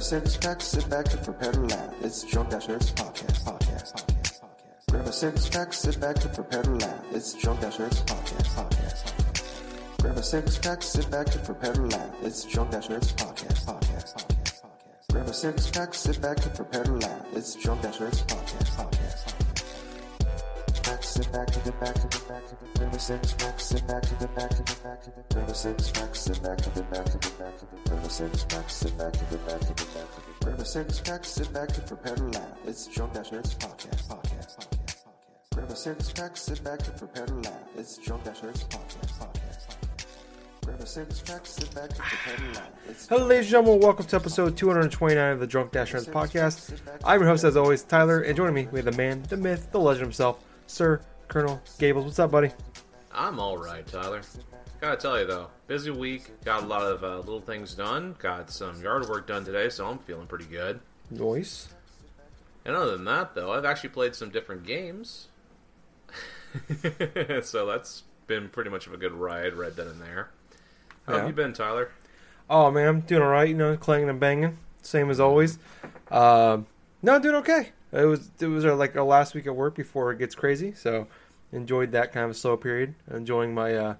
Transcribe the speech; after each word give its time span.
a 0.00 0.02
six 0.02 0.38
pack, 0.38 0.62
sit 0.62 0.88
back 0.88 1.12
and 1.12 1.22
prepare 1.22 1.52
to 1.52 1.60
laugh. 1.60 1.94
It's 2.02 2.24
Drunk 2.24 2.48
Dashers 2.48 2.90
podcast, 2.92 3.44
podcast, 3.44 3.92
podcast, 3.92 4.40
podcast. 4.40 4.90
Grab 4.90 5.06
a 5.06 5.12
six 5.12 5.48
pack, 5.50 5.72
sit 5.74 6.00
back 6.00 6.24
and 6.24 6.32
prepare 6.34 6.62
to 6.62 6.70
laugh. 6.70 7.04
It's 7.12 7.34
Drunk 7.34 7.60
Dashers 7.60 8.00
podcast, 8.04 8.48
podcast, 8.56 9.12
podcast. 9.12 10.00
Grab 10.00 10.16
a 10.16 10.22
six 10.22 10.56
pack, 10.56 10.82
sit 10.82 11.10
back 11.10 11.34
and 11.34 11.44
prepare 11.44 11.74
to 11.74 11.82
laugh. 11.82 12.14
It's 12.22 12.44
Drunk 12.44 12.70
Dashers 12.70 13.12
podcast, 13.12 13.66
podcast, 13.66 14.14
podcast, 14.16 14.62
podcast. 14.62 15.12
Grab 15.12 15.28
a 15.28 15.34
six 15.34 15.70
pack, 15.70 15.92
sit 15.92 16.22
back 16.22 16.46
and 16.46 16.54
prepare 16.54 16.84
to 16.84 16.92
laugh. 16.92 17.26
It's 17.34 17.54
Drunk 17.56 17.82
Dashers 17.82 18.22
podcast, 18.22 18.76
podcast, 18.76 19.24
podcast. 19.26 19.39
Back, 20.90 21.04
sit 21.04 21.32
back 21.32 21.54
and 21.54 21.64
get 21.64 21.80
back 21.80 21.96
and 22.02 22.10
get 22.10 22.28
back 22.28 22.42
get 22.50 22.74
grab 22.74 22.94
a 22.94 22.98
six 22.98 23.32
pack, 23.34 23.60
sit 23.60 23.86
back 23.86 24.10
and 24.10 24.18
get 24.18 24.34
back 24.34 24.50
and 24.50 24.66
get 24.66 24.82
back 24.82 25.04
get 25.04 25.30
grab 25.30 25.48
a 25.48 25.54
six 25.54 25.92
sit 26.14 26.42
back 26.42 26.66
and 26.66 26.74
get 26.74 26.90
back 26.90 27.06
and 27.06 27.22
get 27.22 27.38
back 27.38 27.60
get 27.60 27.84
grab 27.84 28.04
a 28.04 28.10
six 28.10 28.44
sit 28.66 28.98
back 28.98 29.14
and 29.14 29.30
get 29.30 29.46
back 29.46 29.60
and 29.62 29.76
get 29.76 29.94
back 29.94 30.08
get 30.16 30.40
grab 30.40 30.58
a 30.58 30.64
six 30.64 31.28
sit 31.28 31.52
back 31.52 31.68
and 31.76 31.86
prepare 31.86 32.16
to 32.16 32.24
laugh. 32.24 32.56
It's 32.66 32.88
Drunk 32.88 33.12
Dashers 33.12 33.54
podcast, 33.54 34.08
podcast, 34.08 34.56
podcast, 34.56 34.56
podcast. 34.56 35.04
Grab 35.54 35.70
a 35.70 35.76
six 35.76 36.12
pack, 36.12 36.36
sit 36.36 36.64
back 36.64 36.84
and 36.84 36.96
prepare 36.96 37.26
to 37.26 37.34
laugh. 37.34 37.60
It's 37.76 37.96
Drunk 37.98 38.24
Dashers 38.24 38.64
podcast, 38.64 39.12
podcast, 39.20 39.66
podcast. 39.68 40.06
Grab 40.64 40.80
a 40.80 40.86
six 40.86 41.20
pack, 41.20 41.46
sit 41.46 41.72
back 41.72 41.90
and 41.90 41.98
prepare 41.98 42.36
to 42.36 42.58
laugh. 42.58 43.06
Hello, 43.08 43.26
ladies 43.26 43.44
and 43.44 43.50
gentlemen. 43.52 43.80
Welcome 43.80 44.06
to 44.06 44.16
episode 44.16 44.56
229 44.56 45.32
of 45.34 45.38
the 45.38 45.46
Drunk 45.46 45.70
Dash 45.70 45.94
Runs 45.94 46.08
podcast. 46.08 46.76
I'm 47.04 47.20
your 47.20 47.28
host, 47.28 47.44
as 47.44 47.56
always, 47.56 47.84
Tyler, 47.84 48.22
and 48.22 48.36
joining 48.36 48.54
me, 48.54 48.66
we 48.72 48.80
have 48.80 48.86
the 48.86 48.92
man, 48.92 49.22
the 49.28 49.36
myth, 49.36 49.70
the 49.70 49.78
legend 49.78 50.06
himself, 50.06 50.42
Sir 50.70 51.00
Colonel 51.28 51.60
Gables. 51.78 52.04
What's 52.04 52.18
up, 52.20 52.30
buddy? 52.30 52.52
I'm 53.12 53.40
all 53.40 53.58
right, 53.58 53.84
Tyler. 53.86 54.22
Gotta 54.80 54.96
tell 54.96 55.18
you 55.18 55.26
though, 55.26 55.48
busy 55.66 55.90
week. 55.90 56.30
Got 56.44 56.62
a 56.62 56.66
lot 56.66 56.82
of 56.82 57.02
uh, 57.04 57.18
little 57.18 57.40
things 57.40 57.74
done. 57.74 58.14
Got 58.18 58.50
some 58.50 58.80
yard 58.80 59.08
work 59.08 59.26
done 59.26 59.44
today, 59.44 59.68
so 59.68 59.86
I'm 59.86 59.98
feeling 59.98 60.26
pretty 60.26 60.46
good. 60.46 60.80
Nice. 61.10 61.68
And 62.64 62.76
other 62.76 62.92
than 62.92 63.04
that, 63.06 63.34
though, 63.34 63.52
I've 63.52 63.64
actually 63.64 63.90
played 63.90 64.14
some 64.14 64.30
different 64.30 64.64
games. 64.64 65.28
so 67.42 67.66
that's 67.66 68.04
been 68.26 68.48
pretty 68.48 68.70
much 68.70 68.86
of 68.86 68.94
a 68.94 68.96
good 68.96 69.12
ride 69.12 69.54
right 69.54 69.74
then 69.74 69.88
and 69.88 70.00
there. 70.00 70.30
How 71.06 71.14
Yeah. 71.14 71.18
have 71.20 71.28
you 71.28 71.34
been, 71.34 71.52
Tyler? 71.52 71.90
Oh 72.48 72.70
man, 72.70 72.86
I'm 72.88 73.00
doing 73.00 73.22
all 73.22 73.28
right. 73.28 73.48
You 73.48 73.54
know, 73.56 73.76
clanging 73.76 74.08
and 74.08 74.20
banging, 74.20 74.56
same 74.82 75.10
as 75.10 75.18
always. 75.20 75.58
Um, 76.12 76.66
no, 77.02 77.16
I'm 77.16 77.22
doing 77.22 77.34
okay. 77.36 77.70
It 77.92 78.04
was 78.04 78.30
it 78.40 78.46
was 78.46 78.64
our, 78.64 78.74
like 78.74 78.96
our 78.96 79.04
last 79.04 79.34
week 79.34 79.46
at 79.46 79.56
work 79.56 79.74
before 79.74 80.12
it 80.12 80.18
gets 80.18 80.34
crazy, 80.34 80.72
so 80.74 81.06
enjoyed 81.52 81.92
that 81.92 82.12
kind 82.12 82.30
of 82.30 82.36
slow 82.36 82.56
period. 82.56 82.94
Enjoying 83.12 83.52
my 83.52 83.74
uh, 83.74 83.94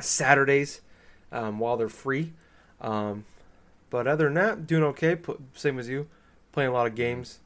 Saturdays 0.00 0.80
um, 1.32 1.58
while 1.58 1.76
they're 1.76 1.88
free. 1.88 2.32
Um, 2.80 3.24
but 3.90 4.06
other 4.06 4.24
than 4.24 4.34
that, 4.34 4.66
doing 4.66 4.84
okay. 4.84 5.16
Same 5.54 5.78
as 5.78 5.88
you, 5.88 6.06
playing 6.52 6.70
a 6.70 6.72
lot 6.72 6.86
of 6.86 6.94
games, 6.94 7.40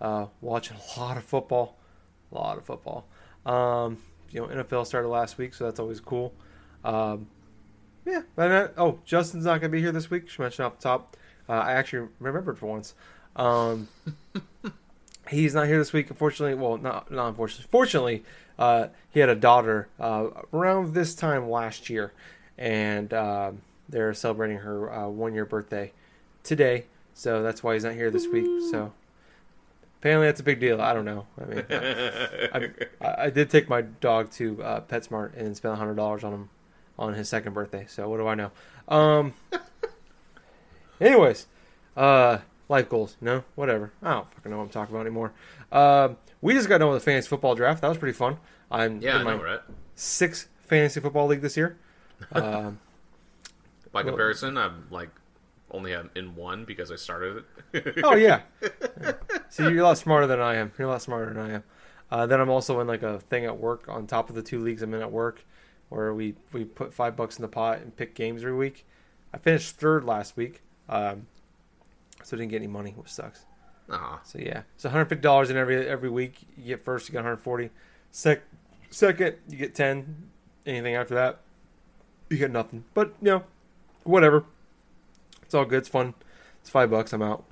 uh, 0.00 0.26
watching 0.40 0.76
a 0.76 1.00
lot 1.00 1.16
of 1.16 1.24
football, 1.24 1.76
a 2.32 2.34
lot 2.34 2.56
of 2.56 2.64
football. 2.64 3.04
Um, 3.44 3.98
you 4.30 4.40
know, 4.40 4.46
NFL 4.46 4.86
started 4.86 5.08
last 5.08 5.38
week, 5.38 5.54
so 5.54 5.64
that's 5.64 5.80
always 5.80 6.00
cool. 6.00 6.32
Um, 6.84 7.28
yeah, 8.06 8.22
but 8.36 8.50
uh, 8.50 8.68
oh, 8.76 9.00
Justin's 9.04 9.44
not 9.44 9.60
gonna 9.60 9.70
be 9.70 9.80
here 9.80 9.92
this 9.92 10.10
week. 10.10 10.28
She 10.28 10.40
mentioned 10.40 10.66
off 10.66 10.78
the 10.78 10.82
top. 10.82 11.16
Uh, 11.48 11.52
I 11.52 11.72
actually 11.72 12.08
remembered 12.20 12.58
for 12.58 12.66
once. 12.66 12.94
Um, 13.38 13.88
he's 15.30 15.54
not 15.54 15.66
here 15.66 15.78
this 15.78 15.92
week, 15.92 16.10
unfortunately. 16.10 16.54
Well, 16.54 16.76
not 16.76 17.10
not 17.10 17.28
unfortunately. 17.28 17.68
Fortunately, 17.70 18.24
uh, 18.58 18.88
he 19.10 19.20
had 19.20 19.28
a 19.28 19.34
daughter 19.36 19.88
uh, 19.98 20.28
around 20.52 20.94
this 20.94 21.14
time 21.14 21.48
last 21.48 21.88
year, 21.88 22.12
and 22.58 23.14
um 23.14 23.62
they're 23.88 24.12
celebrating 24.12 24.58
her 24.58 24.92
uh, 24.92 25.08
one 25.08 25.34
year 25.34 25.46
birthday 25.46 25.92
today. 26.42 26.84
So 27.14 27.42
that's 27.42 27.62
why 27.62 27.74
he's 27.74 27.84
not 27.84 27.94
here 27.94 28.10
this 28.10 28.26
week. 28.26 28.46
So 28.70 28.92
apparently 29.98 30.26
that's 30.26 30.40
a 30.40 30.44
big 30.44 30.60
deal. 30.60 30.80
I 30.80 30.92
don't 30.92 31.04
know. 31.04 31.26
I 31.40 31.44
mean, 31.44 31.64
I, 31.70 32.70
I, 33.00 33.24
I 33.24 33.30
did 33.30 33.50
take 33.50 33.68
my 33.68 33.82
dog 33.82 34.30
to 34.32 34.62
uh, 34.62 34.80
PetSmart 34.82 35.36
and 35.36 35.56
spent 35.56 35.76
hundred 35.78 35.94
dollars 35.96 36.22
on 36.22 36.32
him 36.32 36.50
on 36.98 37.14
his 37.14 37.28
second 37.28 37.54
birthday. 37.54 37.86
So 37.88 38.08
what 38.08 38.18
do 38.18 38.26
I 38.26 38.34
know? 38.34 38.50
Um. 38.88 39.34
anyways, 41.00 41.46
uh, 41.96 42.38
life 42.68 42.88
goals. 42.88 43.16
No, 43.20 43.44
whatever. 43.54 43.92
I 44.02 44.14
don't 44.14 44.32
fucking 44.34 44.50
know 44.50 44.58
what 44.58 44.64
I'm 44.64 44.68
talking 44.70 44.94
about 44.94 45.06
anymore. 45.06 45.32
Um, 45.72 46.16
we 46.40 46.54
just 46.54 46.68
got 46.68 46.78
done 46.78 46.90
with 46.90 47.02
the 47.02 47.04
fantasy 47.04 47.28
football 47.28 47.54
draft. 47.54 47.80
That 47.82 47.88
was 47.88 47.98
pretty 47.98 48.12
fun. 48.16 48.38
I'm 48.70 49.00
Yeah, 49.00 49.18
in 49.18 49.24
my 49.24 49.36
know, 49.36 49.42
right? 49.42 49.60
sixth 49.94 50.48
fantasy 50.66 51.00
football 51.00 51.26
league 51.26 51.40
this 51.42 51.56
year. 51.56 51.78
Um, 52.32 52.80
By 53.92 54.02
Well- 54.02 54.12
comparison, 54.12 54.58
I'm 54.58 54.86
like 54.90 55.10
only 55.70 55.92
in 55.92 56.34
one 56.34 56.64
because 56.64 56.90
I 56.90 56.96
started 56.96 57.44
it. 57.72 58.00
oh 58.04 58.14
yeah. 58.16 58.40
See, 59.50 59.62
you're 59.64 59.80
a 59.80 59.82
lot 59.82 59.98
smarter 59.98 60.26
than 60.26 60.40
I 60.40 60.56
am. 60.56 60.72
You're 60.78 60.88
a 60.88 60.90
lot 60.90 61.02
smarter 61.02 61.32
than 61.32 61.38
I 61.50 61.54
am. 61.54 61.64
Uh, 62.10 62.26
then 62.26 62.40
I'm 62.40 62.48
also 62.50 62.80
in 62.80 62.86
like 62.86 63.02
a 63.02 63.20
thing 63.20 63.44
at 63.44 63.58
work 63.58 63.84
on 63.88 64.06
top 64.06 64.30
of 64.30 64.34
the 64.34 64.42
two 64.42 64.60
leagues 64.62 64.82
I'm 64.82 64.94
in 64.94 65.00
at 65.02 65.12
work, 65.12 65.44
where 65.90 66.12
we 66.14 66.34
we 66.52 66.64
put 66.64 66.92
five 66.94 67.16
bucks 67.16 67.36
in 67.38 67.42
the 67.42 67.48
pot 67.48 67.78
and 67.80 67.94
pick 67.94 68.14
games 68.14 68.42
every 68.42 68.56
week. 68.56 68.86
I 69.32 69.38
finished 69.38 69.76
third 69.76 70.04
last 70.04 70.36
week, 70.36 70.62
um, 70.88 71.26
so 72.28 72.36
I 72.36 72.40
didn't 72.40 72.50
get 72.50 72.58
any 72.58 72.66
money, 72.66 72.92
which 72.94 73.10
sucks. 73.10 73.46
Aw. 73.90 74.20
So 74.22 74.38
yeah, 74.38 74.62
it's 74.74 74.84
150 74.84 75.22
dollars 75.22 75.48
in 75.48 75.56
every 75.56 75.88
every 75.88 76.10
week. 76.10 76.46
You 76.56 76.64
get 76.64 76.84
first, 76.84 77.08
you 77.08 77.12
get 77.12 77.18
140. 77.18 77.70
Sec, 78.10 78.42
second, 78.90 79.36
you 79.48 79.56
get 79.56 79.74
10. 79.74 80.28
Anything 80.66 80.94
after 80.94 81.14
that, 81.14 81.40
you 82.28 82.36
get 82.36 82.50
nothing. 82.50 82.84
But 82.92 83.14
you 83.22 83.30
know, 83.30 83.44
whatever. 84.04 84.44
It's 85.42 85.54
all 85.54 85.64
good. 85.64 85.78
It's 85.78 85.88
fun. 85.88 86.12
It's 86.60 86.68
five 86.68 86.90
bucks. 86.90 87.14
I'm 87.14 87.22
out. 87.22 87.44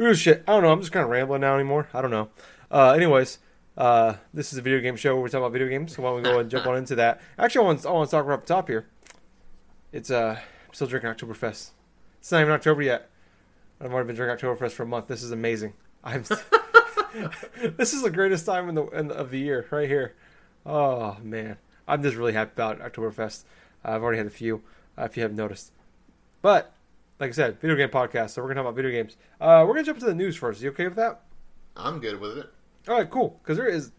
Ooh, 0.00 0.14
shit. 0.14 0.42
I 0.48 0.52
don't 0.52 0.62
know. 0.62 0.72
I'm 0.72 0.80
just 0.80 0.92
kind 0.92 1.04
of 1.04 1.10
rambling 1.10 1.42
now 1.42 1.54
anymore. 1.54 1.88
I 1.92 2.00
don't 2.00 2.10
know. 2.10 2.30
Uh, 2.70 2.92
anyways, 2.92 3.38
uh, 3.76 4.14
this 4.32 4.50
is 4.52 4.58
a 4.58 4.62
video 4.62 4.80
game 4.80 4.96
show 4.96 5.12
where 5.14 5.20
we're 5.22 5.28
talking 5.28 5.42
about 5.42 5.52
video 5.52 5.68
games. 5.68 5.94
So 5.94 6.02
why 6.02 6.08
don't 6.10 6.16
we 6.16 6.22
go 6.22 6.38
and 6.38 6.50
jump 6.50 6.66
on 6.66 6.76
into 6.78 6.94
that? 6.94 7.20
Actually, 7.38 7.64
I 7.64 7.66
want, 7.66 7.86
I 7.86 7.90
want 7.90 8.08
to 8.08 8.16
talk 8.16 8.24
right 8.24 8.34
up 8.34 8.46
top 8.46 8.68
here. 8.68 8.86
It's 9.92 10.10
uh, 10.10 10.38
I'm 10.40 10.74
still 10.74 10.86
drinking 10.86 11.10
Oktoberfest. 11.10 11.72
It's 12.20 12.32
not 12.32 12.40
even 12.40 12.52
October 12.54 12.80
yet. 12.80 13.10
I've 13.82 13.92
already 13.92 14.06
been 14.06 14.16
drinking 14.16 14.48
Oktoberfest 14.48 14.72
for 14.72 14.84
a 14.84 14.86
month. 14.86 15.08
This 15.08 15.22
is 15.22 15.32
amazing. 15.32 15.72
I'm. 16.04 16.24
this 17.76 17.92
is 17.92 18.02
the 18.02 18.10
greatest 18.10 18.46
time 18.46 18.68
in 18.68 18.74
the, 18.74 18.86
in 18.88 19.08
the 19.08 19.14
of 19.14 19.30
the 19.30 19.38
year, 19.38 19.66
right 19.70 19.88
here. 19.88 20.14
Oh 20.64 21.16
man, 21.22 21.56
I'm 21.86 22.02
just 22.02 22.16
really 22.16 22.32
happy 22.32 22.52
about 22.54 22.78
Oktoberfest. 22.80 23.44
Uh, 23.84 23.90
I've 23.90 24.02
already 24.02 24.18
had 24.18 24.26
a 24.26 24.30
few, 24.30 24.62
uh, 24.96 25.04
if 25.04 25.16
you 25.16 25.22
haven't 25.22 25.36
noticed. 25.36 25.72
But 26.40 26.72
like 27.18 27.30
I 27.30 27.32
said, 27.32 27.60
video 27.60 27.76
game 27.76 27.88
podcast. 27.88 28.30
So 28.30 28.42
we're 28.42 28.48
gonna 28.48 28.60
talk 28.60 28.70
about 28.70 28.76
video 28.76 28.90
games. 28.90 29.16
Uh, 29.40 29.64
we're 29.66 29.74
gonna 29.74 29.84
jump 29.84 29.98
to 29.98 30.06
the 30.06 30.14
news 30.14 30.36
first. 30.36 30.62
you 30.62 30.70
okay 30.70 30.86
with 30.86 30.96
that? 30.96 31.22
I'm 31.76 31.98
good 31.98 32.20
with 32.20 32.38
it. 32.38 32.50
All 32.88 32.96
right, 32.96 33.10
cool. 33.10 33.40
Because 33.42 33.56
there 33.56 33.68
is 33.68 33.92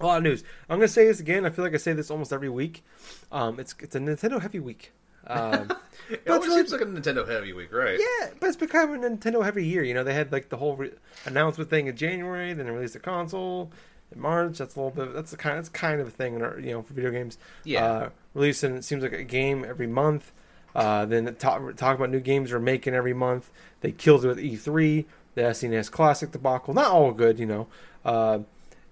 a 0.00 0.06
lot 0.06 0.18
of 0.18 0.22
news. 0.24 0.44
I'm 0.68 0.78
gonna 0.78 0.88
say 0.88 1.06
this 1.06 1.20
again. 1.20 1.46
I 1.46 1.50
feel 1.50 1.64
like 1.64 1.74
I 1.74 1.78
say 1.78 1.92
this 1.92 2.10
almost 2.10 2.32
every 2.32 2.48
week. 2.48 2.84
Um, 3.30 3.60
it's 3.60 3.74
it's 3.80 3.94
a 3.94 4.00
Nintendo 4.00 4.40
heavy 4.40 4.60
week. 4.60 4.92
Um, 5.28 5.72
It 6.10 6.24
But 6.24 6.32
always 6.34 6.48
really- 6.48 6.60
seems 6.60 6.72
like 6.72 6.80
a 6.80 6.86
Nintendo 6.86 7.28
heavy 7.28 7.52
week, 7.52 7.70
right? 7.70 8.00
yeah, 8.00 8.30
but 8.40 8.46
it's 8.46 8.56
become 8.56 8.94
a 8.94 8.98
Nintendo 8.98 9.44
heavy 9.44 9.66
year. 9.66 9.82
You 9.84 9.92
know, 9.92 10.02
they 10.04 10.14
had 10.14 10.32
like 10.32 10.48
the 10.48 10.56
whole 10.56 10.74
re- 10.74 10.92
announcement 11.26 11.68
thing 11.68 11.86
in 11.86 11.96
January, 11.98 12.54
then 12.54 12.64
they 12.64 12.72
released 12.72 12.94
the 12.94 12.98
console 12.98 13.70
in 14.14 14.18
March. 14.22 14.56
That's 14.56 14.74
a 14.74 14.80
little 14.80 14.90
bit. 15.04 15.12
That's 15.14 15.32
the 15.32 15.36
kind. 15.36 15.58
That's 15.58 15.68
kind 15.68 16.00
of 16.00 16.06
a 16.08 16.10
thing 16.10 16.34
in 16.36 16.40
our, 16.42 16.58
you 16.58 16.72
know 16.72 16.80
for 16.80 16.94
video 16.94 17.10
games. 17.10 17.36
Yeah. 17.62 17.84
Uh, 17.84 18.08
releasing 18.32 18.76
it 18.76 18.84
seems 18.84 19.02
like 19.02 19.12
a 19.12 19.22
game 19.22 19.66
every 19.68 19.86
month. 19.86 20.32
Uh, 20.74 21.04
then 21.04 21.34
talk 21.34 21.76
talk 21.76 21.96
about 21.98 22.08
new 22.08 22.20
games 22.20 22.50
they're 22.50 22.58
making 22.58 22.94
every 22.94 23.12
month. 23.12 23.50
They 23.82 23.92
killed 23.92 24.24
it 24.24 24.28
with 24.28 24.38
E3, 24.38 25.04
the 25.34 25.42
SNES 25.42 25.90
Classic 25.90 26.30
debacle. 26.32 26.72
Not 26.72 26.90
all 26.90 27.12
good, 27.12 27.38
you 27.38 27.44
know. 27.44 27.66
Uh, 28.02 28.38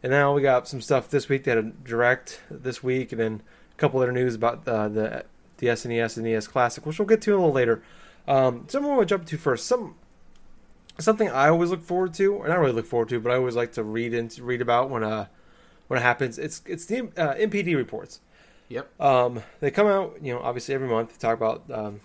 and 0.02 0.12
now 0.12 0.34
we 0.34 0.42
got 0.42 0.68
some 0.68 0.82
stuff 0.82 1.08
this 1.08 1.30
week. 1.30 1.44
They 1.44 1.52
had 1.52 1.58
a 1.58 1.62
direct 1.62 2.42
this 2.50 2.82
week, 2.82 3.12
and 3.12 3.20
then 3.22 3.42
a 3.72 3.76
couple 3.78 4.00
other 4.02 4.12
news 4.12 4.34
about 4.34 4.66
the 4.66 4.88
the, 4.88 5.24
the 5.58 5.68
SNES 5.68 6.16
and 6.16 6.26
NES 6.26 6.48
Classic, 6.48 6.84
which 6.84 6.98
we'll 6.98 7.06
get 7.06 7.20
to 7.22 7.32
a 7.32 7.36
little 7.36 7.52
later. 7.52 7.82
Um, 8.28 8.66
something 8.68 8.90
I 8.90 8.96
want 8.96 9.08
to 9.08 9.14
jump 9.14 9.26
to 9.26 9.38
first. 9.38 9.66
Some 9.66 9.96
something 10.98 11.30
I 11.30 11.48
always 11.48 11.70
look 11.70 11.82
forward 11.82 12.14
to, 12.14 12.34
or 12.34 12.48
not 12.48 12.58
really 12.58 12.72
look 12.72 12.86
forward 12.86 13.08
to, 13.10 13.20
but 13.20 13.30
I 13.30 13.36
always 13.36 13.54
like 13.54 13.72
to 13.72 13.82
read 13.82 14.14
and 14.14 14.36
read 14.38 14.60
about 14.60 14.90
when 14.90 15.04
uh 15.04 15.26
when 15.88 15.98
it 15.98 16.02
happens. 16.02 16.38
It's 16.38 16.62
it's 16.66 16.86
the 16.86 17.08
uh, 17.16 17.34
NPD 17.34 17.76
reports. 17.76 18.20
Yep. 18.68 19.00
Um, 19.00 19.42
they 19.60 19.70
come 19.70 19.86
out, 19.86 20.18
you 20.20 20.34
know, 20.34 20.40
obviously 20.40 20.74
every 20.74 20.88
month. 20.88 21.10
They 21.10 21.18
talk 21.18 21.36
about 21.36 21.70
um, 21.70 22.00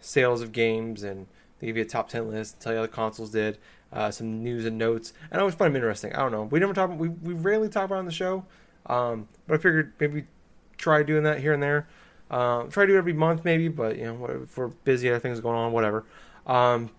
sales 0.00 0.42
of 0.42 0.52
games 0.52 1.02
and 1.02 1.26
they 1.58 1.66
give 1.66 1.76
you 1.76 1.82
a 1.82 1.86
top 1.86 2.08
ten 2.08 2.30
list, 2.30 2.60
tell 2.60 2.72
you 2.72 2.78
how 2.78 2.82
the 2.82 2.88
consoles 2.88 3.30
did, 3.30 3.58
uh, 3.92 4.10
some 4.10 4.42
news 4.42 4.64
and 4.64 4.78
notes, 4.78 5.12
and 5.30 5.38
I 5.38 5.40
always 5.40 5.54
find 5.54 5.74
them 5.74 5.76
interesting. 5.76 6.12
I 6.14 6.18
don't 6.18 6.32
know. 6.32 6.44
We 6.44 6.60
never 6.60 6.74
talk. 6.74 6.96
We 6.96 7.08
we 7.08 7.34
rarely 7.34 7.68
talk 7.68 7.86
about 7.86 7.96
it 7.96 8.00
on 8.00 8.06
the 8.06 8.12
show, 8.12 8.44
um, 8.86 9.28
but 9.46 9.54
I 9.54 9.56
figured 9.56 9.94
maybe 9.98 10.24
try 10.76 11.02
doing 11.02 11.24
that 11.24 11.40
here 11.40 11.52
and 11.52 11.62
there. 11.62 11.88
Um, 12.34 12.68
try 12.68 12.84
to 12.84 12.90
do 12.90 12.96
it 12.96 12.98
every 12.98 13.12
month 13.12 13.44
maybe, 13.44 13.68
but 13.68 13.96
you 13.96 14.06
know, 14.06 14.14
whatever, 14.14 14.42
if 14.42 14.58
we're 14.58 14.66
busy, 14.66 15.08
other 15.08 15.20
things 15.20 15.38
going 15.38 15.56
on, 15.56 15.70
whatever. 15.70 16.04
Um, 16.48 16.90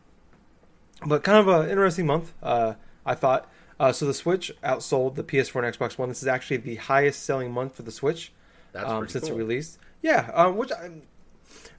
but 1.06 1.24
kind 1.24 1.38
of 1.38 1.50
an 1.50 1.70
interesting 1.70 2.06
month, 2.06 2.32
uh, 2.42 2.76
I 3.06 3.16
thought. 3.16 3.52
Uh, 3.78 3.92
so 3.92 4.06
the 4.06 4.14
Switch 4.14 4.54
outsold 4.64 5.16
the 5.16 5.26
PS4 5.26 5.66
and 5.66 5.78
Xbox 5.78 5.98
One. 5.98 6.08
This 6.08 6.22
is 6.22 6.30
actually 6.30 6.58
the 6.58 6.76
highest 6.76 7.24
selling 7.24 7.52
month 7.52 7.76
for 7.76 7.84
the 7.84 7.92
Switch 7.92 8.32
That's 8.72 8.90
um, 8.90 9.10
since 9.10 9.26
cool. 9.26 9.36
it 9.36 9.38
released. 9.38 9.78
Yeah, 10.02 10.32
um, 10.34 10.56
which 10.56 10.72
I'm 10.72 11.02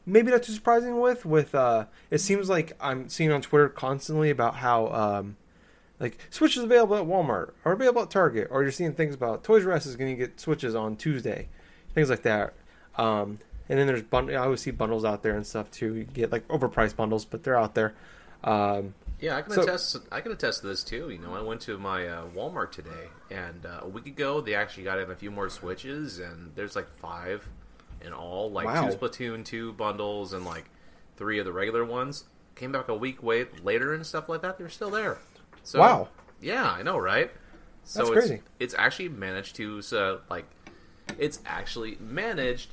maybe 0.05 0.31
not 0.31 0.43
too 0.43 0.53
surprising 0.53 1.01
with. 1.01 1.25
With 1.25 1.55
uh, 1.55 1.87
it 2.11 2.19
seems 2.19 2.51
like 2.51 2.75
I'm 2.79 3.09
seeing 3.09 3.33
on 3.33 3.41
Twitter 3.41 3.71
constantly 3.71 4.29
about 4.29 4.57
how 4.57 4.89
um, 4.89 5.39
like 5.99 6.19
Switch 6.29 6.59
is 6.59 6.63
available 6.63 6.97
at 6.97 7.05
Walmart 7.05 7.53
or 7.65 7.73
available 7.73 8.03
at 8.03 8.11
Target, 8.11 8.49
or 8.51 8.63
you're 8.63 8.71
seeing 8.71 8.93
things 8.93 9.15
about 9.15 9.43
Toys 9.43 9.65
R 9.65 9.73
Us 9.73 9.87
is 9.87 9.97
going 9.97 10.15
to 10.15 10.27
get 10.27 10.39
Switches 10.39 10.75
on 10.75 10.97
Tuesday, 10.97 11.49
things 11.95 12.11
like 12.11 12.21
that. 12.21 12.53
Um, 12.97 13.39
and 13.69 13.79
then 13.79 13.87
there's 13.87 14.03
bund- 14.03 14.31
I 14.31 14.37
always 14.37 14.61
see 14.61 14.71
bundles 14.71 15.05
out 15.05 15.23
there 15.23 15.35
and 15.37 15.47
stuff 15.47 15.71
too. 15.71 15.95
You 15.95 16.05
get 16.05 16.33
like 16.33 16.47
overpriced 16.49 16.97
bundles, 16.97 17.25
but 17.25 17.43
they're 17.43 17.59
out 17.59 17.75
there. 17.75 17.95
Um, 18.45 18.95
Yeah, 19.19 19.37
I 19.37 19.43
can 19.43 19.53
So- 19.53 19.63
attest. 19.63 19.97
I 20.13 20.21
can 20.21 20.33
attest 20.33 20.61
to 20.61 20.67
this 20.67 20.85
too. 20.85 21.09
You 21.09 21.19
know, 21.19 21.35
I 21.35 21.41
went 21.41 21.63
to 21.63 21.79
my 21.79 22.07
uh, 22.07 22.27
Walmart 22.35 22.71
today, 22.73 23.09
and 23.31 23.65
uh, 23.65 23.81
a 23.83 23.89
week 23.89 24.07
ago 24.07 24.43
they 24.43 24.55
actually 24.55 24.85
got 24.85 24.99
in 24.99 25.11
a 25.11 25.17
few 25.17 25.31
more 25.31 25.49
switches, 25.49 26.19
and 26.19 26.53
there's 26.55 26.77
like 26.77 26.89
five 26.89 27.49
in 28.03 28.13
all, 28.13 28.51
like 28.51 28.67
Wow. 28.67 28.89
two 28.91 28.97
Splatoon 28.97 29.43
two 29.45 29.73
bundles 29.73 30.35
and 30.35 30.45
like 30.45 30.67
three 31.17 31.39
of 31.39 31.47
the 31.47 31.53
regular 31.53 31.83
ones. 31.85 32.25
Came 32.57 32.73
back 32.73 32.89
a 32.89 32.95
week 32.95 33.23
wait 33.23 33.65
later 33.65 33.95
and 33.95 34.05
stuff 34.07 34.29
like 34.29 34.43
that. 34.43 34.59
They're 34.59 34.69
still 34.69 34.91
there. 34.91 35.17
So, 35.63 35.81
Wow. 35.81 36.09
Yeah, 36.43 36.71
I 36.71 36.83
know, 36.83 36.99
right? 36.99 37.31
So 37.85 38.01
That's 38.01 38.11
it's, 38.11 38.27
crazy. 38.29 38.43
It's 38.61 38.75
actually 38.77 39.09
managed 39.09 39.57
to 39.57 39.81
so 39.81 40.21
like, 40.29 40.45
it's 41.19 41.41
actually 41.47 41.97
managed 42.01 42.71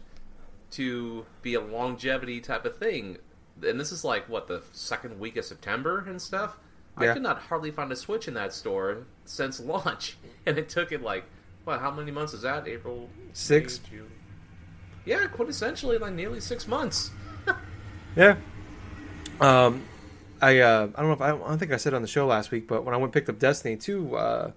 to 0.73 1.25
be 1.41 1.53
a 1.53 1.61
longevity 1.61 2.39
type 2.39 2.65
of 2.65 2.77
thing. 2.77 3.17
And 3.65 3.79
this 3.79 3.91
is 3.91 4.03
like 4.03 4.27
what 4.29 4.47
the 4.47 4.63
second 4.71 5.19
week 5.19 5.37
of 5.37 5.45
September 5.45 6.03
and 6.07 6.21
stuff. 6.21 6.57
I 6.95 7.11
could 7.11 7.23
not 7.23 7.39
hardly 7.39 7.71
find 7.71 7.91
a 7.91 7.95
Switch 7.95 8.27
in 8.27 8.35
that 8.35 8.53
store 8.53 9.07
since 9.25 9.59
launch, 9.59 10.17
and 10.45 10.57
it 10.59 10.69
took 10.69 10.91
it 10.91 11.01
like 11.01 11.25
what? 11.63 11.79
How 11.79 11.91
many 11.91 12.11
months 12.11 12.33
is 12.33 12.41
that? 12.41 12.67
April 12.67 13.09
Six. 13.33 13.79
May, 13.83 13.97
June. 13.97 14.11
Yeah, 15.05 15.27
quintessentially 15.27 15.99
like 15.99 16.13
nearly 16.13 16.39
six 16.39 16.67
months. 16.67 17.11
Yeah. 18.15 18.35
Um, 19.41 19.83
I 20.39 20.59
uh, 20.59 20.87
I 20.93 21.01
don't 21.01 21.07
know 21.07 21.13
if 21.13 21.21
I 21.21 21.29
I 21.29 21.31
don't 21.31 21.57
think 21.57 21.71
I 21.71 21.77
said 21.77 21.93
it 21.93 21.95
on 21.95 22.01
the 22.03 22.07
show 22.07 22.27
last 22.27 22.51
week, 22.51 22.67
but 22.67 22.85
when 22.85 22.93
I 22.93 22.97
went 22.97 23.05
and 23.05 23.13
picked 23.13 23.27
up 23.27 23.39
Destiny 23.39 23.75
2 23.75 24.15
uh, 24.15 24.51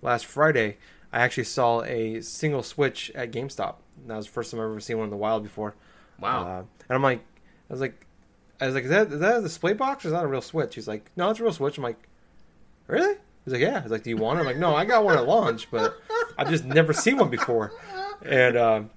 last 0.00 0.26
Friday, 0.26 0.76
I 1.12 1.20
actually 1.20 1.44
saw 1.44 1.82
a 1.82 2.20
single 2.20 2.62
Switch 2.62 3.10
at 3.14 3.32
GameStop. 3.32 3.76
That 4.06 4.16
was 4.16 4.26
the 4.26 4.32
first 4.32 4.50
time 4.50 4.60
I've 4.60 4.66
ever 4.66 4.80
seen 4.80 4.98
one 4.98 5.04
in 5.04 5.10
the 5.10 5.16
wild 5.16 5.42
before. 5.42 5.74
Wow. 6.18 6.46
Uh, 6.46 6.58
and 6.58 6.66
I'm 6.90 7.02
like, 7.02 7.20
I 7.68 7.72
was 7.72 7.80
like, 7.80 8.06
I 8.60 8.66
was 8.66 8.74
like, 8.74 8.84
is 8.84 8.90
that 8.90 9.12
is 9.12 9.20
that 9.20 9.38
a 9.38 9.42
display 9.42 9.72
box 9.72 10.04
or 10.04 10.08
is 10.08 10.12
that 10.12 10.24
a 10.24 10.28
real 10.28 10.42
Switch? 10.42 10.74
He's 10.74 10.88
like, 10.88 11.10
no, 11.16 11.30
it's 11.30 11.40
a 11.40 11.42
real 11.42 11.52
Switch. 11.52 11.78
I'm 11.78 11.84
like, 11.84 11.98
really? 12.86 13.16
He's 13.44 13.52
like, 13.52 13.62
yeah. 13.62 13.80
He's 13.82 13.90
like, 13.90 14.02
do 14.02 14.10
you 14.10 14.16
want 14.18 14.38
it? 14.38 14.40
I'm 14.40 14.46
like, 14.46 14.58
no, 14.58 14.74
I 14.74 14.84
got 14.84 15.02
one 15.04 15.16
at 15.16 15.26
launch, 15.26 15.70
but 15.70 15.96
I've 16.36 16.50
just 16.50 16.64
never 16.64 16.92
seen 16.92 17.16
one 17.16 17.30
before. 17.30 17.72
And 18.22 18.56
um, 18.56 18.90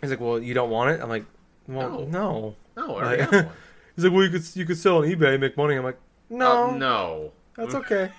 he's 0.00 0.10
like, 0.10 0.20
well, 0.20 0.40
you 0.40 0.52
don't 0.54 0.70
want 0.70 0.90
it? 0.90 1.00
I'm 1.00 1.08
like, 1.08 1.24
well, 1.68 2.06
no. 2.06 2.56
no, 2.76 2.82
I 2.82 2.82
Like- 2.86 2.96
already 3.04 3.22
have 3.22 3.32
one. 3.32 3.48
He's 3.96 4.04
like, 4.04 4.12
well, 4.12 4.24
you 4.24 4.30
could 4.30 4.56
you 4.56 4.66
could 4.66 4.76
sell 4.76 4.98
on 4.98 5.04
eBay 5.04 5.32
and 5.32 5.40
make 5.40 5.56
money. 5.56 5.74
I'm 5.74 5.82
like, 5.84 5.98
no, 6.28 6.70
Uh, 6.70 6.76
no. 6.76 7.32
that's 7.56 7.74
okay. 7.74 8.10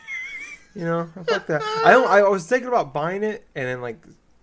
You 0.74 0.86
know, 0.86 1.10
fuck 1.28 1.45
that. 1.48 1.62
I 1.86 1.92
don't. 1.92 2.07
I 2.10 2.24
was 2.24 2.48
thinking 2.48 2.68
about 2.68 2.94
buying 2.95 3.22
it 3.24 3.45
and 3.54 3.66
then 3.68 3.81
like 3.81 3.98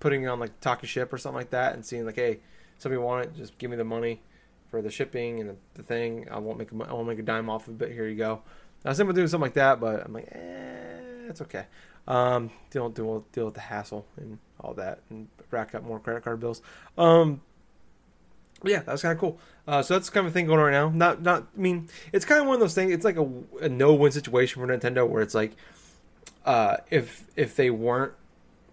putting 0.04 0.28
on 0.28 0.38
like 0.38 0.60
Talkie 0.60 0.86
Ship 0.86 1.10
or 1.10 1.16
something 1.16 1.38
like 1.38 1.50
that, 1.50 1.72
and 1.72 1.82
seeing 1.82 2.04
like, 2.04 2.16
hey, 2.16 2.40
somebody 2.76 3.00
want 3.00 3.24
it, 3.24 3.34
just 3.34 3.56
give 3.56 3.70
me 3.70 3.76
the 3.78 3.84
money 3.84 4.20
for 4.70 4.82
the 4.82 4.90
shipping 4.90 5.40
and 5.40 5.48
the, 5.48 5.56
the 5.76 5.82
thing. 5.82 6.28
I 6.30 6.38
won't 6.40 6.58
make 6.58 6.70
a, 6.72 6.74
I 6.84 6.92
won't 6.92 7.08
make 7.08 7.18
a 7.18 7.22
dime 7.22 7.48
off 7.48 7.68
of 7.68 7.80
it. 7.80 7.90
Here 7.90 8.06
you 8.06 8.14
go. 8.14 8.42
I 8.84 8.90
was 8.90 8.98
thinking 8.98 9.14
doing 9.14 9.28
something 9.28 9.46
like 9.46 9.54
that, 9.54 9.80
but 9.80 10.04
I'm 10.04 10.12
like, 10.12 10.28
eh, 10.30 11.30
it's 11.30 11.40
okay. 11.40 11.64
Um, 12.06 12.50
deal 12.68 12.90
deal 12.90 13.24
deal 13.32 13.46
with 13.46 13.54
the 13.54 13.60
hassle 13.60 14.04
and 14.18 14.38
all 14.60 14.74
that, 14.74 15.00
and 15.08 15.26
rack 15.50 15.74
up 15.74 15.84
more 15.84 15.98
credit 15.98 16.22
card 16.22 16.38
bills. 16.38 16.60
Um, 16.98 17.40
yeah, 18.62 18.80
that 18.80 18.92
was 18.92 19.00
kind 19.00 19.12
of 19.14 19.18
cool. 19.18 19.38
Uh, 19.66 19.80
so 19.80 19.94
that's 19.94 20.10
kind 20.10 20.26
of 20.26 20.34
thing 20.34 20.44
going 20.44 20.58
on 20.58 20.66
right 20.66 20.72
now. 20.72 20.90
Not, 20.90 21.22
not. 21.22 21.46
I 21.56 21.58
mean, 21.58 21.88
it's 22.12 22.26
kind 22.26 22.42
of 22.42 22.46
one 22.46 22.54
of 22.54 22.60
those 22.60 22.74
things. 22.74 22.92
It's 22.92 23.06
like 23.06 23.16
a, 23.16 23.26
a 23.62 23.70
no-win 23.70 24.12
situation 24.12 24.60
for 24.60 24.68
Nintendo, 24.68 25.08
where 25.08 25.22
it's 25.22 25.34
like, 25.34 25.56
uh, 26.44 26.76
if 26.90 27.24
if 27.36 27.56
they 27.56 27.70
weren't 27.70 28.12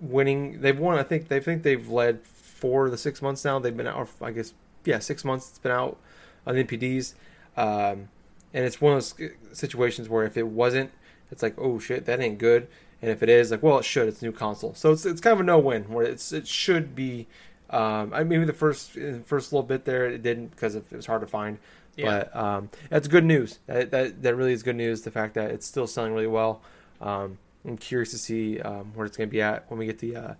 winning, 0.01 0.59
they've 0.61 0.77
won. 0.77 0.97
I 0.97 1.03
think 1.03 1.27
they 1.29 1.39
think 1.39 1.63
they've 1.63 1.87
led 1.87 2.21
for 2.25 2.89
the 2.89 2.97
six 2.97 3.21
months 3.21 3.45
now. 3.45 3.59
They've 3.59 3.75
been 3.75 3.87
out. 3.87 4.09
I 4.21 4.31
guess 4.31 4.53
yeah, 4.83 4.99
six 4.99 5.23
months. 5.23 5.49
It's 5.49 5.59
been 5.59 5.71
out 5.71 5.97
on 6.45 6.55
NPDs, 6.55 7.13
um, 7.55 8.09
and 8.53 8.65
it's 8.65 8.81
one 8.81 8.93
of 8.93 8.97
those 9.17 9.31
situations 9.53 10.09
where 10.09 10.25
if 10.25 10.35
it 10.37 10.47
wasn't, 10.47 10.91
it's 11.31 11.43
like 11.43 11.55
oh 11.57 11.79
shit, 11.79 12.05
that 12.05 12.19
ain't 12.19 12.39
good. 12.39 12.67
And 13.01 13.09
if 13.09 13.23
it 13.23 13.29
is, 13.29 13.51
like 13.51 13.63
well, 13.63 13.79
it 13.79 13.85
should. 13.85 14.07
It's 14.07 14.21
a 14.21 14.25
new 14.25 14.31
console, 14.31 14.73
so 14.73 14.91
it's 14.91 15.05
it's 15.05 15.21
kind 15.21 15.33
of 15.33 15.39
a 15.39 15.43
no-win 15.43 15.83
where 15.85 16.05
it's 16.05 16.31
it 16.33 16.47
should 16.47 16.95
be. 16.95 17.27
Um, 17.69 18.11
I 18.13 18.23
maybe 18.23 18.43
the 18.45 18.53
first 18.53 18.91
first 19.25 19.53
little 19.53 19.63
bit 19.65 19.85
there 19.85 20.05
it 20.07 20.21
didn't 20.21 20.47
because 20.49 20.75
it 20.75 20.85
was 20.91 21.05
hard 21.05 21.21
to 21.21 21.27
find, 21.27 21.57
Yeah. 21.95 22.25
but 22.25 22.35
um, 22.35 22.69
that's 22.89 23.07
good 23.07 23.23
news. 23.23 23.59
That, 23.67 23.91
that 23.91 24.21
that 24.23 24.35
really 24.35 24.53
is 24.53 24.61
good 24.61 24.75
news. 24.75 25.01
The 25.03 25.11
fact 25.11 25.35
that 25.35 25.51
it's 25.51 25.65
still 25.65 25.87
selling 25.87 26.13
really 26.13 26.27
well. 26.27 26.61
Um, 26.99 27.37
I'm 27.65 27.77
curious 27.77 28.11
to 28.11 28.17
see 28.17 28.59
um, 28.61 28.91
where 28.95 29.05
it's 29.05 29.17
going 29.17 29.29
to 29.29 29.31
be 29.31 29.41
at 29.41 29.69
when 29.69 29.79
we 29.79 29.85
get 29.85 29.99
the 29.99 30.15
uh, 30.15 30.33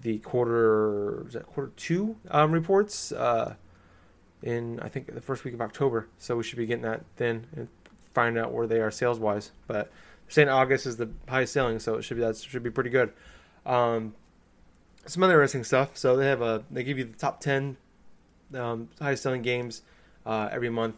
the 0.00 0.18
quarter 0.18 1.26
is 1.26 1.32
that 1.34 1.46
quarter 1.46 1.72
two 1.76 2.16
um, 2.30 2.52
reports 2.52 3.12
uh, 3.12 3.54
in 4.42 4.78
I 4.80 4.88
think 4.88 5.12
the 5.12 5.20
first 5.20 5.44
week 5.44 5.54
of 5.54 5.60
October. 5.60 6.08
So 6.18 6.36
we 6.36 6.42
should 6.42 6.58
be 6.58 6.66
getting 6.66 6.82
that 6.82 7.04
then 7.16 7.46
and 7.56 7.68
find 8.14 8.38
out 8.38 8.52
where 8.52 8.66
they 8.66 8.80
are 8.80 8.90
sales 8.90 9.18
wise. 9.18 9.52
But 9.66 9.90
saying 10.28 10.48
August 10.48 10.86
is 10.86 10.96
the 10.96 11.10
highest 11.28 11.52
selling, 11.52 11.78
so 11.78 11.96
it 11.96 12.02
should 12.02 12.16
be 12.16 12.22
that 12.22 12.36
should 12.36 12.62
be 12.62 12.70
pretty 12.70 12.90
good. 12.90 13.12
Um, 13.64 14.14
some 15.06 15.22
other 15.22 15.34
interesting 15.34 15.64
stuff. 15.64 15.96
So 15.96 16.16
they 16.16 16.26
have 16.26 16.42
a 16.42 16.64
they 16.70 16.84
give 16.84 16.98
you 16.98 17.04
the 17.04 17.16
top 17.16 17.40
ten 17.40 17.76
um, 18.54 18.88
highest 19.00 19.22
selling 19.22 19.42
games 19.42 19.82
uh, 20.26 20.48
every 20.52 20.70
month. 20.70 20.96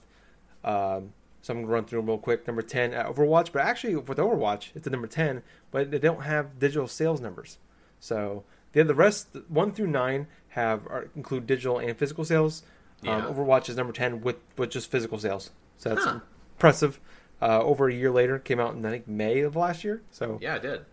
Um, 0.64 1.12
so 1.42 1.52
I'm 1.54 1.62
gonna 1.62 1.72
run 1.72 1.84
through 1.84 2.00
them 2.00 2.06
real 2.08 2.18
quick. 2.18 2.46
Number 2.46 2.62
ten 2.62 2.92
at 2.92 3.06
Overwatch, 3.06 3.52
but 3.52 3.62
actually 3.62 3.96
with 3.96 4.18
Overwatch, 4.18 4.70
it's 4.74 4.86
a 4.86 4.90
number 4.90 5.06
ten, 5.06 5.42
but 5.70 5.90
they 5.90 5.98
don't 5.98 6.22
have 6.24 6.58
digital 6.58 6.86
sales 6.88 7.20
numbers. 7.20 7.58
So 7.98 8.44
the 8.72 8.82
the 8.84 8.94
rest 8.94 9.28
one 9.48 9.72
through 9.72 9.88
nine 9.88 10.26
have 10.50 10.86
are, 10.86 11.08
include 11.16 11.46
digital 11.46 11.78
and 11.78 11.96
physical 11.96 12.24
sales. 12.24 12.62
Yeah. 13.02 13.16
Um, 13.26 13.34
Overwatch 13.34 13.68
is 13.68 13.76
number 13.76 13.92
ten 13.92 14.20
with 14.20 14.36
with 14.56 14.70
just 14.70 14.90
physical 14.90 15.18
sales. 15.18 15.50
So 15.78 15.90
that's 15.90 16.04
Huh. 16.04 16.20
impressive. 16.56 17.00
Uh, 17.42 17.62
over 17.62 17.88
a 17.88 17.94
year 17.94 18.10
later, 18.10 18.38
came 18.38 18.60
out 18.60 18.74
in 18.74 18.84
I 18.84 18.90
think 18.90 19.08
May 19.08 19.40
of 19.40 19.56
last 19.56 19.82
year. 19.84 20.02
So 20.10 20.38
Yeah, 20.42 20.56
it 20.56 20.62
did. 20.62 20.84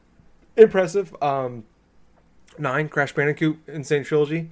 impressive. 0.56 1.14
Um, 1.22 1.66
nine 2.58 2.88
Crash 2.90 3.14
Bandicoot 3.14 3.60
N. 3.68 3.84
Sane 3.84 4.04
Trilogy, 4.06 4.50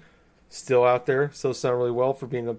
still 0.50 0.84
out 0.84 1.06
there, 1.06 1.32
still 1.32 1.54
selling 1.54 1.78
really 1.80 1.92
well 1.92 2.12
for 2.14 2.28
being 2.28 2.50
a, 2.50 2.58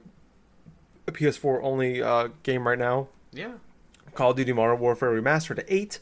a 1.06 1.12
PS4 1.12 1.61
only 1.62 2.00
uh, 2.03 2.29
game 2.43 2.67
right 2.67 2.79
now. 2.79 3.09
Yeah. 3.37 3.53
Call 4.15 4.31
of 4.31 4.37
Duty 4.37 4.53
Modern 4.53 4.79
Warfare 4.81 5.11
Remastered 5.11 5.56
to 5.56 5.73
eight. 5.75 5.99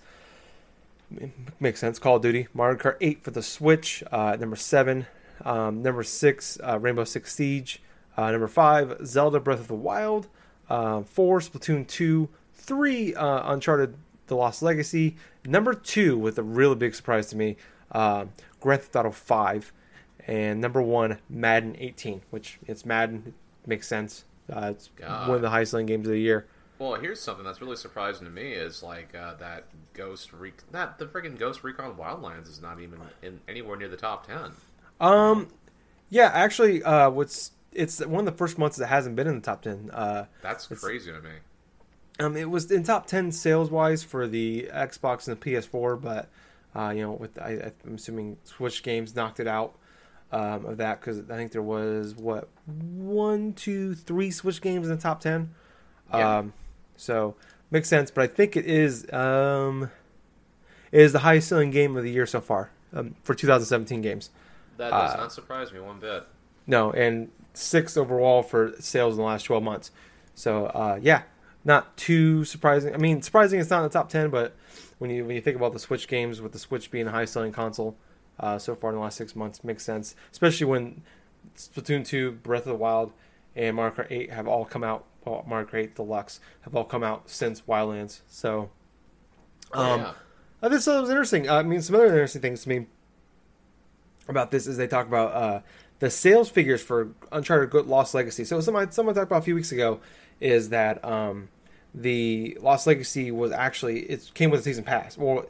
M- 1.20 1.32
Makes 1.60 1.80
sense. 1.80 1.98
Call 1.98 2.16
of 2.16 2.22
Duty 2.22 2.46
Mario 2.54 2.78
Kart 2.78 2.96
eight 3.00 3.22
for 3.22 3.30
the 3.30 3.42
Switch. 3.42 4.02
Uh, 4.12 4.36
number 4.38 4.56
seven. 4.56 5.06
Um, 5.44 5.82
number 5.82 6.02
six, 6.04 6.58
uh, 6.62 6.78
Rainbow 6.78 7.04
Six 7.04 7.34
Siege. 7.34 7.82
Uh, 8.16 8.30
number 8.30 8.46
five, 8.46 8.96
Zelda 9.04 9.40
Breath 9.40 9.58
of 9.60 9.66
the 9.68 9.74
Wild. 9.74 10.28
Uh, 10.70 11.02
four, 11.02 11.40
Splatoon 11.40 11.86
two. 11.86 12.28
Three, 12.54 13.14
uh, 13.14 13.52
Uncharted: 13.52 13.96
The 14.28 14.36
Lost 14.36 14.62
Legacy. 14.62 15.16
Number 15.44 15.74
two, 15.74 16.16
with 16.16 16.38
a 16.38 16.42
really 16.42 16.76
big 16.76 16.94
surprise 16.94 17.26
to 17.30 17.36
me, 17.36 17.56
uh, 17.92 18.26
Grand 18.60 18.82
Theft 18.82 18.96
Auto 18.96 19.10
five. 19.10 19.72
And 20.26 20.60
number 20.60 20.80
one, 20.80 21.18
Madden 21.28 21.76
18, 21.78 22.22
which 22.30 22.58
it's 22.66 22.86
Madden. 22.86 23.34
It 23.64 23.68
makes 23.68 23.86
sense. 23.86 24.24
Uh, 24.50 24.68
it's 24.70 24.88
God. 24.96 25.28
one 25.28 25.36
of 25.36 25.42
the 25.42 25.50
highest 25.50 25.72
selling 25.72 25.84
games 25.86 26.06
of 26.06 26.12
the 26.12 26.18
year. 26.18 26.46
Well, 26.78 26.94
here's 26.94 27.20
something 27.20 27.44
that's 27.44 27.60
really 27.60 27.76
surprising 27.76 28.26
to 28.26 28.32
me 28.32 28.52
is 28.52 28.82
like 28.82 29.14
uh, 29.14 29.34
that 29.34 29.64
Ghost 29.92 30.32
Rec 30.32 30.54
that 30.72 30.98
the 30.98 31.06
freaking 31.06 31.38
Ghost 31.38 31.62
Recon 31.62 31.94
Wildlands 31.94 32.48
is 32.48 32.60
not 32.60 32.80
even 32.80 33.00
in 33.22 33.40
anywhere 33.48 33.76
near 33.76 33.88
the 33.88 33.96
top 33.96 34.26
ten. 34.26 34.52
Um, 35.00 35.48
yeah, 36.10 36.30
actually, 36.34 36.82
uh, 36.82 37.10
what's 37.10 37.52
it's 37.72 38.04
one 38.04 38.20
of 38.20 38.32
the 38.32 38.36
first 38.36 38.58
months 38.58 38.76
that 38.78 38.86
hasn't 38.86 39.16
been 39.16 39.26
in 39.26 39.36
the 39.36 39.40
top 39.40 39.62
ten. 39.62 39.90
Uh, 39.92 40.26
That's 40.42 40.66
crazy 40.66 41.12
to 41.12 41.20
me. 41.20 41.30
um, 42.20 42.36
it 42.36 42.50
was 42.50 42.70
in 42.70 42.82
top 42.82 43.06
ten 43.06 43.30
sales 43.30 43.70
wise 43.70 44.02
for 44.02 44.26
the 44.26 44.68
Xbox 44.72 45.28
and 45.28 45.40
the 45.40 45.50
PS4, 45.50 46.00
but 46.00 46.28
uh, 46.74 46.90
you 46.90 47.02
know, 47.02 47.12
with 47.12 47.38
I, 47.38 47.72
I'm 47.86 47.94
assuming 47.94 48.36
Switch 48.44 48.82
games 48.82 49.14
knocked 49.14 49.38
it 49.38 49.46
out 49.46 49.76
um, 50.32 50.66
of 50.66 50.78
that 50.78 51.00
because 51.00 51.20
I 51.30 51.36
think 51.36 51.52
there 51.52 51.62
was 51.62 52.16
what 52.16 52.48
one, 52.66 53.52
two, 53.52 53.94
three 53.94 54.32
Switch 54.32 54.60
games 54.60 54.88
in 54.88 54.96
the 54.96 55.00
top 55.00 55.20
ten. 55.20 55.54
Yeah. 56.12 56.38
Um, 56.38 56.52
so 56.96 57.34
makes 57.70 57.88
sense, 57.88 58.10
but 58.10 58.22
I 58.22 58.26
think 58.26 58.56
it 58.56 58.66
is 58.66 59.10
um, 59.12 59.90
it 60.92 61.00
is 61.00 61.12
the 61.12 61.20
highest 61.20 61.48
selling 61.48 61.70
game 61.70 61.96
of 61.96 62.04
the 62.04 62.10
year 62.10 62.26
so 62.26 62.40
far 62.40 62.70
um, 62.92 63.14
for 63.22 63.34
2017 63.34 64.00
games. 64.00 64.30
That 64.76 64.90
does 64.90 65.14
uh, 65.14 65.16
not 65.16 65.32
surprise 65.32 65.72
me 65.72 65.80
one 65.80 66.00
bit. 66.00 66.26
No, 66.66 66.92
and 66.92 67.30
sixth 67.52 67.96
overall 67.96 68.42
for 68.42 68.74
sales 68.78 69.14
in 69.14 69.18
the 69.18 69.24
last 69.24 69.44
12 69.44 69.62
months. 69.62 69.90
So 70.34 70.66
uh, 70.66 70.98
yeah, 71.00 71.22
not 71.64 71.96
too 71.96 72.44
surprising. 72.44 72.94
I 72.94 72.98
mean, 72.98 73.22
surprising 73.22 73.60
it's 73.60 73.70
not 73.70 73.78
in 73.78 73.84
the 73.84 73.88
top 73.90 74.08
10, 74.08 74.30
but 74.30 74.54
when 74.98 75.10
you 75.10 75.24
when 75.24 75.36
you 75.36 75.42
think 75.42 75.56
about 75.56 75.72
the 75.72 75.78
Switch 75.78 76.08
games, 76.08 76.40
with 76.40 76.52
the 76.52 76.58
Switch 76.58 76.90
being 76.90 77.06
the 77.06 77.10
highest 77.10 77.32
selling 77.32 77.52
console 77.52 77.96
uh, 78.40 78.58
so 78.58 78.74
far 78.74 78.90
in 78.90 78.96
the 78.96 79.02
last 79.02 79.16
six 79.16 79.34
months, 79.34 79.64
makes 79.64 79.84
sense. 79.84 80.14
Especially 80.32 80.66
when 80.66 81.02
Splatoon 81.56 82.06
2, 82.06 82.32
Breath 82.32 82.62
of 82.62 82.68
the 82.68 82.74
Wild, 82.74 83.12
and 83.56 83.76
Mario 83.76 83.94
Kart 83.94 84.06
8 84.10 84.32
have 84.32 84.48
all 84.48 84.64
come 84.64 84.84
out. 84.84 85.04
Well, 85.24 85.44
Mario 85.46 85.66
Kart 85.66 85.78
8 85.78 85.94
Deluxe 85.96 86.40
have 86.62 86.74
all 86.74 86.84
come 86.84 87.02
out 87.02 87.30
since 87.30 87.62
Wildlands. 87.62 88.20
So, 88.28 88.70
um, 89.72 90.00
yeah. 90.00 90.12
I 90.62 90.68
think 90.68 90.82
that 90.82 91.00
was 91.00 91.10
interesting. 91.10 91.48
Uh, 91.48 91.56
I 91.56 91.62
mean, 91.62 91.82
some 91.82 91.96
other 91.96 92.06
interesting 92.06 92.42
things 92.42 92.62
to 92.62 92.68
me 92.68 92.86
about 94.28 94.50
this 94.50 94.66
is 94.66 94.76
they 94.76 94.86
talk 94.86 95.06
about 95.06 95.32
uh, 95.32 95.60
the 95.98 96.10
sales 96.10 96.48
figures 96.48 96.82
for 96.82 97.08
Uncharted 97.32 97.70
Good 97.70 97.86
Lost 97.86 98.14
Legacy. 98.14 98.44
So 98.44 98.60
someone 98.60 98.90
someone 98.90 99.14
talked 99.14 99.26
about 99.26 99.42
a 99.42 99.44
few 99.44 99.54
weeks 99.54 99.72
ago 99.72 100.00
is 100.40 100.70
that 100.70 101.04
um, 101.04 101.48
the 101.94 102.56
Lost 102.60 102.86
Legacy 102.86 103.30
was 103.30 103.52
actually 103.52 104.00
it 104.00 104.30
came 104.34 104.50
with 104.50 104.60
a 104.60 104.62
season 104.62 104.84
pass. 104.84 105.16
Well, 105.16 105.46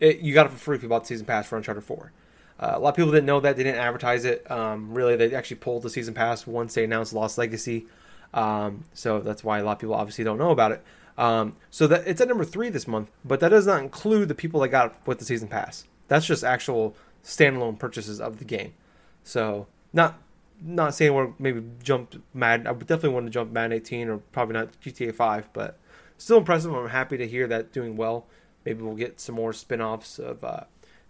it, 0.00 0.18
you 0.18 0.34
got 0.34 0.46
it 0.46 0.52
for 0.52 0.58
free 0.58 0.76
if 0.76 0.82
you 0.82 0.88
bought 0.88 1.02
the 1.02 1.08
season 1.08 1.26
pass 1.26 1.46
for 1.46 1.56
Uncharted 1.56 1.84
Four. 1.84 2.12
Uh, 2.58 2.72
a 2.74 2.78
lot 2.78 2.90
of 2.90 2.96
people 2.96 3.10
didn't 3.10 3.26
know 3.26 3.40
that. 3.40 3.56
They 3.56 3.64
didn't 3.64 3.80
advertise 3.80 4.24
it. 4.24 4.48
Um, 4.50 4.92
really, 4.92 5.16
they 5.16 5.34
actually 5.34 5.56
pulled 5.56 5.82
the 5.82 5.90
season 5.90 6.14
pass 6.14 6.46
once 6.46 6.74
they 6.74 6.84
announced 6.84 7.12
Lost 7.12 7.36
Legacy. 7.36 7.86
Um, 8.34 8.84
so 8.92 9.20
that's 9.20 9.42
why 9.42 9.60
a 9.60 9.64
lot 9.64 9.72
of 9.72 9.78
people 9.78 9.94
obviously 9.94 10.24
don't 10.24 10.38
know 10.38 10.50
about 10.50 10.72
it. 10.72 10.84
Um, 11.16 11.56
so 11.70 11.86
that 11.86 12.06
it's 12.06 12.20
at 12.20 12.28
number 12.28 12.44
three 12.44 12.68
this 12.68 12.88
month, 12.88 13.10
but 13.24 13.40
that 13.40 13.50
does 13.50 13.66
not 13.66 13.80
include 13.80 14.28
the 14.28 14.34
people 14.34 14.60
that 14.60 14.68
got 14.68 14.94
with 15.06 15.20
the 15.20 15.24
season 15.24 15.48
pass. 15.48 15.84
That's 16.08 16.26
just 16.26 16.44
actual 16.44 16.96
standalone 17.24 17.78
purchases 17.78 18.20
of 18.20 18.38
the 18.38 18.44
game. 18.44 18.74
So 19.22 19.68
not 19.92 20.20
not 20.60 20.94
saying 20.94 21.14
we're 21.14 21.32
maybe 21.38 21.62
jumped 21.82 22.18
Mad. 22.32 22.66
I 22.66 22.72
would 22.72 22.86
definitely 22.86 23.10
want 23.10 23.26
to 23.26 23.30
jump 23.30 23.52
Madden 23.52 23.72
18 23.72 24.08
or 24.08 24.18
probably 24.18 24.54
not 24.54 24.80
GTA 24.80 25.14
5, 25.14 25.52
but 25.52 25.78
still 26.18 26.38
impressive. 26.38 26.74
I'm 26.74 26.88
happy 26.88 27.16
to 27.16 27.26
hear 27.26 27.46
that 27.48 27.72
doing 27.72 27.96
well. 27.96 28.26
Maybe 28.64 28.82
we'll 28.82 28.94
get 28.94 29.20
some 29.20 29.34
more 29.34 29.52
spin-offs 29.52 30.18
of 30.18 30.42
uh, 30.42 30.64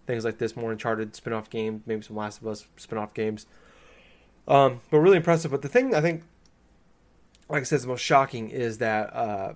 things 0.07 0.25
like 0.25 0.39
this, 0.39 0.55
more 0.55 0.71
Uncharted 0.71 1.15
spin-off 1.15 1.49
games, 1.49 1.83
maybe 1.85 2.01
some 2.01 2.15
Last 2.17 2.41
of 2.41 2.47
Us 2.47 2.67
spin-off 2.75 3.13
games. 3.13 3.45
Um, 4.47 4.81
but 4.89 4.99
really 4.99 5.17
impressive. 5.17 5.51
But 5.51 5.61
the 5.61 5.69
thing 5.69 5.95
I 5.95 6.01
think, 6.01 6.23
like 7.49 7.61
I 7.61 7.63
said, 7.63 7.81
the 7.81 7.87
most 7.87 8.01
shocking 8.01 8.49
is 8.49 8.79
that 8.79 9.13
uh, 9.13 9.53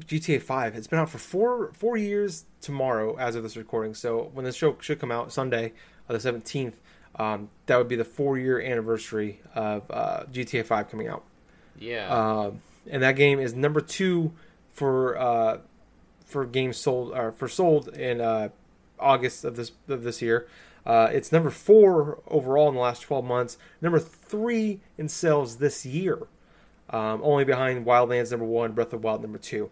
GTA 0.00 0.42
5 0.42 0.74
has 0.74 0.86
been 0.86 0.98
out 0.98 1.10
for 1.10 1.18
four 1.18 1.72
four 1.74 1.96
years 1.96 2.44
tomorrow 2.60 3.16
as 3.16 3.34
of 3.34 3.42
this 3.42 3.56
recording. 3.56 3.94
So 3.94 4.30
when 4.32 4.44
this 4.44 4.56
show 4.56 4.76
should 4.80 4.98
come 4.98 5.12
out 5.12 5.32
Sunday, 5.32 5.72
uh, 6.08 6.16
the 6.16 6.18
17th, 6.18 6.74
um, 7.16 7.50
that 7.66 7.76
would 7.76 7.88
be 7.88 7.96
the 7.96 8.04
four 8.04 8.38
year 8.38 8.60
anniversary 8.60 9.40
of 9.54 9.82
uh, 9.90 10.24
GTA 10.32 10.64
5 10.64 10.90
coming 10.90 11.08
out. 11.08 11.24
Yeah. 11.78 12.12
Uh, 12.12 12.52
and 12.90 13.02
that 13.02 13.16
game 13.16 13.40
is 13.40 13.54
number 13.54 13.80
two 13.80 14.32
for 14.72 15.16
uh, 15.16 15.58
for 16.24 16.44
games 16.44 16.76
sold 16.76 17.12
or 17.12 17.32
for 17.32 17.48
sold 17.48 17.88
in 17.88 18.20
uh, 18.20 18.48
August 18.98 19.44
of 19.44 19.56
this 19.56 19.72
of 19.88 20.02
this 20.02 20.20
year. 20.20 20.46
Uh, 20.84 21.08
it's 21.12 21.32
number 21.32 21.48
four 21.50 22.18
overall 22.28 22.68
in 22.68 22.74
the 22.74 22.80
last 22.80 23.00
12 23.00 23.24
months. 23.24 23.56
Number 23.80 23.98
three 23.98 24.80
in 24.98 25.08
sales 25.08 25.56
this 25.56 25.86
year, 25.86 26.26
um, 26.94 27.20
only 27.24 27.44
behind 27.44 27.84
Wildlands 27.84 28.30
number 28.30 28.46
one, 28.46 28.70
Breath 28.70 28.92
of 28.92 29.02
Wild 29.02 29.20
number 29.20 29.38
two. 29.38 29.68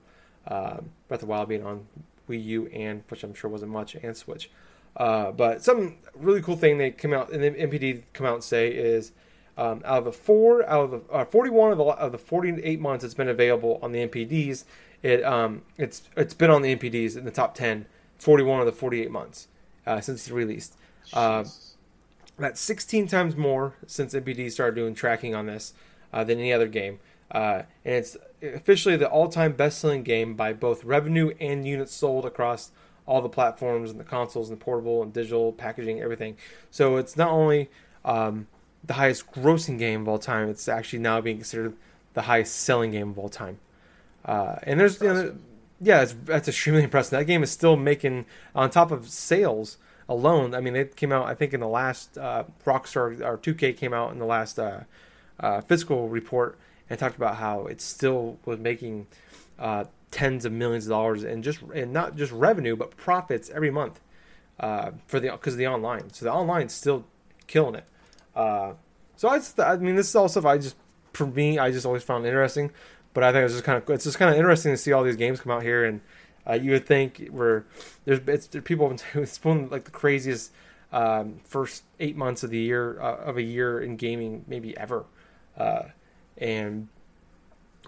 Um, 0.49 0.91
Breath 1.07 1.23
of 1.23 1.29
Wild 1.29 1.49
being 1.49 1.65
on 1.65 1.87
Wii 2.29 2.45
U 2.47 2.67
and 2.67 3.05
which 3.09 3.23
I'm 3.23 3.33
sure 3.33 3.49
wasn't 3.49 3.71
much 3.71 3.95
and 3.95 4.17
Switch. 4.17 4.51
Uh, 4.97 5.31
but 5.31 5.63
some 5.63 5.99
really 6.17 6.43
cool 6.43 6.57
thing 6.57 6.79
they 6.79 6.91
come 6.91 7.13
out 7.13 7.31
and 7.31 7.41
the 7.41 7.53
NPD 7.53 8.03
come 8.13 8.27
out 8.27 8.35
and 8.35 8.45
say 8.45 8.69
is 8.69 9.13
um, 9.57 9.83
out 9.85 9.99
of 9.99 10.05
the 10.05 10.13
four 10.13 10.69
out 10.69 10.85
of 10.87 10.91
the 10.91 11.13
uh, 11.13 11.25
41 11.25 11.71
of 11.71 11.79
the 11.79 11.85
of 11.85 12.11
the 12.11 12.19
48 12.19 12.81
months 12.81 13.05
it's 13.05 13.15
been 13.15 13.29
available 13.29 13.79
on 13.83 13.93
the 13.93 14.05
NPDs, 14.07 14.65
it 15.03 15.23
um 15.23 15.63
it's 15.79 16.03
it's 16.17 16.35
been 16.35 16.51
on 16.51 16.63
the 16.63 16.75
NPDs 16.75 17.17
in 17.17 17.25
the 17.25 17.31
top 17.31 17.55
10 17.55 17.87
41 18.19 18.61
of 18.61 18.67
the 18.67 18.73
48 18.73 19.13
months 19.13 19.47
uh, 19.87 20.01
since 20.01 20.23
it's 20.23 20.31
released. 20.33 20.75
Uh, 21.13 21.45
that's 22.37 22.61
16 22.61 23.07
times 23.07 23.37
more 23.37 23.75
since 23.87 24.13
NPD 24.13 24.51
started 24.51 24.75
doing 24.75 24.95
tracking 24.95 25.37
on 25.37 25.47
this 25.47 25.73
uh, 26.13 26.25
than 26.25 26.39
any 26.39 26.53
other 26.53 26.67
game. 26.67 26.99
Uh, 27.33 27.63
and 27.85 27.95
it's 27.95 28.17
officially 28.43 28.97
the 28.97 29.09
all-time 29.09 29.53
best-selling 29.53 30.03
game 30.03 30.35
by 30.35 30.53
both 30.53 30.85
revenue 30.85 31.33
and 31.41 31.67
units 31.67 31.93
sold 31.93 32.27
across 32.27 32.71
all 33.07 33.21
the 33.21 33.29
platforms 33.29 33.91
and 33.91 33.99
the 33.99 34.05
consoles 34.05 34.51
and 34.51 34.61
the 34.61 34.65
portable 34.65 35.03
and 35.03 35.13
digital 35.13 35.51
packaging, 35.53 36.01
everything. 36.01 36.37
So 36.71 36.99
it's 36.99 37.17
not 37.17 37.31
only 37.31 37.71
um, 38.05 38.47
the 38.85 38.95
highest 38.95 39.33
grossing 39.33 39.79
game 39.79 40.03
of 40.03 40.09
all 40.09 40.19
time; 40.19 40.49
it's 40.49 40.69
actually 40.69 41.01
now 41.01 41.21
being 41.21 41.39
considered 41.39 41.75
the 42.15 42.23
highest 42.23 42.55
selling 42.55 42.93
game 42.93 43.11
of 43.11 43.19
all 43.19 43.29
time. 43.29 43.59
Uh, 44.25 44.57
and 44.65 44.79
there's 44.79 45.01
you 45.01 45.09
know, 45.09 45.35
yeah, 45.81 46.03
it's, 46.03 46.15
that's 46.25 46.49
extremely 46.49 46.85
impressive. 46.85 47.13
That 47.13 47.25
game 47.25 47.43
is 47.43 47.51
still 47.51 47.77
making 47.77 48.27
on 48.55 48.71
top 48.71 48.91
of 48.91 49.09
sales 49.09 49.79
alone. 50.09 50.55
I 50.55 50.61
mean, 50.61 50.77
it 50.77 50.95
came 50.97 51.11
out 51.13 51.27
I 51.27 51.35
think 51.35 51.55
in 51.55 51.61
the 51.61 51.69
last 51.69 52.19
uh, 52.19 52.45
Rockstar 52.65 53.21
or 53.21 53.39
2K 53.39 53.77
came 53.77 53.93
out 53.93 54.13
in 54.13 54.19
the 54.19 54.27
last 54.27 54.59
uh, 54.59 54.81
uh, 55.41 55.61
fiscal 55.63 56.09
report 56.09 56.59
and 56.91 56.99
talked 56.99 57.17
about 57.17 57.37
how 57.37 57.67
it 57.67 57.81
still 57.81 58.39
was 58.45 58.59
making 58.59 59.07
uh, 59.59 59.85
tens 60.11 60.45
of 60.45 60.53
millions 60.53 60.87
of 60.87 60.91
dollars 60.91 61.25
and 61.25 61.43
just 61.43 61.61
and 61.75 61.93
not 61.93 62.17
just 62.17 62.33
revenue 62.33 62.77
but 62.77 62.97
profits 62.97 63.51
every 63.51 63.71
month 63.71 64.01
uh, 64.61 64.91
for 65.07 65.21
the 65.21 65.31
because 65.31 65.55
of 65.55 65.59
the 65.59 65.67
online. 65.67 66.13
So 66.13 66.25
the 66.25 66.33
online's 66.33 66.73
still 66.73 67.05
killing 67.47 67.75
it. 67.75 67.85
Uh, 68.35 68.75
so 69.17 69.29
I, 69.29 69.39
just, 69.39 69.61
I 69.61 69.77
mean, 69.77 69.97
this 69.97 70.09
is 70.09 70.17
all 70.17 70.29
stuff 70.29 70.45
I 70.45 70.59
just 70.59 70.77
for 71.13 71.27
me 71.27 71.59
I 71.59 71.71
just 71.71 71.87
always 71.87 72.03
found 72.03 72.27
interesting. 72.27 72.71
But 73.15 73.25
I 73.25 73.33
think 73.33 73.45
it's 73.45 73.55
just 73.55 73.65
kind 73.65 73.83
of 73.83 73.89
it's 73.91 74.05
just 74.05 74.19
kind 74.19 74.31
of 74.31 74.37
interesting 74.37 74.73
to 74.73 74.77
see 74.77 74.93
all 74.93 75.05
these 75.05 75.17
games 75.17 75.41
come 75.41 75.53
out 75.53 75.63
here, 75.63 75.85
and 75.85 76.01
uh, 76.49 76.55
you 76.55 76.71
would 76.73 76.87
think 76.87 77.29
we're 77.31 77.65
there's 78.05 78.21
it's 78.27 78.47
there, 78.47 78.63
people 78.63 78.89
have 78.89 79.03
been 79.13 79.23
it's 79.23 79.39
of, 79.45 79.71
like 79.71 79.85
the 79.85 79.91
craziest 79.91 80.51
um, 80.93 81.41
first 81.45 81.85
eight 82.01 82.17
months 82.17 82.43
of 82.43 82.51
the 82.51 82.59
year 82.59 83.01
uh, 83.01 83.17
of 83.17 83.37
a 83.37 83.43
year 83.43 83.81
in 83.81 83.97
gaming 83.97 84.45
maybe 84.47 84.77
ever, 84.77 85.05
uh, 85.59 85.83
and 86.39 86.89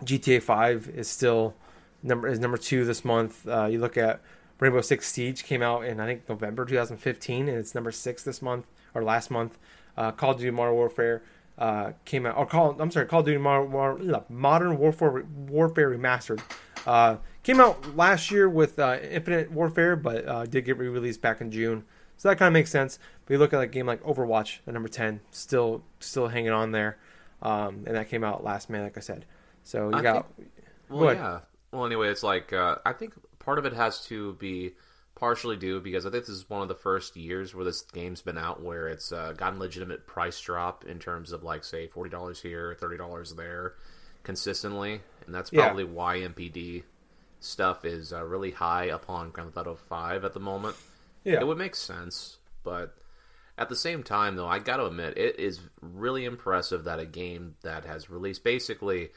GTA 0.03 0.43
Five 0.43 0.89
is 0.89 1.09
still 1.09 1.55
number 2.03 2.29
is 2.29 2.39
number 2.39 2.57
two 2.57 2.85
this 2.85 3.05
month. 3.05 3.47
Uh, 3.49 3.67
you 3.67 3.79
look 3.79 3.97
at 3.97 4.21
Rainbow 4.61 4.81
Six 4.81 5.11
Siege 5.11 5.45
came 5.45 5.63
out 5.63 5.85
in 5.85 6.01
I 6.01 6.07
think 6.07 6.29
November 6.29 6.65
2015, 6.65 7.49
and 7.49 7.59
it's 7.59 7.75
number 7.75 7.93
six 7.93 8.23
this 8.23 8.43
month 8.43 8.67
or 8.95 9.03
last 9.03 9.31
month. 9.31 9.59
Uh, 9.97 10.11
Call 10.13 10.33
of 10.33 10.39
Duty 10.39 10.51
Modern 10.51 10.75
Warfare 10.75 11.23
uh, 11.59 11.93
came 12.05 12.27
out. 12.27 12.37
Or 12.37 12.47
Call 12.47 12.81
I'm 12.81 12.91
sorry, 12.91 13.07
Call 13.07 13.21
of 13.21 13.27
Duty 13.27 13.39
Modern, 13.39 13.73
War- 13.73 14.25
Modern 14.29 14.79
Warfare 14.79 15.25
Warfare 15.49 15.91
Remastered 15.91 16.41
uh, 16.87 17.17
came 17.43 17.61
out 17.61 17.97
last 17.97 18.31
year 18.31 18.49
with 18.49 18.79
uh, 18.79 18.99
Infinite 19.03 19.51
Warfare, 19.51 19.97
but 19.97 20.27
uh, 20.27 20.47
did 20.47 20.65
get 20.65 20.79
re-released 20.79 21.21
back 21.21 21.41
in 21.41 21.51
June. 21.51 21.85
So 22.17 22.29
that 22.29 22.39
kind 22.39 22.47
of 22.49 22.53
makes 22.53 22.71
sense. 22.71 22.99
But 23.25 23.35
you 23.35 23.39
look 23.39 23.53
at 23.53 23.61
a 23.61 23.67
game 23.67 23.87
like 23.87 24.03
Overwatch 24.03 24.59
at 24.67 24.75
number 24.75 24.89
10, 24.89 25.21
still 25.31 25.83
still 26.01 26.29
hanging 26.29 26.51
on 26.51 26.73
there, 26.73 26.99
um, 27.45 27.85
and 27.87 27.95
that 27.97 28.09
came 28.09 28.25
out 28.25 28.43
last 28.43 28.69
May, 28.71 28.81
like 28.81 28.97
I 28.97 29.01
said. 29.01 29.25
So 29.63 29.91
you 29.91 29.97
I 29.97 30.03
got 30.03 30.31
Well, 30.89 31.01
Go 31.01 31.11
yeah. 31.13 31.41
Well, 31.73 31.87
anyway, 31.87 32.09
it's 32.09 32.23
like 32.23 32.53
uh, 32.53 32.77
I 32.85 32.93
think 32.93 33.15
part 33.39 33.59
of 33.59 33.67
it 33.67 33.73
has 33.73 34.05
to 34.07 34.35
be 34.35 34.73
partially 35.15 35.57
due 35.57 35.81
because 35.81 36.07
I 36.07 36.11
think 36.11 36.25
this 36.27 36.35
is 36.35 36.49
one 36.51 36.63
of 36.63 36.69
the 36.69 36.75
first 36.75 37.17
years 37.17 37.55
where 37.55 37.65
this 37.65 37.83
game's 37.83 38.21
been 38.23 38.39
out 38.39 38.63
where 38.63 38.89
it's 38.89 39.13
uh, 39.13 39.33
gotten 39.37 39.59
legitimate 39.59 40.07
price 40.07 40.41
drop 40.41 40.85
in 40.85 40.99
terms 40.99 41.33
of 41.33 41.43
like 41.43 41.65
say 41.65 41.87
forty 41.87 42.11
dollars 42.11 42.41
here, 42.43 42.77
thirty 42.81 42.97
dollars 42.97 43.35
there, 43.35 43.75
consistently, 44.23 45.01
and 45.27 45.35
that's 45.35 45.53
Yeah. 45.53 45.65
probably 45.67 45.85
why 45.85 46.19
NPD 46.19 46.83
stuff 47.41 47.85
is 47.85 48.13
uh, 48.13 48.25
really 48.25 48.51
high 48.53 48.85
upon 48.87 49.31
Grand 49.31 49.53
Theft 49.55 49.67
Auto 49.67 49.75
Five 49.77 50.25
at 50.25 50.33
the 50.35 50.41
moment. 50.41 50.77
yeah. 51.25 51.41
It 51.41 51.47
would 51.47 51.59
make 51.59 51.75
sense, 51.75 52.39
but 52.63 52.95
at 53.56 53.68
the 53.68 53.76
same 53.76 54.02
time, 54.02 54.37
though, 54.37 54.49
I 54.49 54.58
got 54.58 54.78
to 54.78 54.87
admit, 54.87 55.16
it 55.16 55.38
is 55.38 55.61
really 55.80 56.25
impressive 56.25 56.84
that 56.84 56.99
a 56.99 57.06
game 57.06 57.54
that 57.62 57.84
has 57.84 58.11
released 58.11 58.42
basically 58.42 59.11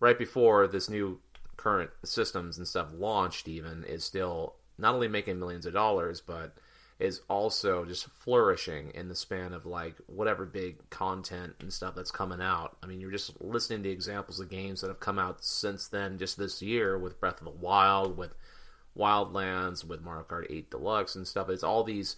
right 0.00 0.18
before 0.18 0.66
this 0.66 0.88
new 0.88 1.20
current 1.56 1.90
systems 2.04 2.58
and 2.58 2.66
stuff 2.66 2.88
launched, 2.94 3.48
even 3.48 3.84
is 3.84 4.04
still 4.04 4.54
not 4.78 4.94
only 4.94 5.08
making 5.08 5.38
millions 5.38 5.66
of 5.66 5.72
dollars, 5.72 6.20
but 6.20 6.54
is 6.98 7.20
also 7.28 7.84
just 7.84 8.08
flourishing 8.08 8.90
in 8.94 9.08
the 9.08 9.14
span 9.14 9.52
of 9.52 9.66
like 9.66 9.94
whatever 10.06 10.46
big 10.46 10.88
content 10.88 11.54
and 11.60 11.70
stuff 11.70 11.94
that's 11.94 12.10
coming 12.10 12.40
out. 12.40 12.76
I 12.82 12.86
mean, 12.86 13.00
you're 13.00 13.10
just 13.10 13.38
listening 13.42 13.82
to 13.82 13.90
examples 13.90 14.40
of 14.40 14.48
games 14.48 14.80
that 14.80 14.88
have 14.88 15.00
come 15.00 15.18
out 15.18 15.44
since 15.44 15.88
then, 15.88 16.16
just 16.16 16.38
this 16.38 16.62
year 16.62 16.96
with 16.98 17.20
Breath 17.20 17.40
of 17.40 17.44
the 17.44 17.50
Wild, 17.50 18.16
with 18.16 18.34
Wildlands, 18.96 19.84
with 19.84 20.00
Mario 20.00 20.24
Kart 20.24 20.46
8 20.48 20.70
Deluxe 20.70 21.14
and 21.14 21.28
stuff. 21.28 21.50
It's 21.50 21.62
all 21.62 21.84
these 21.84 22.16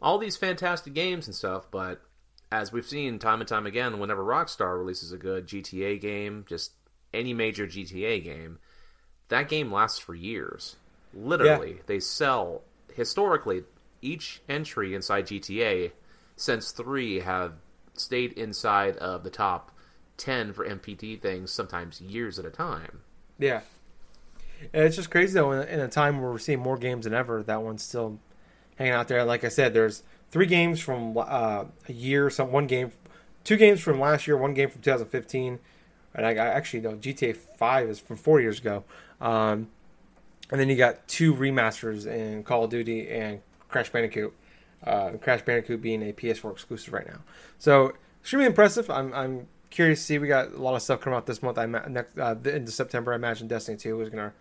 all 0.00 0.18
these 0.18 0.36
fantastic 0.36 0.94
games 0.94 1.26
and 1.26 1.34
stuff, 1.34 1.70
but 1.70 2.00
as 2.50 2.72
we've 2.72 2.86
seen 2.86 3.18
time 3.18 3.40
and 3.40 3.48
time 3.48 3.66
again, 3.66 3.98
whenever 3.98 4.22
Rockstar 4.22 4.78
releases 4.78 5.12
a 5.12 5.18
good 5.18 5.46
GTA 5.46 6.00
game, 6.00 6.44
just 6.48 6.72
any 7.12 7.34
major 7.34 7.66
GTA 7.66 8.22
game, 8.22 8.58
that 9.28 9.48
game 9.48 9.72
lasts 9.72 9.98
for 9.98 10.14
years. 10.14 10.76
Literally, 11.12 11.80
they 11.86 12.00
sell 12.00 12.62
historically 12.94 13.64
each 14.00 14.40
entry 14.48 14.94
inside 14.94 15.26
GTA 15.26 15.92
since 16.36 16.70
3 16.70 17.20
have 17.20 17.54
stayed 17.94 18.32
inside 18.32 18.96
of 18.96 19.24
the 19.24 19.30
top 19.30 19.72
10 20.18 20.52
for 20.52 20.66
NPD 20.66 21.20
things 21.20 21.50
sometimes 21.50 22.00
years 22.00 22.38
at 22.38 22.44
a 22.44 22.50
time. 22.50 23.00
Yeah. 23.38 23.60
And 24.72 24.84
it's 24.84 24.96
just 24.96 25.10
crazy 25.10 25.34
though. 25.34 25.52
In, 25.52 25.68
in 25.68 25.80
a 25.80 25.88
time 25.88 26.20
where 26.20 26.30
we're 26.30 26.38
seeing 26.38 26.60
more 26.60 26.76
games 26.76 27.04
than 27.04 27.14
ever, 27.14 27.42
that 27.44 27.62
one's 27.62 27.82
still 27.82 28.18
hanging 28.78 28.94
out 28.94 29.08
there. 29.08 29.24
Like 29.24 29.44
I 29.44 29.48
said, 29.48 29.74
there's 29.74 30.02
three 30.30 30.46
games 30.46 30.80
from 30.80 31.18
uh, 31.18 31.64
a 31.88 31.92
year. 31.92 32.30
Some 32.30 32.52
one 32.52 32.66
game 32.66 32.92
two 33.44 33.56
games 33.56 33.80
from 33.80 33.98
last 33.98 34.26
year, 34.26 34.36
one 34.36 34.52
game 34.52 34.68
from 34.68 34.82
2015, 34.82 35.58
and 36.14 36.26
I, 36.26 36.30
I 36.32 36.48
actually 36.48 36.80
know 36.80 36.96
GTA 36.96 37.34
5 37.34 37.88
is 37.88 37.98
from 37.98 38.16
four 38.16 38.40
years 38.40 38.58
ago. 38.58 38.84
Um, 39.22 39.68
and 40.50 40.60
then 40.60 40.68
you 40.68 40.76
got 40.76 41.08
two 41.08 41.34
remasters 41.34 42.06
in 42.06 42.42
Call 42.42 42.64
of 42.64 42.70
Duty 42.70 43.08
and 43.08 43.40
Crash 43.68 43.90
Bandicoot. 43.90 44.34
Uh, 44.84 45.12
Crash 45.12 45.42
Bandicoot 45.42 45.80
being 45.80 46.02
a 46.02 46.12
PS4 46.12 46.52
exclusive 46.52 46.92
right 46.92 47.06
now, 47.06 47.20
so 47.58 47.94
extremely 48.20 48.46
impressive. 48.46 48.88
I'm 48.90 49.12
I'm 49.12 49.48
curious 49.70 49.98
to 49.98 50.04
see. 50.04 50.18
We 50.18 50.28
got 50.28 50.52
a 50.52 50.62
lot 50.62 50.76
of 50.76 50.82
stuff 50.82 51.00
coming 51.00 51.16
out 51.16 51.26
this 51.26 51.42
month. 51.42 51.58
I 51.58 51.66
next 51.66 52.16
uh, 52.16 52.36
into 52.44 52.70
September. 52.70 53.12
I 53.12 53.16
imagine 53.16 53.48
Destiny 53.48 53.76
2 53.76 53.96
was 53.96 54.08
gonna 54.08 54.32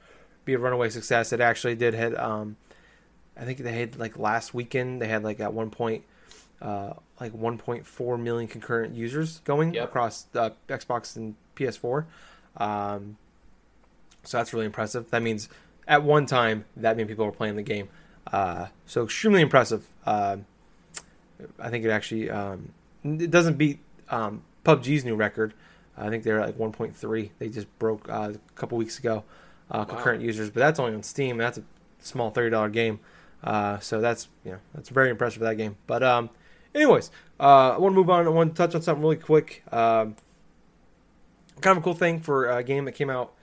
be 0.46 0.54
a 0.54 0.60
runaway 0.60 0.90
success. 0.90 1.34
It 1.34 1.42
actually 1.42 1.74
did 1.74 1.96
hit. 1.96 2.18
Um, 2.20 2.56
I 3.40 3.46
think 3.46 3.60
they 3.60 3.72
had 3.72 3.98
like 4.00 4.18
last 4.18 4.54
weekend. 4.54 5.02
They 5.02 5.08
had 5.08 5.24
like 5.24 5.40
at 5.40 5.54
one 5.54 5.70
point, 5.70 6.04
uh, 6.62 6.94
like 7.20 7.34
1.4 7.34 8.20
million 8.20 8.48
concurrent 8.48 8.96
users 8.96 9.40
going 9.46 9.74
Yep. 9.76 9.84
across 9.84 10.26
uh, 10.36 10.50
Xbox 10.68 11.16
and 11.16 11.36
PS4. 11.56 12.06
Um, 12.58 13.18
so 14.24 14.38
that's 14.38 14.54
really 14.54 14.66
impressive. 14.66 15.10
That 15.12 15.22
means 15.22 15.50
at 15.88 16.04
one 16.04 16.26
time 16.26 16.66
that 16.76 16.98
many 16.98 17.08
people 17.08 17.26
were 17.26 17.32
playing 17.32 17.56
the 17.56 17.62
game. 17.64 17.90
Uh, 18.32 18.68
so 18.86 19.04
extremely 19.04 19.42
impressive. 19.42 19.86
Uh, 20.06 20.38
I 21.60 21.70
think 21.70 21.86
it 21.86 21.90
actually 21.90 22.30
um, 22.30 22.70
it 23.04 23.30
doesn't 23.32 23.58
beat 23.58 23.80
um, 24.10 24.42
PUBG's 24.66 25.06
new 25.06 25.16
record. 25.16 25.54
I 25.98 26.10
think 26.10 26.24
they're 26.24 26.40
at 26.40 26.60
like 26.60 26.74
1.3. 26.76 27.30
They 27.40 27.50
just 27.50 27.68
broke 27.80 28.10
uh, 28.10 28.34
a 28.36 28.52
couple 28.60 28.78
weeks 28.78 29.00
ago 29.00 29.24
uh, 29.72 29.86
concurrent 29.86 30.22
users, 30.22 30.50
but 30.50 30.60
that's 30.60 30.80
only 30.80 30.94
on 30.96 31.04
Steam. 31.04 31.38
That's 31.38 31.58
a 31.58 31.64
small 32.00 32.30
thirty 32.32 32.50
dollar 32.50 32.70
game. 32.70 33.00
Uh, 33.44 33.80
so 33.80 34.02
that's 34.02 34.30
you 34.44 34.52
know 34.52 34.60
that's 34.74 34.90
very 34.90 35.10
impressive 35.10 35.40
for 35.40 35.46
that 35.46 35.56
game. 35.56 35.78
But 35.86 36.04
um, 36.04 36.30
anyways, 36.74 37.12
uh, 37.40 37.72
I 37.76 37.78
want 37.78 37.94
to 37.94 37.98
move 37.98 38.10
on. 38.10 38.26
I 38.26 38.30
want 38.30 38.56
to 38.56 38.58
touch 38.58 38.76
on 38.76 38.82
something 38.82 39.02
really 39.02 39.18
quick. 39.18 39.64
Um, 39.72 40.16
kind 41.62 41.78
of 41.78 41.78
a 41.78 41.82
cool 41.84 41.94
thing 41.94 42.20
for 42.20 42.50
a 42.50 42.64
game 42.64 42.86
that 42.86 42.94
came 42.94 43.10
out 43.10 43.34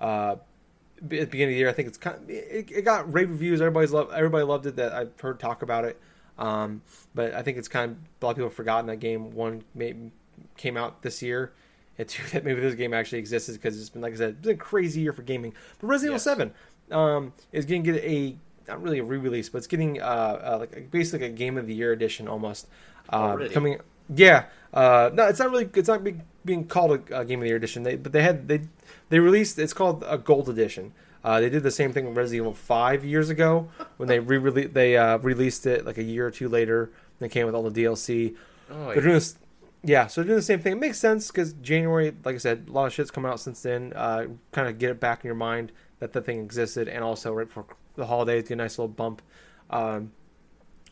uh, 0.00 0.36
at 0.36 1.08
the 1.10 1.24
beginning 1.26 1.54
of 1.54 1.54
the 1.54 1.58
year. 1.58 1.68
I 1.68 1.72
think 1.72 1.88
it's 1.88 1.98
kind. 1.98 2.16
Of, 2.16 2.30
it, 2.30 2.70
it 2.70 2.84
got 2.84 3.12
rave 3.12 3.30
reviews. 3.30 3.60
Everybody's 3.60 3.92
loved. 3.92 4.12
Everybody 4.12 4.44
loved 4.44 4.66
it. 4.66 4.76
That 4.76 4.92
I've 4.92 5.20
heard 5.20 5.38
talk 5.38 5.62
about 5.62 5.84
it. 5.84 6.00
Um, 6.38 6.82
but 7.14 7.34
I 7.34 7.42
think 7.42 7.58
it's 7.58 7.68
kind 7.68 7.92
of 7.92 7.98
a 8.20 8.24
lot 8.24 8.30
of 8.32 8.36
people 8.36 8.48
have 8.48 8.56
forgotten 8.56 8.86
that 8.86 8.96
game. 8.96 9.32
One 9.32 9.64
maybe 9.74 10.12
came 10.56 10.76
out 10.76 11.02
this 11.02 11.22
year, 11.22 11.52
and 11.98 12.08
two 12.08 12.22
that 12.32 12.44
maybe 12.44 12.60
this 12.60 12.74
game 12.74 12.94
actually 12.94 13.18
exists 13.18 13.50
because 13.50 13.78
it's 13.78 13.90
been 13.90 14.02
like 14.02 14.14
I 14.14 14.16
said, 14.16 14.30
it's 14.30 14.40
been 14.40 14.54
a 14.54 14.58
crazy 14.58 15.00
year 15.02 15.12
for 15.12 15.22
gaming. 15.22 15.52
But 15.80 15.86
Resident 15.88 16.14
Yes. 16.14 16.26
Evil 16.26 16.52
Seven 16.90 16.98
um, 16.98 17.32
is 17.52 17.64
going 17.66 17.84
to 17.84 17.92
get 17.92 18.02
a 18.04 18.36
not 18.68 18.82
really 18.82 18.98
a 18.98 19.04
re-release, 19.04 19.48
but 19.48 19.58
it's 19.58 19.66
getting 19.66 20.00
uh, 20.00 20.04
uh 20.04 20.56
like 20.60 20.76
a, 20.76 20.80
basically 20.80 21.26
a 21.26 21.30
game 21.30 21.58
of 21.58 21.66
the 21.66 21.74
year 21.74 21.92
edition 21.92 22.28
almost. 22.28 22.68
Uh, 23.08 23.48
coming, 23.52 23.78
yeah. 24.14 24.46
Uh, 24.72 25.10
no, 25.12 25.26
it's 25.26 25.38
not 25.38 25.50
really. 25.50 25.68
It's 25.74 25.88
not 25.88 26.02
being, 26.02 26.22
being 26.44 26.66
called 26.66 26.92
a, 27.10 27.20
a 27.20 27.24
game 27.24 27.40
of 27.40 27.42
the 27.42 27.48
year 27.48 27.56
edition. 27.56 27.82
They, 27.82 27.96
but 27.96 28.12
they 28.12 28.22
had 28.22 28.48
they 28.48 28.62
they 29.10 29.18
released. 29.18 29.58
It's 29.58 29.72
called 29.72 30.04
a 30.06 30.18
gold 30.18 30.48
edition. 30.48 30.92
Uh, 31.24 31.40
they 31.40 31.50
did 31.50 31.62
the 31.62 31.70
same 31.70 31.92
thing 31.92 32.06
with 32.06 32.16
Resident 32.16 32.42
Evil 32.42 32.54
Five 32.54 33.04
years 33.04 33.30
ago 33.30 33.68
when 33.96 34.08
they 34.08 34.18
re 34.18 34.38
release 34.38 34.70
they 34.72 34.96
uh, 34.96 35.18
released 35.18 35.66
it 35.66 35.84
like 35.84 35.98
a 35.98 36.02
year 36.02 36.26
or 36.26 36.30
two 36.30 36.48
later. 36.48 36.90
They 37.18 37.28
came 37.28 37.46
with 37.46 37.54
all 37.54 37.68
the 37.68 37.84
DLC. 37.84 38.34
Oh, 38.70 38.86
They're 38.86 39.02
doing 39.02 39.14
this. 39.14 39.36
Yeah, 39.84 40.06
so 40.06 40.20
they're 40.20 40.28
doing 40.28 40.36
the 40.36 40.42
same 40.42 40.60
thing. 40.60 40.72
It 40.72 40.80
makes 40.80 40.98
sense 40.98 41.28
because 41.28 41.52
January, 41.54 42.14
like 42.24 42.36
I 42.36 42.38
said, 42.38 42.66
a 42.68 42.72
lot 42.72 42.86
of 42.86 42.92
shit's 42.92 43.10
come 43.10 43.26
out 43.26 43.40
since 43.40 43.62
then. 43.62 43.92
Uh, 43.94 44.26
kind 44.52 44.68
of 44.68 44.78
get 44.78 44.90
it 44.90 45.00
back 45.00 45.24
in 45.24 45.28
your 45.28 45.34
mind 45.34 45.72
that 45.98 46.12
the 46.12 46.20
thing 46.20 46.40
existed, 46.40 46.88
and 46.88 47.04
also 47.04 47.32
right 47.32 47.46
before 47.46 47.66
the 47.94 48.06
holidays, 48.06 48.44
get 48.44 48.54
a 48.54 48.56
nice 48.56 48.78
little 48.78 48.88
bump. 48.88 49.22
Um, 49.70 50.12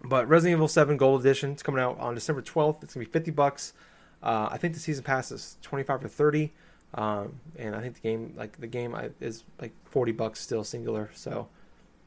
but 0.02 0.28
Resident 0.28 0.58
Evil 0.58 0.68
7 0.68 0.96
Gold 0.96 1.20
Edition 1.20 1.52
is 1.52 1.62
coming 1.62 1.82
out 1.82 1.98
on 1.98 2.14
December 2.14 2.42
12th. 2.42 2.82
It's 2.82 2.94
gonna 2.94 3.04
be 3.04 3.10
50 3.10 3.30
bucks. 3.30 3.72
Uh, 4.22 4.48
I 4.50 4.58
think 4.58 4.74
the 4.74 4.80
season 4.80 5.04
pass 5.04 5.30
is 5.30 5.56
25 5.62 6.04
or 6.04 6.08
30, 6.08 6.52
um, 6.94 7.40
and 7.56 7.74
I 7.74 7.80
think 7.80 7.94
the 7.94 8.00
game, 8.00 8.34
like 8.36 8.60
the 8.60 8.66
game, 8.66 8.94
is 9.20 9.44
like 9.60 9.72
40 9.86 10.12
bucks 10.12 10.40
still 10.40 10.64
singular. 10.64 11.10
So 11.14 11.48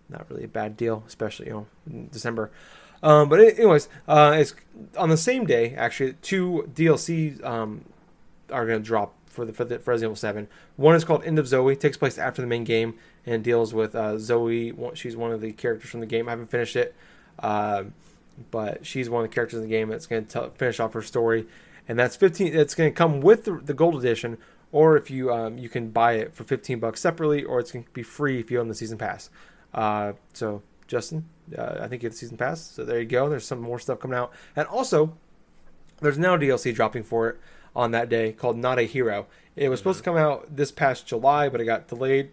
not 0.10 0.30
really 0.30 0.44
a 0.44 0.48
bad 0.48 0.78
deal, 0.78 1.04
especially 1.08 1.48
you 1.48 1.54
know 1.54 1.68
in 1.90 2.10
December. 2.10 2.52
Um, 3.02 3.28
but 3.28 3.40
anyways, 3.42 3.90
uh, 4.08 4.36
it's 4.38 4.56
on 4.98 5.10
the 5.10 5.18
same 5.18 5.46
day. 5.46 5.76
Actually, 5.76 6.14
two 6.22 6.70
DLC 6.74 7.44
um, 7.44 7.84
are 8.50 8.66
going 8.66 8.80
to 8.80 8.86
drop 8.86 9.14
for 9.34 9.46
the 9.46 9.54
for 9.54 9.66
the 9.66 9.80
Resident 9.80 10.04
Evil 10.04 10.16
Seven. 10.16 10.48
One 10.76 10.96
is 10.96 11.04
called 11.04 11.24
End 11.24 11.40
of 11.40 11.48
Zoe. 11.48 11.76
Takes 11.76 11.98
place 11.98 12.18
after 12.18 12.42
the 12.42 12.48
main 12.48 12.64
game 12.64 12.96
and 13.26 13.44
deals 13.44 13.74
with 13.74 13.96
uh, 13.96 14.18
Zoe. 14.18 14.74
She's 14.94 15.18
one 15.18 15.32
of 15.32 15.42
the 15.42 15.52
characters 15.52 15.90
from 15.90 16.00
the 16.00 16.06
game. 16.06 16.28
I 16.28 16.32
haven't 16.32 16.52
finished 16.52 16.76
it, 16.76 16.96
um, 17.40 17.94
but 18.52 18.86
she's 18.86 19.10
one 19.10 19.24
of 19.24 19.30
the 19.30 19.34
characters 19.34 19.58
in 19.58 19.64
the 19.64 19.70
game 19.70 19.90
that's 19.90 20.06
going 20.06 20.26
to 20.28 20.52
finish 20.52 20.80
off 20.80 20.94
her 20.94 21.02
story. 21.02 21.48
And 21.88 22.00
that's 22.00 22.16
fifteen. 22.16 22.56
It's 22.56 22.76
going 22.76 22.92
to 22.92 22.96
come 22.96 23.22
with 23.22 23.46
the, 23.46 23.54
the 23.54 23.74
gold 23.74 23.96
edition, 23.96 24.38
or 24.72 24.96
if 24.96 25.10
you 25.10 25.34
um, 25.34 25.58
you 25.58 25.68
can 25.68 25.90
buy 25.90 26.14
it 26.14 26.34
for 26.34 26.44
fifteen 26.44 26.80
bucks 26.80 27.02
separately, 27.02 27.44
or 27.44 27.60
it's 27.60 27.72
going 27.72 27.84
to 27.84 27.92
be 27.92 28.04
free 28.04 28.40
if 28.40 28.52
you 28.52 28.60
own 28.60 28.68
the 28.68 28.76
season 28.76 28.98
pass. 28.98 29.30
Uh, 29.74 30.14
so 30.34 30.62
Justin, 30.88 31.26
uh, 31.58 31.80
I 31.82 31.88
think 31.88 32.04
you 32.04 32.08
have 32.08 32.14
the 32.14 32.20
season 32.20 32.38
pass. 32.38 32.62
So 32.62 32.86
there 32.86 33.00
you 33.00 33.08
go. 33.08 33.28
There's 33.28 33.46
some 33.46 33.60
more 33.60 33.80
stuff 33.80 34.00
coming 34.00 34.18
out, 34.18 34.32
and 34.56 34.68
also 34.68 35.18
there's 36.02 36.18
now 36.18 36.38
DLC 36.38 36.74
dropping 36.74 37.04
for 37.04 37.30
it 37.30 37.40
on 37.76 37.92
that 37.92 38.10
day 38.10 38.32
called 38.32 38.58
Not 38.58 38.80
a 38.80 38.84
Hero. 38.84 39.28
It 39.56 39.70
was 39.70 39.80
supposed 39.80 40.00
to 40.00 40.04
come 40.04 40.18
out 40.18 40.56
this 40.56 40.72
past 40.72 41.06
July, 41.08 41.50
but 41.50 41.62
it 41.62 41.66
got 41.66 41.88
delayed 41.88 42.32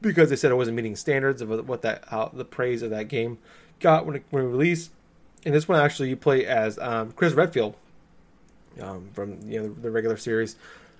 because 0.00 0.30
they 0.30 0.36
said 0.36 0.50
it 0.50 0.56
wasn't 0.56 0.76
meeting 0.76 0.96
standards 0.96 1.42
of 1.42 1.68
what 1.68 1.82
that 1.82 2.04
how 2.08 2.30
the 2.32 2.44
praise 2.44 2.82
of 2.82 2.90
that 2.90 3.08
game 3.08 3.38
got 3.80 4.06
when 4.06 4.16
it, 4.16 4.24
when 4.30 4.44
it 4.44 4.48
released. 4.48 4.90
And 5.44 5.54
this 5.54 5.66
one 5.68 5.80
actually 5.80 6.10
you 6.10 6.16
play 6.16 6.44
as 6.44 6.78
um, 6.78 7.12
Chris 7.12 7.32
Redfield 7.32 7.74
um, 8.80 9.08
from 9.14 9.38
you 9.48 9.60
know 9.60 9.68
the, 9.68 9.80
the 9.82 9.90
regular 9.90 10.16
series. 10.16 10.56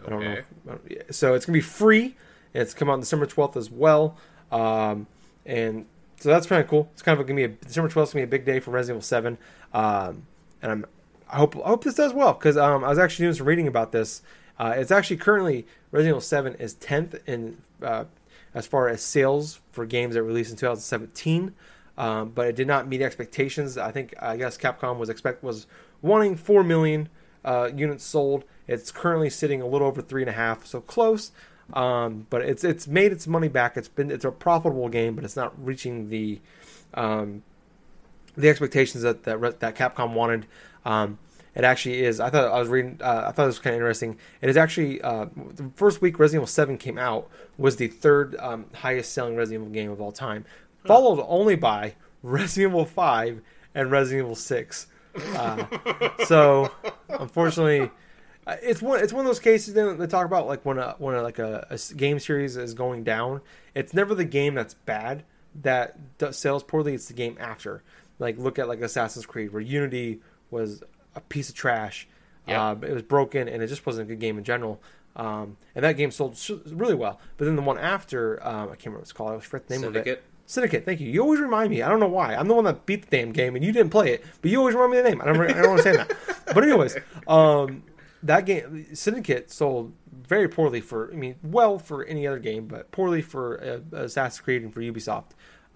I 0.07 0.11
don't 0.11 0.21
know. 0.21 0.31
Okay. 0.31 0.39
if- 0.41 0.47
I 0.67 0.71
don't-. 0.71 1.15
So 1.15 1.35
it's 1.35 1.45
gonna 1.47 1.55
be 1.59 1.61
free. 1.61 2.17
And 2.53 2.63
it's 2.63 2.75
come 2.75 2.89
out 2.91 2.95
on 2.95 3.01
December 3.01 3.27
twelfth 3.27 3.57
as 3.57 3.71
well. 3.71 4.17
Um, 4.51 5.07
and 5.47 5.87
so 6.19 6.31
that's 6.31 6.47
kind 6.47 6.61
of 6.61 6.69
cool. 6.69 6.89
It's 6.95 7.03
kind 7.03 7.19
of 7.21 7.27
gonna 7.27 7.37
be 7.37 7.45
a 7.45 7.49
December 7.49 7.89
twelfth 7.89 8.13
gonna 8.13 8.27
be 8.27 8.29
a 8.29 8.39
big 8.39 8.45
day 8.45 8.61
for 8.61 8.71
Resident 8.73 8.97
Evil 8.97 9.03
Seven. 9.03 9.39
Um, 9.73 10.27
and 10.63 10.73
I'm 10.73 10.87
I 11.33 11.37
hope 11.37 11.57
I 11.57 11.69
hope 11.69 11.85
this 11.85 11.95
does 11.95 12.13
well 12.13 12.33
because 12.33 12.57
um, 12.57 12.85
I 12.85 12.89
was 12.89 12.99
actually 12.99 13.25
doing 13.25 13.35
some 13.35 13.47
reading 13.47 13.69
about 13.69 13.93
this. 13.93 14.23
Uh, 14.59 14.75
it's 14.77 14.91
actually 14.91 15.17
currently 15.17 15.67
Resident 15.91 16.13
Evil 16.13 16.21
Seven 16.21 16.55
is 16.57 16.75
tenth 16.75 17.17
in 17.27 17.59
uh, 17.83 18.05
as 18.55 18.67
far 18.67 18.89
as 18.89 19.03
sales 19.03 19.61
for 19.73 19.87
games 19.87 20.15
that 20.15 20.23
released 20.23 20.51
in 20.51 20.57
2017, 20.57 21.55
um, 21.97 22.31
but 22.31 22.49
it 22.49 22.57
did 22.57 22.67
not 22.67 22.89
meet 22.89 23.01
expectations. 23.01 23.79
I 23.79 23.91
think 23.93 24.15
I 24.21 24.37
guess 24.37 24.59
Capcom 24.59 24.99
was 24.99 25.09
expect 25.09 25.43
was 25.43 25.67
wanting 26.03 26.37
four 26.37 26.63
million 26.65 27.09
uh, 27.45 27.71
units 27.75 28.05
sold. 28.05 28.45
It's 28.67 28.91
currently 28.91 29.31
sitting 29.31 29.63
a 29.63 29.67
little 29.67 29.87
over 29.87 30.03
three 30.03 30.23
and 30.23 30.29
a 30.29 30.35
half, 30.35 30.67
so 30.67 30.81
close. 30.81 31.33
Um, 31.73 32.27
but 32.31 32.43
it's 32.43 32.65
it's 32.65 32.87
made 32.89 33.13
its 33.13 33.27
money 33.27 33.49
back. 33.49 33.77
It's 33.77 33.89
been 33.89 34.11
it's 34.11 34.25
a 34.25 34.33
profitable 34.33 34.89
game, 34.89 35.15
but 35.15 35.25
it's 35.25 35.37
not 35.37 35.55
reaching 35.65 36.11
the 36.11 36.41
um, 36.95 37.43
the 38.37 38.49
expectations 38.49 39.03
that 39.03 39.23
that, 39.25 39.61
that 39.61 39.77
Capcom 39.77 40.13
wanted. 40.15 40.47
Um, 40.85 41.19
it 41.55 41.65
actually 41.65 42.05
is. 42.05 42.21
I 42.21 42.31
thought 42.31 42.51
I 42.53 42.59
was 42.59 42.69
reading. 42.69 42.99
Uh, 43.03 43.25
I 43.27 43.33
thought 43.33 43.45
it 43.45 43.47
was 43.47 43.59
kind 43.59 43.75
of 43.75 43.81
interesting. 43.81 44.19
It 44.41 44.49
is 44.49 44.57
actually 44.57 45.03
uh, 45.03 45.27
the 45.55 45.71
first 45.75 46.01
week 46.01 46.19
Resident 46.19 46.43
Evil 46.43 46.47
Seven 46.47 46.79
came 46.79 46.97
out 46.97 47.29
was 47.59 47.77
the 47.77 47.89
third 47.89 48.37
um, 48.39 48.67
highest 48.75 49.13
selling 49.13 49.37
Resident 49.37 49.63
Evil 49.63 49.73
game 49.73 49.91
of 49.91 50.01
all 50.01 50.13
time, 50.13 50.45
followed 50.87 51.25
only 51.27 51.57
by 51.57 51.95
Resident 52.23 52.73
Evil 52.73 52.85
Five 52.85 53.41
and 53.75 53.91
Resident 53.91 54.25
Evil 54.25 54.37
Six. 54.37 54.87
Uh, 55.35 55.65
so 56.27 56.71
unfortunately, 57.09 57.91
uh, 58.47 58.57
it's 58.63 58.81
one 58.81 59.03
it's 59.03 59.13
one 59.13 59.25
of 59.25 59.27
those 59.27 59.41
cases 59.41 59.75
that 59.75 59.99
they 59.99 60.07
talk 60.07 60.27
about 60.27 60.47
like 60.47 60.65
when 60.65 60.79
a 60.79 60.95
when 60.99 61.17
a, 61.17 61.23
like 61.23 61.41
a, 61.41 61.67
a 61.69 61.95
game 61.95 62.21
series 62.21 62.57
is 62.57 62.75
going 62.75 63.03
down. 63.03 63.41
It's 63.75 63.93
never 63.93 64.15
the 64.15 64.25
game 64.25 64.55
that's 64.55 64.75
bad 64.75 65.25
that 65.63 66.19
does, 66.19 66.39
sells 66.39 66.63
poorly. 66.63 66.95
It's 66.95 67.09
the 67.09 67.15
game 67.15 67.37
after. 67.41 67.83
Like 68.21 68.39
look 68.39 68.59
at 68.59 68.69
like 68.69 68.81
Assassin's 68.81 69.27
Creed, 69.27 69.53
where 69.53 69.63
Unity 69.63 70.21
was 70.51 70.83
a 71.15 71.21
piece 71.21 71.49
of 71.49 71.55
trash. 71.55 72.09
Yeah. 72.47 72.71
Um, 72.71 72.85
it 72.85 72.93
was 72.93 73.03
broken, 73.03 73.49
and 73.49 73.63
it 73.63 73.67
just 73.67 73.87
wasn't 73.87 74.09
a 74.09 74.13
good 74.13 74.21
game 74.21 74.39
in 74.39 74.45
general. 74.45 74.81
Um, 75.17 75.57
and 75.75 75.85
that 75.85 75.97
game 75.97 76.11
sold 76.11 76.39
really 76.67 76.95
well. 76.95 77.21
But 77.37 77.45
then 77.45 77.57
the 77.57 77.63
one 77.63 77.79
after, 77.79 78.45
um, 78.47 78.65
I 78.65 78.67
can't 78.69 78.87
remember 78.87 78.99
what 78.99 79.03
it's 79.03 79.13
called. 79.13 79.33
I 79.33 79.39
forget 79.41 79.69
the 79.69 79.75
name 79.75 79.85
of 79.85 79.97
it. 79.97 80.05
Syndicate. 80.05 80.25
Syndicate, 80.47 80.85
thank 80.85 81.01
you. 81.01 81.09
You 81.09 81.21
always 81.23 81.39
remind 81.39 81.71
me. 81.71 81.81
I 81.81 81.89
don't 81.89 82.01
know 82.01 82.09
why. 82.09 82.35
I'm 82.35 82.49
the 82.49 82.55
one 82.55 82.65
that 82.65 82.85
beat 82.85 83.09
the 83.09 83.17
damn 83.17 83.31
game, 83.33 83.55
and 83.55 83.65
you 83.65 83.71
didn't 83.71 83.91
play 83.91 84.13
it, 84.15 84.25
but 84.43 84.51
you 84.51 84.59
always 84.59 84.75
remind 84.75 84.91
me 84.93 84.97
the 84.97 85.09
name. 85.09 85.21
I 85.21 85.27
don't, 85.27 85.41
I 85.41 85.53
don't 85.53 85.79
understand 85.79 85.99
that. 85.99 86.17
But 86.55 86.65
anyways, 86.65 86.97
um, 87.29 87.85
that 88.25 88.47
game 88.47 88.93
Syndicate 88.93 89.53
sold 89.53 89.93
very 90.11 90.49
poorly 90.49 90.81
for. 90.81 91.13
I 91.13 91.15
mean, 91.15 91.37
well 91.45 91.79
for 91.79 92.05
any 92.05 92.27
other 92.27 92.41
game, 92.41 92.67
but 92.67 92.91
poorly 92.91 93.23
for 93.23 93.63
uh, 93.63 93.97
Assassin's 93.97 94.41
Creed 94.41 94.63
and 94.63 94.75
for 94.75 94.81
Ubisoft. 94.81 95.31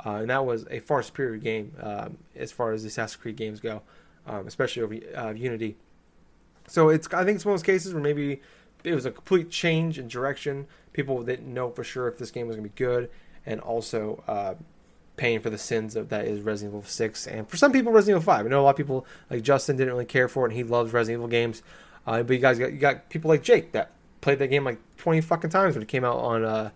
Uh, 0.05 0.11
and 0.17 0.31
that 0.31 0.45
was 0.45 0.67
a 0.71 0.81
far 0.81 1.05
superior 1.05 1.37
game 1.37 1.73
um, 1.81 2.19
as 2.35 2.51
far 2.51 2.73
as 2.73 2.83
the 2.83 2.89
Assassin's 2.89 3.23
Creed 3.23 3.37
games 3.37 3.61
go, 3.61 3.83
um, 4.27 4.47
especially 4.47 4.83
over 4.83 4.97
uh, 5.17 5.33
Unity. 5.33 5.77
So 6.67 6.89
it's 6.89 7.13
I 7.13 7.25
think 7.25 7.37
it's 7.37 7.45
one 7.45 7.55
of 7.55 7.61
those 7.61 7.67
cases 7.67 7.93
where 7.93 8.03
maybe 8.03 8.41
it 8.83 8.95
was 8.95 9.07
a 9.07 9.11
complete 9.11 9.51
change 9.51 9.99
in 9.99 10.09
direction. 10.09 10.67
People 10.93 11.23
didn't 11.23 11.53
know 11.53 11.71
for 11.71 11.85
sure 11.85 12.09
if 12.09 12.19
this 12.19 12.31
game 12.31 12.47
was 12.47 12.57
going 12.57 12.69
to 12.69 12.71
be 12.71 12.79
good, 12.79 13.11
and 13.45 13.61
also 13.61 14.23
uh, 14.27 14.55
paying 15.17 15.41
for 15.41 15.51
the 15.51 15.59
sins 15.59 15.97
of 15.97 16.09
that 16.09 16.27
is 16.27 16.41
Resident 16.41 16.73
Evil 16.73 16.89
Six, 16.89 17.27
and 17.27 17.49
for 17.49 17.57
some 17.57 17.73
people 17.73 17.93
Resident 17.93 18.23
Evil 18.23 18.33
Five. 18.33 18.47
I 18.47 18.49
know 18.49 18.61
a 18.61 18.65
lot 18.65 18.71
of 18.71 18.77
people 18.77 19.07
like 19.31 19.43
Justin 19.43 19.77
didn't 19.77 19.93
really 19.93 20.05
care 20.05 20.29
for 20.29 20.47
it, 20.47 20.51
and 20.51 20.57
he 20.57 20.65
loves 20.65 20.93
Resident 20.93 21.21
Evil 21.21 21.29
games. 21.29 21.63
Uh, 22.07 22.23
but 22.23 22.35
you 22.35 22.41
guys 22.41 22.59
got 22.59 22.73
you 22.73 22.79
got 22.79 23.09
people 23.09 23.29
like 23.29 23.43
Jake 23.43 23.73
that 23.73 23.91
played 24.21 24.39
that 24.39 24.49
game 24.49 24.65
like 24.65 24.79
twenty 24.97 25.21
fucking 25.21 25.51
times 25.51 25.75
when 25.75 25.83
it 25.83 25.89
came 25.89 26.05
out 26.05 26.17
on 26.17 26.45
uh, 26.45 26.71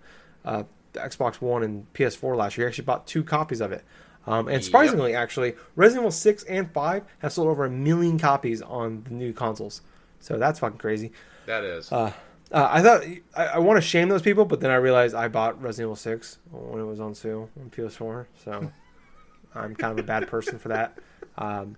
uh, 0.45 0.63
Xbox 0.95 1.41
One 1.41 1.63
and 1.63 1.93
PS4 1.93 2.37
last 2.37 2.57
year. 2.57 2.67
He 2.67 2.71
actually 2.71 2.85
bought 2.85 3.07
two 3.07 3.23
copies 3.23 3.61
of 3.61 3.73
it. 3.73 3.85
Um, 4.29 4.49
and 4.49 4.63
surprisingly, 4.63 5.15
actually, 5.15 5.55
Resident 5.75 6.03
Evil 6.03 6.11
6 6.11 6.45
and 6.45 6.71
5 6.71 7.03
have 7.21 7.33
sold 7.33 7.49
over 7.49 7.65
a 7.65 7.71
million 7.71 8.19
copies 8.19 8.61
on 8.61 9.03
the 9.05 9.15
new 9.15 9.33
consoles. 9.33 9.81
So 10.21 10.37
that's 10.37 10.59
fucking 10.59 10.79
crazy. 10.79 11.13
That 11.47 11.65
is. 11.65 11.91
Uh, 11.91 12.13
uh, 12.53 12.69
I 12.71 12.83
thought 12.83 13.05
I, 13.35 13.47
I 13.47 13.59
want 13.59 13.79
to 13.79 13.81
shame 13.81 14.11
those 14.11 14.21
people, 14.21 14.45
but 14.45 14.61
then 14.61 14.71
I 14.71 14.75
realized 14.77 15.15
I 15.15 15.29
bought 15.29 15.61
Resident 15.63 15.87
Evil 15.87 15.97
6 15.97 16.39
when 16.51 16.83
it 16.83 16.85
was 16.85 17.01
on 17.01 17.15
sale 17.15 17.49
on 17.59 17.71
PS4, 17.71 18.27
so 18.45 18.71
I'm 19.55 19.75
kind 19.75 19.99
of 19.99 20.05
a 20.05 20.07
bad 20.07 20.29
person 20.29 20.59
for 20.59 20.69
that. 20.69 20.99
Um, 21.39 21.77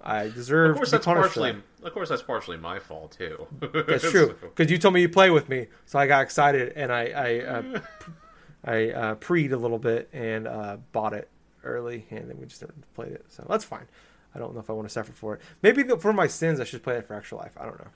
I 0.00 0.28
deserve 0.28 0.70
of 0.70 0.76
course, 0.76 0.90
to 0.90 0.96
be 0.96 0.98
that's 0.98 1.06
partially. 1.06 1.56
Of 1.82 1.92
course, 1.92 2.08
that's 2.08 2.22
partially 2.22 2.56
my 2.56 2.78
fault 2.78 3.12
too. 3.12 3.46
That's 3.86 4.10
true 4.10 4.36
because 4.40 4.70
you 4.70 4.78
told 4.78 4.94
me 4.94 5.02
you 5.02 5.08
play 5.08 5.28
with 5.28 5.50
me, 5.50 5.66
so 5.84 5.98
I 5.98 6.06
got 6.06 6.22
excited 6.22 6.72
and 6.76 6.90
I 6.90 7.08
I 7.08 7.40
uh, 7.40 7.80
I 8.64 8.90
uh, 8.90 9.14
preed 9.16 9.52
a 9.52 9.58
little 9.58 9.78
bit 9.78 10.08
and 10.12 10.46
uh, 10.46 10.78
bought 10.92 11.12
it 11.12 11.28
early, 11.64 12.06
and 12.10 12.28
then 12.30 12.38
we 12.38 12.46
just 12.46 12.60
never 12.62 12.74
played 12.94 13.12
it. 13.12 13.24
So 13.28 13.44
that's 13.48 13.64
fine. 13.64 13.86
I 14.34 14.38
don't 14.38 14.54
know 14.54 14.60
if 14.60 14.68
I 14.70 14.72
want 14.74 14.86
to 14.88 14.92
suffer 14.92 15.12
for 15.12 15.34
it. 15.34 15.40
Maybe 15.62 15.82
for 15.84 16.12
my 16.12 16.26
sins, 16.26 16.60
I 16.60 16.64
should 16.64 16.82
play 16.82 16.96
it 16.96 17.06
for 17.06 17.14
Extra 17.14 17.38
Life. 17.38 17.52
I 17.58 17.64
don't 17.64 17.78
know. 17.78 17.90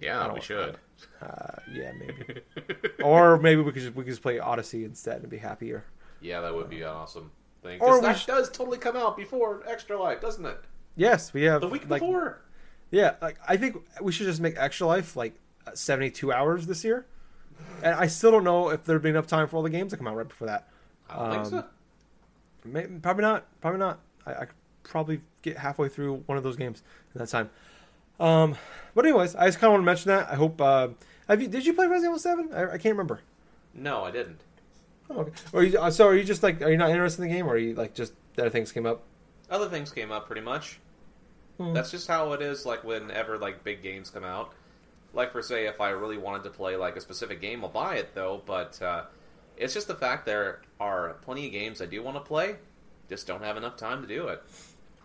Yeah, 0.00 0.24
don't- 0.24 0.34
we 0.34 0.40
should. 0.40 0.78
Uh, 1.22 1.52
yeah, 1.72 1.92
maybe. 1.98 2.40
or 3.02 3.38
maybe 3.38 3.62
we 3.62 3.72
could 3.72 3.82
just, 3.82 3.94
we 3.94 4.04
could 4.04 4.10
just 4.10 4.22
play 4.22 4.38
Odyssey 4.38 4.84
instead 4.84 5.20
and 5.20 5.30
be 5.30 5.38
happier. 5.38 5.84
Yeah, 6.20 6.40
that 6.40 6.54
would 6.54 6.68
be 6.70 6.82
an 6.82 6.88
awesome 6.88 7.30
thing. 7.62 7.80
Or 7.80 7.88
'Cause 7.88 8.00
we 8.02 8.06
that 8.08 8.26
does 8.26 8.50
totally 8.50 8.78
come 8.78 8.96
out 8.96 9.16
before 9.16 9.62
Extra 9.66 9.98
Life, 10.00 10.20
doesn't 10.20 10.44
it? 10.44 10.58
Yes, 10.96 11.32
we 11.32 11.42
have 11.42 11.60
The 11.60 11.68
week 11.68 11.88
like, 11.88 12.00
before. 12.00 12.42
Yeah, 12.90 13.14
like 13.22 13.38
I 13.46 13.56
think 13.56 13.76
we 14.02 14.12
should 14.12 14.26
just 14.26 14.40
make 14.40 14.54
Extra 14.58 14.86
Life 14.86 15.16
like 15.16 15.34
uh, 15.66 15.70
seventy-two 15.74 16.32
hours 16.32 16.66
this 16.66 16.84
year, 16.84 17.06
and 17.82 17.94
I 17.94 18.06
still 18.08 18.30
don't 18.32 18.44
know 18.44 18.70
if 18.70 18.84
there'd 18.84 19.00
be 19.02 19.10
enough 19.10 19.26
time 19.26 19.46
for 19.48 19.56
all 19.56 19.62
the 19.62 19.70
games 19.70 19.92
to 19.92 19.96
come 19.96 20.08
out 20.08 20.16
right 20.16 20.28
before 20.28 20.48
that. 20.48 20.68
I 21.08 21.16
don't 21.16 21.30
think 21.30 21.44
um, 21.44 21.50
so. 21.50 21.64
May 22.64 22.86
probably 22.86 23.22
not. 23.22 23.46
Probably 23.60 23.78
not. 23.78 24.00
I, 24.26 24.32
I 24.32 24.44
could 24.46 24.54
probably 24.84 25.20
get 25.42 25.56
halfway 25.56 25.88
through 25.88 26.22
one 26.26 26.38
of 26.38 26.44
those 26.44 26.56
games 26.56 26.82
in 27.14 27.18
that 27.18 27.28
time. 27.28 27.50
Um, 28.18 28.56
but 28.94 29.06
anyways, 29.06 29.34
I 29.34 29.46
just 29.46 29.58
kind 29.58 29.68
of 29.68 29.72
want 29.72 29.82
to 29.82 29.86
mention 29.86 30.08
that. 30.10 30.30
I 30.30 30.34
hope. 30.34 30.60
Uh, 30.60 30.88
have 31.28 31.40
you? 31.40 31.48
Did 31.48 31.64
you 31.64 31.72
play 31.72 31.86
Resident 31.86 32.10
Evil 32.10 32.18
Seven? 32.18 32.50
I, 32.52 32.64
I 32.64 32.78
can't 32.78 32.92
remember. 32.92 33.20
No, 33.74 34.04
I 34.04 34.10
didn't. 34.10 34.40
Oh, 35.08 35.20
okay. 35.20 35.32
Or 35.52 35.64
you, 35.64 35.78
uh, 35.78 35.90
so 35.90 36.06
are 36.06 36.16
you 36.16 36.24
just 36.24 36.42
like? 36.42 36.60
Are 36.62 36.70
you 36.70 36.76
not 36.76 36.90
interested 36.90 37.22
in 37.22 37.28
the 37.28 37.34
game, 37.34 37.46
or 37.46 37.54
are 37.54 37.58
you 37.58 37.74
like 37.74 37.94
just 37.94 38.12
other 38.38 38.50
things 38.50 38.72
came 38.72 38.86
up? 38.86 39.02
Other 39.50 39.68
things 39.68 39.90
came 39.90 40.12
up 40.12 40.26
pretty 40.26 40.42
much. 40.42 40.78
Hmm. 41.58 41.72
That's 41.72 41.90
just 41.90 42.08
how 42.08 42.32
it 42.32 42.42
is. 42.42 42.66
Like 42.66 42.84
whenever 42.84 43.38
like 43.38 43.64
big 43.64 43.82
games 43.82 44.10
come 44.10 44.24
out. 44.24 44.52
Like 45.12 45.32
for 45.32 45.42
say, 45.42 45.66
if 45.66 45.80
I 45.80 45.90
really 45.90 46.18
wanted 46.18 46.44
to 46.44 46.50
play 46.50 46.76
like 46.76 46.96
a 46.96 47.00
specific 47.00 47.40
game, 47.40 47.64
I'll 47.64 47.70
buy 47.70 47.96
it 47.96 48.14
though. 48.14 48.42
But 48.46 48.80
uh, 48.80 49.04
it's 49.60 49.74
just 49.74 49.86
the 49.86 49.94
fact 49.94 50.26
there 50.26 50.62
are 50.80 51.14
plenty 51.22 51.46
of 51.46 51.52
games 51.52 51.80
I 51.80 51.86
do 51.86 52.02
want 52.02 52.16
to 52.16 52.20
play, 52.20 52.56
just 53.08 53.26
don't 53.26 53.42
have 53.42 53.56
enough 53.56 53.76
time 53.76 54.02
to 54.02 54.08
do 54.08 54.28
it. 54.28 54.42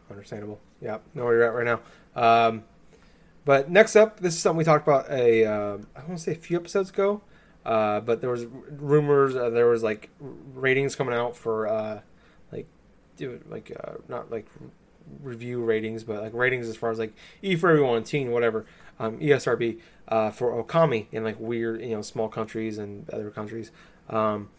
Understandable. 0.10 0.60
Yeah, 0.82 1.00
know 1.14 1.26
where 1.26 1.36
you're 1.36 1.44
at 1.44 1.54
right 1.54 1.66
now. 1.66 1.82
Um, 2.16 2.64
but 3.44 3.70
next 3.70 3.96
up, 3.96 4.20
this 4.20 4.34
is 4.34 4.42
something 4.42 4.58
we 4.58 4.64
talked 4.64 4.88
about 4.88 5.10
a 5.10 5.46
uh, 5.46 5.78
I 5.96 6.00
want 6.00 6.18
to 6.18 6.18
say 6.18 6.32
a 6.32 6.36
few 6.36 6.58
episodes 6.58 6.90
ago. 6.90 7.22
Uh, 7.66 8.00
but 8.00 8.22
there 8.22 8.30
was 8.30 8.46
rumors. 8.46 9.36
Uh, 9.36 9.50
there 9.50 9.68
was 9.68 9.84
like 9.84 10.10
ratings 10.20 10.96
coming 10.96 11.16
out 11.16 11.36
for 11.36 11.68
uh, 11.68 12.02
like 12.52 12.68
like 13.50 13.72
uh, 13.84 13.94
not 14.08 14.32
like 14.32 14.48
review 15.22 15.64
ratings, 15.64 16.04
but 16.04 16.22
like 16.22 16.34
ratings 16.34 16.68
as 16.68 16.76
far 16.76 16.92
as 16.92 17.00
like 17.00 17.14
E 17.42 17.56
for 17.56 17.70
everyone, 17.70 18.04
teen, 18.04 18.32
whatever. 18.32 18.66
Um, 18.98 19.20
ESRB 19.20 19.80
uh, 20.08 20.32
for 20.32 20.64
Okami 20.64 21.08
in 21.12 21.24
like 21.24 21.40
weird 21.40 21.82
you 21.82 21.96
know 21.96 22.02
small 22.02 22.30
countries 22.30 22.78
and 22.78 23.10
other 23.10 23.32
countries. 23.32 23.72
Um, 24.10 24.50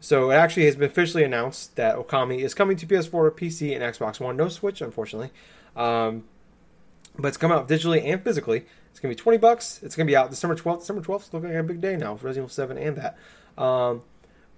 so 0.00 0.30
it 0.30 0.34
actually 0.34 0.66
has 0.66 0.76
been 0.76 0.88
officially 0.88 1.24
announced 1.24 1.76
that 1.76 1.96
Okami 1.96 2.40
is 2.40 2.54
coming 2.54 2.76
to 2.76 2.86
PS4, 2.86 3.30
PC, 3.32 3.74
and 3.74 3.82
Xbox 3.82 4.20
One. 4.20 4.36
No 4.36 4.48
Switch, 4.48 4.80
unfortunately. 4.80 5.30
Um, 5.74 6.24
but 7.18 7.28
it's 7.28 7.36
coming 7.36 7.56
out 7.56 7.68
digitally 7.68 8.04
and 8.04 8.22
physically. 8.22 8.66
It's 8.90 9.00
gonna 9.00 9.12
be 9.12 9.16
twenty 9.16 9.38
bucks. 9.38 9.80
It's 9.82 9.96
gonna 9.96 10.06
be 10.06 10.16
out 10.16 10.30
December 10.30 10.54
twelfth. 10.54 10.80
December 10.80 11.02
twelfth 11.02 11.28
is 11.28 11.34
looking 11.34 11.50
like 11.50 11.58
a 11.58 11.62
big 11.62 11.80
day 11.80 11.96
now 11.96 12.14
for 12.16 12.26
Resident 12.26 12.44
Evil 12.46 12.54
Seven 12.54 12.78
and 12.78 12.96
that. 12.96 13.18
Um, 13.62 14.02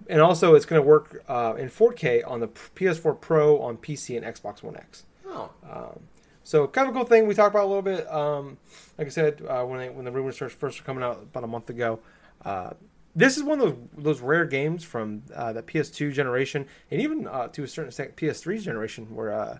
and 0.07 0.21
also, 0.21 0.55
it's 0.55 0.65
gonna 0.65 0.81
work 0.81 1.23
uh, 1.27 1.55
in 1.57 1.69
4K 1.69 2.23
on 2.25 2.39
the 2.39 2.47
PS4 2.47 3.19
Pro, 3.19 3.61
on 3.61 3.77
PC, 3.77 4.15
and 4.17 4.25
Xbox 4.25 4.63
One 4.63 4.75
X. 4.77 5.03
Oh, 5.27 5.49
Um, 5.69 5.99
so 6.43 6.67
kind 6.67 6.87
of 6.89 6.95
a 6.95 6.97
cool 6.97 7.05
thing 7.07 7.27
we 7.27 7.35
talked 7.35 7.53
about 7.53 7.65
a 7.65 7.67
little 7.67 7.81
bit. 7.81 8.09
Um, 8.11 8.57
like 8.97 9.07
I 9.07 9.09
said, 9.09 9.41
uh, 9.47 9.63
when 9.65 9.79
they, 9.79 9.89
when 9.89 10.05
the 10.05 10.11
rumors 10.11 10.37
first 10.37 10.57
first 10.57 10.79
were 10.79 10.85
coming 10.85 11.03
out 11.03 11.17
about 11.21 11.43
a 11.43 11.47
month 11.47 11.69
ago, 11.69 11.99
uh, 12.45 12.71
this 13.15 13.37
is 13.37 13.43
one 13.43 13.59
of 13.59 13.65
those 13.69 13.77
those 14.03 14.21
rare 14.21 14.45
games 14.45 14.83
from 14.83 15.23
uh, 15.35 15.53
the 15.53 15.63
PS2 15.63 16.13
generation, 16.13 16.65
and 16.91 17.01
even 17.01 17.27
uh, 17.27 17.47
to 17.49 17.63
a 17.63 17.67
certain 17.67 17.89
extent 17.89 18.15
PS3 18.15 18.61
generation, 18.61 19.13
where 19.15 19.33
uh, 19.33 19.57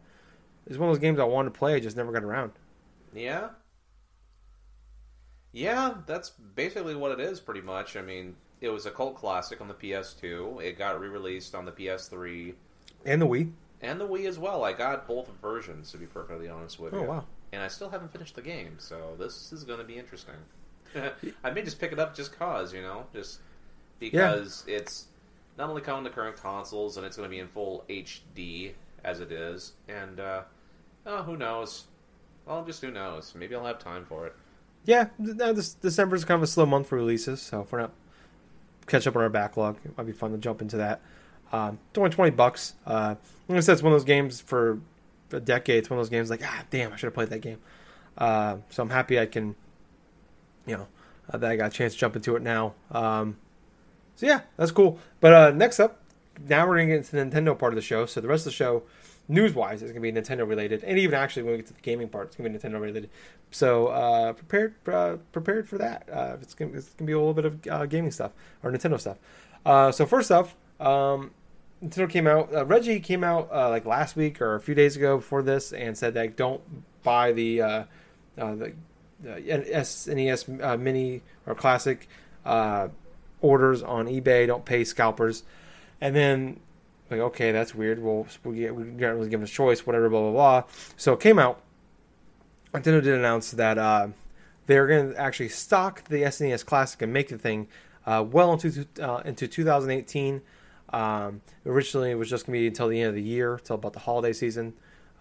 it's 0.67 0.77
one 0.77 0.89
of 0.89 0.95
those 0.95 1.01
games 1.01 1.19
I 1.19 1.23
wanted 1.23 1.53
to 1.53 1.59
play, 1.59 1.75
I 1.75 1.79
just 1.79 1.97
never 1.97 2.11
got 2.11 2.23
around. 2.23 2.51
yeah. 3.13 3.49
Yeah, 5.51 5.95
that's 6.05 6.29
basically 6.29 6.95
what 6.95 7.11
it 7.11 7.19
is, 7.19 7.39
pretty 7.39 7.61
much. 7.61 7.95
I 7.97 8.01
mean, 8.03 8.35
it 8.61 8.69
was 8.69 8.85
a 8.85 8.91
cult 8.91 9.15
classic 9.15 9.61
on 9.61 9.67
the 9.67 9.73
PS2. 9.73 10.61
It 10.63 10.77
got 10.77 10.99
re-released 10.99 11.55
on 11.55 11.65
the 11.65 11.71
PS3 11.71 12.53
And 13.03 13.19
the 13.19 13.25
Wii. 13.25 13.51
and 13.81 13.99
the 13.99 14.07
Wii 14.07 14.27
as 14.27 14.37
well. 14.37 14.63
I 14.63 14.73
got 14.73 15.07
both 15.07 15.27
versions, 15.41 15.91
to 15.91 15.97
be 15.97 16.05
perfectly 16.05 16.47
honest 16.49 16.79
with 16.79 16.93
you. 16.93 16.99
Oh 16.99 17.03
wow. 17.03 17.25
And 17.51 17.63
I 17.63 17.67
still 17.67 17.89
haven't 17.89 18.11
finished 18.11 18.35
the 18.35 18.43
game, 18.43 18.75
so 18.77 19.15
this 19.17 19.51
is 19.51 19.63
going 19.63 19.79
to 19.79 19.85
be 19.85 19.97
interesting. 19.97 20.35
I 21.43 21.51
may 21.51 21.61
just 21.61 21.79
pick 21.79 21.91
it 21.91 21.99
up 21.99 22.15
just 22.15 22.37
cause, 22.37 22.73
you 22.73 22.81
know, 22.81 23.05
just 23.13 23.39
because 23.99 24.63
it's 24.67 25.05
not 25.57 25.69
only 25.69 25.81
coming 25.81 26.03
to 26.05 26.09
current 26.09 26.37
consoles 26.37 26.97
and 26.97 27.05
it's 27.05 27.17
going 27.17 27.27
to 27.27 27.31
be 27.31 27.39
in 27.39 27.47
full 27.47 27.83
HD 27.89 28.71
as 29.03 29.19
it 29.19 29.31
is, 29.31 29.73
and 29.87 30.19
uh, 30.19 30.41
oh, 31.05 31.23
who 31.23 31.37
knows? 31.37 31.85
Well, 32.45 32.63
just 32.65 32.81
who 32.81 32.91
knows? 32.91 33.33
Maybe 33.35 33.55
I'll 33.55 33.65
have 33.65 33.79
time 33.79 34.05
for 34.05 34.27
it. 34.27 34.35
Yeah, 34.85 35.07
now 35.17 35.53
this 35.53 35.73
December 35.73 36.15
is 36.15 36.25
kind 36.25 36.37
of 36.37 36.43
a 36.43 36.47
slow 36.47 36.65
month 36.65 36.87
for 36.87 36.95
releases, 36.95 37.41
so 37.41 37.61
if 37.61 37.71
we're 37.71 37.81
not 37.81 37.91
catch 38.87 39.05
up 39.05 39.15
on 39.15 39.21
our 39.21 39.29
backlog, 39.29 39.77
it 39.85 39.95
might 39.97 40.05
be 40.05 40.13
fun 40.13 40.31
to 40.31 40.37
jump 40.37 40.61
into 40.61 40.77
that. 40.77 41.01
Um, 41.51 41.79
it's 41.89 41.97
only 41.97 42.09
twenty 42.09 42.31
bucks. 42.31 42.73
Uh, 42.85 43.15
like 43.47 43.57
I 43.57 43.61
said, 43.61 43.73
it's 43.73 43.83
one 43.83 43.93
of 43.93 43.99
those 43.99 44.05
games 44.05 44.41
for 44.41 44.79
a 45.31 45.39
decade. 45.39 45.79
It's 45.79 45.89
one 45.89 45.99
of 45.99 46.05
those 46.05 46.09
games 46.09 46.29
like, 46.29 46.41
ah, 46.43 46.63
damn, 46.69 46.93
I 46.93 46.95
should 46.95 47.07
have 47.07 47.13
played 47.13 47.29
that 47.29 47.41
game. 47.41 47.59
Uh, 48.17 48.57
so 48.69 48.83
I'm 48.83 48.89
happy 48.89 49.19
I 49.19 49.25
can, 49.25 49.55
you 50.69 50.77
know, 50.77 50.87
uh, 51.31 51.37
that 51.37 51.49
I 51.49 51.55
got 51.55 51.67
a 51.67 51.75
chance 51.75 51.93
to 51.93 51.99
jump 51.99 52.15
into 52.15 52.35
it 52.35 52.41
now. 52.41 52.73
Um, 52.91 53.37
so 54.15 54.25
yeah, 54.25 54.41
that's 54.57 54.71
cool. 54.71 54.99
But 55.19 55.33
uh, 55.33 55.51
next 55.51 55.79
up, 55.79 56.01
now 56.47 56.67
we're 56.67 56.77
gonna 56.77 56.87
get 56.87 56.97
into 56.97 57.11
the 57.11 57.23
Nintendo 57.23 57.57
part 57.57 57.73
of 57.73 57.75
the 57.75 57.81
show. 57.81 58.05
So 58.05 58.21
the 58.21 58.27
rest 58.27 58.41
of 58.41 58.51
the 58.51 58.55
show, 58.55 58.83
news 59.27 59.53
wise, 59.53 59.81
is 59.81 59.91
gonna 59.91 60.01
be 60.01 60.11
Nintendo 60.11 60.47
related, 60.47 60.83
and 60.83 60.97
even 60.99 61.15
actually 61.15 61.43
when 61.43 61.53
we 61.53 61.57
get 61.57 61.67
to 61.67 61.73
the 61.73 61.81
gaming 61.81 62.07
part, 62.07 62.27
it's 62.27 62.35
gonna 62.35 62.49
be 62.49 62.57
Nintendo 62.57 62.79
related. 62.79 63.09
So 63.51 63.87
uh, 63.87 64.33
prepared, 64.33 64.75
uh, 64.87 65.17
prepared 65.31 65.67
for 65.67 65.77
that. 65.79 66.07
Uh, 66.11 66.37
it's 66.41 66.53
gonna, 66.53 66.73
it's 66.73 66.89
gonna 66.89 67.07
be 67.07 67.13
a 67.13 67.17
little 67.17 67.33
bit 67.33 67.45
of 67.45 67.67
uh, 67.67 67.85
gaming 67.87 68.11
stuff 68.11 68.31
or 68.63 68.71
Nintendo 68.71 68.99
stuff. 68.99 69.17
Uh, 69.65 69.91
so 69.91 70.05
first 70.05 70.31
off, 70.31 70.55
um, 70.79 71.31
Nintendo 71.83 72.09
came 72.09 72.27
out. 72.27 72.53
Uh, 72.53 72.65
Reggie 72.65 72.99
came 72.99 73.23
out 73.23 73.49
uh, 73.51 73.69
like 73.69 73.85
last 73.85 74.15
week 74.15 74.41
or 74.41 74.55
a 74.55 74.59
few 74.59 74.75
days 74.75 74.95
ago 74.95 75.17
before 75.17 75.41
this, 75.41 75.73
and 75.73 75.97
said 75.97 76.13
that 76.13 76.35
don't 76.35 76.61
buy 77.03 77.31
the 77.31 77.61
uh, 77.61 77.83
uh, 78.37 78.55
the 78.55 78.73
SNES 79.23 80.63
uh, 80.63 80.77
Mini 80.77 81.21
or 81.45 81.55
Classic 81.55 82.07
uh, 82.45 82.89
orders 83.41 83.83
on 83.83 84.07
eBay. 84.07 84.47
Don't 84.47 84.65
pay 84.65 84.83
scalpers. 84.83 85.43
And 86.01 86.15
then 86.15 86.59
like, 87.09 87.19
okay, 87.19 87.51
that's 87.51 87.73
weird. 87.73 88.01
Well, 88.01 88.27
we 88.43 88.57
get 88.57 88.75
we 88.75 88.85
got 88.85 89.09
really 89.09 89.29
given 89.29 89.43
a 89.43 89.47
choice, 89.47 89.85
whatever, 89.85 90.09
blah 90.09 90.21
blah 90.21 90.31
blah. 90.31 90.63
So 90.97 91.13
it 91.13 91.19
came 91.19 91.39
out. 91.39 91.61
Nintendo 92.73 93.01
did 93.01 93.07
announce 93.07 93.51
that 93.51 93.77
uh, 93.77 94.09
they're 94.67 94.85
going 94.85 95.13
to 95.13 95.19
actually 95.19 95.49
stock 95.49 96.03
the 96.05 96.17
SNES 96.17 96.63
Classic 96.63 97.01
and 97.01 97.11
make 97.11 97.29
the 97.29 97.37
thing 97.37 97.67
uh, 98.05 98.23
well 98.29 98.53
into 98.53 98.85
uh, 99.01 99.21
into 99.25 99.47
2018. 99.47 100.41
Um, 100.91 101.41
originally, 101.65 102.11
it 102.11 102.15
was 102.15 102.29
just 102.29 102.45
going 102.45 102.57
to 102.57 102.61
be 102.61 102.67
until 102.67 102.87
the 102.87 102.99
end 102.99 103.09
of 103.09 103.15
the 103.15 103.23
year, 103.23 103.55
until 103.55 103.75
about 103.75 103.93
the 103.93 103.99
holiday 103.99 104.33
season, 104.33 104.73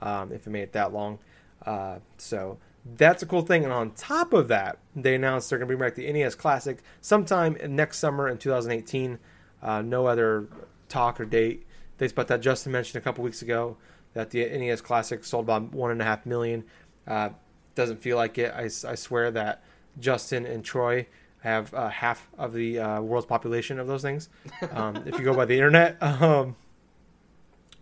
um, 0.03 0.33
if 0.33 0.47
it 0.47 0.51
made 0.51 0.63
it 0.63 0.73
that 0.73 0.93
long. 0.93 1.19
Uh, 1.65 1.99
so 2.19 2.59
that's 2.85 3.23
a 3.23 3.27
cool 3.27 3.43
thing. 3.43 3.65
And 3.65 3.73
on 3.73 3.93
top 3.93 4.33
of 4.33 4.49
that, 4.49 4.79
they 4.95 5.15
announced 5.15 5.51
they're 5.51 5.59
going 5.59 5.69
to 5.69 5.77
bring 5.77 5.89
back 5.89 5.97
the 5.97 6.11
NES 6.11 6.35
Classic 6.35 6.79
sometime 7.01 7.57
next 7.69 7.99
summer 7.99 8.29
in 8.29 8.39
2018. 8.39 9.19
Uh, 9.63 9.83
no 9.83 10.07
other 10.07 10.49
talk 10.89 11.21
or 11.21 11.25
date. 11.25 11.67
They 11.99 12.09
but 12.09 12.29
that 12.29 12.41
Justin 12.41 12.73
mentioned 12.73 13.01
a 13.01 13.05
couple 13.05 13.25
weeks 13.25 13.43
ago 13.43 13.77
that 14.15 14.31
the 14.31 14.45
NES 14.45 14.81
Classic 14.81 15.25
sold 15.25 15.45
about 15.45 15.73
one 15.73 15.91
and 15.91 16.01
a 16.01 16.05
half 16.05 16.25
million. 16.25 16.65
Uh, 17.07 17.31
doesn't 17.75 18.01
feel 18.01 18.17
like 18.17 18.39
it. 18.39 18.53
I, 18.55 18.65
I 18.65 18.95
swear 18.95 19.31
that 19.33 19.63
Justin 19.99 20.47
and 20.47 20.65
Troy 20.65 21.07
have 21.41 21.73
uh, 21.73 21.89
half 21.89 22.29
of 22.37 22.53
the 22.53 22.79
uh, 22.79 23.01
world's 23.01 23.27
population 23.27 23.79
of 23.79 23.87
those 23.87 24.03
things. 24.03 24.29
Um, 24.73 25.03
if 25.07 25.19
you 25.19 25.25
go 25.25 25.35
by 25.35 25.45
the 25.45 25.55
internet, 25.55 26.03
um, 26.03 26.57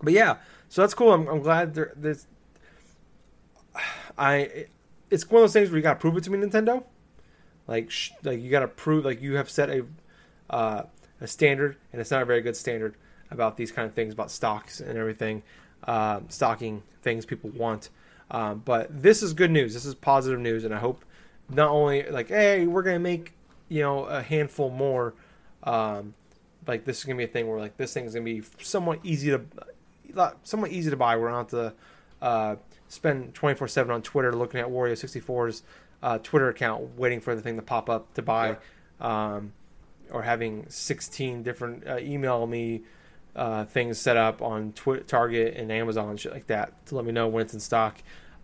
but 0.03 0.13
yeah, 0.13 0.37
so 0.69 0.83
that's 0.83 0.95
cool. 0.95 1.13
I'm, 1.13 1.27
I'm 1.29 1.41
glad 1.41 1.75
there, 1.75 1.93
there's. 1.97 2.27
I 4.19 4.67
it's 5.11 5.29
one 5.29 5.43
of 5.43 5.43
those 5.43 5.53
things 5.53 5.71
where 5.71 5.77
you 5.77 5.83
gotta 5.83 5.99
prove 5.99 6.17
it 6.17 6.25
to 6.25 6.31
me, 6.31 6.39
Nintendo. 6.39 6.85
Like, 7.67 7.91
sh- 7.91 8.13
like 8.23 8.41
you 8.41 8.51
gotta 8.51 8.69
prove 8.69 9.05
like 9.05 9.21
you 9.21 9.37
have 9.37 9.51
set 9.51 9.71
a 9.71 9.85
uh, 10.51 10.83
a 11.21 11.27
standard, 11.27 11.77
and 11.93 12.01
it's 12.01 12.11
not 12.11 12.23
a 12.23 12.25
very 12.25 12.41
good 12.41 12.57
standard 12.57 12.95
about 13.31 13.57
these 13.57 13.73
kind 13.73 13.89
of 13.89 13.95
things 13.95 14.13
about 14.13 14.31
stocks 14.31 14.81
and 14.81 14.97
everything, 14.97 15.43
uh, 15.85 16.21
stocking 16.29 16.83
things 17.03 17.27
people 17.27 17.51
want. 17.51 17.91
Um, 18.31 18.63
but 18.65 19.03
this 19.03 19.23
is 19.23 19.33
good 19.33 19.51
news. 19.51 19.75
This 19.75 19.85
is 19.85 19.95
positive 19.95 20.41
news, 20.41 20.65
and 20.65 20.75
I 20.75 20.79
hope 20.79 21.05
not 21.49 21.71
only 21.71 22.03
like, 22.11 22.29
hey, 22.29 22.67
we're 22.67 22.83
gonna 22.83 22.99
make 22.99 23.33
you 23.69 23.83
know 23.83 24.05
a 24.05 24.23
handful 24.23 24.71
more. 24.71 25.15
Um, 25.63 26.15
like 26.67 26.85
this 26.85 26.99
is 26.99 27.05
gonna 27.05 27.19
be 27.19 27.25
a 27.25 27.29
thing 27.29 27.49
where 27.49 27.59
like 27.59 27.77
this 27.77 27.93
thing 27.93 28.05
is 28.05 28.15
gonna 28.15 28.25
be 28.25 28.43
somewhat 28.61 29.01
easy 29.03 29.31
to, 29.31 29.41
somewhat 30.43 30.73
easy 30.73 30.91
to 30.91 30.97
buy. 30.97 31.17
We're 31.17 31.31
not 31.31 31.49
to 31.51 31.73
uh, 32.21 32.57
spend 32.89 33.35
twenty 33.35 33.57
four 33.57 33.69
seven 33.69 33.93
on 33.93 34.03
Twitter 34.03 34.33
looking 34.33 34.61
at 34.61 34.67
Wario 34.67 34.93
64's 34.93 35.63
uh, 36.03 36.19
Twitter 36.19 36.49
account, 36.49 36.97
waiting 36.99 37.21
for 37.21 37.35
the 37.35 37.43
thing 37.43 37.57
to 37.57 37.63
pop 37.63 37.89
up 37.91 38.13
to 38.15 38.23
buy, 38.23 38.57
um, 39.01 39.53
or 40.11 40.23
having 40.23 40.67
sixteen 40.69 41.43
different 41.43 41.87
uh, 41.87 41.99
email 41.99 42.47
me 42.47 42.83
uh, 43.35 43.65
things 43.67 43.99
set 43.99 44.17
up 44.17 44.41
on 44.41 44.73
Twi- 44.73 45.01
Target 45.01 45.57
and 45.57 45.71
Amazon 45.71 46.11
and 46.11 46.21
shit 46.21 46.33
like 46.33 46.47
that 46.47 46.87
to 46.87 46.97
let 46.97 47.05
me 47.05 47.13
know 47.13 47.29
when 47.29 47.43
it's 47.43 47.55
in 47.55 47.61
stock. 47.61 47.99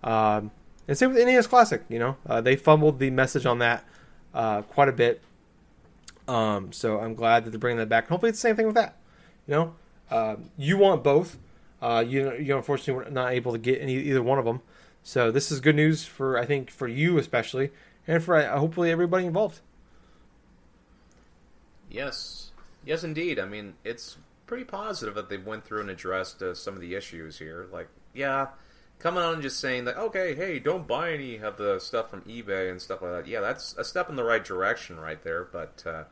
Um, 0.04 0.50
and 0.86 0.98
same 0.98 1.14
with 1.14 1.24
NES 1.24 1.46
Classic. 1.46 1.82
You 1.88 1.98
know, 1.98 2.16
uh, 2.26 2.40
they 2.40 2.56
fumbled 2.56 2.98
the 2.98 3.10
message 3.10 3.46
on 3.46 3.58
that 3.60 3.84
uh, 4.34 4.62
quite 4.62 4.88
a 4.88 4.92
bit. 4.92 5.22
Um, 6.28 6.72
so 6.72 6.98
I'm 7.00 7.14
glad 7.14 7.44
that 7.44 7.50
they're 7.50 7.58
bringing 7.58 7.78
that 7.78 7.88
back. 7.88 8.08
Hopefully, 8.08 8.30
it's 8.30 8.38
the 8.38 8.48
same 8.48 8.56
thing 8.56 8.66
with 8.66 8.76
that. 8.76 8.96
You 9.46 9.54
know, 9.54 9.74
Um 10.10 10.50
you 10.56 10.78
want 10.78 11.02
both. 11.02 11.38
Uh, 11.82 12.04
you 12.06 12.32
you 12.34 12.56
unfortunately 12.56 12.94
were 12.94 13.10
not 13.10 13.32
able 13.32 13.50
to 13.50 13.58
get 13.58 13.82
any 13.82 13.96
either 13.96 14.22
one 14.22 14.38
of 14.38 14.44
them. 14.44 14.62
So 15.02 15.32
this 15.32 15.50
is 15.50 15.58
good 15.58 15.74
news 15.74 16.04
for 16.04 16.38
I 16.38 16.46
think 16.46 16.70
for 16.70 16.86
you 16.86 17.18
especially, 17.18 17.72
and 18.06 18.22
for 18.22 18.36
uh, 18.36 18.56
hopefully 18.56 18.92
everybody 18.92 19.26
involved. 19.26 19.60
Yes, 21.90 22.52
yes, 22.86 23.02
indeed. 23.02 23.38
I 23.38 23.46
mean, 23.46 23.74
it's 23.84 24.16
pretty 24.46 24.64
positive 24.64 25.14
that 25.16 25.28
they 25.28 25.36
went 25.36 25.64
through 25.64 25.80
and 25.80 25.90
addressed 25.90 26.40
uh, 26.40 26.54
some 26.54 26.74
of 26.74 26.80
the 26.80 26.94
issues 26.94 27.38
here. 27.38 27.66
Like, 27.70 27.88
yeah, 28.14 28.48
coming 28.98 29.22
on 29.22 29.34
and 29.34 29.42
just 29.42 29.58
saying 29.60 29.84
that, 29.86 29.96
okay, 29.96 30.34
hey, 30.34 30.60
don't 30.60 30.86
buy 30.86 31.12
any 31.12 31.36
of 31.38 31.56
the 31.56 31.80
stuff 31.80 32.10
from 32.10 32.22
eBay 32.22 32.70
and 32.70 32.80
stuff 32.80 33.02
like 33.02 33.10
that. 33.10 33.26
Yeah, 33.26 33.40
that's 33.40 33.74
a 33.76 33.84
step 33.84 34.08
in 34.08 34.16
the 34.16 34.24
right 34.24 34.44
direction 34.44 35.00
right 35.00 35.22
there. 35.22 35.44
But 35.44 35.82
uh, 35.84 36.04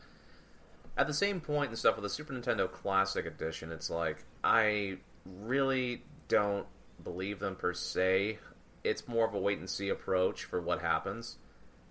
at 0.99 1.07
the 1.07 1.15
same 1.15 1.41
point 1.41 1.69
and 1.69 1.79
stuff 1.79 1.95
with 1.95 2.03
the 2.03 2.11
Super 2.11 2.35
Nintendo 2.35 2.71
Classic 2.71 3.25
Edition, 3.25 3.73
it's 3.73 3.89
like 3.89 4.25
I 4.43 4.99
really 5.25 6.03
don't 6.29 6.67
believe 7.03 7.39
them 7.39 7.57
per 7.57 7.73
se. 7.75 8.39
It's 8.85 9.07
more 9.09 9.27
of 9.27 9.35
a 9.35 9.39
wait 9.39 9.59
and 9.59 9.69
see 9.69 9.89
approach 9.89 10.45
for 10.45 10.61
what 10.61 10.81
happens. 10.81 11.37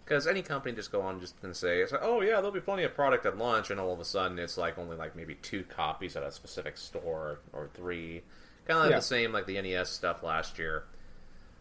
Because 0.03 0.25
any 0.25 0.41
company 0.41 0.73
just 0.75 0.91
go 0.91 1.01
on 1.01 1.13
and 1.13 1.21
just 1.21 1.39
can 1.39 1.53
say, 1.53 1.81
it's 1.81 1.91
like, 1.91 2.01
oh 2.03 2.21
yeah, 2.21 2.35
there'll 2.37 2.51
be 2.51 2.59
plenty 2.59 2.83
of 2.83 2.95
product 2.95 3.27
at 3.27 3.37
launch, 3.37 3.69
and 3.69 3.79
all 3.79 3.93
of 3.93 3.99
a 3.99 4.05
sudden 4.05 4.39
it's 4.39 4.57
like 4.57 4.79
only 4.79 4.97
like 4.97 5.15
maybe 5.15 5.35
two 5.35 5.63
copies 5.63 6.15
at 6.15 6.23
a 6.23 6.31
specific 6.31 6.77
store 6.77 7.39
or 7.53 7.69
three. 7.75 8.23
Kind 8.67 8.77
of 8.79 8.83
like 8.85 8.91
Yeah. 8.91 8.97
the 8.97 9.03
same 9.03 9.31
like 9.31 9.45
the 9.45 9.61
NES 9.61 9.89
stuff 9.89 10.23
last 10.23 10.57
year. 10.57 10.85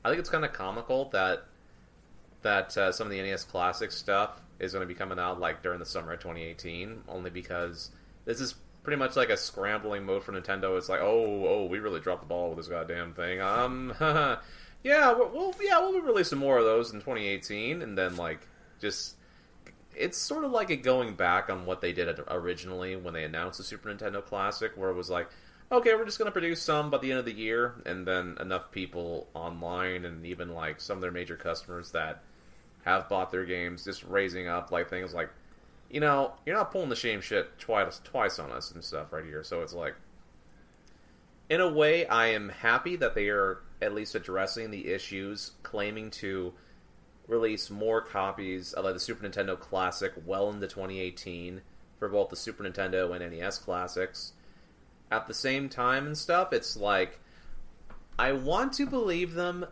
I 0.04 0.08
think 0.08 0.20
it's 0.20 0.30
kind 0.30 0.44
of 0.46 0.52
comical 0.54 1.10
that 1.10 1.44
that 2.42 2.76
uh, 2.78 2.92
some 2.92 3.06
of 3.06 3.10
the 3.10 3.20
NES 3.20 3.44
Classic 3.44 3.90
stuff 3.90 4.40
is 4.60 4.72
going 4.72 4.82
to 4.82 4.86
be 4.86 4.94
coming 4.94 5.18
out 5.18 5.38
like 5.40 5.62
during 5.62 5.78
the 5.80 5.84
summer 5.86 6.12
of 6.12 6.20
2018, 6.20 7.02
only 7.08 7.30
because 7.30 7.90
this 8.24 8.40
is 8.40 8.54
pretty 8.88 8.98
much 8.98 9.16
like 9.16 9.28
a 9.28 9.36
scrambling 9.36 10.06
mode 10.06 10.24
for 10.24 10.32
Nintendo. 10.32 10.78
It's 10.78 10.88
like, 10.88 11.02
oh, 11.02 11.46
oh, 11.46 11.66
we 11.66 11.78
really 11.78 12.00
dropped 12.00 12.22
the 12.22 12.26
ball 12.26 12.48
with 12.48 12.56
this 12.56 12.68
goddamn 12.68 13.12
thing. 13.12 13.38
Um, 13.38 13.92
yeah, 14.82 15.12
we'll, 15.12 15.54
yeah 15.62 15.78
we'll 15.78 15.92
be 15.92 16.00
releasing 16.00 16.38
more 16.38 16.56
of 16.56 16.64
those 16.64 16.90
in 16.94 17.00
2018, 17.00 17.82
and 17.82 17.98
then 17.98 18.16
like 18.16 18.40
just 18.80 19.16
it's 19.94 20.16
sort 20.16 20.44
of 20.44 20.52
like 20.52 20.70
a 20.70 20.76
going 20.76 21.12
back 21.16 21.50
on 21.50 21.66
what 21.66 21.82
they 21.82 21.92
did 21.92 22.18
originally 22.28 22.96
when 22.96 23.12
they 23.12 23.24
announced 23.24 23.58
the 23.58 23.64
Super 23.64 23.92
Nintendo 23.92 24.24
Classic, 24.24 24.72
where 24.74 24.88
it 24.88 24.94
was 24.94 25.10
like, 25.10 25.28
okay, 25.70 25.94
we're 25.94 26.06
just 26.06 26.18
going 26.18 26.24
to 26.24 26.32
produce 26.32 26.62
some 26.62 26.88
by 26.88 26.96
the 26.96 27.10
end 27.10 27.18
of 27.18 27.26
the 27.26 27.34
year, 27.34 27.74
and 27.84 28.06
then 28.06 28.38
enough 28.40 28.70
people 28.70 29.28
online 29.34 30.06
and 30.06 30.24
even 30.24 30.54
like 30.54 30.80
some 30.80 30.96
of 30.96 31.02
their 31.02 31.12
major 31.12 31.36
customers 31.36 31.90
that 31.90 32.22
have 32.86 33.06
bought 33.10 33.30
their 33.30 33.44
games 33.44 33.84
just 33.84 34.02
raising 34.04 34.48
up 34.48 34.72
like 34.72 34.88
things 34.88 35.12
like, 35.12 35.28
you 35.90 36.00
know, 36.00 36.32
you're 36.44 36.56
not 36.56 36.70
pulling 36.70 36.88
the 36.88 36.96
same 36.96 37.20
shit 37.20 37.58
twice 37.58 38.00
twice 38.04 38.38
on 38.38 38.50
us 38.50 38.70
and 38.70 38.84
stuff 38.84 39.12
right 39.12 39.24
here. 39.24 39.42
So 39.42 39.62
it's 39.62 39.72
like, 39.72 39.94
in 41.48 41.60
a 41.60 41.68
way, 41.70 42.06
I 42.06 42.28
am 42.28 42.50
happy 42.50 42.96
that 42.96 43.14
they 43.14 43.28
are 43.28 43.62
at 43.80 43.94
least 43.94 44.14
addressing 44.14 44.70
the 44.70 44.88
issues, 44.88 45.52
claiming 45.62 46.10
to 46.10 46.52
release 47.26 47.70
more 47.70 48.00
copies 48.00 48.72
of 48.72 48.84
like, 48.84 48.94
the 48.94 49.00
Super 49.00 49.26
Nintendo 49.26 49.58
Classic 49.58 50.12
well 50.26 50.50
into 50.50 50.66
2018 50.66 51.62
for 51.98 52.08
both 52.08 52.28
the 52.30 52.36
Super 52.36 52.64
Nintendo 52.64 53.14
and 53.14 53.38
NES 53.38 53.58
classics. 53.58 54.32
At 55.10 55.26
the 55.26 55.34
same 55.34 55.68
time 55.68 56.06
and 56.06 56.18
stuff, 56.18 56.52
it's 56.52 56.76
like 56.76 57.18
I 58.18 58.32
want 58.32 58.74
to 58.74 58.86
believe 58.86 59.34
them, 59.34 59.64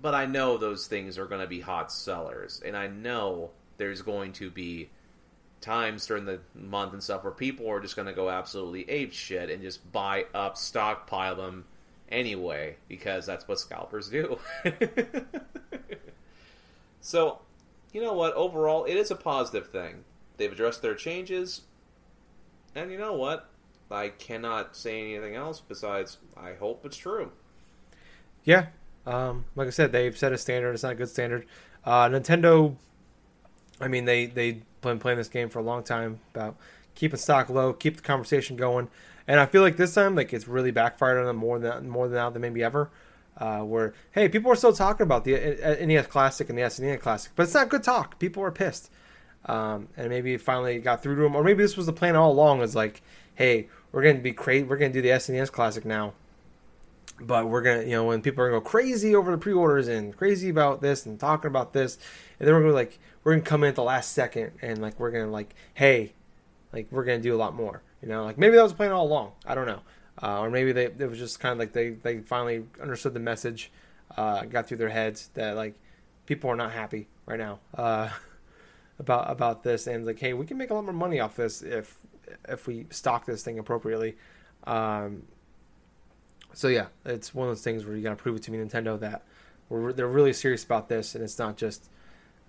but 0.00 0.14
I 0.14 0.26
know 0.26 0.56
those 0.56 0.86
things 0.86 1.16
are 1.16 1.26
going 1.26 1.40
to 1.40 1.46
be 1.46 1.60
hot 1.60 1.92
sellers, 1.92 2.60
and 2.64 2.76
I 2.76 2.88
know 2.88 3.50
there's 3.76 4.02
going 4.02 4.32
to 4.34 4.50
be 4.50 4.90
times 5.60 6.06
during 6.06 6.24
the 6.24 6.40
month 6.54 6.92
and 6.92 7.02
stuff 7.02 7.24
where 7.24 7.32
people 7.32 7.68
are 7.70 7.80
just 7.80 7.96
going 7.96 8.06
to 8.06 8.14
go 8.14 8.30
absolutely 8.30 8.88
ape 8.88 9.12
shit 9.12 9.50
and 9.50 9.62
just 9.62 9.90
buy 9.92 10.26
up, 10.34 10.56
stockpile 10.56 11.36
them 11.36 11.64
anyway 12.08 12.76
because 12.88 13.26
that's 13.26 13.46
what 13.48 13.58
scalpers 13.58 14.08
do. 14.08 14.38
so, 17.00 17.40
you 17.92 18.02
know 18.02 18.12
what? 18.12 18.34
Overall, 18.34 18.84
it 18.84 18.94
is 18.94 19.10
a 19.10 19.16
positive 19.16 19.68
thing. 19.68 20.04
They've 20.36 20.52
addressed 20.52 20.82
their 20.82 20.94
changes, 20.94 21.62
and 22.74 22.92
you 22.92 22.98
know 22.98 23.14
what? 23.14 23.48
I 23.90 24.10
cannot 24.10 24.76
say 24.76 25.14
anything 25.14 25.34
else 25.34 25.60
besides 25.60 26.18
I 26.36 26.52
hope 26.52 26.84
it's 26.84 26.96
true. 26.96 27.32
Yeah, 28.44 28.66
um, 29.06 29.46
like 29.56 29.66
I 29.66 29.70
said, 29.70 29.90
they've 29.90 30.16
set 30.16 30.32
a 30.32 30.38
standard. 30.38 30.74
It's 30.74 30.82
not 30.82 30.92
a 30.92 30.94
good 30.94 31.08
standard. 31.08 31.46
Uh, 31.84 32.08
Nintendo, 32.08 32.76
I 33.80 33.88
mean, 33.88 34.04
they 34.04 34.26
they 34.26 34.62
been 34.80 34.98
playing 34.98 35.18
this 35.18 35.28
game 35.28 35.48
for 35.48 35.58
a 35.58 35.62
long 35.62 35.82
time 35.82 36.20
about 36.34 36.56
keeping 36.94 37.18
stock 37.18 37.48
low, 37.48 37.72
keep 37.72 37.96
the 37.96 38.02
conversation 38.02 38.56
going, 38.56 38.88
and 39.26 39.38
I 39.38 39.46
feel 39.46 39.62
like 39.62 39.76
this 39.76 39.94
time, 39.94 40.16
like 40.16 40.32
it's 40.32 40.48
really 40.48 40.70
backfired 40.70 41.18
on 41.18 41.26
them 41.26 41.36
more 41.36 41.58
than 41.58 41.88
more 41.88 42.08
than 42.08 42.16
now 42.16 42.30
than 42.30 42.42
maybe 42.42 42.62
ever. 42.62 42.90
Uh, 43.36 43.60
where 43.60 43.94
hey, 44.10 44.28
people 44.28 44.50
are 44.50 44.56
still 44.56 44.72
talking 44.72 45.04
about 45.04 45.24
the 45.24 45.36
uh, 45.36 45.86
NES 45.86 46.08
Classic 46.08 46.48
and 46.48 46.58
the 46.58 46.62
SNES 46.62 47.00
Classic, 47.00 47.30
but 47.36 47.44
it's 47.44 47.54
not 47.54 47.68
good 47.68 47.84
talk. 47.84 48.18
People 48.18 48.42
are 48.42 48.50
pissed, 48.50 48.90
um, 49.44 49.88
and 49.96 50.08
maybe 50.08 50.36
finally 50.38 50.78
got 50.80 51.02
through 51.02 51.14
to 51.16 51.22
them, 51.22 51.36
or 51.36 51.44
maybe 51.44 51.62
this 51.62 51.76
was 51.76 51.86
the 51.86 51.92
plan 51.92 52.16
all 52.16 52.32
along. 52.32 52.62
Is 52.62 52.74
like, 52.74 53.00
hey, 53.36 53.68
we're 53.92 54.02
gonna 54.02 54.18
be 54.18 54.32
crazy. 54.32 54.64
We're 54.64 54.76
gonna 54.76 54.92
do 54.92 55.02
the 55.02 55.10
SNES 55.10 55.52
Classic 55.52 55.84
now, 55.84 56.14
but 57.20 57.48
we're 57.48 57.62
gonna, 57.62 57.82
you 57.82 57.92
know, 57.92 58.06
when 58.06 58.22
people 58.22 58.42
are 58.42 58.48
gonna 58.48 58.60
go 58.60 58.68
crazy 58.68 59.14
over 59.14 59.30
the 59.30 59.38
pre-orders 59.38 59.86
and 59.86 60.16
crazy 60.16 60.48
about 60.48 60.80
this 60.80 61.06
and 61.06 61.20
talking 61.20 61.48
about 61.48 61.72
this, 61.72 61.96
and 62.40 62.48
then 62.48 62.54
we're 62.54 62.62
gonna 62.62 62.72
be 62.72 62.76
like, 62.76 62.98
we're 63.24 63.32
gonna 63.32 63.42
come 63.42 63.64
in 63.64 63.70
at 63.70 63.74
the 63.74 63.82
last 63.82 64.12
second 64.12 64.52
and 64.62 64.80
like 64.80 64.98
we're 64.98 65.10
gonna 65.10 65.30
like, 65.30 65.54
hey, 65.74 66.12
like 66.72 66.86
we're 66.90 67.04
gonna 67.04 67.20
do 67.20 67.34
a 67.34 67.36
lot 67.38 67.54
more. 67.54 67.82
You 68.02 68.08
know, 68.08 68.24
like 68.24 68.38
maybe 68.38 68.56
that 68.56 68.62
was 68.62 68.72
plan 68.72 68.92
all 68.92 69.06
along. 69.06 69.32
I 69.46 69.54
don't 69.54 69.66
know, 69.66 69.80
uh, 70.22 70.40
or 70.40 70.50
maybe 70.50 70.72
they 70.72 70.86
it 70.86 71.10
was 71.10 71.18
just 71.18 71.40
kind 71.40 71.52
of 71.52 71.58
like 71.58 71.72
they 71.72 71.90
they 71.90 72.18
finally 72.20 72.64
understood 72.80 73.14
the 73.14 73.20
message, 73.20 73.70
uh, 74.16 74.44
got 74.44 74.68
through 74.68 74.76
their 74.78 74.88
heads 74.88 75.30
that 75.34 75.56
like 75.56 75.74
people 76.26 76.50
are 76.50 76.56
not 76.56 76.72
happy 76.72 77.08
right 77.26 77.38
now 77.38 77.58
uh, 77.74 78.08
about 78.98 79.30
about 79.30 79.62
this, 79.62 79.86
and 79.86 80.06
like, 80.06 80.18
hey, 80.18 80.32
we 80.32 80.46
can 80.46 80.56
make 80.56 80.70
a 80.70 80.74
lot 80.74 80.84
more 80.84 80.92
money 80.92 81.18
off 81.18 81.36
this 81.36 81.62
if 81.62 81.98
if 82.48 82.66
we 82.66 82.86
stock 82.90 83.26
this 83.26 83.42
thing 83.42 83.58
appropriately. 83.58 84.16
Um, 84.64 85.22
so 86.52 86.68
yeah, 86.68 86.86
it's 87.04 87.34
one 87.34 87.48
of 87.48 87.50
those 87.54 87.62
things 87.62 87.84
where 87.84 87.96
you 87.96 88.02
got 88.02 88.10
to 88.10 88.16
prove 88.16 88.36
it 88.36 88.42
to 88.44 88.50
me, 88.50 88.58
Nintendo, 88.58 88.98
that 89.00 89.22
we're, 89.68 89.92
they're 89.92 90.08
really 90.08 90.32
serious 90.32 90.64
about 90.64 90.88
this, 90.88 91.14
and 91.14 91.22
it's 91.22 91.38
not 91.38 91.56
just, 91.56 91.88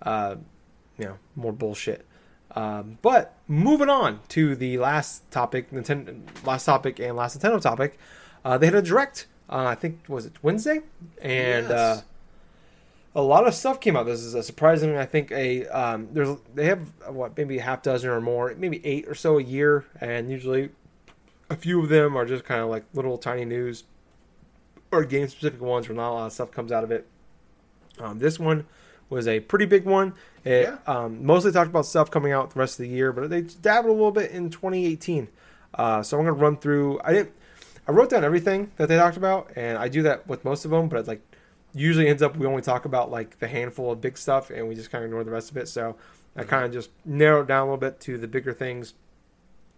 uh, 0.02 0.36
you 1.00 1.06
know, 1.06 1.18
more 1.36 1.52
bullshit. 1.52 2.06
Um, 2.52 2.98
but 3.00 3.34
moving 3.48 3.88
on 3.88 4.20
to 4.28 4.54
the 4.56 4.78
last 4.78 5.30
topic, 5.30 5.70
Nintendo, 5.70 6.20
last 6.44 6.64
topic 6.64 6.98
and 6.98 7.16
last 7.16 7.38
Nintendo 7.38 7.60
topic, 7.60 7.98
uh, 8.44 8.58
they 8.58 8.66
had 8.66 8.74
a 8.74 8.82
direct. 8.82 9.26
Uh, 9.48 9.64
I 9.64 9.74
think 9.74 10.00
was 10.08 10.26
it 10.26 10.34
Wednesday, 10.42 10.80
and 11.22 11.68
Yes. 11.68 11.70
uh, 11.70 12.02
a 13.14 13.22
lot 13.22 13.46
of 13.46 13.54
stuff 13.54 13.80
came 13.80 13.96
out. 13.96 14.06
This 14.06 14.20
is 14.20 14.34
a 14.34 14.42
surprising. 14.42 14.96
I 14.96 15.06
think 15.06 15.32
a 15.32 15.66
um, 15.66 16.08
there's 16.12 16.36
they 16.54 16.66
have 16.66 16.80
uh, 17.08 17.12
what 17.12 17.36
maybe 17.36 17.58
a 17.58 17.62
half 17.62 17.82
dozen 17.82 18.10
or 18.10 18.20
more, 18.20 18.54
maybe 18.56 18.80
eight 18.84 19.08
or 19.08 19.14
so 19.14 19.38
a 19.38 19.42
year, 19.42 19.84
and 20.00 20.30
usually 20.30 20.70
a 21.48 21.56
few 21.56 21.82
of 21.82 21.88
them 21.88 22.16
are 22.16 22.24
just 22.24 22.44
kind 22.44 22.60
of 22.60 22.68
like 22.68 22.84
little 22.94 23.18
tiny 23.18 23.44
news 23.44 23.82
or 24.92 25.04
game 25.04 25.26
specific 25.28 25.60
ones 25.60 25.88
where 25.88 25.96
not 25.96 26.10
a 26.10 26.14
lot 26.14 26.26
of 26.26 26.32
stuff 26.32 26.50
comes 26.52 26.70
out 26.72 26.84
of 26.84 26.90
it. 26.92 27.06
Um, 27.98 28.18
this 28.20 28.38
one 28.38 28.66
was 29.10 29.28
a 29.28 29.40
pretty 29.40 29.66
big 29.66 29.84
one. 29.84 30.14
It 30.44 30.62
Yeah. 30.62 30.78
um, 30.86 31.24
mostly 31.26 31.52
talked 31.52 31.68
about 31.68 31.84
stuff 31.84 32.10
coming 32.10 32.32
out 32.32 32.50
the 32.54 32.58
rest 32.60 32.78
of 32.78 32.84
the 32.84 32.88
year, 32.88 33.12
but 33.12 33.28
they 33.28 33.42
dabbled 33.42 33.90
a 33.90 33.92
little 33.92 34.12
bit 34.12 34.30
in 34.30 34.48
2018. 34.50 35.28
Uh, 35.74 36.02
so 36.02 36.18
I'm 36.18 36.24
going 36.24 36.34
to 36.34 36.40
run 36.42 36.56
through. 36.56 37.00
I 37.04 37.12
didn't. 37.12 37.32
I 37.86 37.92
wrote 37.92 38.10
down 38.10 38.24
everything 38.24 38.70
that 38.76 38.88
they 38.88 38.96
talked 38.96 39.16
about, 39.16 39.50
and 39.56 39.76
I 39.76 39.88
do 39.88 40.02
that 40.02 40.26
with 40.28 40.44
most 40.44 40.64
of 40.64 40.70
them. 40.70 40.88
But 40.88 41.06
like 41.08 41.20
usually 41.74 42.08
ends 42.08 42.22
up 42.22 42.36
we 42.36 42.46
only 42.46 42.62
talk 42.62 42.84
about 42.84 43.10
like 43.10 43.38
the 43.38 43.46
handful 43.48 43.92
of 43.92 44.00
big 44.00 44.18
stuff 44.18 44.50
and 44.50 44.68
we 44.68 44.74
just 44.74 44.90
kind 44.90 45.04
of 45.04 45.08
ignore 45.08 45.22
the 45.22 45.30
rest 45.30 45.50
of 45.52 45.56
it. 45.56 45.68
So 45.68 45.94
I 46.36 46.42
kind 46.44 46.64
of 46.64 46.72
just 46.72 46.90
narrowed 47.04 47.46
down 47.48 47.62
a 47.62 47.64
little 47.66 47.76
bit 47.76 48.00
to 48.00 48.18
the 48.18 48.26
bigger 48.26 48.52
things. 48.52 48.94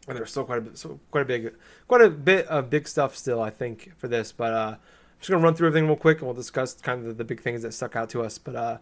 And 0.08 0.16
there's 0.18 0.30
still 0.30 0.44
quite 0.44 0.58
a 0.58 0.62
bit, 0.62 0.78
so 0.78 0.98
quite 1.10 1.20
a 1.22 1.24
big, 1.26 1.52
quite 1.86 2.00
a 2.00 2.10
bit 2.10 2.46
of 2.48 2.70
big 2.70 2.88
stuff 2.88 3.14
still, 3.16 3.40
I 3.40 3.50
think, 3.50 3.92
for 3.98 4.08
this. 4.08 4.32
But 4.32 4.52
uh, 4.52 4.66
I'm 4.72 4.78
just 5.20 5.30
gonna 5.30 5.42
run 5.44 5.54
through 5.54 5.68
everything 5.68 5.86
real 5.86 5.96
quick, 5.96 6.18
and 6.18 6.26
we'll 6.26 6.34
discuss 6.34 6.74
kind 6.74 7.00
of 7.00 7.06
the, 7.06 7.12
the 7.14 7.24
big 7.24 7.40
things 7.40 7.62
that 7.62 7.72
stuck 7.72 7.94
out 7.94 8.08
to 8.10 8.22
us. 8.22 8.36
But 8.38 8.56
uh, 8.56 8.78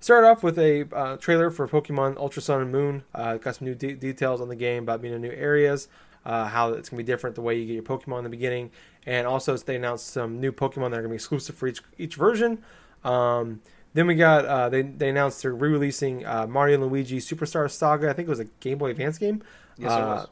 start 0.00 0.24
off 0.24 0.42
with 0.42 0.58
a 0.58 0.88
uh, 0.94 1.16
trailer 1.16 1.50
for 1.50 1.66
Pokemon 1.68 2.16
Ultra 2.16 2.42
Sun 2.42 2.62
and 2.62 2.72
Moon. 2.72 3.04
Uh, 3.14 3.36
got 3.36 3.56
some 3.56 3.66
new 3.66 3.74
de- 3.74 3.94
details 3.94 4.40
on 4.40 4.48
the 4.48 4.56
game 4.56 4.82
about 4.84 5.02
being 5.02 5.14
in 5.14 5.20
new 5.20 5.30
areas, 5.30 5.88
uh, 6.24 6.46
how 6.46 6.72
it's 6.72 6.88
gonna 6.88 6.98
be 6.98 7.04
different 7.04 7.34
the 7.36 7.42
way 7.42 7.58
you 7.58 7.66
get 7.66 7.74
your 7.74 7.82
Pokemon 7.82 8.18
in 8.18 8.24
the 8.24 8.30
beginning, 8.30 8.70
and 9.06 9.26
also 9.26 9.56
they 9.56 9.76
announced 9.76 10.08
some 10.08 10.40
new 10.40 10.52
Pokemon 10.52 10.90
that 10.90 10.98
are 10.98 11.02
gonna 11.02 11.08
be 11.08 11.14
exclusive 11.16 11.54
for 11.56 11.66
each 11.66 11.82
each 11.98 12.14
version. 12.16 12.62
Um, 13.04 13.60
then 13.94 14.06
we 14.06 14.14
got 14.14 14.44
uh, 14.44 14.68
they 14.68 14.82
they 14.82 15.08
announced 15.08 15.42
they're 15.42 15.54
re-releasing 15.54 16.24
uh, 16.26 16.46
Mario 16.46 16.74
and 16.82 16.86
Luigi 16.90 17.18
Superstar 17.18 17.70
Saga. 17.70 18.10
I 18.10 18.12
think 18.12 18.28
it 18.28 18.30
was 18.30 18.40
a 18.40 18.44
Game 18.60 18.78
Boy 18.78 18.90
Advance 18.90 19.18
game. 19.18 19.42
Yes, 19.76 19.90
it 19.92 19.94
Uh, 19.94 20.06
was. 20.06 20.28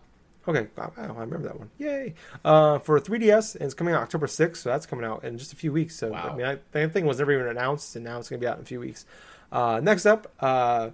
Okay, 0.48 0.68
wow, 0.76 0.92
I 0.96 1.06
remember 1.06 1.38
that 1.48 1.58
one. 1.58 1.70
Yay! 1.76 2.14
Uh, 2.44 2.78
for 2.78 3.00
3DS, 3.00 3.54
and 3.56 3.64
it's 3.64 3.74
coming 3.74 3.92
out 3.94 4.02
October 4.02 4.28
6th, 4.28 4.58
so 4.58 4.68
that's 4.70 4.86
coming 4.86 5.04
out 5.04 5.24
in 5.24 5.38
just 5.38 5.52
a 5.52 5.56
few 5.56 5.72
weeks. 5.72 5.96
So 5.96 6.10
Wow. 6.12 6.30
I 6.32 6.36
mean, 6.36 6.46
I, 6.46 6.58
that 6.70 6.92
thing 6.92 7.04
was 7.04 7.18
never 7.18 7.32
even 7.32 7.48
announced, 7.48 7.96
and 7.96 8.04
now 8.04 8.20
it's 8.20 8.28
going 8.28 8.38
to 8.40 8.44
be 8.44 8.48
out 8.48 8.56
in 8.58 8.62
a 8.62 8.64
few 8.66 8.78
weeks. 8.78 9.06
Uh, 9.56 9.80
next 9.80 10.04
up, 10.04 10.30
uh, 10.40 10.90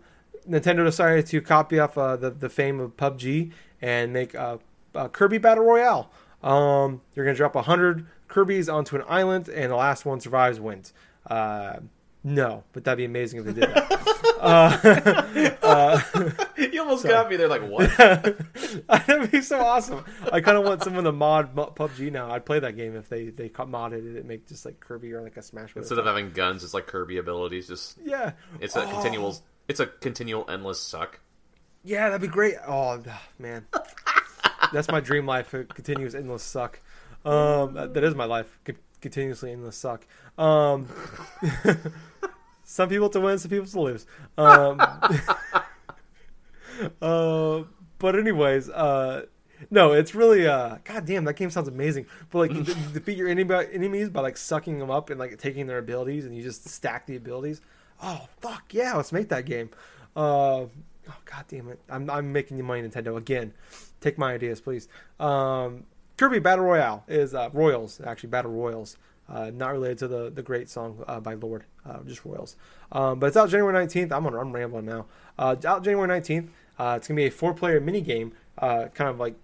Nintendo 0.49 0.85
decided 0.85 1.27
to 1.27 1.41
copy 1.41 1.81
off 1.81 1.99
uh, 1.99 2.15
the 2.15 2.31
the 2.31 2.49
fame 2.49 2.79
of 2.79 2.97
PUBG 2.97 3.51
and 3.81 4.13
make 4.13 4.37
uh, 4.37 4.59
uh, 4.95 5.09
Kirby 5.09 5.39
Battle 5.39 5.65
Royale. 5.65 6.09
Um, 6.45 7.01
you're 7.17 7.25
going 7.25 7.35
to 7.35 7.39
drop 7.39 7.57
100 7.57 8.07
Kirby's 8.29 8.69
onto 8.69 8.95
an 8.95 9.03
island, 9.09 9.49
and 9.49 9.73
the 9.73 9.77
last 9.77 10.07
one 10.07 10.21
survives 10.21 10.61
wins. 10.61 10.93
No, 12.25 12.63
but 12.73 12.85
that'd 12.85 12.99
be 12.99 13.05
amazing 13.05 13.41
if 13.41 13.47
they 13.47 13.53
did 13.53 13.69
that. 13.75 14.37
uh, 14.41 15.57
uh, 15.63 16.01
you 16.57 16.81
almost 16.81 17.03
Sorry. 17.03 17.15
got 17.15 17.29
me 17.31 17.37
there. 17.37 17.49
Like 17.49 17.63
what? 17.69 17.91
That'd 18.89 19.31
be 19.31 19.41
so 19.41 19.59
awesome. 19.61 20.05
I 20.33 20.41
kind 20.41 20.57
of 20.57 20.65
want 20.65 20.83
someone 20.85 21.05
to 21.05 21.13
mod 21.13 21.55
PUBG 21.57 22.13
now. 22.13 22.31
I'd 22.31 22.45
play 22.47 22.61
that 22.61 22.77
game 22.77 22.95
if 22.97 23.09
they 23.09 23.31
they 23.31 23.49
modded 23.49 24.15
it 24.15 24.19
and 24.19 24.25
make 24.27 24.47
just 24.47 24.65
like 24.65 24.79
Kirby 24.79 25.13
or 25.13 25.23
like 25.23 25.37
a 25.37 25.43
Smash. 25.43 25.73
Bros. 25.75 25.83
Instead 25.85 25.99
of 25.99 26.07
having 26.07 26.31
guns, 26.31 26.63
it's 26.63 26.75
like 26.75 26.87
Kirby 26.87 27.19
abilities. 27.19 27.67
Just 27.69 27.99
yeah, 28.05 28.33
it's 28.61 28.77
a 28.77 28.85
Oh. 28.85 28.91
continual. 28.91 29.37
It's 29.69 29.81
a 29.81 29.87
continual 29.87 30.45
endless 30.49 30.81
suck. 30.81 31.19
yeah, 31.85 32.07
that'd 32.07 32.21
be 32.21 32.29
great. 32.29 32.55
Oh 32.67 33.03
man, 33.39 33.67
that's 34.73 34.89
my 34.89 35.01
dream 35.01 35.27
life. 35.27 35.53
A 35.55 35.65
continuous 35.65 36.15
endless 36.15 36.43
suck. 36.45 36.79
Um, 37.25 37.75
that 37.75 37.95
that 37.95 38.05
is 38.05 38.15
my 38.15 38.27
life. 38.27 38.59
Continuously 39.01 39.51
endless 39.51 39.77
suck. 39.77 40.07
Um, 40.39 40.87
some 42.73 42.89
people 42.89 43.11
to 43.11 43.21
win, 43.21 43.39
some 43.39 43.51
people 43.51 43.67
to 43.67 43.81
lose. 43.81 44.07
Um, 44.39 44.81
uh, 47.03 47.65
but 47.99 48.17
anyways, 48.17 48.71
uh, 48.71 49.27
no, 49.71 49.93
it's 49.93 50.15
really 50.15 50.47
uh, 50.47 50.79
god 50.83 51.05
damn, 51.05 51.25
that 51.25 51.35
game 51.35 51.51
sounds 51.51 51.69
amazing. 51.69 52.07
But 52.31 52.39
like, 52.39 52.53
you, 52.53 52.63
defeat 52.65 53.19
your 53.19 53.29
enemy, 53.29 53.55
enemies 53.73 54.09
by 54.09 54.23
like 54.23 54.39
sucking 54.39 54.79
them 54.79 54.91
up 54.91 55.11
and 55.11 55.21
like 55.21 55.37
taking 55.39 55.67
their 55.67 55.77
abilities, 55.77 56.25
and 56.25 56.35
you 56.35 56.43
just 56.43 56.67
stack 56.67 57.05
the 57.07 57.17
abilities. 57.17 57.61
Oh 58.03 58.27
fuck 58.41 58.73
yeah, 58.73 58.97
let's 58.97 59.13
make 59.13 59.29
that 59.29 59.45
game. 59.45 59.69
Uh, 60.17 60.65
oh 60.65 60.71
god 61.27 61.45
damn 61.49 61.69
it, 61.69 61.79
I'm 61.91 62.09
I'm 62.09 62.33
making 62.33 62.57
you 62.57 62.65
money, 62.65 62.81
Nintendo 62.89 63.19
again. 63.19 63.53
Take 64.01 64.17
my 64.17 64.33
ideas, 64.33 64.63
please. 64.63 64.89
Um, 65.21 65.85
Kirby 66.17 66.39
Battle 66.39 66.65
Royale 66.65 67.05
is 67.07 67.35
uh, 67.35 67.51
Royals, 67.53 68.01
actually 68.03 68.31
Battle 68.31 68.51
Royals. 68.51 68.97
Uh, 69.29 69.51
not 69.55 69.73
related 69.73 69.99
to 69.99 70.09
the 70.09 70.31
the 70.31 70.43
great 70.43 70.69
song 70.69 71.03
uh, 71.07 71.21
by 71.21 71.35
Lorde, 71.35 71.65
uh, 71.89 71.99
just 72.07 72.25
Royals. 72.25 72.57
Um, 72.91 73.19
but 73.19 73.27
it's 73.29 73.37
out 73.37 73.49
January 73.49 73.87
19th. 73.87 74.13
I'm 74.13 74.27
on, 74.27 74.35
I'm 74.35 74.53
rambling 74.53 74.85
now. 74.85 75.07
Uh, 75.39 75.57
out 75.65 75.85
January 75.85 76.09
19th. 76.09 76.49
Uh, 76.79 76.95
it's 76.97 77.09
gonna 77.09 77.17
be 77.17 77.27
a 77.27 77.31
four 77.31 77.55
player 77.55 77.81
mini 77.81 78.01
game, 78.01 78.33
uh, 78.59 78.89
kind 78.95 79.09
of 79.09 79.19
like 79.19 79.35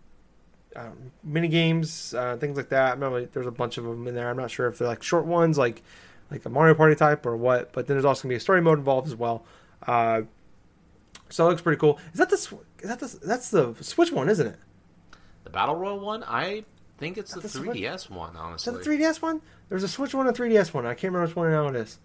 mini 1.25 1.49
games, 1.49 2.14
things 2.38 2.57
like 2.57 2.69
that. 2.69 2.88
I 2.88 2.91
remember 2.91 3.25
there's 3.27 3.47
a 3.47 3.53
bunch 3.53 3.79
of 3.79 3.85
them 3.85 4.07
in 4.07 4.14
there. 4.14 4.29
I'm 4.29 4.37
not 4.37 4.51
sure 4.51 4.67
if 4.69 4.79
they're 4.79 4.88
like 4.88 5.03
short 5.03 5.25
ones, 5.25 5.57
like 5.57 5.83
like 6.31 6.45
a 6.45 6.51
Mario 6.51 6.75
Party 6.75 6.95
type 6.95 7.25
or 7.25 7.37
what. 7.37 7.73
But 7.73 7.87
then 7.87 7.97
there's 7.97 8.05
also 8.05 8.25
gonna 8.25 8.33
be 8.33 8.37
a 8.37 8.41
story 8.41 8.61
mode 8.61 8.79
involved 8.79 9.07
as 9.07 9.14
well. 9.14 9.45
So 11.31 11.47
it 11.47 11.51
looks 11.51 11.62
pretty 11.62 11.79
cool. 11.79 11.99
Is 12.12 12.19
that 12.19 12.31
the 12.31 12.37
is 12.37 12.88
that 12.88 13.01
the 13.01 13.19
that's 13.27 13.51
the 13.51 13.75
Switch 13.81 14.12
one, 14.12 14.29
isn't 14.29 14.47
it? 14.47 14.59
The 15.45 15.51
battle 15.51 15.77
royal 15.77 16.01
one, 16.01 16.25
I 16.27 16.64
think 16.99 17.19
it's 17.19 17.33
the 17.35 17.41
the 17.41 17.49
3DS 17.49 18.11
one. 18.11 18.35
Is 18.35 18.37
Honestly, 18.39 18.73
that 18.73 18.85
the 18.85 18.91
3DS 18.91 19.23
one? 19.23 19.41
There's 19.69 19.83
a 19.83 19.89
Switch 19.89 20.15
one 20.15 20.27
and 20.27 20.37
a 20.37 20.41
3DS 20.41 20.75
one. 20.75 20.87
I 20.87 20.95
can't 20.95 21.13
remember 21.13 21.27
which 21.27 21.37
one 21.37 21.51
now 21.51 21.69
it 21.69 21.77
is. 21.77 21.99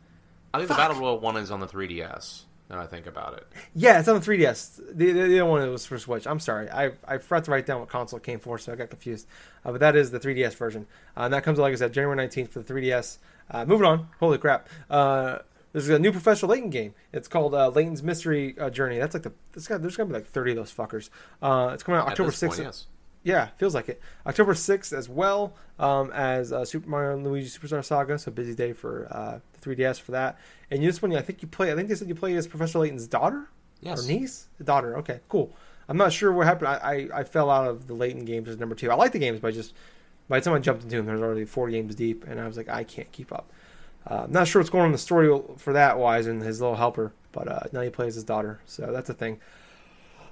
I 0.54 0.60
think 0.60 0.70
the 0.70 0.76
battle 0.76 1.00
royal 1.00 1.20
one 1.20 1.38
is 1.38 1.52
on 1.52 1.60
the 1.60 1.68
3DS. 1.68 2.44
Now 2.70 2.80
I 2.80 2.88
think 2.88 3.08
about 3.08 3.34
it. 3.34 3.48
Yeah, 3.76 4.00
it's 4.00 4.08
on 4.08 4.20
the 4.20 4.26
3DS. 4.26 4.78
The, 4.96 5.12
the, 5.12 5.22
the 5.28 5.40
other 5.40 5.50
one 5.50 5.70
was 5.72 5.86
for 5.86 5.98
Switch. 6.00 6.26
I'm 6.26 6.40
sorry. 6.40 6.70
I, 6.70 6.92
I 7.08 7.18
forgot 7.18 7.46
to 7.46 7.52
write 7.52 7.66
down 7.66 7.80
what 7.80 7.90
console 7.90 8.18
it 8.18 8.24
came 8.24 8.40
for, 8.40 8.58
so 8.58 8.72
I 8.72 8.76
got 8.76 8.90
confused. 8.90 9.28
Uh, 9.66 9.72
but 9.72 9.80
that 9.82 9.96
is 9.96 10.12
the 10.12 10.20
3DS 10.20 10.56
version. 10.56 10.88
Uh, 11.18 11.22
and 11.22 11.34
that 11.34 11.44
comes, 11.44 11.60
like 11.60 11.74
I 11.74 11.76
said, 11.76 11.94
January 11.94 12.16
19th 12.18 12.50
for 12.50 12.62
the 12.62 12.74
3DS. 12.74 13.18
Uh, 13.52 13.66
moving 13.66 13.86
on. 13.86 14.08
Holy 14.20 14.38
crap. 14.38 14.70
Uh, 14.90 15.40
there's 15.74 15.90
a 15.90 16.00
new 16.00 16.12
Professor 16.12 16.48
Layton 16.48 16.70
game. 16.70 16.94
It's 17.12 17.28
called 17.28 17.54
uh, 17.54 17.70
Layton's 17.70 18.04
Mystery 18.04 18.56
uh, 18.60 18.70
Journey. 18.70 19.00
That's 19.00 19.16
like 19.16 19.24
the. 19.24 19.34
this 19.54 19.68
guy. 19.68 19.78
there's 19.78 19.98
going 19.98 20.08
to 20.10 20.14
be 20.14 20.20
like 20.20 20.30
30 20.30 20.52
of 20.52 20.58
those 20.58 20.74
fuckers. 20.74 21.10
Uh, 21.42 21.72
it's 21.74 21.84
coming 21.84 22.00
out 22.00 22.08
October 22.08 22.30
this 22.30 22.40
6th. 22.42 22.48
point, 22.48 22.60
yes. 22.62 22.86
Yeah, 23.24 23.48
feels 23.58 23.74
like 23.74 23.88
it. 23.90 24.02
October 24.28 24.54
6th 24.54 24.92
as 24.92 25.08
well 25.08 25.54
um, 25.80 26.12
as 26.12 26.52
uh, 26.52 26.66
Super 26.66 26.90
Mario 26.90 27.14
and 27.16 27.26
Luigi 27.26 27.48
Superstar 27.50 27.84
Saga. 27.84 28.20
So 28.20 28.32
busy 28.32 28.54
day 28.54 28.74
for 28.74 29.08
uh, 29.10 29.40
the 29.60 29.76
3DS 29.76 30.02
for 30.02 30.12
that. 30.12 30.38
And 30.70 30.84
this 30.84 31.02
one, 31.02 31.16
I 31.16 31.22
think 31.22 31.42
you 31.42 31.48
play. 31.48 31.72
I 31.72 31.76
think 31.76 31.88
they 31.88 31.96
said 31.96 32.08
you 32.10 32.16
play 32.16 32.36
as 32.36 32.48
Professor 32.48 32.80
Layton's 32.80 33.08
daughter 33.08 33.48
Yes. 33.82 34.04
or 34.04 34.12
niece, 34.12 34.48
the 34.58 34.64
daughter. 34.64 34.98
Okay, 34.98 35.20
cool. 35.30 35.54
I'm 35.88 35.98
not 35.98 36.12
sure 36.14 36.32
what 36.32 36.48
happened. 36.48 36.68
I, 36.70 37.08
I, 37.14 37.20
I 37.20 37.24
fell 37.24 37.50
out 37.50 37.68
of 37.68 37.88
the 37.88 37.94
Layton 37.94 38.26
games 38.26 38.48
as 38.50 38.58
number 38.58 38.76
two. 38.76 38.90
I 38.92 38.96
like 38.96 39.12
the 39.12 39.20
games, 39.20 39.40
but 39.40 39.50
I 39.50 39.52
just 39.52 39.74
by 40.30 40.40
the 40.40 40.46
time 40.46 40.54
I 40.54 40.60
jumped 40.60 40.84
into 40.84 40.96
them, 40.98 41.06
there's 41.06 41.22
already 41.22 41.44
four 41.46 41.70
games 41.70 41.96
deep, 41.96 42.26
and 42.28 42.40
I 42.40 42.48
was 42.48 42.56
like, 42.56 42.70
I 42.70 42.84
can't 42.86 43.12
keep 43.12 43.32
up. 43.34 43.52
Uh, 44.10 44.22
I'm 44.26 44.32
not 44.32 44.48
sure 44.48 44.62
what's 44.62 44.70
going 44.70 44.82
on 44.84 44.88
in 44.88 44.92
the 44.94 44.98
story 44.98 45.38
for 45.58 45.74
that 45.74 45.98
wise 46.00 46.28
and 46.28 46.42
his 46.42 46.60
little 46.62 46.78
helper, 46.78 47.14
but 47.34 47.48
uh, 47.50 47.60
now 47.74 47.82
he 47.82 47.90
plays 47.90 48.16
his 48.16 48.24
daughter, 48.24 48.60
so 48.66 48.90
that's 48.92 49.10
a 49.10 49.14
thing. 49.14 49.40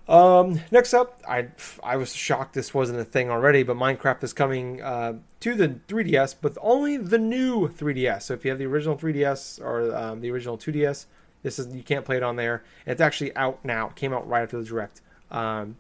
Um, 0.08 0.60
next 0.72 0.94
up, 0.94 1.22
I 1.28 1.48
I 1.84 1.96
was 1.96 2.14
shocked 2.14 2.54
this 2.54 2.74
wasn't 2.74 3.00
a 3.00 3.06
thing 3.06 3.30
already, 3.30 3.64
but 3.64 3.78
Minecraft 3.78 4.24
is 4.24 4.34
coming 4.34 4.82
uh, 4.82 5.14
to 5.42 5.54
the 5.54 5.70
3DS, 5.88 6.36
but 6.42 6.58
only 6.62 6.98
the 6.98 7.18
new 7.18 7.70
3DS. 7.70 8.24
So 8.24 8.34
if 8.34 8.44
you 8.44 8.52
have 8.52 8.60
the 8.60 8.66
original 8.66 8.98
3DS 8.98 9.62
or 9.62 9.96
um, 9.96 10.22
the 10.22 10.32
original 10.32 10.58
2DS, 10.58 11.06
this 11.44 11.60
is 11.60 11.74
you 11.74 11.84
can't 11.84 12.04
play 12.04 12.18
it 12.18 12.24
on 12.24 12.36
there. 12.36 12.64
It's 12.86 13.02
actually 13.02 13.36
out 13.36 13.64
now. 13.64 13.88
It 13.88 13.96
came 13.96 14.14
out 14.14 14.28
right 14.28 14.44
after 14.44 14.58
the 14.58 14.66
direct. 14.66 15.02
Um, 15.30 15.78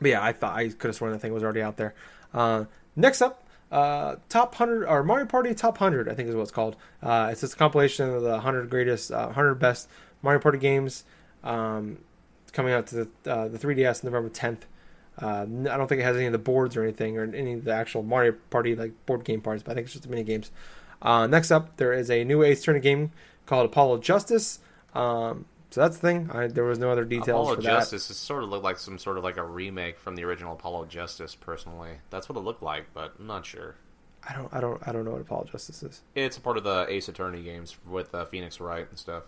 but 0.00 0.10
yeah, 0.10 0.22
I 0.22 0.32
thought 0.32 0.56
I 0.56 0.68
could 0.68 0.88
have 0.88 0.96
sworn 0.96 1.12
the 1.12 1.18
thing 1.18 1.32
was 1.32 1.44
already 1.44 1.62
out 1.62 1.76
there. 1.76 1.94
Uh, 2.32 2.64
next 2.96 3.22
up, 3.22 3.44
uh, 3.70 4.16
top 4.28 4.54
hundred 4.54 4.86
or 4.86 5.02
Mario 5.02 5.26
Party 5.26 5.54
Top 5.54 5.78
Hundred, 5.78 6.08
I 6.08 6.14
think 6.14 6.28
is 6.28 6.34
what 6.34 6.42
it's 6.42 6.50
called. 6.50 6.76
Uh, 7.02 7.28
it's 7.30 7.42
a 7.42 7.48
compilation 7.48 8.08
of 8.08 8.22
the 8.22 8.40
hundred 8.40 8.68
greatest, 8.70 9.12
uh, 9.12 9.30
hundred 9.30 9.56
best 9.56 9.88
Mario 10.22 10.40
Party 10.40 10.58
games. 10.58 11.04
Um, 11.42 11.98
coming 12.54 12.72
out 12.72 12.86
to 12.86 12.94
the 12.94 13.30
uh, 13.30 13.48
the 13.48 13.58
3DS 13.58 14.02
November 14.02 14.30
10th. 14.30 14.60
Uh, 15.20 15.42
I 15.42 15.76
don't 15.76 15.86
think 15.86 16.00
it 16.00 16.04
has 16.04 16.16
any 16.16 16.26
of 16.26 16.32
the 16.32 16.38
boards 16.38 16.76
or 16.76 16.82
anything 16.82 17.18
or 17.18 17.22
any 17.22 17.52
of 17.52 17.64
the 17.64 17.72
actual 17.74 18.02
Mario 18.02 18.34
Party 18.50 18.74
like 18.74 18.92
board 19.06 19.24
game 19.24 19.42
parts, 19.42 19.62
but 19.62 19.72
I 19.72 19.74
think 19.74 19.84
it's 19.84 19.92
just 19.92 20.04
the 20.04 20.10
mini 20.10 20.24
games. 20.24 20.50
Uh, 21.02 21.26
next 21.26 21.50
up, 21.50 21.76
there 21.76 21.92
is 21.92 22.10
a 22.10 22.24
new 22.24 22.42
Ace 22.42 22.62
Attorney 22.62 22.80
game 22.80 23.12
called 23.46 23.66
Apollo 23.66 23.98
Justice. 23.98 24.60
Um, 24.94 25.44
so 25.70 25.80
that's 25.80 25.96
the 25.98 26.06
thing. 26.06 26.30
I, 26.32 26.46
there 26.46 26.64
was 26.64 26.78
no 26.78 26.90
other 26.90 27.04
details 27.04 27.48
Apollo 27.48 27.60
Justice 27.60 28.08
is 28.10 28.16
sort 28.16 28.42
of 28.42 28.48
looked 28.48 28.64
like 28.64 28.78
some 28.78 28.98
sort 28.98 29.18
of 29.18 29.24
like 29.24 29.36
a 29.36 29.42
remake 29.42 29.98
from 29.98 30.16
the 30.16 30.24
original 30.24 30.54
Apollo 30.54 30.86
Justice. 30.86 31.34
Personally, 31.34 31.98
that's 32.10 32.28
what 32.28 32.38
it 32.38 32.40
looked 32.42 32.62
like, 32.62 32.86
but 32.94 33.14
I'm 33.18 33.26
not 33.26 33.44
sure. 33.44 33.76
I 34.26 34.34
don't, 34.34 34.54
I 34.54 34.60
don't, 34.60 34.88
I 34.88 34.92
don't 34.92 35.04
know 35.04 35.10
what 35.10 35.20
Apollo 35.20 35.48
Justice 35.52 35.82
is. 35.82 36.02
It's 36.14 36.38
a 36.38 36.40
part 36.40 36.56
of 36.56 36.64
the 36.64 36.86
Ace 36.88 37.08
Attorney 37.08 37.42
games 37.42 37.76
with 37.86 38.14
uh, 38.14 38.24
Phoenix 38.24 38.58
Wright 38.58 38.86
and 38.88 38.98
stuff. 38.98 39.24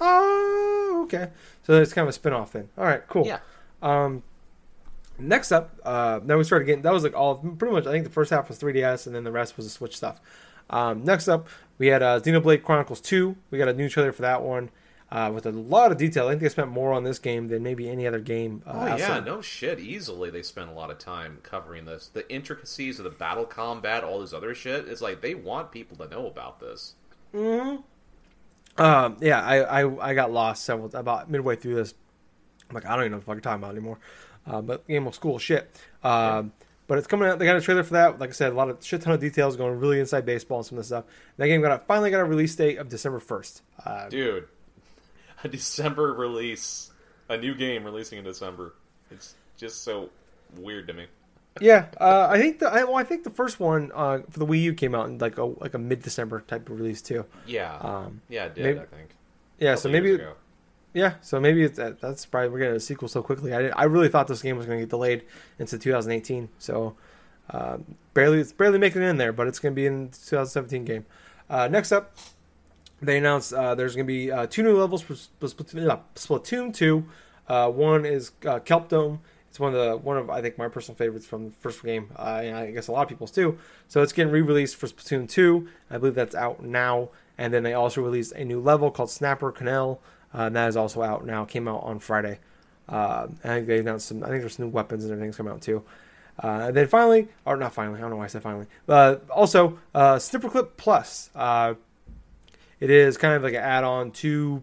Oh, 0.00 0.89
okay. 1.04 1.30
So 1.62 1.80
it's 1.80 1.92
kind 1.92 2.02
of 2.04 2.08
a 2.10 2.12
spin-off 2.12 2.52
then. 2.52 2.68
All 2.78 2.84
right, 2.84 3.06
cool. 3.08 3.26
Yeah, 3.26 3.38
Um, 3.82 4.22
next 5.18 5.52
up, 5.52 5.74
uh, 5.84 6.18
then 6.20 6.38
we 6.38 6.44
started 6.44 6.64
getting 6.64 6.82
that 6.82 6.92
was 6.92 7.02
like 7.02 7.14
all 7.14 7.36
pretty 7.36 7.72
much. 7.74 7.86
I 7.86 7.90
think 7.92 8.04
the 8.04 8.10
first 8.10 8.30
half 8.30 8.48
was 8.48 8.58
3DS, 8.58 9.06
and 9.06 9.14
then 9.14 9.24
the 9.24 9.32
rest 9.32 9.56
was 9.56 9.66
the 9.66 9.70
Switch 9.70 9.96
stuff. 9.96 10.20
Um, 10.70 11.04
next 11.04 11.28
up, 11.28 11.48
we 11.78 11.88
had 11.88 12.02
uh, 12.02 12.20
Xenoblade 12.20 12.62
Chronicles 12.62 13.00
2. 13.00 13.36
We 13.50 13.58
got 13.58 13.68
a 13.68 13.72
new 13.74 13.88
trailer 13.88 14.12
for 14.12 14.22
that 14.22 14.42
one 14.42 14.70
uh, 15.10 15.30
with 15.34 15.44
a 15.46 15.50
lot 15.50 15.90
of 15.90 15.98
detail. 15.98 16.26
I 16.28 16.30
think 16.30 16.42
they 16.42 16.48
spent 16.48 16.68
more 16.68 16.92
on 16.92 17.02
this 17.02 17.18
game 17.18 17.48
than 17.48 17.62
maybe 17.64 17.88
any 17.90 18.06
other 18.06 18.20
game. 18.20 18.62
Uh, 18.66 18.72
Oh 18.74 18.86
yeah, 18.86 18.92
outside- 18.92 19.24
no 19.26 19.40
shit. 19.42 19.80
Easily, 19.80 20.30
they 20.30 20.42
spent 20.42 20.70
a 20.70 20.72
lot 20.72 20.90
of 20.90 20.98
time 20.98 21.38
covering 21.42 21.86
this. 21.86 22.06
The 22.12 22.30
intricacies 22.32 22.98
of 23.00 23.04
the 23.04 23.10
battle 23.10 23.44
combat, 23.46 24.04
all 24.04 24.20
this 24.20 24.32
other 24.32 24.54
shit. 24.54 24.86
It's 24.88 25.00
like 25.00 25.20
they 25.22 25.34
want 25.34 25.72
people 25.72 25.96
to 25.96 26.08
know 26.08 26.26
about 26.26 26.60
this. 26.60 26.94
Um, 28.80 29.16
yeah, 29.20 29.40
I, 29.42 29.82
I 29.82 30.10
I 30.10 30.14
got 30.14 30.32
lost 30.32 30.64
several 30.64 30.90
about 30.94 31.30
midway 31.30 31.56
through 31.56 31.74
this. 31.76 31.94
I'm 32.68 32.74
like, 32.74 32.86
I 32.86 32.90
don't 32.96 33.00
even 33.00 33.12
know 33.12 33.16
what 33.18 33.20
the 33.20 33.26
fuck 33.26 33.34
you're 33.34 33.40
talking 33.42 33.62
about 33.62 33.72
anymore. 33.72 33.98
Uh, 34.46 34.62
but 34.62 34.86
game 34.88 35.04
was 35.04 35.18
cool 35.18 35.38
shit. 35.38 35.70
Um, 36.02 36.52
But 36.86 36.98
it's 36.98 37.06
coming 37.06 37.28
out. 37.28 37.38
They 37.38 37.44
got 37.44 37.54
a 37.56 37.60
trailer 37.60 37.84
for 37.84 37.92
that. 37.94 38.18
Like 38.18 38.30
I 38.30 38.32
said, 38.32 38.52
a 38.52 38.56
lot 38.56 38.68
of 38.68 38.84
shit 38.84 39.02
ton 39.02 39.12
of 39.12 39.20
details 39.20 39.56
going 39.56 39.78
really 39.78 40.00
inside 40.00 40.26
baseball 40.26 40.58
and 40.58 40.66
some 40.66 40.76
of 40.76 40.80
this 40.80 40.88
stuff. 40.88 41.04
That 41.36 41.46
game 41.46 41.60
got 41.60 41.70
a, 41.70 41.84
finally 41.84 42.10
got 42.10 42.18
a 42.18 42.24
release 42.24 42.56
date 42.56 42.78
of 42.78 42.88
December 42.88 43.20
first. 43.20 43.62
Uh, 43.84 44.08
Dude, 44.08 44.48
a 45.44 45.48
December 45.48 46.12
release, 46.12 46.90
a 47.28 47.36
new 47.36 47.54
game 47.54 47.84
releasing 47.84 48.18
in 48.18 48.24
December. 48.24 48.74
It's 49.12 49.36
just 49.56 49.84
so 49.84 50.10
weird 50.56 50.88
to 50.88 50.94
me. 50.94 51.06
Yeah, 51.60 51.86
uh, 52.00 52.28
I 52.30 52.38
think 52.38 52.58
the 52.60 52.68
I, 52.68 52.84
well, 52.84 52.96
I 52.96 53.04
think 53.04 53.24
the 53.24 53.30
first 53.30 53.58
one 53.60 53.90
uh, 53.94 54.20
for 54.30 54.38
the 54.38 54.46
Wii 54.46 54.62
U 54.62 54.74
came 54.74 54.94
out 54.94 55.08
in 55.08 55.18
like 55.18 55.36
a 55.38 55.44
like 55.44 55.74
a 55.74 55.78
mid 55.78 56.02
December 56.02 56.42
type 56.46 56.68
of 56.68 56.78
release 56.78 57.02
too. 57.02 57.24
Yeah, 57.46 57.76
Um, 57.78 58.20
yeah, 58.28 58.46
it 58.46 58.54
did. 58.54 58.64
maybe- 58.64 58.78
I 58.80 58.84
think. 58.86 59.10
yeah, 59.58 59.74
so 59.74 59.88
maybe 59.88 60.12
ago. 60.14 60.34
yeah, 60.94 61.14
so 61.20 61.40
maybe 61.40 61.62
it's, 61.64 61.76
that, 61.76 62.00
that's 62.00 62.24
probably 62.26 62.50
we're 62.50 62.58
getting 62.60 62.76
a 62.76 62.80
sequel 62.80 63.08
so 63.08 63.22
quickly. 63.22 63.52
I 63.54 63.68
I 63.70 63.84
really 63.84 64.08
thought 64.08 64.26
this 64.28 64.42
game 64.42 64.56
was 64.56 64.66
going 64.66 64.78
to 64.78 64.82
get 64.84 64.90
delayed 64.90 65.22
into 65.58 65.76
2018. 65.78 66.48
So 66.58 66.94
uh, 67.50 67.78
barely 68.14 68.38
it's 68.40 68.52
barely 68.52 68.78
making 68.78 69.02
it 69.02 69.06
in 69.06 69.16
there, 69.16 69.32
but 69.32 69.46
it's 69.48 69.58
going 69.58 69.74
to 69.74 69.76
be 69.76 69.86
in 69.86 70.08
2017 70.10 70.84
game. 70.84 71.04
Uh, 71.48 71.66
next 71.66 71.90
up, 71.90 72.16
they 73.02 73.18
announced 73.18 73.52
uh, 73.52 73.74
there's 73.74 73.96
going 73.96 74.06
to 74.06 74.12
be 74.12 74.30
uh, 74.30 74.46
two 74.46 74.62
new 74.62 74.78
levels 74.78 75.02
for 75.02 75.14
Splatoon, 75.14 75.88
uh, 75.90 75.98
Splatoon 76.14 76.72
2. 76.72 77.04
Uh, 77.48 77.68
one 77.70 78.06
is 78.06 78.30
uh, 78.46 78.60
Kelp 78.60 78.88
Dome. 78.88 79.20
It's 79.50 79.58
one 79.58 79.74
of 79.74 79.84
the 79.84 79.96
one 79.96 80.16
of 80.16 80.30
I 80.30 80.40
think 80.40 80.56
my 80.58 80.68
personal 80.68 80.96
favorites 80.96 81.26
from 81.26 81.46
the 81.46 81.54
first 81.56 81.82
game. 81.82 82.10
Uh, 82.16 82.40
and 82.42 82.56
I 82.56 82.70
guess 82.70 82.86
a 82.86 82.92
lot 82.92 83.02
of 83.02 83.08
people's 83.08 83.32
too. 83.32 83.58
So 83.88 84.00
it's 84.00 84.12
getting 84.12 84.32
re-released 84.32 84.76
for 84.76 84.86
Splatoon 84.86 85.28
2. 85.28 85.68
I 85.90 85.98
believe 85.98 86.14
that's 86.14 86.36
out 86.36 86.62
now. 86.62 87.08
And 87.36 87.52
then 87.52 87.64
they 87.64 87.74
also 87.74 88.00
released 88.00 88.32
a 88.32 88.44
new 88.44 88.60
level 88.60 88.92
called 88.92 89.10
Snapper 89.10 89.50
Canal. 89.50 90.00
Uh, 90.32 90.42
and 90.42 90.56
that 90.56 90.68
is 90.68 90.76
also 90.76 91.02
out 91.02 91.26
now. 91.26 91.44
Came 91.44 91.66
out 91.66 91.82
on 91.82 91.98
Friday. 91.98 92.38
Uh, 92.88 93.26
I 93.42 93.48
think 93.48 93.66
they 93.66 93.78
announced 93.80 94.06
some. 94.06 94.22
I 94.22 94.28
think 94.28 94.40
there's 94.40 94.58
new 94.58 94.68
weapons 94.68 95.02
and 95.04 95.12
everything's 95.12 95.36
coming 95.36 95.52
out 95.52 95.62
too. 95.62 95.82
Uh, 96.42 96.66
and 96.68 96.76
then 96.76 96.86
finally, 96.86 97.28
or 97.44 97.56
not 97.56 97.74
finally, 97.74 97.98
I 97.98 98.02
don't 98.02 98.10
know 98.10 98.16
why 98.16 98.24
I 98.24 98.28
said 98.28 98.42
finally. 98.42 98.66
Uh, 98.88 99.16
also, 99.30 99.78
uh, 99.94 100.14
Snipperclip 100.14 100.70
Plus. 100.76 101.30
Uh, 101.34 101.74
it 102.78 102.88
is 102.88 103.18
kind 103.18 103.34
of 103.34 103.42
like 103.42 103.52
an 103.52 103.60
add-on 103.60 104.10
to 104.12 104.62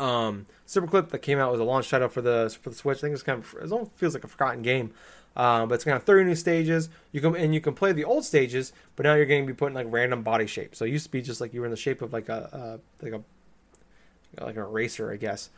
um, 0.00 0.46
Snipperclip 0.72 1.10
that 1.10 1.18
came 1.18 1.38
out 1.38 1.50
was 1.50 1.60
a 1.60 1.64
launch 1.64 1.90
title 1.90 2.08
for 2.08 2.22
the 2.22 2.56
for 2.62 2.70
the 2.70 2.76
Switch. 2.76 2.98
I 2.98 3.00
think 3.02 3.14
it's 3.14 3.22
kind 3.22 3.42
of 3.42 3.54
it 3.62 3.70
almost 3.70 3.92
feels 3.96 4.14
like 4.14 4.24
a 4.24 4.28
forgotten 4.28 4.62
game. 4.62 4.92
Um, 5.34 5.68
but 5.68 5.76
it's 5.76 5.84
kind 5.84 5.96
of 5.96 6.02
30 6.02 6.24
new 6.24 6.34
stages. 6.34 6.88
You 7.10 7.20
can 7.20 7.34
and 7.36 7.54
you 7.54 7.60
can 7.60 7.74
play 7.74 7.92
the 7.92 8.04
old 8.04 8.24
stages, 8.24 8.72
but 8.96 9.04
now 9.04 9.14
you're 9.14 9.26
going 9.26 9.46
to 9.46 9.46
be 9.46 9.56
put 9.56 9.68
in 9.68 9.74
like 9.74 9.86
random 9.88 10.22
body 10.22 10.46
shapes. 10.46 10.78
So 10.78 10.84
it 10.84 10.90
used 10.90 11.04
to 11.04 11.10
be 11.10 11.22
just 11.22 11.40
like 11.40 11.54
you 11.54 11.60
were 11.60 11.66
in 11.66 11.70
the 11.70 11.76
shape 11.76 12.02
of 12.02 12.12
like 12.12 12.28
a, 12.28 12.80
a 13.02 13.04
like 13.04 13.12
a 13.12 14.44
like 14.44 14.56
a 14.56 14.64
racer, 14.64 15.10
I 15.10 15.16
guess. 15.16 15.50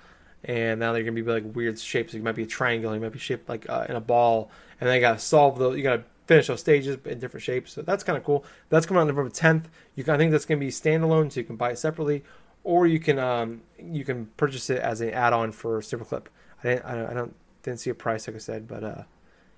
And 0.45 0.81
now 0.81 0.93
they're 0.93 1.03
gonna 1.03 1.13
be 1.13 1.23
like 1.23 1.45
weird 1.55 1.79
shapes. 1.79 2.15
You 2.15 2.23
might 2.23 2.37
be 2.37 2.43
a 2.43 2.47
triangle. 2.47 2.95
You 2.95 3.01
might 3.01 3.13
be 3.13 3.19
shaped 3.19 3.49
like 3.49 3.69
uh, 3.69 3.87
in 3.89 3.97
a 3.97 4.01
ball. 4.01 4.51
And 4.81 4.89
then 4.89 4.97
you 4.97 5.01
gotta 5.01 5.19
solve 5.19 5.59
those. 5.59 5.77
You 5.77 5.83
gotta 5.83 6.05
finish 6.27 6.47
those 6.47 6.61
stages 6.61 6.99
in 7.05 7.19
different 7.19 7.43
shapes. 7.43 7.73
So 7.73 7.83
that's 7.83 8.05
kind 8.05 8.17
of 8.17 8.25
cool. 8.25 8.45
That's 8.69 8.87
coming 8.87 9.01
out 9.01 9.07
November 9.07 9.31
10th. 9.31 9.65
You 9.95 10.05
can, 10.05 10.15
I 10.15 10.19
think 10.19 10.33
that's 10.33 10.45
gonna 10.45 10.61
be 10.61 10.69
standalone, 10.69 11.33
so 11.33 11.41
you 11.41 11.47
can 11.47 11.57
buy 11.57 11.71
it 11.71 11.79
separately, 11.79 12.23
or 12.65 12.87
you 12.87 12.99
can 12.99 13.19
um 13.19 13.63
you 13.79 14.05
can 14.05 14.27
purchase 14.37 14.69
it 14.71 14.81
as 14.81 15.01
an 15.01 15.11
add-on 15.11 15.53
for 15.53 15.81
Superclip. 15.81 16.27
I 16.63 16.69
didn't 16.69 16.85
I 16.85 16.95
don't, 16.95 17.07
I 17.11 17.15
don't 17.15 17.35
didn't 17.63 17.81
see 17.81 17.91
a 17.91 17.95
price 17.95 18.27
like 18.27 18.37
I 18.37 18.41
said, 18.41 18.67
but 18.67 18.83
uh 18.83 19.03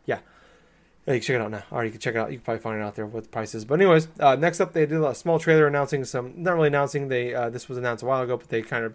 yeah. 0.05 0.19
You 1.07 1.13
can 1.13 1.21
check 1.21 1.37
it 1.37 1.41
out 1.41 1.53
now. 1.53 1.63
Or 1.71 1.85
you 1.85 1.93
can 1.93 2.01
check 2.01 2.17
it 2.17 2.19
out. 2.19 2.33
You 2.33 2.39
can 2.39 2.45
probably 2.45 2.61
find 2.61 2.81
it 2.81 2.83
out 2.83 2.97
there 2.97 3.07
what 3.07 3.23
the 3.23 3.29
price 3.29 3.55
is. 3.55 3.65
But 3.65 3.81
anyways, 3.81 4.09
uh, 4.19 4.35
next 4.35 4.61
up 4.61 4.73
they 4.73 4.87
did 4.87 5.01
a 5.01 5.15
small 5.15 5.39
trailer 5.39 5.69
announcing 5.69 6.05
some. 6.05 6.35
Not 6.37 6.55
really 6.55 6.67
announcing. 6.67 7.07
They 7.07 7.33
uh, 7.33 7.49
this 7.49 7.69
was 7.69 7.79
announced 7.79 8.03
a 8.03 8.07
while 8.07 8.23
ago, 8.23 8.37
but 8.37 8.49
they 8.49 8.61
kind 8.61 8.85
of 8.85 8.95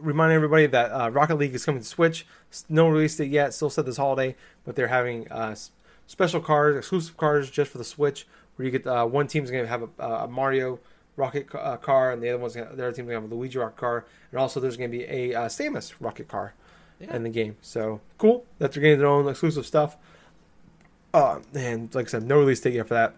remind 0.00 0.32
everybody 0.32 0.66
that 0.66 0.90
uh, 0.90 1.10
Rocket 1.10 1.36
League 1.36 1.54
is 1.54 1.64
coming 1.64 1.80
to 1.80 1.86
Switch. 1.86 2.26
No 2.68 2.88
release 2.88 3.16
date 3.16 3.30
yet. 3.30 3.54
Still 3.54 3.70
said 3.70 3.86
this 3.86 3.96
holiday, 3.96 4.34
but 4.64 4.74
they're 4.74 4.88
having 4.88 5.30
uh, 5.30 5.54
special 6.08 6.40
cars, 6.40 6.76
exclusive 6.76 7.16
cars 7.16 7.48
just 7.48 7.70
for 7.70 7.78
the 7.78 7.84
Switch, 7.84 8.26
where 8.56 8.66
you 8.66 8.72
get 8.72 8.84
uh, 8.84 9.06
one 9.06 9.28
team's 9.28 9.52
going 9.52 9.62
to 9.62 9.68
have 9.68 9.88
a, 9.98 10.02
a 10.02 10.28
Mario 10.28 10.80
Rocket 11.16 11.46
uh, 11.54 11.76
car, 11.76 12.12
and 12.12 12.22
the 12.22 12.28
other 12.30 12.38
one's 12.38 12.54
gonna, 12.54 12.74
the 12.74 12.82
other 12.86 12.92
team's 12.92 13.08
to 13.08 13.14
have 13.14 13.24
a 13.30 13.34
Luigi 13.34 13.58
Rocket 13.58 13.76
car, 13.76 14.04
and 14.30 14.40
also 14.40 14.58
there's 14.60 14.76
going 14.76 14.90
to 14.90 14.96
be 14.98 15.04
a 15.04 15.34
uh, 15.34 15.48
Samus 15.48 15.92
Rocket 16.00 16.26
car 16.28 16.54
Yeah. 16.98 17.14
in 17.14 17.22
the 17.22 17.28
game. 17.30 17.56
So 17.60 18.00
cool 18.18 18.44
that 18.58 18.72
they're 18.72 18.82
getting 18.82 18.98
their 18.98 19.08
own 19.08 19.28
exclusive 19.28 19.64
stuff. 19.66 19.96
Uh, 21.12 21.40
and 21.54 21.94
like 21.94 22.06
I 22.06 22.10
said, 22.10 22.24
no 22.24 22.38
release 22.38 22.60
date 22.60 22.74
yet 22.74 22.88
for 22.88 22.94
that. 22.94 23.14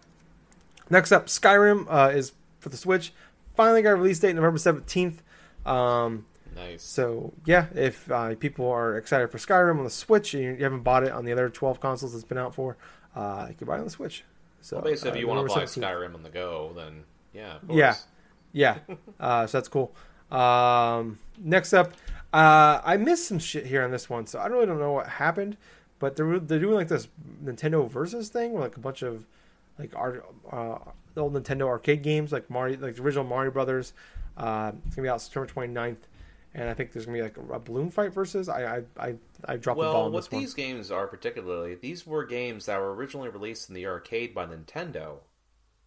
Next 0.91 1.11
up, 1.13 1.27
Skyrim 1.27 1.87
uh, 1.89 2.11
is 2.15 2.33
for 2.61 2.69
the 2.69 2.77
Switch. 2.77 3.13
Finally 3.57 3.83
got 3.83 3.91
a 3.93 3.97
release 3.97 4.19
date 4.19 4.35
November 4.37 4.59
seventeenth. 4.59 5.23
Um, 5.65 6.27
Nice. 6.55 6.83
so 6.83 7.33
yeah, 7.45 7.67
if 7.75 8.11
uh, 8.11 8.35
people 8.37 8.69
are 8.71 8.97
excited 8.99 9.31
for 9.31 9.39
Skyrim 9.39 9.79
on 9.79 9.85
the 9.85 9.91
Switch 9.91 10.35
and 10.35 10.43
you 10.45 10.63
haven't 10.65 10.83
bought 10.83 11.03
it 11.05 11.13
on 11.13 11.25
the 11.25 11.33
other 11.33 11.49
twelve 11.49 11.81
consoles 11.81 12.15
it's 12.15 12.25
been 12.25 12.39
out 12.39 12.55
for, 12.55 12.77
uh, 13.15 13.47
you 13.49 13.55
can 13.55 13.67
buy 13.67 13.77
it 13.77 13.79
on 13.79 13.85
the 13.85 13.91
Switch. 13.91 14.25
So 14.61 14.77
well, 14.77 14.85
basically, 14.85 15.11
if 15.11 15.17
uh, 15.17 15.19
you 15.21 15.29
want 15.29 15.49
to 15.49 15.55
buy 15.55 15.63
17th. 15.65 15.83
Skyrim 15.83 16.15
on 16.15 16.23
the 16.23 16.29
go, 16.29 16.73
then 16.77 17.05
yeah, 17.37 17.59
Yeah. 17.69 17.95
Yeah, 18.53 18.79
uh, 19.21 19.47
so 19.47 19.59
that's 19.59 19.69
cool. 19.69 19.95
Um, 20.31 21.19
next 21.39 21.75
up, 21.75 21.93
uh, 22.33 22.81
I 22.83 22.97
missed 22.97 23.27
some 23.29 23.39
shit 23.39 23.67
here 23.67 23.85
on 23.85 23.91
this 23.91 24.09
one, 24.09 24.27
so 24.27 24.39
I 24.39 24.47
really 24.47 24.65
don't 24.65 24.79
know 24.79 24.93
what 24.93 25.07
happened. 25.07 25.59
But 25.99 26.17
they're 26.17 26.39
they're 26.39 26.59
doing 26.59 26.75
like 26.75 26.89
this 26.89 27.09
Nintendo 27.45 27.87
versus 27.91 28.31
thing, 28.31 28.53
where 28.53 28.63
like 28.63 28.79
a 28.79 28.81
bunch 28.81 29.03
of 29.03 29.27
like 29.79 29.95
art, 29.95 30.25
uh, 30.51 30.79
old 31.19 31.35
Nintendo 31.35 31.67
arcade 31.67 32.03
games, 32.03 32.33
like 32.33 32.49
Mario, 32.49 32.79
like 32.81 32.97
the 32.97 33.03
original 33.03 33.25
Mario 33.25 33.51
Brothers. 33.51 33.93
Uh, 34.39 34.73
it's 34.87 34.97
gonna 34.97 35.05
be 35.07 35.11
out 35.11 35.21
September 35.21 35.47
29th, 35.53 35.97
and 36.55 36.71
I 36.71 36.73
think 36.75 36.93
there's 36.93 37.05
gonna 37.05 37.19
be 37.19 37.23
like 37.23 37.37
a, 37.37 37.59
balloon 37.59 37.91
fight 37.91 38.15
versus. 38.15 38.49
I 38.49 38.77
I 38.77 38.83
I, 38.99 39.15
I 39.45 39.57
dropped 39.57 39.79
the 39.81 39.85
ball 39.85 39.93
Well, 39.95 40.03
on 40.05 40.13
what 40.13 40.25
this 40.25 40.33
one. 40.33 40.41
these 40.41 40.55
games 40.55 40.91
are 40.91 41.07
particularly, 41.07 41.75
these 41.75 42.07
were 42.07 42.25
games 42.25 42.65
that 42.67 42.79
were 42.81 42.95
originally 42.95 43.29
released 43.29 43.69
in 43.69 43.75
the 43.75 43.87
arcade 43.87 44.35
by 44.35 44.47
Nintendo. 44.47 45.19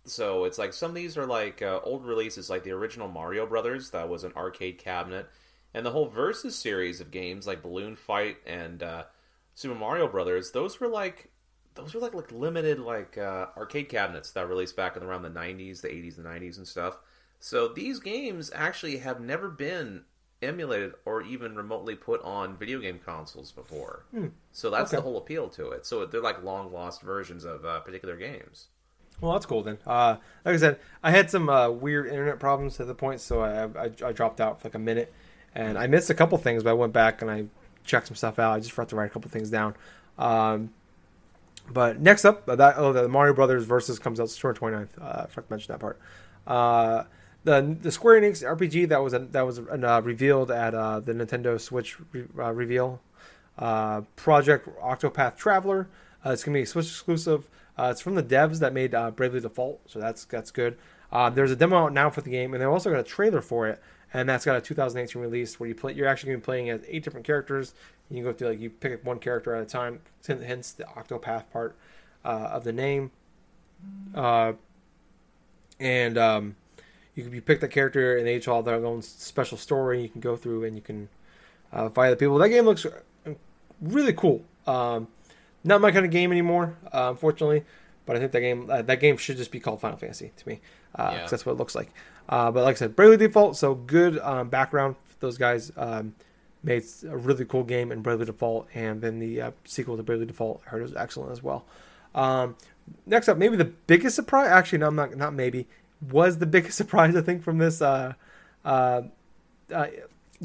So 0.09 0.45
it's 0.45 0.57
like 0.57 0.73
some 0.73 0.91
of 0.91 0.95
these 0.95 1.17
are 1.17 1.25
like 1.25 1.61
uh, 1.61 1.79
old 1.83 2.05
releases, 2.05 2.49
like 2.49 2.63
the 2.63 2.71
original 2.71 3.07
Mario 3.07 3.45
Brothers, 3.45 3.91
that 3.91 4.09
was 4.09 4.23
an 4.23 4.33
arcade 4.35 4.77
cabinet, 4.77 5.29
and 5.73 5.85
the 5.85 5.91
whole 5.91 6.07
Versus 6.07 6.55
series 6.55 7.01
of 7.01 7.11
games 7.11 7.47
like 7.47 7.61
Balloon 7.61 7.95
Fight 7.95 8.37
and 8.45 8.81
uh, 8.81 9.03
Super 9.55 9.75
Mario 9.75 10.07
Brothers. 10.07 10.51
Those 10.51 10.79
were 10.79 10.87
like 10.87 11.31
those 11.75 11.93
were 11.93 12.01
like 12.01 12.13
like 12.13 12.31
limited 12.31 12.79
like 12.79 13.17
uh, 13.17 13.47
arcade 13.55 13.89
cabinets 13.89 14.31
that 14.31 14.43
were 14.43 14.49
released 14.49 14.75
back 14.75 14.97
in 14.97 15.03
around 15.03 15.21
the 15.21 15.29
'90s, 15.29 15.81
the 15.81 15.89
'80s, 15.89 16.15
the 16.15 16.23
'90s, 16.23 16.57
and 16.57 16.67
stuff. 16.67 16.97
So 17.39 17.69
these 17.69 17.99
games 17.99 18.51
actually 18.53 18.97
have 18.97 19.21
never 19.21 19.49
been 19.49 20.03
emulated 20.41 20.93
or 21.05 21.21
even 21.21 21.55
remotely 21.55 21.95
put 21.95 22.21
on 22.23 22.57
video 22.57 22.79
game 22.79 22.99
consoles 23.03 23.51
before. 23.51 24.05
So 24.51 24.69
that's 24.69 24.91
the 24.91 25.01
whole 25.01 25.17
appeal 25.17 25.49
to 25.49 25.71
it. 25.71 25.85
So 25.85 26.05
they're 26.05 26.21
like 26.21 26.43
long 26.43 26.71
lost 26.71 27.01
versions 27.01 27.43
of 27.43 27.65
uh, 27.65 27.79
particular 27.81 28.15
games. 28.15 28.67
Well, 29.21 29.33
that's 29.33 29.45
cool 29.45 29.63
then. 29.63 29.77
Uh, 29.85 30.17
like 30.45 30.55
I 30.55 30.57
said, 30.57 30.79
I 31.03 31.11
had 31.11 31.29
some 31.29 31.49
uh, 31.49 31.69
weird 31.69 32.07
internet 32.07 32.39
problems 32.39 32.79
at 32.79 32.87
the 32.87 32.95
point, 32.95 33.19
so 33.19 33.41
I, 33.41 33.65
I 33.65 33.91
I 34.05 34.11
dropped 34.11 34.39
out 34.39 34.61
for 34.61 34.67
like 34.67 34.75
a 34.75 34.79
minute, 34.79 35.13
and 35.53 35.77
I 35.77 35.87
missed 35.87 36.09
a 36.09 36.13
couple 36.13 36.37
things. 36.37 36.63
But 36.63 36.71
I 36.71 36.73
went 36.73 36.93
back 36.93 37.21
and 37.21 37.29
I 37.29 37.45
checked 37.83 38.07
some 38.07 38.15
stuff 38.15 38.39
out. 38.39 38.53
I 38.53 38.59
just 38.59 38.71
forgot 38.71 38.89
to 38.89 38.95
write 38.95 39.07
a 39.07 39.09
couple 39.09 39.29
things 39.29 39.49
down. 39.49 39.75
Um, 40.17 40.71
but 41.71 41.99
next 41.99 42.25
up, 42.25 42.47
uh, 42.47 42.55
that 42.55 42.77
oh, 42.77 42.93
the 42.93 43.07
Mario 43.07 43.33
Brothers 43.33 43.65
versus 43.65 43.99
comes 43.99 44.19
out 44.19 44.29
September 44.29 44.57
29th. 44.57 45.01
Uh, 45.01 45.23
I 45.23 45.27
forgot 45.27 45.47
to 45.47 45.53
mention 45.53 45.73
that 45.73 45.79
part. 45.79 45.99
Uh, 46.47 47.03
the 47.43 47.77
the 47.81 47.91
Square 47.91 48.21
Enix 48.21 48.43
RPG 48.43 48.89
that 48.89 49.03
was 49.03 49.13
that 49.13 49.41
was 49.45 49.59
uh, 49.59 50.01
revealed 50.03 50.51
at 50.51 50.73
uh, 50.73 50.99
the 50.99 51.13
Nintendo 51.13 51.59
Switch 51.59 51.97
re- 52.13 52.25
reveal. 52.33 53.01
Project 53.57 54.69
Octopath 54.81 55.35
Traveler. 55.35 55.89
It's 56.25 56.43
gonna 56.43 56.57
be 56.57 56.61
a 56.63 56.65
Switch 56.65 56.87
exclusive. 56.87 57.49
Uh, 57.79 57.91
it's 57.91 58.01
from 58.01 58.15
the 58.15 58.23
devs 58.23 58.59
that 58.59 58.73
made 58.73 58.93
uh, 58.93 59.09
Bravely 59.09 59.39
Default, 59.39 59.79
so 59.85 59.99
that's 59.99 60.25
that's 60.25 60.51
good. 60.51 60.77
Uh, 61.13 61.29
there's 61.29 61.49
a 61.49 61.55
demo 61.55 61.77
out 61.85 61.93
now 61.93 62.09
for 62.09 62.19
the 62.19 62.29
game, 62.29 62.53
and 62.53 62.61
they've 62.61 62.69
also 62.69 62.91
got 62.91 62.99
a 62.99 63.03
trailer 63.03 63.41
for 63.41 63.69
it, 63.69 63.81
and 64.13 64.27
that's 64.27 64.43
got 64.43 64.57
a 64.57 64.61
2018 64.61 65.21
release 65.21 65.59
where 65.59 65.69
you 65.69 65.75
play. 65.75 65.93
You're 65.93 66.07
actually 66.07 66.31
gonna 66.31 66.39
be 66.39 66.45
playing 66.45 66.69
as 66.69 66.81
eight 66.89 67.05
different 67.05 67.25
characters. 67.25 67.73
You 68.09 68.17
can 68.17 68.25
go 68.25 68.33
through 68.33 68.49
like 68.49 68.59
you 68.59 68.69
pick 68.69 69.05
one 69.05 69.19
character 69.19 69.55
at 69.55 69.63
a 69.63 69.65
time. 69.65 70.01
Hence 70.27 70.73
the 70.73 70.83
Octopath 70.83 71.49
part 71.51 71.77
uh, 72.25 72.49
of 72.51 72.65
the 72.65 72.73
name. 72.73 73.11
Uh, 74.13 74.53
and 75.79 76.17
um, 76.17 76.57
you 77.15 77.23
can 77.23 77.31
you 77.31 77.41
pick 77.41 77.61
that 77.61 77.69
character, 77.69 78.17
and 78.17 78.27
they 78.27 78.35
each 78.35 78.49
all 78.49 78.61
their 78.61 78.75
own 78.75 79.01
special 79.01 79.57
story. 79.57 80.01
You 80.01 80.09
can 80.09 80.19
go 80.19 80.35
through 80.35 80.65
and 80.65 80.75
you 80.75 80.81
can 80.81 81.07
uh, 81.71 81.87
fight 81.87 82.09
the 82.09 82.17
people. 82.17 82.37
That 82.39 82.49
game 82.49 82.65
looks 82.65 82.85
really 83.81 84.13
cool. 84.13 84.43
Um, 84.67 85.07
not 85.63 85.81
my 85.81 85.91
kind 85.91 86.05
of 86.05 86.11
game 86.11 86.31
anymore, 86.31 86.75
uh, 86.93 87.07
unfortunately. 87.09 87.63
But 88.05 88.15
I 88.15 88.19
think 88.19 88.31
that 88.31 88.41
game 88.41 88.69
uh, 88.69 88.81
that 88.81 88.99
game 88.99 89.17
should 89.17 89.37
just 89.37 89.51
be 89.51 89.59
called 89.59 89.81
Final 89.81 89.97
Fantasy 89.97 90.31
to 90.35 90.47
me. 90.47 90.61
Uh, 90.95 91.09
'cause 91.09 91.13
Yeah. 91.17 91.27
that's 91.29 91.45
what 91.45 91.51
it 91.53 91.57
looks 91.59 91.75
like. 91.75 91.89
Uh, 92.27 92.49
but 92.51 92.63
like 92.63 92.75
I 92.75 92.79
said, 92.79 92.95
Bravely 92.95 93.17
Default, 93.17 93.55
so 93.57 93.75
good 93.75 94.17
um, 94.19 94.49
background. 94.49 94.95
Those 95.19 95.37
guys 95.37 95.71
um, 95.77 96.15
made 96.63 96.83
a 97.07 97.15
really 97.17 97.45
cool 97.45 97.63
game 97.63 97.91
in 97.91 98.01
Bravely 98.01 98.25
Default, 98.25 98.67
and 98.73 99.01
then 99.01 99.19
the 99.19 99.41
uh, 99.41 99.51
sequel 99.65 99.97
to 99.97 100.03
Bravely 100.03 100.25
Default 100.25 100.61
I 100.65 100.69
heard 100.71 100.81
was 100.81 100.95
excellent 100.95 101.31
as 101.31 101.43
well. 101.43 101.65
Um, 102.15 102.55
next 103.05 103.29
up, 103.29 103.37
maybe 103.37 103.55
the 103.57 103.65
biggest 103.65 104.15
surprise. 104.15 104.47
Actually, 104.49 104.79
no, 104.79 104.87
I'm 104.87 104.95
not. 104.95 105.15
Not 105.15 105.33
maybe 105.33 105.67
was 106.09 106.37
the 106.39 106.45
biggest 106.47 106.77
surprise 106.83 107.15
I 107.15 107.21
think 107.21 107.43
from 107.43 107.57
this 107.59 107.81
uh, 107.81 108.13
uh, 108.65 109.01
uh, 109.71 109.87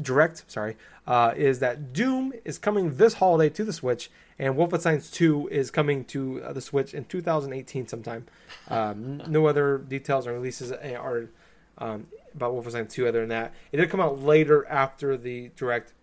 direct, 0.01 0.43
sorry, 0.47 0.75
uh, 1.07 1.33
is 1.35 1.59
that 1.59 1.93
Doom 1.93 2.33
is 2.43 2.57
coming 2.57 2.95
this 2.95 3.15
holiday 3.15 3.49
to 3.53 3.63
the 3.63 3.73
Switch, 3.73 4.09
and 4.37 4.55
Wolfenstein 4.55 5.11
2 5.11 5.49
is 5.49 5.71
coming 5.71 6.03
to 6.05 6.43
uh, 6.43 6.53
the 6.53 6.61
Switch 6.61 6.93
in 6.93 7.05
2018 7.05 7.87
sometime. 7.87 8.25
Um, 8.67 9.17
no 9.27 9.47
other 9.47 9.77
details 9.77 10.27
or 10.27 10.33
releases 10.33 10.71
are 10.71 11.29
um, 11.77 12.07
about 12.33 12.53
Wolfenstein 12.53 12.89
2 12.89 13.07
other 13.07 13.21
than 13.21 13.29
that. 13.29 13.53
It 13.71 13.77
did 13.77 13.89
come 13.89 14.01
out 14.01 14.21
later 14.21 14.65
after 14.67 15.17
the 15.17 15.51
direct. 15.55 15.93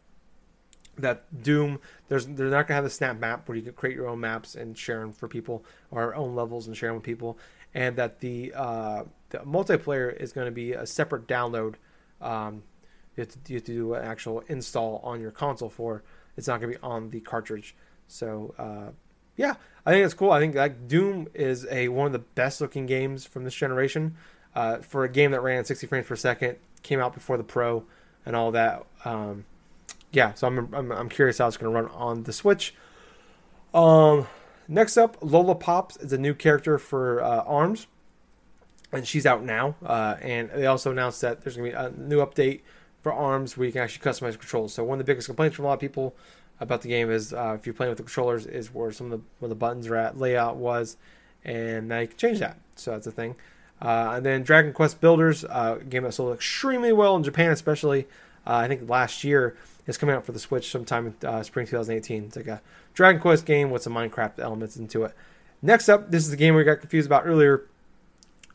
That 0.98 1.42
Doom, 1.42 1.80
there's 2.08 2.26
they're 2.26 2.48
not 2.48 2.68
gonna 2.68 2.74
have 2.74 2.84
the 2.84 2.90
snap 2.90 3.18
map 3.18 3.48
where 3.48 3.56
you 3.56 3.62
can 3.62 3.72
create 3.72 3.96
your 3.96 4.08
own 4.08 4.20
maps 4.20 4.54
and 4.54 4.76
share 4.76 5.00
them 5.00 5.10
for 5.10 5.26
people, 5.26 5.64
or 5.90 6.14
own 6.14 6.34
levels 6.34 6.66
and 6.66 6.76
share 6.76 6.90
them 6.90 6.96
with 6.96 7.02
people, 7.02 7.38
and 7.72 7.96
that 7.96 8.20
the 8.20 8.52
uh, 8.54 9.04
the 9.30 9.38
multiplayer 9.38 10.14
is 10.14 10.34
going 10.34 10.44
to 10.44 10.52
be 10.52 10.72
a 10.72 10.86
separate 10.86 11.26
download. 11.26 11.76
Um, 12.20 12.62
you, 13.16 13.22
have 13.22 13.28
to, 13.28 13.38
you 13.48 13.56
have 13.56 13.64
to 13.64 13.72
do 13.72 13.94
an 13.94 14.04
actual 14.04 14.42
install 14.48 15.00
on 15.04 15.20
your 15.20 15.30
console 15.30 15.68
for. 15.68 16.02
It's 16.36 16.48
not 16.48 16.60
going 16.60 16.72
to 16.72 16.78
be 16.78 16.82
on 16.82 17.10
the 17.10 17.20
cartridge. 17.20 17.74
So 18.08 18.54
uh, 18.58 18.92
yeah, 19.36 19.54
I 19.84 19.92
think 19.92 20.04
it's 20.04 20.14
cool. 20.14 20.30
I 20.30 20.40
think 20.40 20.54
like 20.54 20.88
Doom 20.88 21.28
is 21.34 21.66
a 21.70 21.88
one 21.88 22.06
of 22.06 22.12
the 22.12 22.18
best 22.18 22.60
looking 22.60 22.86
games 22.86 23.26
from 23.26 23.44
this 23.44 23.54
generation. 23.54 24.16
Uh, 24.54 24.78
for 24.78 25.04
a 25.04 25.08
game 25.08 25.30
that 25.30 25.40
ran 25.40 25.58
at 25.60 25.66
60 25.66 25.86
frames 25.86 26.06
per 26.06 26.14
second, 26.14 26.56
came 26.82 27.00
out 27.00 27.14
before 27.14 27.38
the 27.38 27.44
Pro 27.44 27.84
and 28.26 28.36
all 28.36 28.52
that. 28.52 28.84
Um, 29.04 29.46
yeah, 30.10 30.34
so 30.34 30.46
I'm, 30.46 30.74
I'm, 30.74 30.92
I'm 30.92 31.08
curious 31.08 31.38
how 31.38 31.48
it's 31.48 31.56
going 31.56 31.72
to 31.72 31.80
run 31.80 31.90
on 31.92 32.24
the 32.24 32.34
Switch. 32.34 32.74
Um, 33.72 34.26
next 34.68 34.98
up, 34.98 35.16
Lola 35.22 35.54
Pops 35.54 35.96
is 35.96 36.12
a 36.12 36.18
new 36.18 36.34
character 36.34 36.78
for 36.78 37.22
uh, 37.22 37.44
Arms, 37.44 37.86
and 38.92 39.08
she's 39.08 39.24
out 39.24 39.42
now. 39.42 39.74
Uh, 39.82 40.16
and 40.20 40.50
they 40.50 40.66
also 40.66 40.90
announced 40.90 41.22
that 41.22 41.42
there's 41.42 41.56
going 41.56 41.72
to 41.72 41.78
be 41.78 41.84
a 41.84 41.90
new 41.90 42.18
update 42.18 42.60
for 43.02 43.12
Arms 43.12 43.56
where 43.56 43.66
you 43.66 43.72
can 43.72 43.82
actually 43.82 44.08
customize 44.08 44.38
controls. 44.38 44.72
So 44.72 44.84
one 44.84 44.98
of 44.98 45.04
the 45.04 45.10
biggest 45.10 45.26
complaints 45.26 45.56
from 45.56 45.64
a 45.64 45.68
lot 45.68 45.74
of 45.74 45.80
people 45.80 46.14
about 46.60 46.82
the 46.82 46.88
game 46.88 47.10
is 47.10 47.32
uh, 47.32 47.56
if 47.58 47.66
you're 47.66 47.74
playing 47.74 47.90
with 47.90 47.98
the 47.98 48.04
controllers 48.04 48.46
is 48.46 48.72
where 48.72 48.92
some 48.92 49.12
of 49.12 49.18
the 49.18 49.24
where 49.40 49.48
the 49.48 49.54
buttons 49.54 49.88
are 49.88 49.96
at 49.96 50.18
layout 50.18 50.56
was, 50.56 50.96
and 51.44 51.88
now 51.88 51.98
you 52.00 52.08
can 52.08 52.16
change 52.16 52.38
that. 52.38 52.56
So 52.76 52.92
that's 52.92 53.06
a 53.06 53.12
thing. 53.12 53.34
Uh, 53.80 54.12
and 54.16 54.24
then 54.24 54.44
Dragon 54.44 54.72
Quest 54.72 55.00
Builders, 55.00 55.44
uh, 55.44 55.80
game 55.88 56.04
that 56.04 56.12
sold 56.12 56.32
extremely 56.34 56.92
well 56.92 57.16
in 57.16 57.24
Japan, 57.24 57.50
especially 57.50 58.06
uh, 58.46 58.54
I 58.54 58.68
think 58.68 58.88
last 58.88 59.24
year, 59.24 59.56
is 59.88 59.98
coming 59.98 60.14
out 60.14 60.24
for 60.24 60.30
the 60.30 60.38
Switch 60.38 60.70
sometime 60.70 61.16
in 61.20 61.28
uh, 61.28 61.42
spring 61.42 61.66
2018. 61.66 62.24
It's 62.24 62.36
like 62.36 62.46
a 62.46 62.62
Dragon 62.94 63.20
Quest 63.20 63.44
game 63.44 63.70
with 63.70 63.82
some 63.82 63.94
Minecraft 63.94 64.38
elements 64.38 64.76
into 64.76 65.02
it. 65.02 65.14
Next 65.60 65.88
up, 65.88 66.10
this 66.12 66.22
is 66.24 66.30
the 66.30 66.36
game 66.36 66.54
we 66.54 66.62
got 66.62 66.80
confused 66.80 67.06
about 67.06 67.26
earlier 67.26 67.66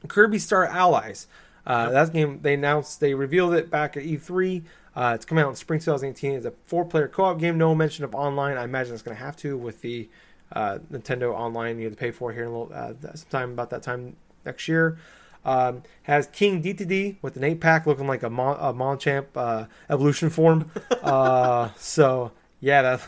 Kirby 0.08 0.40
Star 0.40 0.66
Allies. 0.66 1.28
Uh, 1.68 1.90
That 1.92 2.14
game, 2.14 2.40
they 2.42 2.54
announced, 2.56 3.00
they 3.00 3.14
revealed 3.14 3.54
it 3.54 3.70
back 3.70 3.98
at 3.98 4.04
E3. 4.04 4.64
Uh, 4.96 5.12
it's 5.14 5.26
coming 5.26 5.44
out 5.44 5.50
in 5.50 5.56
spring 5.56 5.80
2018. 5.80 6.34
It's 6.34 6.46
a 6.46 6.54
four 6.66 6.84
player 6.86 7.08
co 7.08 7.26
op 7.26 7.40
game, 7.40 7.58
no 7.58 7.76
mention 7.76 8.04
of 8.04 8.16
online. 8.16 8.58
I 8.58 8.64
imagine 8.64 8.94
it's 8.94 9.04
going 9.04 9.16
to 9.16 9.24
have 9.24 9.38
to 9.38 9.56
with 9.56 9.82
the 9.82 10.10
uh, 10.54 10.80
Nintendo 10.92 11.34
Online 11.34 11.78
you 11.78 11.84
have 11.86 11.94
to 11.94 12.00
pay 12.00 12.10
for 12.12 12.32
here 12.32 12.44
in 12.44 12.50
a 12.50 12.58
little, 12.58 12.72
uh, 12.74 12.94
sometime 13.16 13.52
about 13.52 13.70
that 13.70 13.84
time 13.84 14.16
next 14.46 14.68
year. 14.68 14.98
Um, 15.46 15.84
has 16.04 16.28
King 16.28 16.62
Dedede 16.62 17.18
with 17.22 17.38
an 17.38 17.44
eight 17.44 17.62
pack 17.62 17.86
looking 17.86 18.08
like 18.08 18.24
a, 18.24 18.30
Mon- 18.30 18.58
a 18.60 18.74
Machamp 18.74 19.28
uh, 19.36 19.66
evolution 19.90 20.30
form. 20.30 20.72
uh, 21.04 21.70
so 21.78 22.32
yeah, 22.60 22.82
that, 22.82 23.02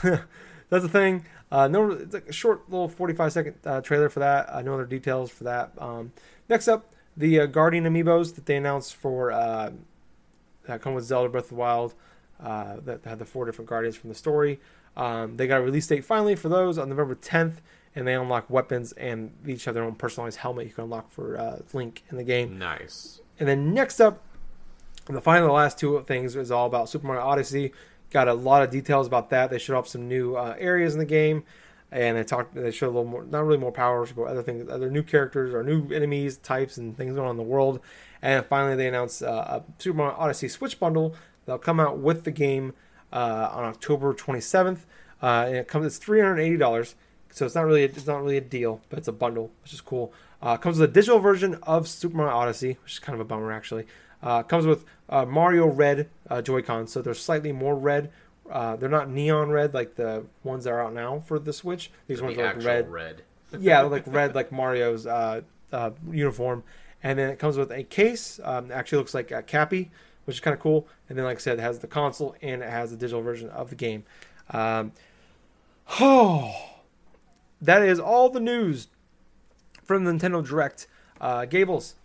that's 0.70 0.84
the 0.84 0.90
thing. 0.90 1.26
Uh, 1.52 1.68
no, 1.68 1.92
it's 1.92 2.14
like 2.14 2.28
a 2.30 2.34
short 2.34 2.70
little 2.70 2.88
45 2.88 3.34
second 3.34 3.56
uh, 3.66 3.82
trailer 3.82 4.10
for 4.10 4.20
that. 4.20 4.54
Uh, 4.54 4.62
no 4.62 4.74
other 4.76 4.86
details 4.86 5.32
for 5.32 5.46
that. 5.46 5.72
Um, 5.80 6.12
next 6.48 6.68
up, 6.68 6.94
the 7.18 7.42
uh, 7.42 7.46
Guardian 7.46 7.86
amiibos 7.86 8.36
that 8.36 8.46
they 8.46 8.56
announced 8.56 8.96
for 8.96 9.32
uh, 9.32 9.72
that 10.66 10.82
come 10.82 10.94
with 10.94 11.06
Zelda 11.06 11.30
Breath 11.30 11.46
of 11.46 11.50
the 11.50 11.56
Wild. 11.56 11.94
Uh, 12.42 12.78
that 12.86 13.04
had 13.04 13.20
the 13.20 13.26
four 13.26 13.46
different 13.46 13.68
guardians 13.68 13.98
from 13.98 14.08
the 14.08 14.16
story. 14.16 14.62
Um, 14.96 15.36
they 15.36 15.46
got 15.46 15.60
a 15.60 15.62
release 15.62 15.88
date 15.88 16.06
finally 16.06 16.36
for 16.36 16.48
those 16.48 16.78
on 16.78 16.88
November 16.88 17.16
10th, 17.16 17.56
and 17.96 18.08
they 18.08 18.14
unlock 18.14 18.50
weapons 18.50 18.94
and 18.94 19.32
each 19.46 19.66
have 19.66 19.74
their 19.74 19.84
own 19.84 19.96
personalized 19.96 20.38
helmet 20.38 20.68
you 20.68 20.74
can 20.74 20.86
unlock 20.86 21.12
for 21.12 21.38
uh, 21.38 21.60
Link 21.74 22.04
in 22.10 22.16
the 22.16 22.24
game. 22.24 22.58
Nice. 22.58 23.20
And 23.40 23.50
then 23.50 23.74
next 23.74 24.00
up, 24.00 24.24
the 25.08 25.20
final 25.20 25.48
the 25.48 25.54
last 25.54 25.78
two 25.78 26.02
things 26.08 26.38
is 26.38 26.50
all 26.50 26.66
about 26.66 26.88
Super 26.88 27.08
Mario 27.08 27.24
Odyssey. 27.24 27.74
Got 28.12 28.30
a 28.30 28.34
lot 28.34 28.64
of 28.64 28.70
details 28.70 29.06
about 29.06 29.30
that. 29.32 29.50
They 29.50 29.58
showed 29.58 29.76
off 29.76 29.88
some 29.88 30.08
new 30.08 30.36
uh, 30.36 30.56
areas 30.58 30.94
in 30.94 31.00
the 31.00 31.06
game, 31.06 31.44
and 31.92 32.18
they 32.18 32.24
talked. 32.24 32.54
They 32.56 32.72
showed 32.72 32.88
a 32.88 32.96
little 32.96 33.06
more, 33.06 33.24
not 33.24 33.46
really 33.46 33.58
more 33.58 33.72
powers, 33.72 34.12
but 34.12 34.24
other 34.24 34.44
things, 34.44 34.70
other 34.70 34.90
new 34.90 35.04
characters 35.04 35.54
or 35.54 35.64
new 35.64 35.92
enemies, 35.92 36.38
types, 36.38 36.78
and 36.78 36.96
things 36.96 37.16
going 37.16 37.28
on 37.28 37.32
in 37.32 37.38
the 37.38 37.44
world. 37.44 37.80
And 38.22 38.46
finally, 38.46 38.76
they 38.76 38.88
announced 38.88 39.24
uh, 39.24 39.28
a 39.28 39.64
Super 39.80 39.98
Mario 39.98 40.16
Odyssey 40.18 40.48
Switch 40.50 40.80
bundle 40.80 41.16
that'll 41.46 41.60
come 41.60 41.80
out 41.80 41.98
with 42.00 42.26
the 42.26 42.32
game 42.32 42.74
uh, 43.12 43.50
on 43.52 43.64
October 43.64 44.14
27th. 44.14 44.80
Uh, 45.22 45.46
and 45.48 45.56
it 45.58 45.68
comes. 45.68 45.86
It's 45.86 45.98
three 45.98 46.20
hundred 46.20 46.40
eighty 46.40 46.58
dollars. 46.58 46.96
So 47.32 47.46
it's 47.46 47.56
not 47.56 47.66
really 47.66 47.84
it's 47.84 48.08
not 48.08 48.22
really 48.22 48.38
a 48.38 48.42
deal, 48.42 48.82
but 48.90 49.00
it's 49.00 49.08
a 49.08 49.14
bundle, 49.14 49.52
which 49.64 49.74
is 49.74 49.82
cool. 49.82 50.14
Uh, 50.42 50.58
comes 50.58 50.80
with 50.80 50.90
a 50.90 50.94
digital 50.94 51.20
version 51.20 51.56
of 51.64 51.88
Super 51.88 52.18
Mario 52.18 52.36
Odyssey, 52.36 52.78
which 52.84 52.94
is 52.94 53.00
kind 53.00 53.14
of 53.16 53.20
a 53.20 53.26
bummer 53.26 53.52
actually. 53.52 53.86
Uh, 54.22 54.44
comes 54.44 54.66
with 54.66 54.86
uh, 55.10 55.26
Mario 55.26 55.66
Red 55.68 56.10
Joy 56.44 56.62
Cons, 56.62 56.92
so 56.92 57.02
they're 57.02 57.14
slightly 57.14 57.52
more 57.52 57.76
red. 57.76 58.12
Uh, 58.50 58.76
they're 58.76 58.90
not 58.90 59.10
neon 59.10 59.50
red 59.50 59.74
like 59.74 59.96
the 59.96 60.26
ones 60.44 60.64
that 60.64 60.72
are 60.72 60.84
out 60.84 60.94
now 60.94 61.20
for 61.26 61.40
the 61.40 61.54
Switch. 61.54 61.92
These 62.08 62.20
The 62.20 62.26
ones 62.26 62.38
are 62.38 62.54
like 62.56 62.64
red. 62.64 62.90
red. 62.90 63.22
yeah, 63.60 63.82
like 63.82 64.04
red, 64.08 64.36
like 64.36 64.52
Mario's 64.52 65.06
uh, 65.08 65.42
uh, 65.72 65.92
uniform. 66.12 66.64
And 67.02 67.18
then 67.18 67.30
it 67.30 67.40
comes 67.40 67.58
with 67.58 67.72
a 67.72 67.84
case. 67.84 68.40
Um, 68.44 68.72
it 68.72 68.74
actually 68.74 68.98
looks 69.00 69.14
like 69.14 69.32
a 69.32 69.42
Cappy, 69.42 69.90
which 70.26 70.38
is 70.38 70.40
kind 70.40 70.54
of 70.54 70.60
cool. 70.60 70.88
And 71.08 71.18
then, 71.18 71.26
like 71.26 71.38
I 71.38 71.40
said, 71.40 71.60
it 71.60 71.62
has 71.62 71.80
the 71.80 71.88
console 71.88 72.36
and 72.42 72.62
it 72.62 72.70
has 72.70 72.92
the 72.92 72.98
digital 72.98 73.22
version 73.22 73.50
of 73.50 73.70
the 73.70 73.76
game. 73.76 74.04
Um, 74.52 74.92
oh, 76.00 76.54
that 77.62 77.82
is 77.82 78.00
all 78.00 78.30
the 78.30 78.40
news 78.40 78.88
from 79.84 80.04
the 80.04 80.12
Nintendo 80.12 80.46
Direct. 80.46 80.88
Uh, 81.22 81.46
Gables, 81.46 81.96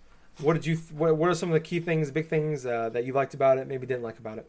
what 0.41 0.55
did 0.55 0.67
you? 0.67 0.77
What, 0.97 1.17
what 1.17 1.31
are 1.31 1.35
some 1.35 1.49
of 1.51 1.55
the 1.55 1.61
key 1.61 1.81
things, 1.81 2.11
big 2.11 2.29
things 2.29 2.67
uh, 2.67 2.89
that 2.91 3.05
you 3.05 3.13
liked 3.13 3.35
about 3.35 3.59
it? 3.59 3.67
Maybe 3.69 3.87
didn't 3.87 4.03
like 4.03 4.19
about 4.19 4.39
it. 4.39 4.49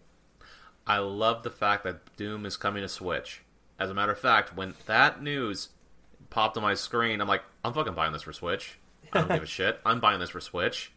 I 0.87 0.99
love 0.99 1.43
the 1.43 1.49
fact 1.49 1.83
that 1.83 2.15
Doom 2.15 2.45
is 2.45 2.57
coming 2.57 2.81
to 2.81 2.87
Switch. 2.87 3.41
As 3.79 3.89
a 3.89 3.93
matter 3.93 4.11
of 4.11 4.19
fact, 4.19 4.55
when 4.55 4.75
that 4.85 5.21
news 5.21 5.69
popped 6.29 6.57
on 6.57 6.63
my 6.63 6.73
screen, 6.73 7.21
I'm 7.21 7.27
like, 7.27 7.43
I'm 7.63 7.73
fucking 7.73 7.93
buying 7.93 8.13
this 8.13 8.21
for 8.21 8.33
Switch. 8.33 8.77
I 9.11 9.19
don't 9.19 9.29
give 9.29 9.43
a 9.43 9.45
shit. 9.47 9.79
I'm 9.85 9.99
buying 9.99 10.19
this 10.19 10.29
for 10.29 10.39
Switch. 10.39 10.91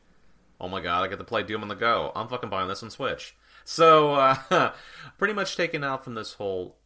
Oh 0.61 0.69
my 0.69 0.81
god, 0.81 1.05
I 1.05 1.09
get 1.09 1.19
to 1.19 1.25
play 1.25 1.43
Doom 1.43 1.63
on 1.63 1.69
the 1.69 1.75
go. 1.75 2.13
I'm 2.15 2.29
fucking 2.29 2.51
buying 2.51 2.69
this 2.69 2.83
on 2.83 2.91
Switch. 2.91 3.37
So, 3.65 4.15
uh, 4.15 4.73
pretty 5.19 5.35
much 5.35 5.57
taken 5.57 5.85
out 5.85 6.05
from 6.05 6.15
this 6.15 6.35
whole 6.35 6.77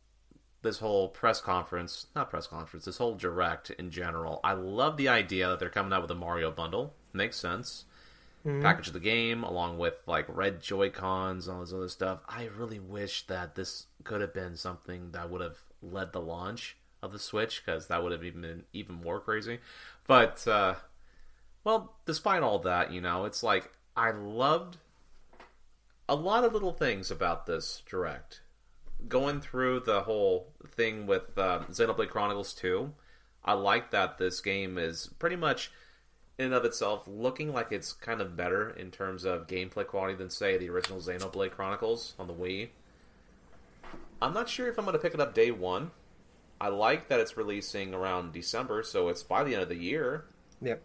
this 0.63 0.79
whole 0.79 1.09
press 1.09 1.41
conference, 1.41 2.07
not 2.15 2.31
press 2.31 2.47
conference, 2.47 2.85
this 2.85 2.99
whole 2.99 3.15
direct 3.15 3.71
in 3.71 3.91
general. 3.91 4.41
I 4.45 4.53
love 4.53 4.97
the 4.97 5.09
idea 5.09 5.49
that 5.49 5.59
they're 5.59 5.69
coming 5.69 5.93
out 5.93 6.03
with 6.03 6.11
a 6.13 6.15
Mario 6.15 6.53
bundle. 6.53 6.95
Makes 7.13 7.37
sense. 7.37 7.85
Package 8.45 8.89
of 8.89 8.93
the 8.93 9.01
game 9.01 9.45
along 9.45 9.79
with 9.79 9.99
like 10.07 10.27
red 10.29 10.61
Joy 10.61 10.91
Cons 10.91 11.47
and 11.47 11.57
all 11.57 11.63
this 11.63 11.73
other 11.73 11.89
stuff. 11.89 12.21
I 12.29 12.49
really 12.57 12.81
wish 12.81 13.27
that 13.27 13.55
this 13.55 13.87
could 14.05 14.21
have 14.21 14.35
been 14.35 14.57
something 14.57 15.13
that 15.13 15.31
would 15.31 15.41
have 15.41 15.59
led 15.81 16.13
the 16.13 16.21
launch 16.21 16.77
of 17.03 17.13
the 17.13 17.19
Switch 17.19 17.63
because 17.65 17.87
that 17.87 18.03
would 18.03 18.13
have 18.13 18.25
even 18.25 18.43
been 18.43 18.65
even 18.73 18.97
more 18.97 19.21
crazy. 19.21 19.59
But 20.07 20.47
uh, 20.49 20.75
well, 21.65 21.95
despite 22.07 22.43
all 22.43 22.59
that, 22.61 22.93
you 22.93 23.01
know, 23.01 23.25
it's 23.25 23.43
like 23.43 23.71
I 23.97 24.11
loved 24.11 24.79
a 26.09 26.15
lot 26.15 26.45
of 26.45 26.53
little 26.53 26.73
things 26.73 27.11
about 27.11 27.47
this 27.47 27.83
direct. 27.89 28.41
Going 29.09 29.41
through 29.41 29.81
the 29.81 30.03
whole 30.03 30.53
thing 30.67 31.07
with 31.07 31.37
uh, 31.37 31.61
Xenoblade 31.71 32.11
Chronicles 32.11 32.53
2, 32.55 32.93
I 33.45 33.55
like 33.55 33.91
that 33.91 34.19
this 34.19 34.41
game 34.41 34.79
is 34.79 35.11
pretty 35.19 35.37
much 35.37 35.73
in 36.39 36.47
and 36.47 36.55
of 36.55 36.65
itself 36.65 37.05
looking 37.07 37.53
like 37.53 37.73
it's 37.73 37.93
kind 37.93 38.21
of 38.21 38.37
better 38.37 38.71
in 38.71 38.91
terms 38.91 39.25
of 39.25 39.47
gameplay 39.47 39.87
quality 39.87 40.15
than 40.15 40.31
say 40.31 40.57
the 40.57 40.71
original 40.71 41.01
Xenoblade 41.01 41.53
Chronicles 41.53 42.15
on 42.19 42.27
the 42.27 42.35
Wii. 42.35 42.69
I'm 44.21 44.33
not 44.33 44.49
sure 44.49 44.69
if 44.69 44.79
I'm 44.79 44.85
going 44.85 44.97
to 44.97 45.03
pick 45.03 45.15
it 45.15 45.21
up 45.21 45.35
day 45.35 45.51
one. 45.51 45.91
I 46.61 46.69
like 46.69 47.09
that 47.09 47.21
it's 47.21 47.37
releasing 47.37 47.93
around 47.93 48.33
December, 48.33 48.83
so 48.83 49.09
it's 49.09 49.23
by 49.23 49.43
the 49.43 49.55
end 49.55 49.65
of 49.65 49.69
the 49.69 49.77
year. 49.77 50.25
Yep. 50.61 50.81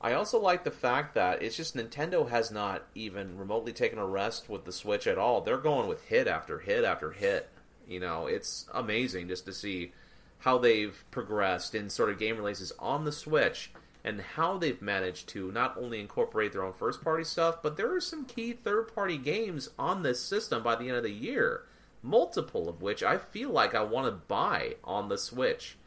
I 0.00 0.12
also 0.12 0.38
like 0.38 0.64
the 0.64 0.70
fact 0.70 1.14
that 1.14 1.42
it's 1.42 1.56
just 1.56 1.76
Nintendo 1.76 2.28
has 2.28 2.50
not 2.50 2.86
even 2.94 3.38
remotely 3.38 3.72
taken 3.72 3.98
a 3.98 4.06
rest 4.06 4.48
with 4.48 4.64
the 4.64 4.72
Switch 4.72 5.06
at 5.06 5.18
all. 5.18 5.40
They're 5.40 5.56
going 5.56 5.88
with 5.88 6.04
hit 6.04 6.28
after 6.28 6.58
hit 6.58 6.84
after 6.84 7.10
hit. 7.10 7.48
You 7.88 8.00
know, 8.00 8.26
it's 8.26 8.66
amazing 8.72 9.28
just 9.28 9.46
to 9.46 9.52
see 9.52 9.92
how 10.38 10.58
they've 10.58 11.04
progressed 11.10 11.74
in 11.74 11.90
sort 11.90 12.10
of 12.10 12.18
game 12.18 12.36
releases 12.36 12.72
on 12.78 13.04
the 13.04 13.12
Switch 13.12 13.72
and 14.04 14.20
how 14.20 14.58
they've 14.58 14.82
managed 14.82 15.28
to 15.30 15.50
not 15.50 15.76
only 15.78 15.98
incorporate 15.98 16.52
their 16.52 16.62
own 16.62 16.74
first 16.74 17.02
party 17.02 17.24
stuff, 17.24 17.62
but 17.62 17.76
there 17.76 17.94
are 17.94 18.00
some 18.00 18.26
key 18.26 18.52
third 18.52 18.94
party 18.94 19.16
games 19.16 19.70
on 19.78 20.02
this 20.02 20.20
system 20.22 20.62
by 20.62 20.76
the 20.76 20.88
end 20.88 20.96
of 20.96 21.02
the 21.02 21.10
year. 21.10 21.62
Multiple 22.02 22.68
of 22.68 22.82
which 22.82 23.02
I 23.02 23.16
feel 23.16 23.48
like 23.48 23.74
I 23.74 23.82
want 23.82 24.06
to 24.06 24.12
buy 24.12 24.76
on 24.84 25.08
the 25.08 25.16
Switch. 25.16 25.78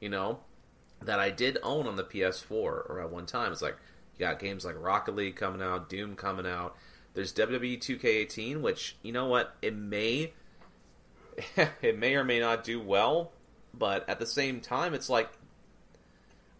You 0.00 0.08
know, 0.08 0.40
that 1.02 1.20
I 1.20 1.30
did 1.30 1.58
own 1.62 1.86
on 1.86 1.96
the 1.96 2.04
PS4 2.04 2.50
or 2.50 3.00
at 3.02 3.10
one 3.10 3.26
time. 3.26 3.52
It's 3.52 3.62
like 3.62 3.76
you 4.16 4.20
got 4.20 4.38
games 4.38 4.64
like 4.64 4.76
Rocket 4.78 5.14
League 5.14 5.36
coming 5.36 5.60
out, 5.60 5.90
Doom 5.90 6.16
coming 6.16 6.46
out. 6.46 6.76
There's 7.12 7.32
WWE 7.34 7.78
2K18, 7.78 8.60
which 8.60 8.96
you 9.02 9.12
know 9.12 9.26
what 9.26 9.54
it 9.60 9.74
may 9.74 10.32
it 11.82 11.98
may 11.98 12.14
or 12.14 12.24
may 12.24 12.40
not 12.40 12.64
do 12.64 12.80
well, 12.80 13.32
but 13.74 14.08
at 14.08 14.18
the 14.18 14.26
same 14.26 14.60
time, 14.60 14.94
it's 14.94 15.10
like 15.10 15.30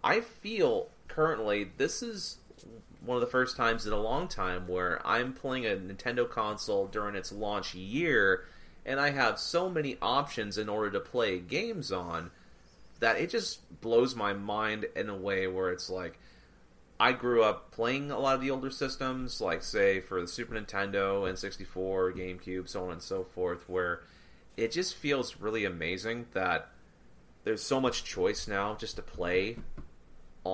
I 0.04 0.20
feel 0.20 0.88
currently 1.16 1.72
this 1.78 2.02
is 2.02 2.36
one 3.00 3.16
of 3.16 3.22
the 3.22 3.26
first 3.26 3.56
times 3.56 3.86
in 3.86 3.92
a 3.92 3.98
long 3.98 4.28
time 4.28 4.68
where 4.68 5.00
I'm 5.04 5.32
playing 5.32 5.64
a 5.64 5.70
Nintendo 5.70 6.28
console 6.28 6.86
during 6.86 7.14
its 7.16 7.32
launch 7.32 7.74
year, 7.74 8.44
and 8.84 9.00
I 9.00 9.10
have 9.10 9.38
so 9.38 9.70
many 9.70 9.96
options 10.02 10.58
in 10.58 10.68
order 10.68 10.90
to 10.90 11.00
play 11.00 11.38
games 11.38 11.90
on 11.90 12.32
that 13.00 13.16
it 13.16 13.30
just 13.30 13.80
blows 13.80 14.14
my 14.14 14.34
mind 14.34 14.86
in 14.94 15.08
a 15.08 15.16
way 15.16 15.46
where 15.46 15.70
it's 15.70 15.88
like 15.88 16.18
I 17.00 17.12
grew 17.12 17.42
up 17.42 17.70
playing 17.70 18.10
a 18.10 18.18
lot 18.18 18.34
of 18.34 18.42
the 18.42 18.50
older 18.50 18.70
systems, 18.70 19.40
like 19.40 19.62
say 19.62 20.00
for 20.00 20.20
the 20.20 20.28
Super 20.28 20.54
Nintendo, 20.54 21.22
N64, 21.30 22.14
GameCube, 22.14 22.68
so 22.68 22.84
on 22.84 22.92
and 22.92 23.02
so 23.02 23.24
forth, 23.24 23.68
where 23.68 24.02
it 24.56 24.70
just 24.70 24.94
feels 24.94 25.36
really 25.40 25.64
amazing 25.64 26.26
that 26.34 26.68
there's 27.44 27.62
so 27.62 27.80
much 27.80 28.04
choice 28.04 28.46
now 28.46 28.74
just 28.74 28.96
to 28.96 29.02
play 29.02 29.56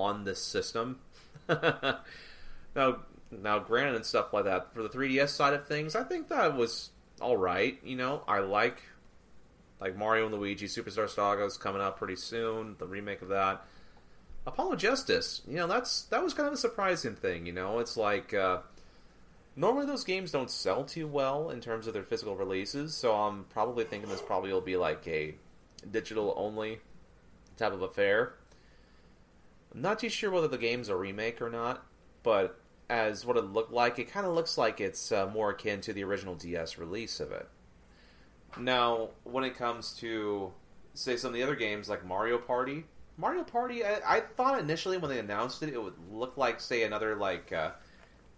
on 0.01 0.23
this 0.23 0.41
system. 0.41 0.99
now, 1.49 1.99
now, 2.75 3.59
granted, 3.59 3.95
and 3.95 4.05
stuff 4.05 4.33
like 4.33 4.45
that 4.45 4.73
for 4.73 4.83
the 4.83 4.89
3DS 4.89 5.29
side 5.29 5.53
of 5.53 5.67
things, 5.67 5.95
I 5.95 6.03
think 6.03 6.29
that 6.29 6.55
was 6.55 6.91
all 7.21 7.37
right. 7.37 7.77
You 7.83 7.95
know, 7.95 8.23
I 8.27 8.39
like 8.39 8.81
like 9.79 9.97
Mario 9.97 10.27
and 10.27 10.35
Luigi 10.35 10.67
Superstar 10.67 11.09
Saga 11.09 11.43
is 11.43 11.57
coming 11.57 11.81
out 11.81 11.97
pretty 11.97 12.15
soon, 12.15 12.75
the 12.79 12.87
remake 12.87 13.21
of 13.21 13.27
that. 13.29 13.65
Apollo 14.47 14.77
Justice, 14.77 15.41
you 15.47 15.55
know, 15.55 15.67
that's 15.67 16.03
that 16.03 16.23
was 16.23 16.33
kind 16.33 16.47
of 16.47 16.53
a 16.53 16.57
surprising 16.57 17.15
thing. 17.15 17.45
You 17.45 17.53
know, 17.53 17.79
it's 17.79 17.97
like 17.97 18.33
uh, 18.33 18.59
normally 19.55 19.85
those 19.85 20.03
games 20.03 20.31
don't 20.31 20.51
sell 20.51 20.83
too 20.83 21.07
well 21.07 21.49
in 21.49 21.61
terms 21.61 21.87
of 21.87 21.93
their 21.93 22.03
physical 22.03 22.35
releases, 22.35 22.93
so 22.95 23.13
I'm 23.13 23.45
probably 23.45 23.83
thinking 23.83 24.09
this 24.09 24.21
probably 24.21 24.51
will 24.53 24.61
be 24.61 24.77
like 24.77 25.07
a 25.07 25.35
digital 25.89 26.33
only 26.37 26.79
type 27.57 27.73
of 27.73 27.81
affair. 27.81 28.33
I'm 29.73 29.81
not 29.81 29.99
too 29.99 30.09
sure 30.09 30.29
whether 30.31 30.47
the 30.47 30.57
game's 30.57 30.89
a 30.89 30.95
remake 30.95 31.41
or 31.41 31.49
not, 31.49 31.85
but 32.21 32.59
as 32.89 33.25
what 33.25 33.37
it 33.37 33.45
looked 33.45 33.71
like, 33.71 33.97
it 33.99 34.11
kind 34.11 34.25
of 34.25 34.33
looks 34.33 34.57
like 34.57 34.79
it's 34.79 35.11
uh, 35.11 35.27
more 35.27 35.51
akin 35.51 35.81
to 35.81 35.93
the 35.93 36.03
original 36.03 36.35
DS 36.35 36.77
release 36.77 37.19
of 37.19 37.31
it. 37.31 37.47
Now, 38.59 39.09
when 39.23 39.43
it 39.43 39.57
comes 39.57 39.93
to 39.93 40.51
say 40.93 41.17
some 41.17 41.29
of 41.29 41.33
the 41.33 41.43
other 41.43 41.55
games 41.55 41.89
like 41.89 42.05
Mario 42.05 42.37
Party, 42.37 42.85
Mario 43.17 43.43
Party, 43.43 43.83
I, 43.83 43.99
I 44.05 44.19
thought 44.19 44.59
initially 44.59 44.97
when 44.97 45.09
they 45.09 45.19
announced 45.19 45.63
it, 45.63 45.69
it 45.69 45.81
would 45.81 45.95
look 46.11 46.37
like 46.37 46.59
say 46.59 46.83
another 46.83 47.15
like 47.15 47.51
uh, 47.51 47.71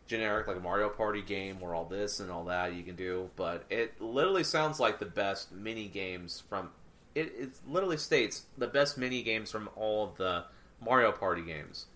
generic 0.07 0.47
like 0.47 0.61
Mario 0.61 0.89
Party 0.89 1.21
game 1.21 1.59
where 1.59 1.73
all 1.73 1.85
this 1.85 2.19
and 2.19 2.31
all 2.31 2.45
that 2.45 2.73
you 2.73 2.83
can 2.83 2.95
do, 2.95 3.29
but 3.35 3.65
it 3.69 3.99
literally 4.01 4.43
sounds 4.43 4.79
like 4.79 4.99
the 4.99 5.05
best 5.05 5.51
mini 5.51 5.87
games 5.87 6.43
from. 6.47 6.69
It, 7.13 7.33
it 7.37 7.49
literally 7.67 7.97
states 7.97 8.43
the 8.57 8.67
best 8.67 8.97
mini 8.97 9.23
games 9.23 9.49
from 9.49 9.69
all 9.75 10.03
of 10.03 10.17
the 10.17 10.45
Mario 10.81 11.11
Party 11.11 11.41
games. 11.41 11.87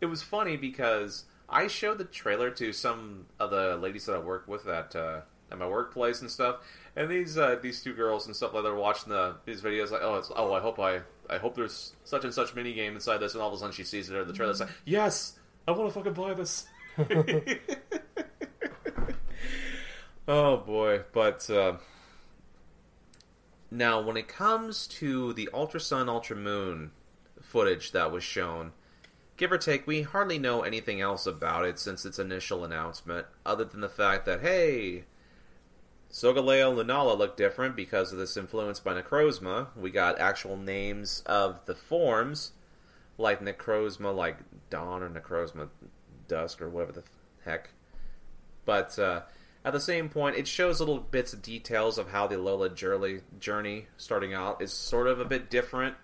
It 0.00 0.06
was 0.06 0.22
funny 0.22 0.56
because 0.56 1.24
I 1.48 1.66
showed 1.68 1.98
the 1.98 2.04
trailer 2.04 2.50
to 2.52 2.72
some 2.72 3.26
of 3.38 3.50
the 3.50 3.76
ladies 3.76 4.06
that 4.06 4.16
I 4.16 4.18
work 4.18 4.48
with 4.48 4.66
at 4.66 4.96
uh, 4.96 5.20
at 5.50 5.58
my 5.58 5.66
workplace 5.66 6.20
and 6.20 6.30
stuff, 6.30 6.56
and 6.96 7.10
these 7.10 7.38
uh, 7.38 7.58
these 7.62 7.82
two 7.82 7.94
girls 7.94 8.26
and 8.26 8.34
stuff 8.34 8.52
like 8.52 8.62
they're 8.62 8.74
watching 8.74 9.10
the 9.10 9.36
these 9.44 9.60
videos 9.62 9.90
like 9.90 10.02
oh 10.02 10.16
it's, 10.16 10.30
oh 10.34 10.52
I 10.52 10.60
hope 10.60 10.78
I 10.78 11.00
I 11.30 11.38
hope 11.38 11.54
there's 11.54 11.94
such 12.04 12.24
and 12.24 12.34
such 12.34 12.54
mini 12.54 12.74
game 12.74 12.94
inside 12.94 13.18
this, 13.18 13.34
and 13.34 13.42
all 13.42 13.48
of 13.48 13.54
a 13.54 13.58
sudden 13.58 13.74
she 13.74 13.84
sees 13.84 14.10
it 14.10 14.16
in 14.16 14.26
the 14.26 14.32
trailer. 14.34 14.50
It's 14.50 14.60
like 14.60 14.70
yes, 14.84 15.38
I 15.66 15.72
want 15.72 15.92
to 15.92 15.94
fucking 15.94 16.14
buy 16.14 16.34
this. 16.34 16.66
oh 20.28 20.56
boy, 20.58 21.02
but. 21.12 21.48
Uh, 21.48 21.76
now, 23.68 24.00
when 24.00 24.16
it 24.16 24.28
comes 24.28 24.86
to 24.86 25.32
the 25.32 25.48
Ultra 25.52 25.80
Sun, 25.80 26.08
Ultra 26.08 26.36
Moon 26.36 26.92
footage 27.56 27.92
that 27.92 28.12
was 28.12 28.22
shown, 28.22 28.70
give 29.38 29.50
or 29.50 29.56
take, 29.56 29.86
we 29.86 30.02
hardly 30.02 30.38
know 30.38 30.60
anything 30.60 31.00
else 31.00 31.26
about 31.26 31.64
it 31.64 31.78
since 31.78 32.04
its 32.04 32.18
initial 32.18 32.66
announcement, 32.66 33.26
other 33.46 33.64
than 33.64 33.80
the 33.80 33.88
fact 33.88 34.26
that, 34.26 34.42
hey, 34.42 35.04
Solgaleo 36.12 36.76
Lunala 36.76 37.16
look 37.16 37.34
different 37.34 37.74
because 37.74 38.12
of 38.12 38.18
this 38.18 38.36
influence 38.36 38.78
by 38.78 38.92
Necrozma. 38.92 39.68
We 39.74 39.90
got 39.90 40.18
actual 40.18 40.58
names 40.58 41.22
of 41.24 41.64
the 41.64 41.74
forms, 41.74 42.52
like 43.16 43.40
Necrozma, 43.40 44.14
like 44.14 44.36
Dawn 44.68 45.02
or 45.02 45.08
Necrozma 45.08 45.70
Dusk 46.28 46.60
or 46.60 46.68
whatever 46.68 46.92
the 46.92 47.04
heck. 47.46 47.70
But, 48.66 48.98
uh, 48.98 49.22
at 49.64 49.72
the 49.72 49.80
same 49.80 50.10
point, 50.10 50.36
it 50.36 50.46
shows 50.46 50.78
little 50.78 50.98
bits 50.98 51.32
of 51.32 51.40
details 51.40 51.96
of 51.96 52.10
how 52.10 52.26
the 52.26 52.36
Alola 52.36 52.74
journey 53.40 53.86
starting 53.96 54.34
out 54.34 54.60
is 54.60 54.74
sort 54.74 55.06
of 55.06 55.20
a 55.20 55.24
bit 55.24 55.48
different. 55.48 55.96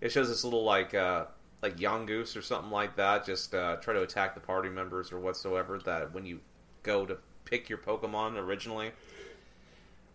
It 0.00 0.10
shows 0.12 0.28
this 0.28 0.44
little 0.44 0.64
like 0.64 0.94
uh, 0.94 1.26
like 1.62 1.76
Yungoos 1.76 2.36
or 2.36 2.42
something 2.42 2.70
like 2.70 2.96
that, 2.96 3.24
just 3.24 3.54
uh, 3.54 3.76
try 3.76 3.94
to 3.94 4.02
attack 4.02 4.34
the 4.34 4.40
party 4.40 4.68
members 4.68 5.12
or 5.12 5.18
whatsoever. 5.18 5.78
That 5.78 6.12
when 6.12 6.26
you 6.26 6.40
go 6.82 7.06
to 7.06 7.18
pick 7.44 7.68
your 7.68 7.78
Pokemon 7.78 8.36
originally. 8.36 8.92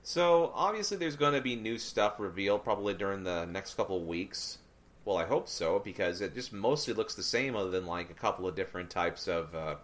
So 0.06 0.52
obviously, 0.54 0.98
there's 0.98 1.16
going 1.16 1.34
to 1.34 1.42
be 1.42 1.56
new 1.56 1.78
stuff 1.78 2.20
revealed 2.20 2.64
probably 2.64 2.94
during 2.94 3.24
the 3.24 3.46
next 3.46 3.76
couple 3.76 4.04
weeks. 4.04 4.58
Well, 5.06 5.18
I 5.18 5.26
hope 5.26 5.48
so 5.48 5.80
because 5.80 6.22
it 6.22 6.34
just 6.34 6.54
mostly 6.54 6.94
looks 6.94 7.16
the 7.16 7.24
same, 7.24 7.56
other 7.56 7.70
than 7.70 7.86
like 7.86 8.10
a 8.10 8.14
couple 8.14 8.48
of 8.48 8.56
different 8.56 8.90
types 8.90 9.28
of. 9.28 9.54
Uh, 9.56 9.76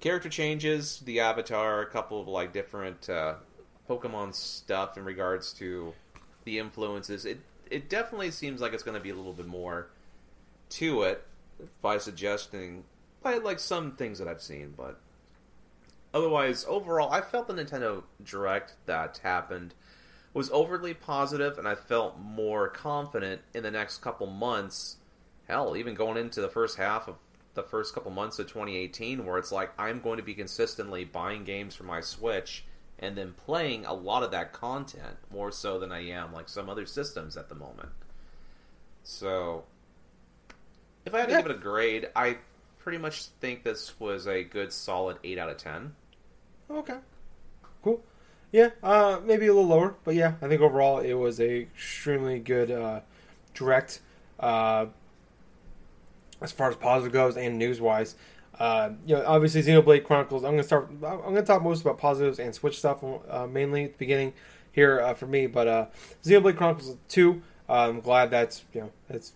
character 0.00 0.28
changes, 0.28 1.00
the 1.00 1.20
avatar, 1.20 1.82
a 1.82 1.86
couple 1.86 2.20
of 2.20 2.26
like 2.26 2.52
different 2.52 3.08
uh, 3.08 3.34
Pokemon 3.88 4.34
stuff 4.34 4.96
in 4.96 5.04
regards 5.04 5.52
to 5.54 5.92
the 6.44 6.58
influences. 6.58 7.24
It 7.24 7.38
it 7.70 7.88
definitely 7.88 8.30
seems 8.30 8.60
like 8.60 8.72
it's 8.72 8.82
going 8.82 8.96
to 8.96 9.02
be 9.02 9.10
a 9.10 9.14
little 9.14 9.32
bit 9.32 9.46
more 9.46 9.90
to 10.70 11.02
it 11.02 11.26
by 11.80 11.98
suggesting 11.98 12.84
by 13.22 13.36
like 13.36 13.58
some 13.58 13.92
things 13.92 14.18
that 14.18 14.28
I've 14.28 14.42
seen, 14.42 14.74
but 14.76 14.98
otherwise, 16.14 16.64
overall, 16.68 17.10
I 17.12 17.20
felt 17.20 17.48
the 17.48 17.54
Nintendo 17.54 18.02
Direct 18.24 18.74
that 18.86 19.20
happened 19.22 19.74
was 20.32 20.50
overly 20.50 20.94
positive, 20.94 21.58
and 21.58 21.66
I 21.66 21.74
felt 21.74 22.18
more 22.18 22.68
confident 22.68 23.42
in 23.52 23.62
the 23.62 23.70
next 23.70 23.98
couple 23.98 24.26
months. 24.26 24.96
Hell, 25.48 25.76
even 25.76 25.94
going 25.94 26.16
into 26.16 26.40
the 26.40 26.48
first 26.48 26.76
half 26.76 27.08
of 27.08 27.16
the 27.54 27.62
first 27.62 27.94
couple 27.94 28.12
months 28.12 28.38
of 28.38 28.46
2018 28.46 29.26
where 29.26 29.36
it's 29.36 29.50
like 29.50 29.72
I'm 29.76 30.00
going 30.00 30.18
to 30.18 30.22
be 30.22 30.34
consistently 30.34 31.04
buying 31.04 31.44
games 31.44 31.74
for 31.74 31.82
my 31.82 32.00
Switch 32.00 32.64
and 33.00 33.16
then 33.16 33.32
playing 33.46 33.84
a 33.86 33.92
lot 33.94 34.22
of 34.22 34.30
that 34.30 34.52
content 34.52 35.16
more 35.32 35.50
so 35.50 35.78
than 35.78 35.90
I 35.90 36.06
am 36.10 36.32
like 36.32 36.48
some 36.48 36.68
other 36.68 36.86
systems 36.86 37.36
at 37.36 37.48
the 37.48 37.54
moment. 37.54 37.90
So 39.02 39.64
if 41.06 41.14
I 41.14 41.20
had 41.20 41.26
to 41.26 41.32
Yeah. 41.32 41.38
give 41.42 41.50
it 41.50 41.56
a 41.56 41.58
grade, 41.58 42.10
I 42.14 42.38
pretty 42.78 42.98
much 42.98 43.24
think 43.40 43.64
this 43.64 43.98
was 43.98 44.26
a 44.28 44.44
good 44.44 44.72
solid 44.72 45.18
8 45.24 45.38
out 45.38 45.48
of 45.48 45.56
10. 45.56 45.94
Okay. 46.70 46.98
Cool. 47.82 48.02
Yeah, 48.52 48.70
uh, 48.82 49.20
maybe 49.24 49.46
a 49.46 49.54
little 49.54 49.68
lower, 49.68 49.94
but 50.04 50.14
yeah, 50.14 50.34
I 50.42 50.48
think 50.48 50.60
overall 50.60 50.98
it 50.98 51.14
was 51.14 51.40
a 51.40 51.62
extremely 51.62 52.38
good 52.38 52.70
uh, 52.70 53.00
direct 53.54 54.00
uh, 54.38 54.86
as 56.40 56.52
far 56.52 56.68
as 56.68 56.76
positive 56.76 57.12
goes 57.12 57.36
and 57.36 57.58
news 57.58 57.80
wise. 57.80 58.16
Uh, 58.60 58.90
you 59.06 59.16
know, 59.16 59.24
obviously 59.26 59.62
Xenoblade 59.62 60.04
Chronicles. 60.04 60.44
I'm 60.44 60.50
gonna 60.52 60.62
start. 60.62 60.90
I'm 60.90 61.00
gonna 61.00 61.42
talk 61.42 61.62
most 61.62 61.80
about 61.80 61.98
positives 61.98 62.38
and 62.38 62.54
Switch 62.54 62.78
stuff 62.78 63.02
uh, 63.02 63.46
mainly 63.46 63.84
at 63.84 63.92
the 63.92 63.98
beginning 63.98 64.34
here 64.70 65.00
uh, 65.00 65.14
for 65.14 65.26
me. 65.26 65.46
But 65.46 65.66
uh, 65.66 65.86
Xenoblade 66.22 66.56
Chronicles 66.56 66.96
Two. 67.08 67.42
Uh, 67.68 67.88
I'm 67.88 68.00
glad 68.00 68.30
that's 68.30 68.64
you 68.74 68.82
know 68.82 68.90
that's 69.08 69.32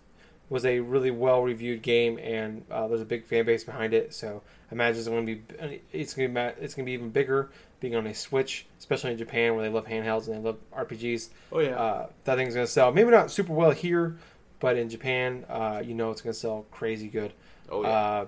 was 0.50 0.66
a 0.66 0.78
really 0.80 1.10
well 1.10 1.42
reviewed 1.42 1.80
game 1.82 2.18
and 2.18 2.64
uh, 2.70 2.86
there's 2.86 3.00
a 3.00 3.06
big 3.06 3.24
fan 3.24 3.46
base 3.46 3.64
behind 3.64 3.94
it. 3.94 4.12
So 4.12 4.42
I 4.70 4.74
imagine 4.74 4.98
it's 4.98 5.08
going 5.08 5.26
to 5.26 5.34
be 5.34 5.80
it's 5.92 6.14
to 6.14 6.28
be 6.28 6.40
it's 6.60 6.74
to 6.84 6.90
be 6.90 6.92
even 6.92 7.10
bigger 7.10 7.50
being 7.80 7.96
on 7.96 8.06
a 8.06 8.14
Switch, 8.14 8.66
especially 8.78 9.12
in 9.12 9.18
Japan 9.18 9.54
where 9.54 9.64
they 9.64 9.72
love 9.72 9.86
handhelds 9.86 10.26
and 10.26 10.36
they 10.36 10.40
love 10.40 10.58
RPGs. 10.76 11.30
Oh 11.50 11.60
Uh, 11.76 12.06
that 12.24 12.36
thing's 12.36 12.54
going 12.54 12.66
to 12.66 12.70
sell 12.72 12.92
maybe 12.92 13.10
not 13.10 13.30
super 13.30 13.54
well 13.54 13.70
here, 13.70 14.18
but 14.60 14.76
in 14.76 14.90
Japan, 14.90 15.46
uh, 15.48 15.82
you 15.84 15.94
know 15.94 16.10
it's 16.10 16.20
going 16.20 16.34
to 16.34 16.38
sell 16.38 16.66
crazy 16.70 17.08
good. 17.08 17.32
Oh 17.70 17.82
yeah. 17.82 18.26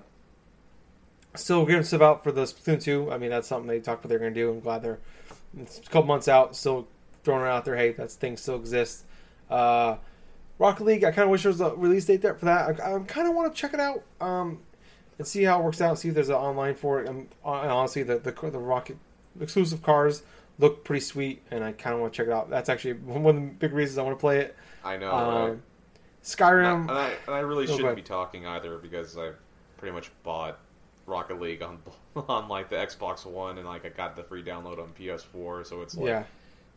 Still 1.37 1.65
getting 1.65 1.83
stuff 1.83 2.01
out 2.01 2.23
for 2.23 2.31
the 2.31 2.43
Splatoon 2.43 2.81
2. 2.81 3.11
I 3.11 3.17
mean, 3.17 3.29
that's 3.29 3.47
something 3.47 3.67
they 3.67 3.79
talked 3.79 4.03
about 4.03 4.09
they're 4.09 4.19
going 4.19 4.33
to 4.33 4.39
do. 4.39 4.49
I'm 4.51 4.59
glad 4.59 4.81
they're 4.81 4.99
it's 5.59 5.79
a 5.79 5.81
couple 5.83 6.03
months 6.03 6.27
out, 6.27 6.55
still 6.55 6.87
throwing 7.23 7.43
it 7.45 7.49
out 7.49 7.65
there. 7.65 7.75
Hey, 7.75 7.91
that 7.93 8.11
thing 8.11 8.37
still 8.37 8.55
exists. 8.55 9.03
Uh, 9.49 9.97
Rocket 10.59 10.83
League, 10.83 11.03
I 11.03 11.11
kind 11.11 11.23
of 11.25 11.29
wish 11.29 11.43
there 11.43 11.51
was 11.51 11.61
a 11.61 11.69
release 11.75 12.05
date 12.05 12.21
there 12.21 12.33
for 12.33 12.45
that. 12.45 12.79
I, 12.81 12.95
I 12.95 12.99
kind 12.99 13.27
of 13.27 13.35
want 13.35 13.53
to 13.53 13.59
check 13.59 13.73
it 13.73 13.79
out 13.79 14.03
um, 14.19 14.59
and 15.17 15.27
see 15.27 15.43
how 15.43 15.59
it 15.59 15.63
works 15.63 15.81
out. 15.81 15.99
See 15.99 16.09
if 16.09 16.15
there's 16.15 16.29
an 16.29 16.35
online 16.35 16.75
for 16.75 17.01
it. 17.01 17.07
Um, 17.07 17.27
and 17.45 17.71
honestly, 17.71 18.03
the, 18.03 18.17
the 18.19 18.31
the 18.31 18.59
Rocket 18.59 18.97
exclusive 19.39 19.81
cars 19.83 20.23
look 20.59 20.83
pretty 20.83 21.01
sweet, 21.01 21.43
and 21.51 21.63
I 21.63 21.71
kind 21.71 21.93
of 21.93 22.01
want 22.01 22.13
to 22.13 22.17
check 22.17 22.27
it 22.27 22.33
out. 22.33 22.49
That's 22.49 22.69
actually 22.69 22.93
one 22.99 23.35
of 23.35 23.41
the 23.41 23.47
big 23.49 23.73
reasons 23.73 23.97
I 23.99 24.03
want 24.03 24.17
to 24.17 24.21
play 24.21 24.39
it. 24.39 24.55
I 24.83 24.97
know. 24.97 25.11
Um, 25.11 25.49
right? 25.49 25.59
Skyrim. 26.23 26.81
and, 26.81 26.91
I, 26.91 27.13
and 27.27 27.35
I 27.35 27.39
really 27.39 27.65
Oh, 27.67 27.75
shouldn't 27.77 27.95
be 27.95 28.01
talking 28.01 28.45
either 28.45 28.77
because 28.77 29.17
I 29.17 29.31
pretty 29.77 29.93
much 29.93 30.11
bought 30.23 30.59
Rocket 31.07 31.41
League 31.41 31.63
on 31.63 31.79
on 32.27 32.47
like 32.47 32.69
the 32.69 32.75
Xbox 32.75 33.25
One, 33.25 33.57
and 33.57 33.67
like 33.67 33.85
I 33.85 33.89
got 33.89 34.15
the 34.15 34.23
free 34.23 34.43
download 34.43 34.77
on 34.79 34.89
PS4. 34.99 35.65
So 35.65 35.81
it's 35.81 35.95
like 35.97 36.07
yeah. 36.07 36.23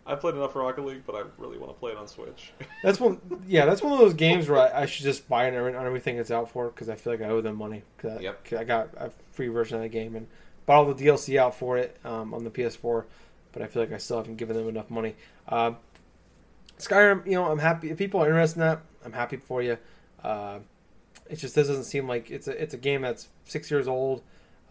I 0.06 0.14
played 0.14 0.34
enough 0.34 0.56
Rocket 0.56 0.84
League, 0.86 1.02
but 1.06 1.14
I 1.14 1.24
really 1.36 1.58
want 1.58 1.72
to 1.74 1.78
play 1.78 1.92
it 1.92 1.98
on 1.98 2.08
Switch. 2.08 2.52
That's 2.82 2.98
one. 2.98 3.20
Yeah, 3.46 3.66
that's 3.66 3.82
one 3.82 3.92
of 3.92 3.98
those 3.98 4.14
games 4.14 4.48
where 4.48 4.58
I, 4.58 4.82
I 4.82 4.86
should 4.86 5.04
just 5.04 5.28
buy 5.28 5.46
it 5.46 5.54
on 5.54 5.74
everything 5.86 6.16
it's 6.16 6.30
out 6.30 6.50
for 6.50 6.70
because 6.70 6.88
I 6.88 6.96
feel 6.96 7.12
like 7.12 7.20
I 7.20 7.26
owe 7.26 7.42
them 7.42 7.56
money. 7.56 7.82
Cause 7.98 8.12
I, 8.18 8.20
Yep. 8.20 8.44
'cause 8.44 8.58
I 8.58 8.64
got 8.64 8.88
a 8.96 9.10
free 9.32 9.48
version 9.48 9.76
of 9.76 9.82
the 9.82 9.88
game 9.90 10.16
and 10.16 10.26
bought 10.64 10.76
all 10.86 10.92
the 10.94 11.04
DLC 11.04 11.36
out 11.36 11.54
for 11.54 11.76
it 11.76 11.98
um, 12.04 12.32
on 12.32 12.44
the 12.44 12.50
PS4, 12.50 13.04
but 13.52 13.60
I 13.62 13.66
feel 13.66 13.82
like 13.82 13.92
I 13.92 13.98
still 13.98 14.16
haven't 14.16 14.36
given 14.36 14.56
them 14.56 14.68
enough 14.68 14.90
money. 14.90 15.16
Um 15.48 15.76
Skyrim, 16.78 17.26
you 17.26 17.32
know, 17.32 17.44
I'm 17.50 17.58
happy 17.58 17.90
if 17.90 17.98
people 17.98 18.22
are 18.22 18.26
interested 18.28 18.60
in 18.60 18.66
that. 18.66 18.80
I'm 19.04 19.12
happy 19.12 19.36
for 19.36 19.62
you. 19.62 19.76
Uh, 20.24 20.60
it 21.30 21.38
just 21.38 21.54
this 21.54 21.68
doesn't 21.68 21.84
seem 21.84 22.08
like 22.08 22.30
it's 22.30 22.48
a 22.48 22.62
it's 22.62 22.74
a 22.74 22.76
game 22.76 23.02
that's 23.02 23.28
six 23.44 23.70
years 23.70 23.86
old, 23.86 24.22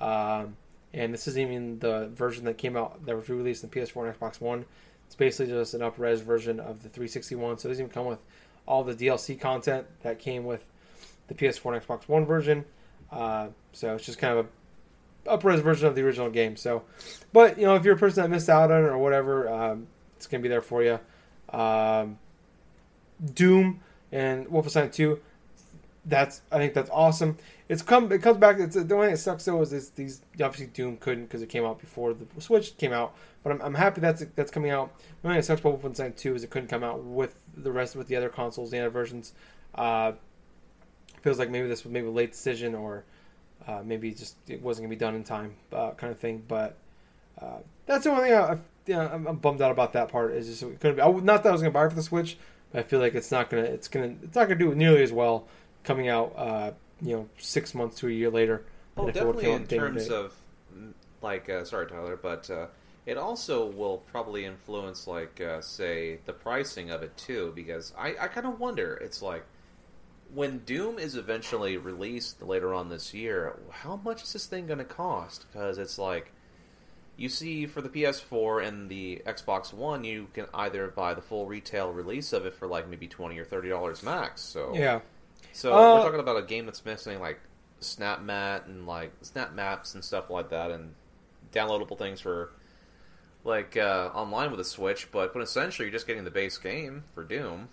um, 0.02 0.58
and 0.94 1.14
this 1.14 1.28
isn't 1.28 1.42
even 1.42 1.80
the 1.80 2.10
version 2.14 2.44
that 2.46 2.58
came 2.58 2.76
out 2.76 3.06
that 3.06 3.16
was 3.16 3.30
released 3.30 3.64
in 3.64 3.70
PS4 3.70 4.08
and 4.08 4.20
Xbox 4.20 4.42
One. 4.42 4.66
It's 5.08 5.16
basically 5.16 5.54
just 5.54 5.74
an 5.74 5.82
up-res 5.82 6.22
version 6.22 6.60
of 6.60 6.84
the 6.84 6.90
361, 6.90 7.58
so 7.58 7.68
it 7.68 7.72
doesn't 7.72 7.86
even 7.86 7.94
come 7.94 8.06
with 8.06 8.20
all 8.68 8.84
the 8.84 8.94
DLC 8.94 9.40
content 9.40 9.88
that 10.04 10.20
came 10.20 10.44
with 10.44 10.66
the 11.30 11.34
PS4 11.34 11.74
and 11.74 11.88
Xbox 11.88 12.08
One 12.08 12.26
version. 12.26 12.66
Uh, 13.12 13.48
so 13.72 13.96
it's 13.96 14.06
just 14.06 14.20
kind 14.20 14.38
of 14.38 14.46
a 15.26 15.30
up-res 15.30 15.62
version 15.62 15.88
of 15.88 15.96
the 15.96 16.02
original 16.02 16.30
game. 16.30 16.58
So, 16.58 16.84
but 17.32 17.58
you 17.58 17.66
know, 17.66 17.76
if 17.76 17.86
you're 17.86 17.96
a 17.96 18.00
person 18.00 18.22
that 18.22 18.30
missed 18.30 18.50
out 18.50 18.70
on 18.70 18.84
it 18.84 18.88
or 18.88 18.98
whatever, 18.98 19.50
um, 19.50 19.88
it's 20.18 20.28
gonna 20.28 20.44
be 20.44 20.50
there 20.50 20.62
for 20.62 20.84
you. 20.84 21.00
Um, 21.58 22.20
Doom 23.34 23.80
and 24.12 24.46
Wolfenstein 24.48 24.92
2. 24.92 25.20
That's 26.06 26.42
I 26.52 26.58
think 26.58 26.74
that's 26.74 26.90
awesome. 26.92 27.38
It's 27.68 27.82
come 27.82 28.12
it 28.12 28.22
comes 28.22 28.38
back. 28.38 28.60
It's 28.60 28.76
the 28.76 28.82
only 28.96 29.08
thing 29.08 29.16
that 29.16 29.18
sucks 29.18 29.46
though 29.46 29.62
is 29.62 29.90
these 29.92 30.22
obviously 30.34 30.68
Doom 30.68 30.98
couldn't 30.98 31.26
because 31.26 31.42
it 31.42 31.50
came 31.50 31.66
out 31.66 31.80
before 31.80 32.14
the 32.14 32.26
Switch 32.42 32.78
came 32.78 32.94
out. 32.94 33.14
But 33.44 33.52
I'm, 33.52 33.62
I'm 33.62 33.76
happy 33.76 34.02
that's 34.02 34.24
that's 34.36 34.52
coming 34.52 34.72
out. 34.72 34.98
The 35.22 35.28
only 35.28 35.36
thing 35.36 35.40
that 35.42 35.46
sucks 35.46 35.62
about 35.62 35.82
Wolfenstein 35.82 36.16
2 36.16 36.36
is 36.36 36.44
it 36.44 36.50
couldn't 36.50 36.70
come 36.70 36.84
out 36.84 37.04
with 37.04 37.36
the 37.56 37.72
rest 37.72 37.96
with 37.96 38.08
the 38.08 38.16
other 38.16 38.30
consoles, 38.30 38.72
the 38.72 38.80
other 38.80 38.90
versions. 38.90 39.34
Uh, 39.76 40.14
feels 41.22 41.38
like 41.38 41.50
maybe 41.50 41.68
this 41.68 41.84
was 41.84 41.92
maybe 41.92 42.08
a 42.08 42.12
late 42.12 42.32
decision 42.32 42.74
or 42.74 43.04
uh, 43.68 43.82
maybe 43.84 44.12
just 44.12 44.36
it 44.48 44.62
wasn't 44.62 44.86
gonna 44.86 44.96
be 44.96 45.00
done 45.00 45.16
in 45.16 45.24
time, 45.24 45.56
uh, 45.74 45.92
kind 45.92 46.12
of 46.12 46.20
thing. 46.20 46.44
But 46.48 46.78
uh, 47.42 47.60
that's 47.86 48.06
the 48.06 48.12
only 48.12 48.30
thing 48.30 48.34
I, 48.34 48.54
I 48.54 48.58
know, 48.88 49.10
I'm, 49.14 49.28
I'm 49.28 49.36
bummed 49.38 49.62
out 49.62 49.72
about 49.72 49.94
that 49.94 50.10
part. 50.10 50.34
Is 50.34 50.48
just 50.48 50.64
it 50.64 50.80
couldn't 50.80 50.98
be. 50.98 51.02
I, 51.02 51.12
not 51.12 51.44
that 51.44 51.50
I 51.50 51.52
was 51.52 51.62
gonna 51.62 51.72
buy 51.72 51.86
it 51.86 51.90
for 51.90 51.96
the 51.96 52.04
Switch, 52.04 52.38
but 52.72 52.80
I 52.80 52.84
feel 52.84 53.00
like 53.00 53.16
it's 53.16 53.32
not 53.32 53.50
gonna 53.50 53.64
it's 53.64 53.88
gonna 53.88 54.16
it's 54.24 54.36
not 54.36 54.48
gonna 54.48 54.60
do 54.60 54.74
nearly 54.76 55.04
as 55.04 55.12
well 55.12 55.48
coming 55.84 56.08
out. 56.08 56.34
Uh, 56.36 56.72
you 57.02 57.16
know, 57.16 57.30
six 57.38 57.74
months 57.74 57.98
to 58.00 58.08
a 58.08 58.12
year 58.12 58.30
later. 58.30 58.66
Oh, 58.98 59.06
than 59.06 59.10
if 59.10 59.16
it 59.16 59.26
would've 59.26 59.42
definitely 59.42 59.78
in 59.78 59.82
terms 59.82 60.08
day. 60.08 60.16
of 60.16 60.36
like, 61.22 61.50
uh, 61.50 61.64
sorry, 61.64 61.88
Tyler, 61.88 62.18
but 62.22 62.50
uh, 62.50 62.68
it 63.06 63.18
also 63.18 63.66
will 63.66 64.00
probably 64.12 64.46
influence, 64.46 65.08
like, 65.08 65.42
uh, 65.42 65.62
say, 65.62 66.20
the 66.26 66.34
pricing 66.34 66.92
of 66.92 67.04
it 67.04 67.16
too, 67.18 67.52
because 67.56 67.94
I, 67.98 68.16
I 68.20 68.28
kind 68.28 68.48
of 68.48 68.60
wonder. 68.60 68.96
It's 68.96 69.22
like 69.22 69.46
when 70.34 70.60
Doom 70.60 71.00
is 71.00 71.16
eventually 71.16 71.78
released 71.78 72.42
later 72.42 72.74
on 72.74 72.90
this 72.90 73.14
year, 73.14 73.58
how 73.72 73.98
much 73.98 74.24
is 74.24 74.34
this 74.34 74.46
thing 74.46 74.68
going 74.68 74.80
to 74.80 74.86
cost? 74.86 75.46
Because 75.52 75.78
it's 75.78 75.98
like 75.98 76.32
you 77.18 77.30
see 77.30 77.66
for 77.66 77.82
the 77.82 77.90
PS4 77.90 78.66
and 78.66 78.90
the 78.90 79.22
Xbox 79.26 79.74
One, 79.74 80.04
you 80.04 80.28
can 80.34 80.46
either 80.54 80.88
buy 80.88 81.14
the 81.14 81.22
full 81.22 81.46
retail 81.46 81.92
release 81.92 82.32
of 82.32 82.46
it 82.46 82.54
for 82.54 82.68
like 82.68 82.88
maybe 82.88 83.08
twenty 83.08 83.38
or 83.40 83.46
thirty 83.46 83.70
dollars 83.70 84.04
max. 84.04 84.42
So 84.42 84.74
Yeah. 84.74 85.00
So 85.54 85.74
Uh, 85.74 85.96
we're 85.98 86.04
talking 86.04 86.20
about 86.20 86.38
a 86.38 86.42
game 86.46 86.66
that's 86.66 86.84
missing 86.86 87.20
like 87.20 87.40
snap 87.80 88.22
map 88.22 88.68
and 88.68 88.86
like 88.88 89.12
snap 89.22 89.54
maps 89.54 89.94
and 89.94 90.04
stuff 90.04 90.30
like 90.30 90.50
that, 90.50 90.72
and 90.72 90.94
downloadable 91.54 91.98
things 91.98 92.22
for 92.22 92.52
like 93.44 93.76
uh, 93.78 94.10
online 94.14 94.52
with 94.52 94.60
a 94.60 94.66
Switch. 94.66 95.12
But 95.12 95.34
but 95.34 95.42
essentially, 95.42 95.86
you're 95.88 95.94
just 95.94 96.08
getting 96.08 96.24
the 96.24 96.32
base 96.32 96.58
game 96.58 97.04
for 97.14 97.24
Doom. 97.24 97.70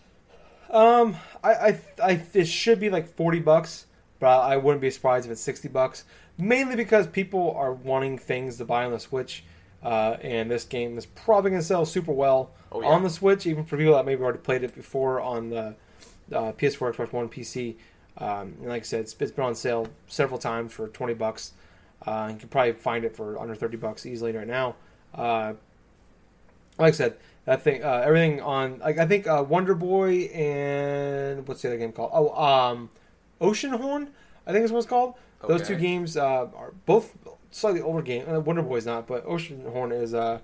Um, 0.71 1.17
I, 1.45 1.53
I, 1.55 1.81
I, 2.03 2.23
it 2.35 2.47
should 2.49 2.81
be 2.81 2.91
like 2.91 3.09
forty 3.15 3.39
bucks, 3.41 3.87
but 4.19 4.41
I 4.41 4.57
wouldn't 4.57 4.81
be 4.81 4.91
surprised 4.91 5.27
if 5.27 5.33
it's 5.33 5.41
sixty 5.41 5.69
bucks. 5.69 6.05
Mainly 6.39 6.77
because 6.77 7.07
people 7.07 7.53
are 7.57 7.73
wanting 7.73 8.19
things 8.19 8.59
to 8.59 8.65
buy 8.65 8.85
on 8.85 8.93
the 8.93 8.99
Switch, 8.99 9.45
uh, 9.83 10.17
and 10.21 10.51
this 10.51 10.65
game 10.65 10.99
is 10.99 11.07
probably 11.07 11.51
going 11.51 11.63
to 11.63 11.67
sell 11.67 11.87
super 11.87 12.13
well 12.13 12.51
Oh, 12.73 12.83
yeah. 12.83 12.89
on 12.89 13.03
the 13.05 13.11
Switch, 13.11 13.47
even 13.47 13.65
for 13.65 13.77
people 13.79 13.95
that 13.95 14.05
maybe 14.05 14.23
already 14.23 14.39
played 14.41 14.63
it 14.65 14.75
before 14.75 15.21
on 15.21 15.51
the 15.51 15.77
uh, 16.33 16.53
PS4, 16.53 16.95
Xbox 16.95 17.13
One, 17.13 17.29
PC. 17.29 17.77
Um, 18.19 18.57
and 18.61 18.69
like 18.69 18.83
I 18.83 18.85
said, 18.85 19.01
it's, 19.01 19.17
it's 19.21 19.33
been 19.33 19.45
on 19.45 19.55
sale 19.55 19.89
several 20.07 20.39
times 20.39 20.73
for 20.73 20.89
twenty 20.89 21.15
bucks. 21.15 21.53
Uh, 22.07 22.29
you 22.33 22.39
can 22.39 22.49
probably 22.49 22.73
find 22.73 23.05
it 23.05 23.17
for 23.17 23.39
under 23.39 23.55
thirty 23.55 23.77
bucks 23.77 24.07
easily 24.07 24.33
right 24.33 24.47
now. 24.47 24.77
Uh, 25.15 25.55
like 26.79 26.89
I 26.89 26.97
said, 26.97 27.17
that 27.45 27.63
thing, 27.63 27.83
uh, 27.83 28.03
everything 28.05 28.41
on, 28.41 28.79
like 28.79 28.99
I 28.99 29.07
think 29.07 29.27
uh, 29.27 29.45
Wonder 29.47 29.75
Boy 29.75 30.25
and 30.35 31.47
what's 31.47 31.63
the 31.63 31.69
other 31.69 31.79
game 31.79 31.93
called? 31.93 32.11
Oh, 32.13 32.31
um, 32.43 32.91
Ocean 33.41 33.73
Horn, 33.73 34.11
I 34.47 34.53
think 34.53 34.65
is 34.65 34.73
what 34.73 34.79
it's 34.79 34.87
called. 34.87 35.15
Those 35.47 35.67
two 35.67 35.77
games 35.77 36.17
uh, 36.17 36.49
are 36.57 36.73
both 36.87 37.17
slightly 37.51 37.81
older 37.81 38.03
game. 38.03 38.29
Uh, 38.29 38.41
Wonder 38.41 38.63
Boy's 38.63 38.87
not, 38.87 39.07
but 39.07 39.25
Ocean 39.27 39.65
Horn 39.71 39.93
is. 39.93 40.15
Uh, 40.15 40.41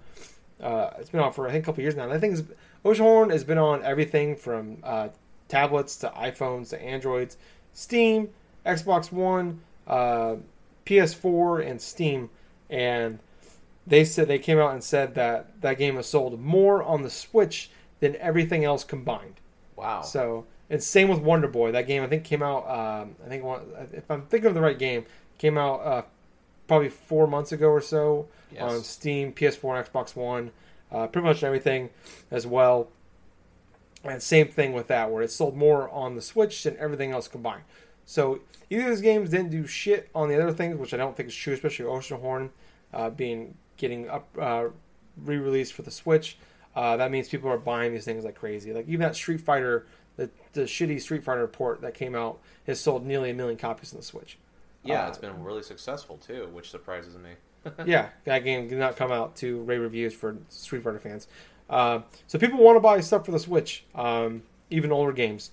uh, 0.60 0.90
it's 0.98 1.10
been 1.10 1.20
on 1.20 1.32
for 1.32 1.48
I 1.48 1.50
think 1.50 1.64
a 1.64 1.66
couple 1.66 1.82
years 1.82 1.96
now. 1.96 2.04
And 2.04 2.12
I 2.12 2.18
think 2.18 2.38
Ocean 2.84 3.04
Horn 3.04 3.30
has 3.30 3.42
been 3.42 3.58
on 3.58 3.82
everything 3.82 4.36
from 4.36 4.78
uh, 4.84 5.08
tablets 5.52 5.96
to 5.98 6.08
iPhones 6.10 6.70
to 6.70 6.82
Androids, 6.82 7.36
Steam, 7.74 8.30
Xbox 8.64 9.12
One, 9.12 9.60
uh, 9.86 10.36
PS4, 10.86 11.66
and 11.68 11.80
Steam. 11.80 12.30
And 12.70 13.18
they 13.86 14.04
said 14.04 14.28
they 14.28 14.38
came 14.38 14.58
out 14.58 14.72
and 14.72 14.82
said 14.82 15.14
that 15.14 15.60
that 15.60 15.76
game 15.78 15.96
has 15.96 16.06
sold 16.06 16.40
more 16.40 16.82
on 16.82 17.02
the 17.02 17.10
Switch 17.10 17.70
than 18.00 18.16
everything 18.16 18.64
else 18.64 18.82
combined. 18.82 19.34
Wow. 19.76 20.02
So, 20.02 20.46
and 20.70 20.82
same 20.82 21.08
with 21.08 21.20
Wonder 21.20 21.48
Boy. 21.48 21.70
That 21.72 21.86
game 21.86 22.02
I 22.02 22.06
think 22.06 22.24
came 22.24 22.42
out. 22.42 22.68
Um, 22.68 23.16
I 23.24 23.28
think 23.28 23.44
one, 23.44 23.62
if 23.92 24.10
I'm 24.10 24.22
thinking 24.22 24.48
of 24.48 24.54
the 24.54 24.60
right 24.62 24.78
game, 24.78 25.04
came 25.38 25.58
out 25.58 25.80
uh, 25.80 26.02
probably 26.66 26.88
four 26.88 27.26
months 27.26 27.52
ago 27.52 27.68
or 27.68 27.80
so 27.80 28.28
Yes. 28.52 28.62
on 28.62 28.82
Steam, 28.82 29.32
PS4, 29.32 29.78
and 29.78 29.86
Xbox 29.92 30.14
One. 30.16 30.50
Uh, 30.90 31.06
pretty 31.06 31.26
much 31.26 31.42
everything 31.42 31.88
as 32.30 32.46
well. 32.46 32.88
And 34.04 34.22
same 34.22 34.48
thing 34.48 34.72
with 34.72 34.88
that, 34.88 35.10
where 35.10 35.22
it 35.22 35.30
sold 35.30 35.56
more 35.56 35.88
on 35.90 36.16
the 36.16 36.22
Switch 36.22 36.64
than 36.64 36.76
everything 36.78 37.12
else 37.12 37.28
combined. 37.28 37.62
So 38.04 38.40
either 38.68 38.90
these 38.90 39.00
games 39.00 39.30
didn't 39.30 39.50
do 39.50 39.66
shit 39.66 40.10
on 40.14 40.28
the 40.28 40.42
other 40.42 40.52
things, 40.52 40.76
which 40.76 40.92
I 40.92 40.96
don't 40.96 41.16
think 41.16 41.28
is 41.28 41.34
true, 41.34 41.54
especially 41.54 41.84
Ocean 41.84 42.20
Horn 42.20 42.50
uh, 42.92 43.10
being 43.10 43.54
getting 43.76 44.08
up 44.08 44.28
uh, 44.40 44.66
re-released 45.16 45.72
for 45.72 45.82
the 45.82 45.90
Switch. 45.90 46.36
Uh, 46.74 46.96
that 46.96 47.10
means 47.10 47.28
people 47.28 47.50
are 47.50 47.58
buying 47.58 47.92
these 47.92 48.04
things 48.04 48.24
like 48.24 48.34
crazy. 48.34 48.72
Like 48.72 48.88
even 48.88 49.00
that 49.00 49.14
Street 49.14 49.40
Fighter, 49.40 49.86
the, 50.16 50.30
the 50.52 50.62
shitty 50.62 51.00
Street 51.00 51.22
Fighter 51.22 51.46
port 51.46 51.80
that 51.82 51.94
came 51.94 52.14
out 52.14 52.40
has 52.66 52.80
sold 52.80 53.04
nearly 53.04 53.30
a 53.30 53.34
million 53.34 53.58
copies 53.58 53.92
on 53.92 53.98
the 54.00 54.04
Switch. 54.04 54.38
yeah, 54.82 55.04
uh, 55.04 55.08
it's 55.08 55.18
been 55.18 55.42
really 55.42 55.62
successful 55.62 56.16
too, 56.16 56.48
which 56.52 56.70
surprises 56.70 57.16
me. 57.16 57.30
yeah, 57.86 58.08
that 58.24 58.40
game 58.40 58.68
did 58.68 58.78
not 58.78 58.96
come 58.96 59.12
out 59.12 59.36
to 59.36 59.62
rave 59.62 59.80
reviews 59.80 60.14
for 60.14 60.36
Street 60.48 60.82
Fighter 60.82 60.98
fans. 60.98 61.28
Uh, 61.70 62.00
so 62.26 62.38
people 62.38 62.58
want 62.58 62.76
to 62.76 62.80
buy 62.80 63.00
stuff 63.00 63.24
for 63.24 63.32
the 63.32 63.38
Switch, 63.38 63.84
um, 63.94 64.42
even 64.70 64.92
older 64.92 65.12
games. 65.12 65.50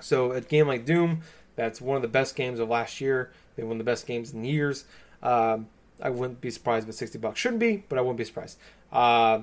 So 0.00 0.32
a 0.32 0.40
game 0.40 0.68
like 0.68 0.84
Doom, 0.84 1.22
that's 1.56 1.80
one 1.80 1.96
of 1.96 2.02
the 2.02 2.08
best 2.08 2.36
games 2.36 2.58
of 2.58 2.68
last 2.68 3.00
year. 3.00 3.32
Been 3.56 3.68
one 3.68 3.76
of 3.76 3.78
the 3.78 3.90
best 3.90 4.06
games 4.06 4.32
in 4.32 4.44
years. 4.44 4.84
Um, 5.22 5.68
I 6.02 6.10
wouldn't 6.10 6.40
be 6.40 6.50
surprised 6.50 6.88
if 6.88 6.94
sixty 6.94 7.18
bucks. 7.18 7.38
Shouldn't 7.38 7.60
be, 7.60 7.84
but 7.88 7.98
I 7.98 8.02
wouldn't 8.02 8.18
be 8.18 8.24
surprised. 8.24 8.58
Uh, 8.92 9.40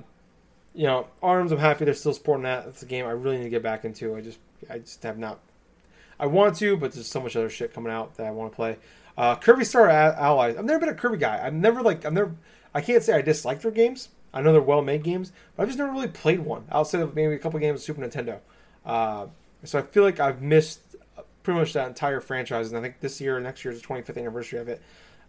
you 0.74 0.86
know, 0.86 1.08
Arms. 1.22 1.50
I'm 1.50 1.58
happy 1.58 1.84
they're 1.84 1.94
still 1.94 2.12
supporting 2.12 2.44
that. 2.44 2.66
It's 2.66 2.82
a 2.82 2.86
game 2.86 3.06
I 3.06 3.10
really 3.10 3.38
need 3.38 3.44
to 3.44 3.50
get 3.50 3.62
back 3.62 3.84
into. 3.84 4.14
I 4.14 4.20
just, 4.20 4.38
I 4.70 4.78
just 4.78 5.02
have 5.02 5.18
not. 5.18 5.40
I 6.20 6.26
want 6.26 6.56
to, 6.56 6.76
but 6.76 6.92
there's 6.92 7.08
so 7.08 7.20
much 7.20 7.36
other 7.36 7.48
shit 7.48 7.74
coming 7.74 7.92
out 7.92 8.16
that 8.16 8.26
I 8.26 8.30
want 8.30 8.52
to 8.52 8.56
play. 8.56 8.76
Uh, 9.16 9.34
Kirby 9.36 9.64
Star 9.64 9.88
Allies. 9.88 10.56
I've 10.56 10.64
never 10.64 10.80
been 10.80 10.88
a 10.90 10.94
Kirby 10.94 11.18
guy. 11.18 11.44
I've 11.44 11.54
never 11.54 11.82
like. 11.82 12.04
I've 12.04 12.12
never. 12.12 12.34
I 12.74 12.80
can't 12.80 13.02
say 13.02 13.14
I 13.14 13.22
dislike 13.22 13.62
their 13.62 13.70
games. 13.70 14.08
I 14.34 14.40
know 14.40 14.52
they're 14.52 14.62
well-made 14.62 15.02
games, 15.02 15.32
but 15.56 15.62
I've 15.62 15.68
just 15.68 15.78
never 15.78 15.92
really 15.92 16.08
played 16.08 16.40
one 16.40 16.64
outside 16.70 17.00
of 17.02 17.14
maybe 17.14 17.34
a 17.34 17.38
couple 17.38 17.60
games 17.60 17.80
of 17.80 17.84
Super 17.84 18.00
Nintendo. 18.00 18.38
Uh, 18.84 19.26
so 19.64 19.78
I 19.78 19.82
feel 19.82 20.02
like 20.02 20.20
I've 20.20 20.42
missed 20.42 20.80
pretty 21.42 21.60
much 21.60 21.72
that 21.74 21.88
entire 21.88 22.20
franchise, 22.20 22.68
and 22.68 22.78
I 22.78 22.82
think 22.82 23.00
this 23.00 23.20
year, 23.20 23.38
next 23.40 23.64
year 23.64 23.72
is 23.72 23.80
the 23.82 23.86
25th 23.86 24.18
anniversary 24.18 24.58
of 24.58 24.68
it. 24.68 24.80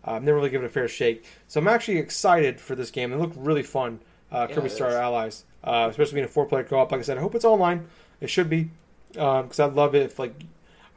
Uh, 0.06 0.12
I've 0.12 0.24
never 0.24 0.38
really 0.38 0.50
given 0.50 0.66
it 0.66 0.70
a 0.70 0.74
fair 0.74 0.88
shake, 0.88 1.26
so 1.48 1.60
I'm 1.60 1.68
actually 1.68 1.98
excited 1.98 2.60
for 2.60 2.76
this 2.76 2.92
game. 2.92 3.12
It 3.14 3.20
look 3.20 3.34
really 3.36 3.64
fun. 3.64 4.00
Uh, 4.32 4.48
Yeah, 4.50 4.56
Kirby 4.56 4.70
Star 4.70 4.90
is. 4.90 4.96
Allies, 4.96 5.46
uh, 5.64 5.88
especially 5.90 6.16
being 6.16 6.26
a 6.26 6.30
four-player 6.30 6.64
co-op. 6.64 6.92
Like 6.92 7.00
I 7.00 7.04
said, 7.04 7.18
I 7.18 7.22
hope 7.22 7.36
it's 7.36 7.46
online. 7.46 7.88
It 8.20 8.30
should 8.30 8.50
be, 8.50 8.70
because 9.12 9.60
I'd 9.60 9.74
love 9.74 9.96
it 9.96 10.04
if 10.04 10.18
like 10.20 10.34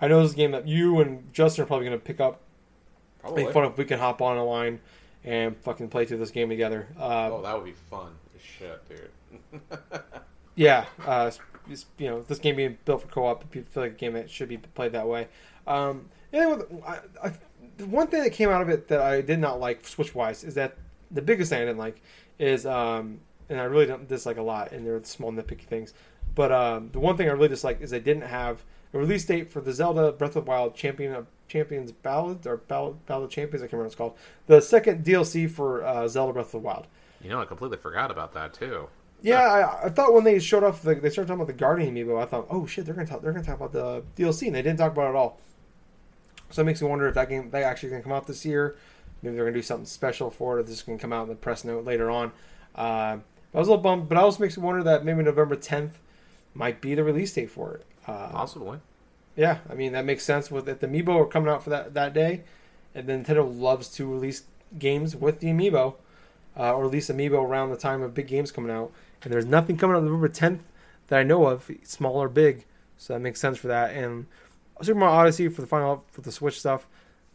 I 0.00 0.08
know 0.08 0.20
this 0.20 0.30
is 0.30 0.34
a 0.34 0.36
game 0.38 0.52
that 0.52 0.66
you 0.66 1.00
and 1.00 1.32
Justin 1.32 1.64
are 1.64 1.66
probably 1.66 1.86
going 1.86 1.98
to 1.98 2.04
pick 2.04 2.20
up. 2.20 2.40
Probably. 3.20 3.44
Make 3.44 3.52
fun 3.52 3.64
if 3.64 3.76
we 3.76 3.84
can 3.84 3.98
hop 3.98 4.22
on 4.22 4.36
a 4.36 4.44
line 4.44 4.80
and 5.26 5.56
fucking 5.58 5.88
play 5.88 6.06
through 6.06 6.18
this 6.18 6.30
game 6.30 6.48
together. 6.48 6.88
Uh, 6.98 7.30
oh, 7.32 7.42
that 7.42 7.54
would 7.54 7.64
be 7.64 7.72
fun 7.90 8.12
as 8.34 8.40
shit, 8.40 8.80
dude. 8.88 9.60
Yeah, 10.58 10.86
uh, 11.04 11.30
you 11.98 12.08
know, 12.08 12.22
this 12.22 12.38
game 12.38 12.56
being 12.56 12.78
built 12.86 13.02
for 13.02 13.08
co-op, 13.08 13.44
I 13.44 13.60
feel 13.60 13.82
like 13.82 13.92
a 13.92 13.94
game 13.94 14.14
that 14.14 14.30
should 14.30 14.48
be 14.48 14.56
played 14.56 14.92
that 14.92 15.06
way. 15.06 15.28
Um, 15.66 16.08
anyway, 16.32 16.64
I, 16.86 16.98
I, 17.22 17.32
the 17.76 17.86
one 17.86 18.06
thing 18.06 18.22
that 18.22 18.30
came 18.30 18.48
out 18.48 18.62
of 18.62 18.70
it 18.70 18.88
that 18.88 19.02
I 19.02 19.20
did 19.20 19.38
not 19.38 19.60
like 19.60 19.86
Switch 19.86 20.14
wise 20.14 20.44
is 20.44 20.54
that 20.54 20.78
the 21.10 21.20
biggest 21.20 21.50
thing 21.50 21.60
I 21.60 21.64
didn't 21.66 21.78
like 21.78 22.02
is 22.38 22.66
um 22.66 23.20
and 23.48 23.60
I 23.60 23.64
really 23.64 23.86
don't 23.86 24.08
dislike 24.08 24.38
a 24.38 24.42
lot 24.42 24.72
and 24.72 24.86
they're 24.86 25.02
small 25.04 25.32
nitpicky 25.32 25.62
things. 25.62 25.94
But 26.34 26.52
um, 26.52 26.90
the 26.92 27.00
one 27.00 27.16
thing 27.16 27.28
I 27.28 27.32
really 27.32 27.48
dislike 27.48 27.80
is 27.80 27.90
they 27.90 28.00
didn't 28.00 28.24
have 28.24 28.64
a 28.92 28.98
release 28.98 29.24
date 29.24 29.52
for 29.52 29.60
the 29.60 29.72
Zelda 29.72 30.12
Breath 30.12 30.36
of 30.36 30.44
the 30.44 30.50
Wild 30.50 30.74
Champion 30.74 31.14
of 31.14 31.26
Champions 31.48 31.92
Ballad 31.92 32.46
or 32.46 32.58
Ballad, 32.58 33.04
Ballad 33.06 33.30
Champions. 33.30 33.62
I 33.62 33.66
can't 33.66 33.74
remember 33.74 33.84
what 33.84 33.86
it's 33.86 33.94
called. 33.94 34.14
The 34.46 34.60
second 34.60 35.04
DLC 35.04 35.50
for 35.50 35.84
uh, 35.84 36.08
Zelda 36.08 36.32
Breath 36.32 36.46
of 36.46 36.52
the 36.52 36.58
Wild. 36.58 36.86
You 37.22 37.30
know, 37.30 37.40
I 37.40 37.44
completely 37.44 37.78
forgot 37.78 38.10
about 38.10 38.32
that 38.34 38.54
too. 38.54 38.88
Yeah, 39.22 39.40
I, 39.40 39.86
I 39.86 39.88
thought 39.88 40.12
when 40.12 40.24
they 40.24 40.38
showed 40.38 40.62
off, 40.62 40.82
the, 40.82 40.94
they 40.94 41.10
started 41.10 41.28
talking 41.28 41.40
about 41.40 41.46
the 41.46 41.52
Guardian 41.54 41.94
amiibo. 41.94 42.20
I 42.22 42.26
thought, 42.26 42.46
oh 42.50 42.66
shit, 42.66 42.84
they're 42.84 42.94
gonna 42.94 43.06
talk, 43.06 43.22
they're 43.22 43.32
gonna 43.32 43.44
talk 43.44 43.56
about 43.56 43.72
the 43.72 44.02
DLC, 44.16 44.46
and 44.46 44.54
they 44.54 44.62
didn't 44.62 44.78
talk 44.78 44.92
about 44.92 45.06
it 45.06 45.10
at 45.10 45.14
all. 45.14 45.40
So 46.50 46.62
it 46.62 46.66
makes 46.66 46.80
me 46.80 46.88
wonder 46.88 47.08
if 47.08 47.14
that 47.14 47.28
game 47.28 47.50
they 47.50 47.64
actually 47.64 47.90
gonna 47.90 48.02
come 48.02 48.12
out 48.12 48.26
this 48.26 48.44
year. 48.44 48.76
Maybe 49.22 49.34
they're 49.34 49.44
gonna 49.44 49.56
do 49.56 49.62
something 49.62 49.86
special 49.86 50.30
for 50.30 50.58
it. 50.58 50.60
Or 50.60 50.62
this 50.64 50.82
can 50.82 50.98
come 50.98 51.12
out 51.12 51.22
in 51.24 51.28
the 51.30 51.34
press 51.34 51.64
note 51.64 51.84
later 51.84 52.10
on. 52.10 52.32
Uh, 52.74 53.18
I 53.54 53.58
was 53.58 53.68
a 53.68 53.70
little 53.70 53.82
bummed, 53.82 54.08
but 54.08 54.18
it 54.18 54.20
also 54.20 54.40
makes 54.40 54.56
me 54.56 54.62
wonder 54.62 54.82
that 54.82 55.04
maybe 55.04 55.22
November 55.22 55.56
10th 55.56 55.92
might 56.54 56.80
be 56.80 56.94
the 56.94 57.02
release 57.02 57.32
date 57.32 57.50
for 57.50 57.74
it. 57.74 57.86
Uh, 58.06 58.28
Possibly. 58.28 58.78
Yeah, 59.36 59.58
I 59.70 59.74
mean 59.74 59.92
that 59.92 60.04
makes 60.04 60.24
sense. 60.24 60.50
With 60.50 60.68
if 60.68 60.80
the 60.80 60.88
amiibo 60.88 61.08
are 61.20 61.26
coming 61.26 61.48
out 61.48 61.62
for 61.62 61.70
that 61.70 61.94
that 61.94 62.12
day, 62.14 62.42
and 62.94 63.06
then 63.06 63.24
Nintendo 63.24 63.58
loves 63.60 63.88
to 63.96 64.10
release 64.10 64.42
games 64.78 65.14
with 65.14 65.40
the 65.40 65.48
amiibo, 65.48 65.94
uh, 66.58 66.72
or 66.74 66.82
release 66.82 67.08
amiibo 67.08 67.42
around 67.42 67.70
the 67.70 67.76
time 67.76 68.02
of 68.02 68.14
big 68.14 68.26
games 68.28 68.50
coming 68.50 68.70
out. 68.70 68.92
And 69.22 69.32
there's 69.32 69.46
nothing 69.46 69.76
coming 69.76 69.96
out 69.96 70.02
November 70.04 70.28
10th 70.28 70.60
that 71.08 71.18
I 71.18 71.22
know 71.22 71.46
of, 71.46 71.70
small 71.84 72.16
or 72.16 72.28
big. 72.28 72.64
So 72.98 73.12
that 73.12 73.20
makes 73.20 73.40
sense 73.40 73.58
for 73.58 73.68
that. 73.68 73.94
And 73.94 74.26
Super 74.82 74.98
Mario 74.98 75.14
Odyssey 75.16 75.48
for 75.48 75.60
the 75.60 75.66
final 75.66 76.04
for 76.10 76.20
the 76.22 76.32
Switch 76.32 76.58
stuff. 76.58 76.86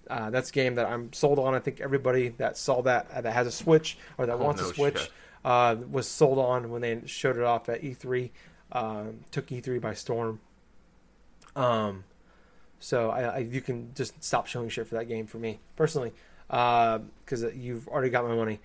Uh, 0.10 0.30
that's 0.30 0.50
a 0.50 0.54
game 0.54 0.76
that 0.76 0.88
I'm 0.88 1.14
sold 1.14 1.40
on. 1.40 1.54
I 1.54 1.60
think 1.60 1.80
everybody 1.80 2.30
that 2.30 2.58
saw 2.58 2.82
that 2.82 3.10
uh, 3.14 3.22
that 3.22 3.32
has 3.34 3.48
a 3.48 3.52
Switch 3.52 3.98
or 4.18 4.26
that 4.26 4.34
Oh, 4.34 4.38
wants 4.44 4.62
no 4.62 4.70
a 4.70 4.74
Switch 4.74 5.10
uh, 5.46 5.76
was 5.90 6.08
sold 6.08 6.40
on 6.40 6.70
when 6.70 6.82
they 6.82 7.02
showed 7.06 7.38
it 7.38 7.44
off 7.44 7.70
at 7.70 7.82
E3. 7.82 8.30
Um, 8.74 9.20
took 9.32 9.48
E3 9.48 9.80
by 9.82 9.94
storm. 9.94 10.40
Um, 11.56 12.04
so 12.80 13.10
I, 13.10 13.22
I, 13.22 13.38
you 13.40 13.62
can 13.62 13.92
just 13.96 14.24
stop 14.24 14.48
showing 14.48 14.70
shit 14.70 14.88
for 14.88 14.96
that 14.96 15.06
game 15.06 15.28
for 15.28 15.38
me 15.38 15.60
personally, 15.76 16.14
uh, 16.50 17.00
because 17.24 17.44
you've 17.56 17.88
already 17.88 18.10
got 18.10 18.26
my 18.26 18.36
money. 18.36 18.60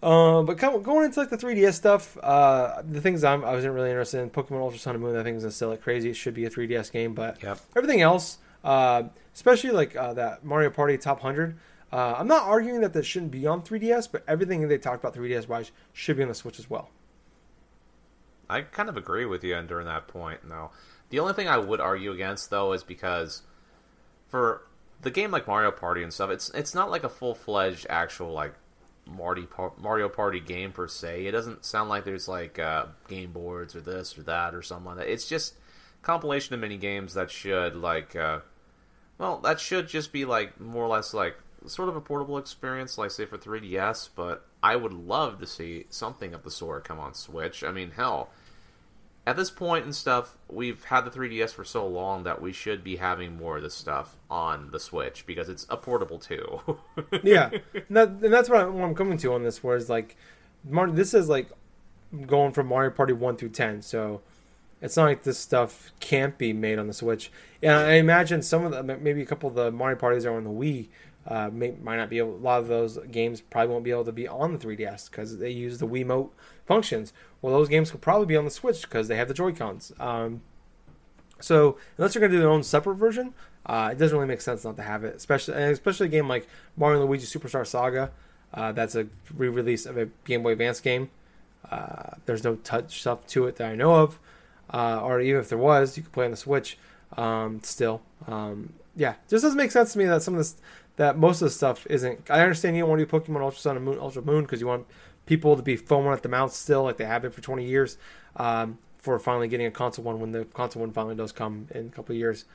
Um, 0.00 0.46
but 0.46 0.58
come, 0.58 0.80
going 0.82 1.06
into 1.06 1.18
like 1.18 1.30
the 1.30 1.36
3DS 1.36 1.74
stuff, 1.74 2.16
uh, 2.22 2.82
the 2.88 3.00
things 3.00 3.24
I'm, 3.24 3.44
I 3.44 3.52
wasn't 3.52 3.74
really 3.74 3.90
interested 3.90 4.20
in 4.20 4.30
Pokemon 4.30 4.60
Ultra 4.60 4.78
Sun 4.78 4.94
and 4.94 5.02
Moon. 5.02 5.16
I 5.16 5.24
think 5.24 5.36
is 5.36 5.42
gonna 5.42 5.50
sell 5.50 5.70
like 5.70 5.82
crazy. 5.82 6.10
It 6.10 6.14
should 6.14 6.34
be 6.34 6.44
a 6.44 6.50
3DS 6.50 6.92
game, 6.92 7.14
but 7.14 7.42
Yep. 7.42 7.58
everything 7.74 8.00
else, 8.00 8.38
uh, 8.62 9.04
especially 9.34 9.70
like 9.70 9.96
uh, 9.96 10.14
that 10.14 10.44
Mario 10.44 10.70
Party 10.70 10.96
Top 10.98 11.22
100. 11.24 11.56
Uh, 11.90 12.14
I'm 12.18 12.28
not 12.28 12.42
arguing 12.44 12.80
that 12.82 12.92
that 12.92 13.04
shouldn't 13.06 13.32
be 13.32 13.46
on 13.46 13.62
3DS, 13.62 14.12
but 14.12 14.22
everything 14.28 14.68
they 14.68 14.78
talked 14.78 15.02
about 15.02 15.16
3DS 15.16 15.48
wise 15.48 15.72
should 15.92 16.16
be 16.16 16.22
on 16.22 16.28
the 16.28 16.34
Switch 16.34 16.58
as 16.60 16.68
well. 16.70 16.90
I 18.48 18.60
kind 18.62 18.88
of 18.88 18.96
agree 18.96 19.24
with 19.24 19.42
you 19.42 19.60
during 19.62 19.86
that 19.86 20.06
point. 20.06 20.46
No, 20.48 20.70
the 21.10 21.20
only 21.20 21.32
thing 21.32 21.48
I 21.48 21.58
would 21.58 21.80
argue 21.80 22.12
against 22.12 22.50
though 22.50 22.72
is 22.72 22.82
because 22.82 23.42
for 24.28 24.62
the 25.00 25.10
game 25.10 25.30
like 25.30 25.46
Mario 25.46 25.70
Party 25.70 26.02
and 26.02 26.12
stuff, 26.12 26.30
it's 26.30 26.50
it's 26.50 26.74
not 26.74 26.90
like 26.90 27.04
a 27.04 27.08
full 27.08 27.34
fledged 27.34 27.86
actual 27.88 28.32
like 28.32 28.54
Marty 29.06 29.46
Mario 29.78 30.08
Party 30.08 30.40
game 30.40 30.72
per 30.72 30.88
se. 30.88 31.26
It 31.26 31.32
doesn't 31.32 31.64
sound 31.64 31.88
like 31.88 32.04
there's 32.04 32.28
like 32.28 32.58
uh, 32.58 32.86
game 33.08 33.32
boards 33.32 33.74
or 33.74 33.80
this 33.80 34.18
or 34.18 34.22
that 34.24 34.54
or 34.54 34.62
something 34.62 34.86
like 34.86 34.96
that. 34.98 35.12
It's 35.12 35.26
just 35.26 35.54
compilation 36.02 36.54
of 36.54 36.60
mini 36.60 36.76
games 36.76 37.14
that 37.14 37.30
should 37.30 37.74
like 37.76 38.14
uh, 38.16 38.40
well 39.18 39.38
that 39.38 39.60
should 39.60 39.88
just 39.88 40.12
be 40.12 40.24
like 40.24 40.58
more 40.60 40.84
or 40.84 40.88
less 40.88 41.12
like 41.12 41.36
sort 41.66 41.88
of 41.88 41.96
a 41.96 42.00
portable 42.00 42.38
experience 42.38 42.96
like 42.96 43.10
say 43.10 43.26
for 43.26 43.36
3ds 43.36 44.08
but 44.14 44.46
i 44.62 44.76
would 44.76 44.92
love 44.92 45.40
to 45.40 45.46
see 45.46 45.84
something 45.90 46.32
of 46.34 46.44
the 46.44 46.50
sort 46.50 46.84
come 46.84 47.00
on 47.00 47.12
switch 47.12 47.64
i 47.64 47.72
mean 47.72 47.90
hell 47.90 48.30
at 49.28 49.36
this 49.36 49.50
point 49.50 49.84
and 49.84 49.94
stuff 49.94 50.38
we've 50.48 50.84
had 50.84 51.02
the 51.02 51.10
3ds 51.10 51.50
for 51.50 51.62
so 51.62 51.86
long 51.86 52.22
that 52.22 52.40
we 52.40 52.50
should 52.50 52.82
be 52.82 52.96
having 52.96 53.36
more 53.36 53.58
of 53.58 53.62
this 53.62 53.74
stuff 53.74 54.16
on 54.30 54.70
the 54.70 54.80
switch 54.80 55.26
because 55.26 55.50
it's 55.50 55.66
a 55.68 55.76
portable 55.76 56.18
too 56.18 56.78
yeah, 57.22 57.50
and, 57.74 57.84
that, 57.90 58.08
and 58.08 58.32
that's 58.32 58.48
what, 58.48 58.60
I, 58.60 58.64
what 58.64 58.84
I'm 58.84 58.94
coming 58.94 59.18
to 59.18 59.34
on 59.34 59.42
this. 59.42 59.62
Whereas 59.62 59.90
like, 59.90 60.16
this 60.64 61.12
is 61.12 61.28
like 61.28 61.50
going 62.26 62.52
from 62.52 62.68
Mario 62.68 62.90
Party 62.90 63.12
one 63.12 63.36
through 63.36 63.50
ten, 63.50 63.82
so 63.82 64.22
it's 64.80 64.96
not 64.96 65.04
like 65.04 65.22
this 65.24 65.38
stuff 65.38 65.92
can't 66.00 66.38
be 66.38 66.52
made 66.52 66.78
on 66.78 66.86
the 66.86 66.94
Switch. 66.94 67.30
And 67.62 67.72
I 67.72 67.94
imagine 67.94 68.42
some 68.42 68.64
of 68.64 68.72
the 68.72 68.82
maybe 68.82 69.22
a 69.22 69.26
couple 69.26 69.48
of 69.48 69.54
the 69.54 69.70
Mario 69.70 69.96
parties 69.96 70.24
are 70.24 70.36
on 70.36 70.44
the 70.44 70.50
Wii. 70.50 70.88
Uh, 71.26 71.50
may, 71.52 71.72
might 71.82 71.96
not 71.96 72.08
be 72.08 72.16
able. 72.16 72.36
A 72.36 72.38
lot 72.38 72.60
of 72.60 72.68
those 72.68 72.98
games 73.10 73.42
probably 73.42 73.70
won't 73.70 73.84
be 73.84 73.90
able 73.90 74.04
to 74.06 74.12
be 74.12 74.26
on 74.26 74.56
the 74.56 74.58
3DS 74.58 75.10
because 75.10 75.36
they 75.36 75.50
use 75.50 75.78
the 75.78 75.86
Wiimote 75.86 76.30
functions. 76.68 77.12
Well, 77.42 77.52
those 77.52 77.68
games 77.68 77.90
could 77.90 78.00
probably 78.00 78.26
be 78.26 78.36
on 78.36 78.44
the 78.44 78.50
Switch 78.50 78.82
because 78.82 79.08
they 79.08 79.16
have 79.16 79.26
the 79.26 79.34
Joy 79.34 79.52
Cons. 79.52 79.92
Um, 79.98 80.42
so 81.40 81.78
unless 81.96 82.14
they're 82.14 82.20
going 82.20 82.30
to 82.30 82.36
do 82.36 82.40
their 82.40 82.50
own 82.50 82.62
separate 82.62 82.96
version, 82.96 83.34
uh, 83.66 83.90
it 83.92 83.98
doesn't 83.98 84.16
really 84.16 84.28
make 84.28 84.40
sense 84.40 84.64
not 84.64 84.76
to 84.76 84.82
have 84.82 85.02
it. 85.02 85.16
Especially, 85.16 85.54
especially 85.54 86.06
a 86.06 86.10
game 86.10 86.28
like 86.28 86.46
Mario 86.76 87.04
Luigi 87.04 87.26
Superstar 87.26 87.66
Saga. 87.66 88.10
Uh, 88.52 88.72
that's 88.72 88.94
a 88.94 89.06
re-release 89.34 89.86
of 89.86 89.96
a 89.96 90.06
Game 90.24 90.42
Boy 90.42 90.52
Advance 90.52 90.80
game. 90.80 91.10
Uh, 91.70 92.14
there's 92.26 92.44
no 92.44 92.56
touch 92.56 93.00
stuff 93.00 93.26
to 93.28 93.46
it 93.46 93.56
that 93.56 93.70
I 93.70 93.74
know 93.74 93.94
of, 93.94 94.18
uh, 94.72 95.00
or 95.02 95.20
even 95.20 95.40
if 95.40 95.48
there 95.48 95.58
was, 95.58 95.96
you 95.96 96.02
could 96.02 96.12
play 96.12 96.24
on 96.24 96.30
the 96.30 96.36
Switch. 96.36 96.78
Um, 97.16 97.60
still, 97.62 98.00
um, 98.26 98.72
yeah, 98.96 99.14
just 99.28 99.42
doesn't 99.42 99.56
make 99.56 99.70
sense 99.70 99.92
to 99.92 99.98
me 99.98 100.06
that 100.06 100.22
some 100.22 100.34
of 100.34 100.38
this, 100.38 100.56
that 100.96 101.18
most 101.18 101.42
of 101.42 101.46
the 101.46 101.50
stuff 101.50 101.86
isn't. 101.88 102.30
I 102.30 102.40
understand 102.40 102.76
you 102.76 102.82
don't 102.82 102.90
want 102.90 103.00
to 103.00 103.06
do 103.06 103.12
Pokemon 103.12 103.42
Ultra 103.42 103.60
Sun 103.60 103.76
and 103.76 103.84
Moon, 103.84 103.98
Ultra 103.98 104.22
Moon 104.22 104.44
because 104.44 104.60
you 104.60 104.66
want 104.66 104.86
people 105.28 105.56
to 105.56 105.62
be 105.62 105.76
foaming 105.76 106.10
at 106.10 106.22
the 106.22 106.28
mouth 106.28 106.52
still, 106.52 106.84
like 106.84 106.96
they 106.96 107.04
have 107.04 107.20
been 107.22 107.30
for 107.30 107.42
20 107.42 107.64
years, 107.64 107.98
um, 108.36 108.78
for 108.96 109.18
finally 109.18 109.46
getting 109.46 109.66
a 109.66 109.70
console 109.70 110.04
one 110.04 110.18
when 110.18 110.32
the 110.32 110.46
console 110.46 110.80
one 110.80 110.90
finally 110.90 111.14
does 111.14 111.32
come 111.32 111.68
in 111.74 111.86
a 111.86 111.90
couple 111.90 112.14
of 112.14 112.18
years. 112.18 112.46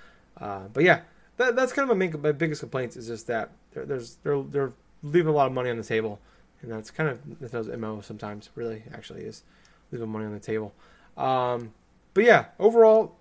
Uh, 0.42 0.64
but 0.74 0.84
yeah, 0.84 1.02
that, 1.38 1.56
that's 1.56 1.72
kind 1.72 1.90
of 1.90 1.96
my, 1.96 2.08
main, 2.08 2.22
my 2.22 2.32
biggest 2.32 2.62
complaints 2.62 2.98
is 2.98 3.08
just 3.08 3.28
that 3.28 3.52
there, 3.74 3.86
there's 3.86 4.18
they're 4.24 4.42
they're 4.42 4.74
leaving 5.04 5.30
a 5.30 5.36
lot 5.36 5.46
of 5.46 5.54
money 5.54 5.70
on 5.70 5.78
the 5.78 5.84
table, 5.84 6.20
and 6.62 6.72
that's 6.72 6.90
kind 6.90 7.10
of 7.10 7.24
Nintendo's 7.26 7.78
mo 7.78 8.02
sometimes. 8.02 8.50
Really, 8.56 8.82
actually, 8.92 9.22
is 9.22 9.44
leaving 9.92 10.10
money 10.10 10.26
on 10.26 10.34
the 10.34 10.40
table. 10.40 10.74
Um, 11.16 11.74
but 12.16 12.24
yeah, 12.24 12.46
overall, 12.58 13.16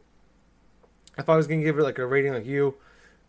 if 1.19 1.29
I 1.29 1.37
was 1.37 1.47
gonna 1.47 1.63
give 1.63 1.79
it 1.79 1.83
like 1.83 1.99
a 1.99 2.07
rating 2.07 2.33
like 2.33 2.47
you, 2.47 2.75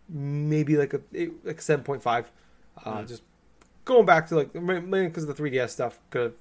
maybe 0.07 0.77
like 0.77 0.93
a 0.93 1.01
like 1.43 1.61
seven 1.61 1.83
point 1.83 2.01
five. 2.01 2.31
Uh, 2.85 3.01
Mm. 3.01 3.07
Just 3.07 3.21
going 3.85 4.05
back 4.05 4.27
to 4.27 4.35
like 4.35 4.55
mainly 4.55 5.07
because 5.07 5.23
of 5.23 5.35
the 5.35 5.41
3DS 5.43 5.69
stuff, 5.69 5.99
could 6.09 6.21
have 6.21 6.33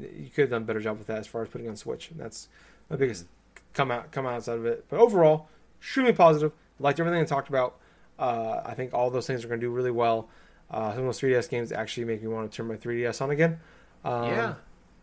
you 0.00 0.28
could 0.34 0.42
have 0.42 0.50
done 0.50 0.62
a 0.62 0.64
better 0.64 0.80
job 0.80 0.98
with 0.98 1.06
that 1.06 1.18
as 1.18 1.26
far 1.26 1.42
as 1.42 1.48
putting 1.48 1.68
on 1.68 1.76
Switch, 1.76 2.10
and 2.10 2.20
that's 2.20 2.48
my 2.90 2.96
biggest 2.96 3.26
come 3.74 3.90
out 3.90 4.10
come 4.12 4.26
outside 4.26 4.58
of 4.58 4.66
it. 4.66 4.84
But 4.88 5.00
overall, 5.00 5.48
extremely 5.80 6.12
positive. 6.12 6.52
Liked 6.80 7.00
everything 7.00 7.20
I 7.20 7.24
talked 7.24 7.48
about. 7.48 7.76
Uh, 8.18 8.62
I 8.64 8.74
think 8.74 8.94
all 8.94 9.10
those 9.10 9.26
things 9.26 9.44
are 9.44 9.48
going 9.48 9.60
to 9.60 9.66
do 9.66 9.70
really 9.70 9.90
well. 9.90 10.28
Uh, 10.70 10.90
some 10.90 11.00
of 11.00 11.04
those 11.06 11.20
3DS 11.20 11.48
games 11.48 11.72
actually 11.72 12.04
make 12.04 12.20
me 12.22 12.28
want 12.28 12.50
to 12.50 12.56
turn 12.56 12.68
my 12.68 12.76
3DS 12.76 13.22
on 13.22 13.30
again. 13.30 13.58
Um, 14.04 14.24
Yeah. 14.24 14.54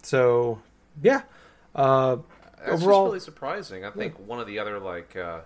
So 0.03 0.62
yeah. 1.01 1.24
Uh, 1.74 2.18
That's 2.58 2.82
Overall- 2.82 3.06
just 3.06 3.08
really 3.08 3.20
surprising. 3.20 3.84
I 3.86 3.91
think 3.91 4.18
one 4.20 4.39
of 4.39 4.47
the 4.47 4.60
other 4.60 4.80
like 4.80 5.16
uh, 5.16 5.39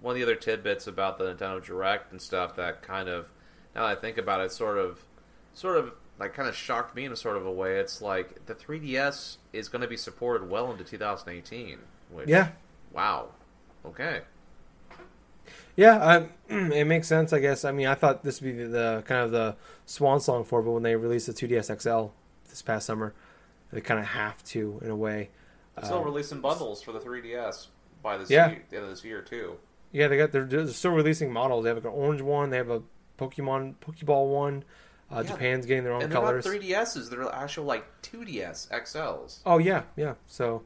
one 0.00 0.12
of 0.12 0.16
the 0.16 0.22
other 0.22 0.34
tidbits 0.34 0.86
about 0.86 1.18
the 1.18 1.34
Nintendo 1.34 1.64
Direct 1.64 2.10
and 2.10 2.20
stuff 2.20 2.56
that 2.56 2.82
kind 2.82 3.08
of 3.08 3.30
now 3.74 3.86
that 3.86 3.98
I 3.98 4.00
think 4.00 4.18
about 4.18 4.40
it, 4.40 4.50
sort 4.50 4.78
of, 4.78 5.04
sort 5.54 5.76
of 5.76 5.96
like 6.18 6.34
kind 6.34 6.48
of 6.48 6.54
shocked 6.54 6.94
me 6.94 7.04
in 7.04 7.12
a 7.12 7.16
sort 7.16 7.36
of 7.36 7.46
a 7.46 7.50
way. 7.52 7.78
It's 7.78 8.02
like 8.02 8.46
the 8.46 8.54
3DS 8.54 9.38
is 9.52 9.68
going 9.68 9.82
to 9.82 9.88
be 9.88 9.96
supported 9.96 10.48
well 10.50 10.70
into 10.70 10.84
2018. 10.84 11.78
Which, 12.10 12.28
yeah. 12.28 12.48
Wow. 12.92 13.28
Okay. 13.86 14.20
Yeah, 15.76 16.28
I, 16.48 16.52
it 16.54 16.86
makes 16.86 17.08
sense, 17.08 17.32
I 17.32 17.38
guess. 17.38 17.64
I 17.64 17.72
mean, 17.72 17.86
I 17.86 17.94
thought 17.94 18.22
this 18.22 18.40
would 18.40 18.56
be 18.56 18.62
the, 18.64 18.68
the 18.68 19.04
kind 19.06 19.22
of 19.22 19.30
the 19.30 19.56
swan 19.86 20.20
song 20.20 20.44
for, 20.44 20.60
it, 20.60 20.64
but 20.64 20.72
when 20.72 20.82
they 20.82 20.96
released 20.96 21.26
the 21.26 21.32
2DS 21.32 21.80
XL 21.80 22.12
this 22.48 22.62
past 22.62 22.86
summer, 22.86 23.14
they 23.72 23.80
kind 23.80 24.00
of 24.00 24.06
have 24.06 24.42
to 24.44 24.80
in 24.84 24.90
a 24.90 24.96
way. 24.96 25.30
They're 25.76 25.84
still 25.84 25.98
Uh, 25.98 26.02
releasing 26.04 26.40
bundles 26.40 26.82
for 26.82 26.92
the 26.92 27.00
3DS 27.00 27.68
by 28.02 28.18
this 28.18 28.28
Yeah. 28.30 28.50
year, 28.50 28.62
the 28.68 28.76
end 28.76 28.84
of 28.84 28.90
this 28.90 29.04
year 29.04 29.22
too. 29.22 29.56
Yeah, 29.92 30.08
they 30.08 30.16
got 30.18 30.32
they're, 30.32 30.44
they're 30.44 30.66
still 30.68 30.92
releasing 30.92 31.32
models. 31.32 31.64
They 31.64 31.70
have 31.70 31.78
like 31.78 31.84
an 31.92 31.98
orange 31.98 32.20
one. 32.20 32.50
They 32.50 32.58
have 32.58 32.70
a 32.70 32.82
Pokemon 33.18 33.74
Pokeball 33.80 34.32
one. 34.32 34.64
Uh, 35.10 35.22
Yeah, 35.24 35.30
Japan's 35.30 35.66
getting 35.66 35.84
their 35.84 35.92
own 35.92 36.02
And 36.02 36.12
they're 36.12 36.20
colors. 36.20 36.44
not 36.46 36.54
3DSs; 36.54 37.10
they're 37.10 37.34
actual 37.34 37.64
like 37.64 37.84
2DS 38.02 38.68
XLs. 38.70 39.40
Oh 39.44 39.58
yeah, 39.58 39.82
yeah. 39.96 40.14
So 40.26 40.62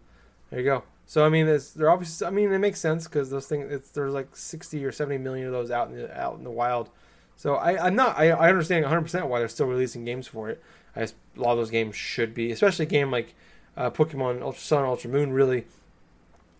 there 0.51 0.61
you 0.61 0.64
go. 0.66 0.82
So 1.07 1.24
I 1.24 1.28
mean, 1.28 1.47
it's 1.49 1.70
they're 1.70 1.90
obviously. 1.90 2.26
I 2.26 2.30
mean, 2.30 2.53
it 2.53 2.59
makes 2.59 2.80
sense 2.80 3.05
because 3.05 3.30
those 3.30 3.47
things. 3.47 3.70
It's 3.72 3.90
there's 3.90 4.12
like 4.14 4.34
sixty 4.36 4.84
or 4.84 4.92
seventy 4.92 5.18
million 5.18 5.47
of 5.47 5.53
those 5.53 5.70
out 5.70 5.88
in 5.88 5.97
the 5.97 6.18
out 6.18 6.36
in 6.38 6.45
the 6.45 6.51
wild. 6.51 6.90
So 7.36 7.57
I, 7.57 7.86
I'm 7.86 7.97
not. 7.97 8.18
I, 8.18 8.30
I 8.30 8.49
understand 8.49 8.84
100 8.84 9.03
percent 9.03 9.26
why 9.26 9.38
they're 9.40 9.49
still 9.49 9.66
releasing 9.66 10.05
games 10.05 10.26
for 10.26 10.49
it. 10.51 10.62
I 10.97 11.01
just, 11.01 11.16
a 11.36 11.40
lot 11.40 11.53
of 11.53 11.59
those 11.59 11.70
games 11.70 11.97
should 11.97 12.32
be, 12.34 12.53
especially 12.53 12.84
a 12.86 12.88
game 12.88 13.11
like 13.11 13.34
uh, 13.76 13.90
Pokemon 13.90 14.40
Ultra 14.40 14.61
Sun, 14.62 14.84
Ultra 14.84 15.11
Moon. 15.11 15.32
Really, 15.32 15.66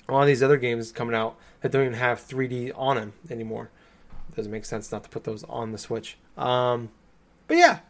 a 0.09 0.12
lot 0.12 0.22
of 0.22 0.26
these 0.26 0.43
other 0.43 0.57
games 0.57 0.91
coming 0.93 1.14
out 1.14 1.37
that 1.61 1.70
don't 1.72 1.82
even 1.82 1.95
have 1.95 2.18
3D 2.18 2.72
on 2.76 2.97
them 2.97 3.12
anymore. 3.30 3.70
doesn't 4.35 4.51
make 4.53 4.64
sense 4.64 4.91
not 4.91 5.05
to 5.05 5.09
put 5.11 5.24
those 5.24 5.45
on 5.45 5.72
the 5.72 5.78
Switch. 5.78 6.18
Um, 6.37 6.91
but 7.47 7.57
yeah, 7.57 7.81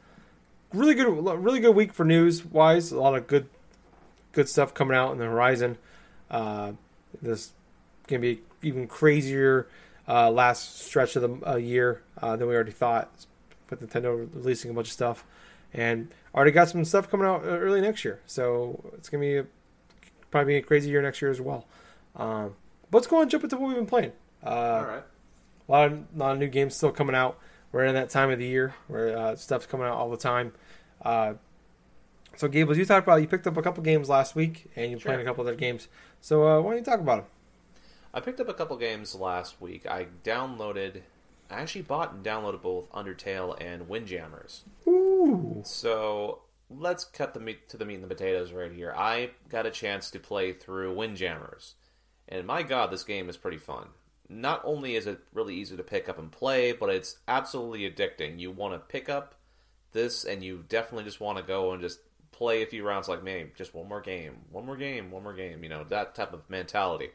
really 0.73 0.95
good, 0.95 1.07
really 1.09 1.61
good 1.61 1.75
week 1.75 1.93
for 1.93 2.05
news 2.05 2.45
wise. 2.45 2.93
A 2.93 3.01
lot 3.01 3.15
of 3.15 3.27
good, 3.27 3.49
good 4.33 4.49
stuff 4.49 4.75
coming 4.75 4.97
out 4.97 5.13
in 5.13 5.19
the 5.19 5.25
horizon. 5.25 5.79
Uh, 6.31 6.73
this 7.23 7.53
can 8.07 8.21
be 8.21 8.41
even 8.63 8.87
crazier 8.87 9.69
uh, 10.09 10.31
last 10.31 10.81
stretch 10.85 11.17
of 11.17 11.23
the 11.23 11.51
uh, 11.51 11.57
year 11.57 12.03
uh, 12.21 12.37
than 12.37 12.49
we 12.49 12.55
already 12.55 12.73
thought. 12.73 13.11
With 13.71 13.81
Nintendo 13.81 14.29
releasing 14.35 14.71
a 14.71 14.75
bunch 14.75 14.89
of 14.89 14.93
stuff, 14.93 15.25
and 15.73 16.09
already 16.35 16.51
got 16.51 16.69
some 16.69 16.85
stuff 16.85 17.11
coming 17.11 17.27
out 17.27 17.45
uh, 17.45 17.49
early 17.49 17.81
next 17.81 18.05
year. 18.05 18.21
So 18.27 18.93
it's 18.95 19.09
gonna 19.09 19.23
be 19.23 19.37
a, 19.39 19.47
probably 20.31 20.55
be 20.55 20.59
a 20.59 20.63
crazy 20.63 20.91
year 20.91 21.01
next 21.01 21.23
year 21.23 21.31
as 21.31 21.41
well. 21.41 21.67
Um, 22.15 22.55
but 22.91 22.99
let's 22.99 23.07
go 23.07 23.23
and 23.23 23.31
jump 23.31 23.45
into 23.45 23.57
what 23.57 23.69
we've 23.69 23.77
been 23.77 23.87
playing. 23.87 24.13
Uh, 24.45 24.49
All 24.49 24.85
right. 24.85 25.03
a 25.69 25.73
lot 25.73 25.93
of, 25.93 26.05
lot 26.15 26.33
of 26.33 26.39
new 26.39 26.49
games 26.49 26.77
still 26.77 26.93
coming 26.93 27.17
out. 27.17 27.39
We're 27.75 27.87
in 27.87 27.95
that 27.97 28.09
time 28.09 28.31
of 28.31 28.39
the 28.39 28.47
year 28.47 28.72
where 28.87 29.18
uh, 29.18 29.35
stuff's 29.35 29.66
coming 29.66 29.85
out 29.89 29.95
all 29.95 30.09
the 30.09 30.16
time. 30.16 30.53
Uh, 31.05 31.35
so, 32.37 32.47
Gables, 32.47 32.79
you 32.79 32.85
talked 32.85 33.05
about 33.05 33.16
you 33.20 33.27
picked 33.27 33.49
up 33.49 33.57
a 33.57 33.62
couple 33.62 33.83
games 33.83 34.09
last 34.09 34.37
week, 34.37 34.70
and 34.77 34.93
you 34.93 34.99
Sure. 35.01 35.11
played 35.11 35.20
a 35.20 35.25
couple 35.25 35.43
other 35.43 35.57
games. 35.57 35.89
So, 36.20 36.47
uh, 36.47 36.61
why 36.61 36.70
don't 36.70 36.79
you 36.79 36.85
talk 36.85 37.01
about 37.01 37.16
them? 37.16 37.27
I 38.14 38.20
picked 38.20 38.39
up 38.39 38.49
a 38.49 38.55
couple 38.55 38.77
games 38.77 39.16
last 39.16 39.61
week. 39.61 39.87
I 39.87 40.07
downloaded, 40.22 41.01
I 41.51 41.62
actually 41.62 41.83
bought 41.83 42.12
and 42.12 42.25
downloaded 42.25 42.62
both 42.62 42.89
Undertale 42.93 43.61
and 43.61 43.89
Windjammers. 43.89 44.62
Ooh, 44.87 45.61
So 45.64 46.43
let's 46.70 47.05
cut 47.05 47.35
the 47.35 47.41
meat 47.41 47.68
to 47.70 47.77
the 47.77 47.85
meat 47.85 47.97
and 47.97 48.05
the 48.05 48.09
potatoes 48.09 48.53
right 48.53 48.70
here. 48.70 48.95
I 48.97 49.31
got 49.49 49.66
a 49.66 49.72
chance 49.72 50.12
to 50.12 50.20
play 50.20 50.53
through 50.53 50.95
Windjammers, 50.95 51.75
and 52.29 52.47
my 52.47 52.62
god, 52.62 52.93
this 52.93 53.03
game 53.03 53.29
is 53.29 53.37
pretty 53.37 53.59
fun. 53.59 53.89
Not 54.29 54.62
only 54.64 54.97
is 54.97 55.07
it 55.07 55.20
really 55.33 55.55
easy 55.55 55.77
to 55.77 55.83
pick 55.83 56.09
up 56.09 56.18
and 56.18 56.33
play, 56.33 56.72
but 56.72 56.89
it's 56.89 57.18
absolutely 57.29 57.91
addicting. 57.91 58.39
You 58.39 58.51
want 58.51 58.75
to 58.75 58.79
pick 58.79 59.09
up 59.09 59.35
this, 59.93 60.25
and 60.25 60.43
you 60.43 60.64
definitely 60.68 61.05
just 61.05 61.20
want 61.20 61.39
to 61.39 61.45
go 61.45 61.72
and 61.72 61.83
just 61.83 62.01
play 62.33 62.62
a 62.62 62.66
few 62.66 62.85
rounds. 62.87 63.09
Like, 63.09 63.22
man, 63.22 63.51
just 63.57 63.75
one 63.75 63.89
more 63.89 64.01
game, 64.01 64.37
one 64.51 64.66
more 64.66 64.77
game, 64.77 65.11
one 65.11 65.22
more 65.22 65.35
game. 65.35 65.62
You 65.62 65.68
know 65.68 65.85
that 65.85 66.14
type 66.14 66.33
of 66.33 66.49
mentality. 66.49 67.11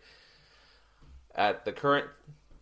At 1.36 1.66
the 1.66 1.72
current 1.72 2.07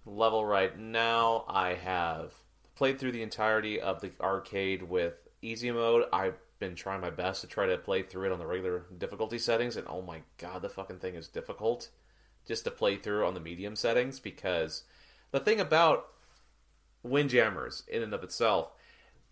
level 0.06 0.46
right 0.46 0.78
now, 0.78 1.44
I 1.48 1.74
have 1.74 2.34
played 2.76 3.00
through 3.00 3.12
the 3.12 3.24
entirety 3.24 3.82
of 3.82 4.02
the 4.02 4.12
arcade 4.22 4.84
with 4.84 5.28
easy 5.42 5.72
mode. 5.72 6.06
I've 6.14 6.38
been 6.60 6.76
trying 6.76 7.02
my 7.02 7.10
best 7.10 7.42
to 7.42 7.48
try 7.48 7.68
to 7.68 7.78
play 7.78 8.02
through 8.02 8.28
it 8.28 8.32
on 8.32 8.40
the 8.40 8.48
regular 8.48 8.86
difficulty 8.98 9.40
settings, 9.40 9.76
and 9.76 9.88
oh 9.88 10.02
my 10.02 10.22
god, 10.38 10.62
the 10.62 10.70
fucking 10.70 11.00
thing 11.00 11.16
is 11.16 11.28
difficult 11.28 11.90
just 12.48 12.64
to 12.64 12.72
play 12.72 12.96
through 12.96 13.26
on 13.26 13.34
the 13.34 13.40
medium 13.40 13.76
settings 13.76 14.20
because 14.20 14.84
the 15.32 15.40
thing 15.40 15.60
about 15.60 16.08
Windjammers 17.04 17.84
in 17.88 18.02
and 18.02 18.14
of 18.14 18.24
itself, 18.24 18.72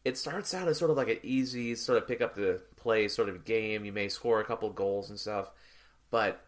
it 0.04 0.18
starts 0.18 0.54
out 0.54 0.68
as 0.68 0.78
sort 0.78 0.92
of 0.92 0.98
like 0.98 1.10
an 1.10 1.20
easy 1.24 1.76
sort 1.76 1.98
of 1.98 2.08
pick 2.08 2.22
up 2.22 2.36
the 2.36 2.62
play 2.76 3.08
sort 3.08 3.30
of 3.30 3.46
game. 3.46 3.86
You 3.86 3.92
may 3.92 4.10
score 4.10 4.40
a 4.40 4.46
couple 4.46 4.70
goals 4.70 5.10
and 5.10 5.20
stuff, 5.20 5.50
but 6.12 6.46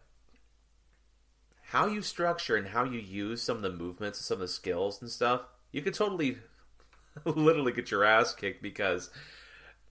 how 1.62 1.86
you 1.86 2.00
structure 2.00 2.56
and 2.56 2.68
how 2.68 2.84
you 2.84 2.98
use 2.98 3.42
some 3.42 3.56
of 3.56 3.62
the 3.62 3.72
movements 3.72 4.18
and 4.18 4.24
some 4.24 4.36
of 4.36 4.40
the 4.40 4.48
skills 4.48 5.02
and 5.02 5.10
stuff, 5.10 5.42
you 5.72 5.82
could 5.82 5.94
totally 5.94 6.38
literally 7.24 7.72
get 7.72 7.90
your 7.90 8.04
ass 8.04 8.34
kicked 8.34 8.62
because 8.62 9.10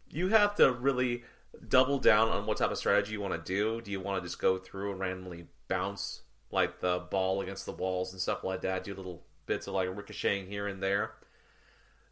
you 0.09 0.29
have 0.29 0.55
to 0.55 0.71
really 0.71 1.23
double 1.67 1.99
down 1.99 2.29
on 2.29 2.45
what 2.45 2.57
type 2.57 2.71
of 2.71 2.77
strategy 2.77 3.13
you 3.13 3.21
want 3.21 3.33
to 3.33 3.53
do. 3.53 3.81
Do 3.81 3.91
you 3.91 3.99
want 3.99 4.21
to 4.21 4.27
just 4.27 4.39
go 4.39 4.57
through 4.57 4.91
and 4.91 4.99
randomly 4.99 5.47
bounce 5.67 6.21
like 6.51 6.79
the 6.79 6.99
ball 7.11 7.41
against 7.41 7.65
the 7.65 7.71
walls 7.71 8.11
and 8.11 8.21
stuff 8.21 8.43
like 8.43 8.61
that? 8.61 8.83
Do 8.83 8.93
little 8.93 9.23
bits 9.45 9.67
of 9.67 9.73
like 9.73 9.95
ricocheting 9.95 10.47
here 10.47 10.67
and 10.67 10.81
there. 10.81 11.11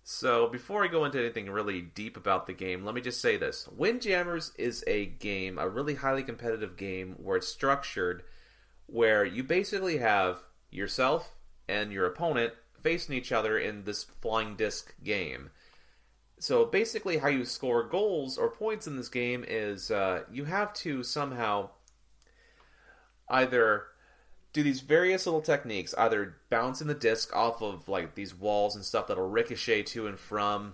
So 0.04 0.48
before 0.48 0.84
I 0.84 0.88
go 0.88 1.04
into 1.04 1.20
anything 1.20 1.50
really 1.50 1.82
deep 1.82 2.16
about 2.16 2.46
the 2.46 2.54
game, 2.54 2.86
let 2.86 2.94
me 2.94 3.02
just 3.02 3.22
say 3.22 3.38
this: 3.38 3.68
Windjammers 3.76 4.52
is 4.58 4.84
a 4.88 5.06
game, 5.08 5.58
a 5.58 5.68
really 5.68 5.96
highly 5.96 6.24
competitive 6.24 6.78
game 6.78 7.16
where 7.18 7.38
it's 7.38 7.48
structured 7.48 8.24
where 8.88 9.26
you 9.26 9.44
basically 9.44 9.98
have 9.98 10.40
yourself 10.72 11.36
and 11.68 11.92
your 11.92 12.06
opponent 12.06 12.54
facing 12.82 13.16
each 13.16 13.32
other 13.32 13.58
in 13.58 13.84
this 13.84 14.04
flying 14.22 14.56
disc 14.56 14.94
game. 15.04 15.50
So 16.38 16.66
basically, 16.66 17.18
how 17.18 17.30
you 17.30 17.46
score 17.46 17.84
goals 17.84 18.38
or 18.38 18.50
points 18.52 18.88
in 18.88 18.98
this 18.98 19.10
game 19.10 19.44
is 19.48 19.90
uh, 19.90 20.24
you 20.32 20.46
have 20.46 20.74
to 20.76 21.02
somehow 21.02 21.70
either 23.30 23.86
do 24.56 24.64
these 24.64 24.80
various 24.80 25.26
little 25.26 25.42
techniques, 25.42 25.94
either 25.96 26.38
bouncing 26.50 26.88
the 26.88 26.94
disc 26.94 27.36
off 27.36 27.62
of 27.62 27.90
like 27.90 28.16
these 28.16 28.34
walls 28.34 28.74
and 28.74 28.86
stuff 28.86 29.08
that'll 29.08 29.28
ricochet 29.28 29.84
to 29.84 30.08
and 30.08 30.18
from. 30.18 30.74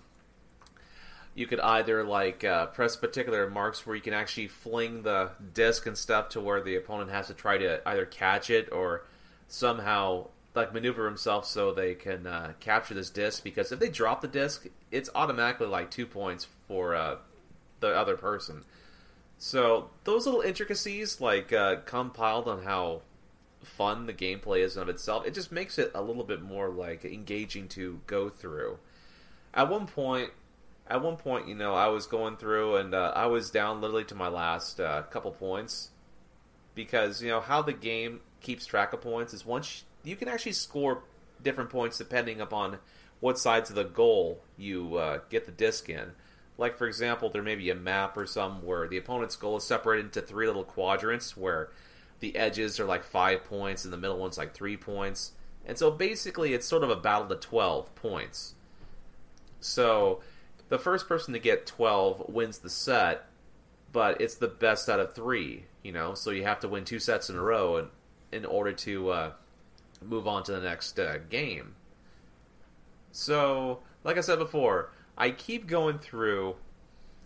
You 1.34 1.48
could 1.48 1.58
either 1.58 2.04
like 2.04 2.44
uh, 2.44 2.66
press 2.66 2.94
particular 2.94 3.50
marks 3.50 3.84
where 3.84 3.96
you 3.96 4.02
can 4.02 4.12
actually 4.14 4.46
fling 4.46 5.02
the 5.02 5.32
disc 5.52 5.84
and 5.84 5.98
stuff 5.98 6.28
to 6.30 6.40
where 6.40 6.62
the 6.62 6.76
opponent 6.76 7.10
has 7.10 7.26
to 7.26 7.34
try 7.34 7.58
to 7.58 7.86
either 7.88 8.06
catch 8.06 8.50
it 8.50 8.68
or 8.70 9.04
somehow 9.48 10.28
like 10.54 10.72
maneuver 10.72 11.04
himself 11.04 11.44
so 11.44 11.72
they 11.72 11.96
can 11.96 12.24
uh, 12.24 12.52
capture 12.60 12.94
this 12.94 13.10
disc. 13.10 13.42
Because 13.42 13.72
if 13.72 13.80
they 13.80 13.88
drop 13.88 14.20
the 14.20 14.28
disc, 14.28 14.64
it's 14.92 15.10
automatically 15.12 15.66
like 15.66 15.90
two 15.90 16.06
points 16.06 16.46
for 16.68 16.94
uh, 16.94 17.16
the 17.80 17.88
other 17.88 18.16
person. 18.16 18.62
So 19.38 19.90
those 20.04 20.24
little 20.26 20.42
intricacies, 20.42 21.20
like 21.20 21.52
uh, 21.52 21.80
compiled 21.84 22.46
on 22.46 22.62
how 22.62 23.02
fun 23.62 24.06
the 24.06 24.12
gameplay 24.12 24.60
is 24.60 24.76
in 24.76 24.82
of 24.82 24.88
itself, 24.88 25.26
it 25.26 25.34
just 25.34 25.52
makes 25.52 25.78
it 25.78 25.90
a 25.94 26.02
little 26.02 26.24
bit 26.24 26.42
more 26.42 26.68
like 26.68 27.04
engaging 27.04 27.68
to 27.68 28.00
go 28.06 28.28
through. 28.28 28.78
At 29.54 29.68
one 29.68 29.86
point, 29.86 30.30
at 30.86 31.02
one 31.02 31.16
point, 31.16 31.48
you 31.48 31.54
know, 31.54 31.74
I 31.74 31.88
was 31.88 32.06
going 32.06 32.36
through 32.36 32.76
and 32.76 32.94
uh, 32.94 33.12
I 33.14 33.26
was 33.26 33.50
down 33.50 33.80
literally 33.80 34.04
to 34.04 34.14
my 34.14 34.28
last 34.28 34.80
uh, 34.80 35.02
couple 35.02 35.30
points 35.30 35.90
because 36.74 37.22
you 37.22 37.28
know 37.28 37.40
how 37.40 37.62
the 37.62 37.72
game 37.72 38.20
keeps 38.40 38.66
track 38.66 38.92
of 38.92 39.00
points 39.00 39.34
is 39.34 39.44
once 39.44 39.84
you 40.02 40.16
can 40.16 40.28
actually 40.28 40.52
score 40.52 41.04
different 41.42 41.70
points 41.70 41.98
depending 41.98 42.40
upon 42.40 42.78
what 43.20 43.38
sides 43.38 43.70
of 43.70 43.76
the 43.76 43.84
goal 43.84 44.42
you 44.56 44.96
uh, 44.96 45.20
get 45.30 45.46
the 45.46 45.52
disc 45.52 45.88
in. 45.88 46.12
Like 46.58 46.76
for 46.76 46.86
example, 46.86 47.30
there 47.30 47.42
may 47.42 47.54
be 47.54 47.70
a 47.70 47.74
map 47.74 48.16
or 48.16 48.26
some 48.26 48.62
where 48.62 48.86
the 48.88 48.96
opponent's 48.96 49.36
goal 49.36 49.56
is 49.56 49.64
separated 49.64 50.06
into 50.06 50.22
three 50.22 50.46
little 50.46 50.64
quadrants 50.64 51.36
where 51.36 51.70
the 52.22 52.36
edges 52.36 52.80
are 52.80 52.86
like 52.86 53.04
five 53.04 53.44
points 53.44 53.84
and 53.84 53.92
the 53.92 53.98
middle 53.98 54.16
one's 54.16 54.38
like 54.38 54.54
three 54.54 54.76
points. 54.76 55.32
And 55.66 55.76
so 55.76 55.90
basically, 55.90 56.54
it's 56.54 56.66
sort 56.66 56.82
of 56.82 56.90
a 56.90 56.96
battle 56.96 57.26
to 57.26 57.34
twelve 57.36 57.94
points. 57.94 58.54
So 59.60 60.20
the 60.68 60.78
first 60.78 61.06
person 61.06 61.34
to 61.34 61.38
get 61.38 61.66
12 61.66 62.30
wins 62.30 62.58
the 62.58 62.70
set, 62.70 63.26
but 63.92 64.20
it's 64.20 64.36
the 64.36 64.48
best 64.48 64.88
out 64.88 65.00
of 65.00 65.14
three, 65.14 65.64
you 65.82 65.92
know, 65.92 66.14
so 66.14 66.30
you 66.30 66.44
have 66.44 66.60
to 66.60 66.68
win 66.68 66.86
two 66.86 66.98
sets 66.98 67.28
in 67.28 67.36
a 67.36 67.42
row 67.42 67.76
in, 67.76 67.88
in 68.32 68.44
order 68.46 68.72
to 68.72 69.10
uh, 69.10 69.32
move 70.02 70.26
on 70.26 70.42
to 70.44 70.52
the 70.52 70.60
next 70.60 70.98
uh, 70.98 71.18
game. 71.28 71.74
So, 73.10 73.80
like 74.02 74.16
I 74.16 74.22
said 74.22 74.38
before, 74.38 74.90
I 75.18 75.30
keep 75.30 75.66
going 75.66 75.98
through 75.98 76.56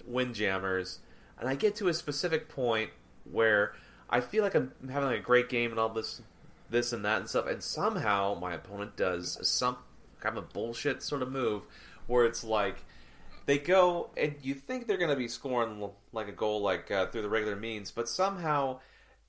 Windjammers, 0.05 0.99
and 1.39 1.49
I 1.49 1.55
get 1.55 1.77
to 1.77 1.87
a 1.87 1.95
specific 1.95 2.49
point 2.49 2.91
where 3.31 3.75
I 4.09 4.21
feel 4.21 4.43
like 4.43 4.55
I'm 4.55 4.73
having 4.91 5.09
like 5.09 5.19
a 5.19 5.23
great 5.23 5.49
game 5.49 5.71
and 5.71 5.81
all 5.81 5.89
this, 5.89 6.23
this 6.71 6.93
and 6.93 7.05
that 7.05 7.21
and 7.21 7.29
stuff, 7.29 7.47
and 7.47 7.63
somehow 7.63 8.39
my 8.41 8.55
opponent 8.55 8.97
does 8.97 9.39
some 9.47 9.77
kind 10.21 10.39
of 10.39 10.53
bullshit 10.53 11.03
sort 11.03 11.23
of 11.23 11.31
move 11.31 11.65
where 12.07 12.25
it's 12.25 12.45
like 12.45 12.85
they 13.47 13.59
go 13.59 14.11
and 14.17 14.35
you 14.43 14.55
think 14.55 14.87
they're 14.87 14.97
going 14.97 15.11
to 15.11 15.17
be 15.17 15.29
scoring 15.29 15.89
like 16.13 16.29
a 16.29 16.33
goal 16.33 16.61
like 16.61 16.91
uh, 16.91 17.07
through 17.07 17.23
the 17.23 17.29
regular 17.29 17.57
means, 17.57 17.91
but 17.91 18.09
somehow 18.09 18.81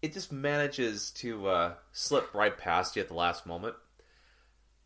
it 0.01 0.13
just 0.13 0.31
manages 0.31 1.11
to 1.11 1.47
uh, 1.47 1.73
slip 1.91 2.33
right 2.33 2.57
past 2.57 2.95
you 2.95 3.01
at 3.01 3.07
the 3.07 3.13
last 3.13 3.45
moment. 3.45 3.75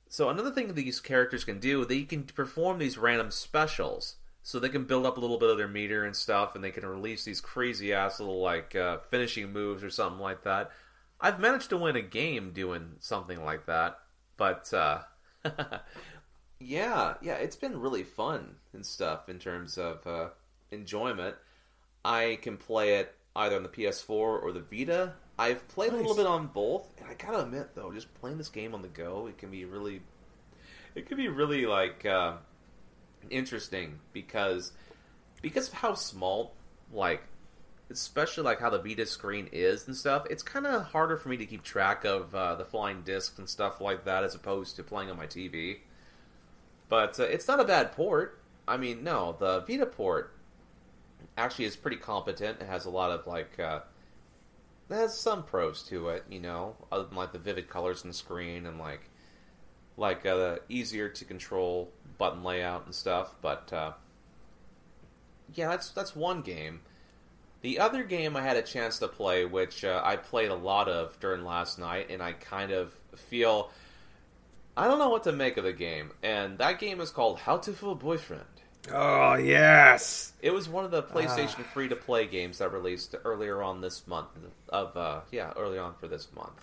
So 0.10 0.30
another 0.30 0.52
thing 0.52 0.74
these 0.74 1.00
characters 1.00 1.46
can 1.46 1.60
do, 1.60 1.86
they 1.86 2.04
can 2.04 2.24
perform 2.24 2.80
these 2.80 2.98
random 2.98 3.32
specials. 3.32 4.16
So 4.44 4.60
they 4.60 4.70
can 4.70 4.86
build 4.86 5.06
up 5.06 5.18
a 5.18 5.20
little 5.20 5.38
bit 5.38 5.50
of 5.50 5.58
their 5.58 5.68
meter 5.68 6.04
and 6.04 6.16
stuff, 6.16 6.56
and 6.56 6.64
they 6.64 6.72
can 6.72 6.86
release 6.86 7.24
these 7.24 7.42
crazy 7.42 7.94
ass 7.94 8.20
little 8.20 8.42
like 8.42 8.76
uh, 8.76 8.98
finishing 8.98 9.52
moves 9.52 9.84
or 9.84 9.89
something 9.89 10.20
like 10.20 10.44
that. 10.44 10.72
I've 11.20 11.39
managed 11.39 11.70
to 11.70 11.78
win 11.78 11.96
a 11.96 12.02
game 12.02 12.52
doing 12.52 12.94
something 13.00 13.44
like 13.44 13.68
that, 13.68 14.00
but 14.38 14.74
uh, 14.74 15.02
yeah, 16.60 17.16
yeah, 17.22 17.36
it's 17.36 17.56
been 17.56 17.80
really 17.80 18.04
fun 18.04 18.56
and 18.74 18.84
stuff 18.84 19.30
in 19.30 19.38
terms 19.38 19.78
of 19.78 20.06
uh, 20.08 20.30
enjoyment. 20.72 21.36
I 22.04 22.39
can 22.42 22.58
play 22.58 22.96
it 22.96 23.14
either 23.36 23.56
on 23.56 23.64
the 23.64 23.70
PS4 23.70 24.10
or 24.10 24.52
the 24.52 24.62
Vita. 24.62 25.14
I've 25.38 25.68
played 25.68 25.94
a 25.94 25.96
little 25.96 26.16
bit 26.16 26.26
on 26.26 26.48
both, 26.48 26.88
and 27.00 27.08
I 27.08 27.14
gotta 27.14 27.42
admit 27.44 27.76
though, 27.76 27.92
just 27.92 28.14
playing 28.16 28.38
this 28.38 28.50
game 28.50 28.74
on 28.74 28.82
the 28.82 28.88
go, 28.88 29.28
it 29.28 29.38
can 29.38 29.50
be 29.50 29.66
really, 29.66 30.02
it 30.96 31.08
can 31.08 31.18
be 31.18 31.28
really 31.28 31.66
like 31.66 32.06
uh, 32.06 32.34
interesting 33.30 33.99
because 34.13 34.72
because 35.41 35.67
of 35.67 35.74
how 35.76 35.93
small, 35.93 36.53
like 36.93 37.22
especially 37.91 38.43
like 38.43 38.59
how 38.59 38.69
the 38.69 38.80
Vita 38.80 39.05
screen 39.05 39.49
is 39.51 39.88
and 39.88 39.95
stuff. 39.95 40.26
It's 40.30 40.43
kind 40.43 40.65
of 40.65 40.84
harder 40.84 41.17
for 41.17 41.30
me 41.30 41.38
to 41.38 41.45
keep 41.45 41.63
track 41.63 42.05
of 42.05 42.34
uh, 42.34 42.55
the 42.55 42.65
flying 42.65 43.01
discs 43.01 43.38
and 43.38 43.47
stuff 43.47 43.82
like 43.82 44.05
that 44.05 44.24
as 44.24 44.34
opposed 44.34 44.76
to 44.78 44.84
playing 44.84 45.11
on 45.11 45.17
my 45.17 45.28
TV. 45.28 45.80
But 46.89 47.19
uh, 47.19 47.24
it's 47.24 47.47
not 47.47 47.59
a 47.59 47.65
bad 47.65 47.91
port. 47.91 48.39
I 48.67 48.78
mean, 48.78 49.03
no, 49.03 49.36
the 49.38 49.61
Vita 49.61 49.86
port 49.86 50.34
actually 51.38 51.65
is 51.65 51.76
pretty 51.76 51.97
competent. 51.97 52.61
It 52.61 52.67
has 52.67 52.86
a 52.86 52.89
lot 52.89 53.11
of 53.11 53.28
like, 53.28 53.59
uh, 53.59 53.82
it 54.89 54.95
has 54.95 55.17
some 55.17 55.43
pros 55.43 55.84
to 55.84 56.09
it, 56.09 56.26
you 56.30 56.39
know, 56.39 56.76
other 56.91 57.05
than 57.05 57.15
like 57.15 57.32
the 57.32 57.39
vivid 57.39 57.69
colors 57.69 58.03
on 58.03 58.09
the 58.09 58.13
screen 58.13 58.65
and 58.65 58.80
like, 58.80 59.09
like 59.97 60.26
uh, 60.26 60.57
easier 60.69 61.09
to 61.09 61.26
control 61.26 61.91
button 62.22 62.43
layout 62.43 62.86
and 62.86 62.93
stuff. 62.93 63.36
But 63.41 63.74
uh, 63.74 63.93
yeah, 65.55 65.69
that's 65.69 65.89
that's 65.89 66.15
one 66.15 66.41
game. 66.41 66.82
The 67.61 67.80
other 67.80 68.03
game 68.03 68.36
I 68.36 68.41
had 68.43 68.57
a 68.57 68.61
chance 68.61 68.99
to 68.99 69.07
play, 69.07 69.43
which 69.45 69.84
uh, 69.84 70.01
I 70.03 70.17
played 70.17 70.51
a 70.51 70.55
lot 70.55 70.88
of 70.88 71.19
during 71.19 71.43
last 71.43 71.80
night, 71.80 72.11
and 72.11 72.22
I 72.22 72.34
kind 72.34 72.72
of 72.72 72.93
feel 73.15 73.72
I 74.78 74.88
don't 74.88 74.99
know 74.99 75.09
what 75.09 75.24
to 75.24 75.32
make 75.32 75.57
of 75.57 75.63
the 75.63 75.74
game. 75.74 76.11
And 76.22 76.59
that 76.59 76.80
game 76.80 77.01
is 77.01 77.09
called 77.09 77.39
Hatoful 77.39 77.99
Boyfriend. 77.99 78.45
Oh 78.93 79.34
yes. 79.34 80.34
It 80.43 80.53
was 80.53 80.69
one 80.69 80.86
of 80.86 80.91
the 80.91 81.01
PlayStation 81.01 81.65
free 81.65 81.88
to 81.88 81.95
play 81.95 82.28
games 82.28 82.59
that 82.59 82.72
released 82.72 83.15
earlier 83.26 83.63
on 83.63 83.82
this 83.82 84.05
month. 84.05 84.30
Of 84.69 84.95
uh, 84.95 85.22
yeah, 85.32 85.53
early 85.57 85.80
on 85.80 85.95
for 85.95 86.07
this 86.07 86.28
month. 86.36 86.53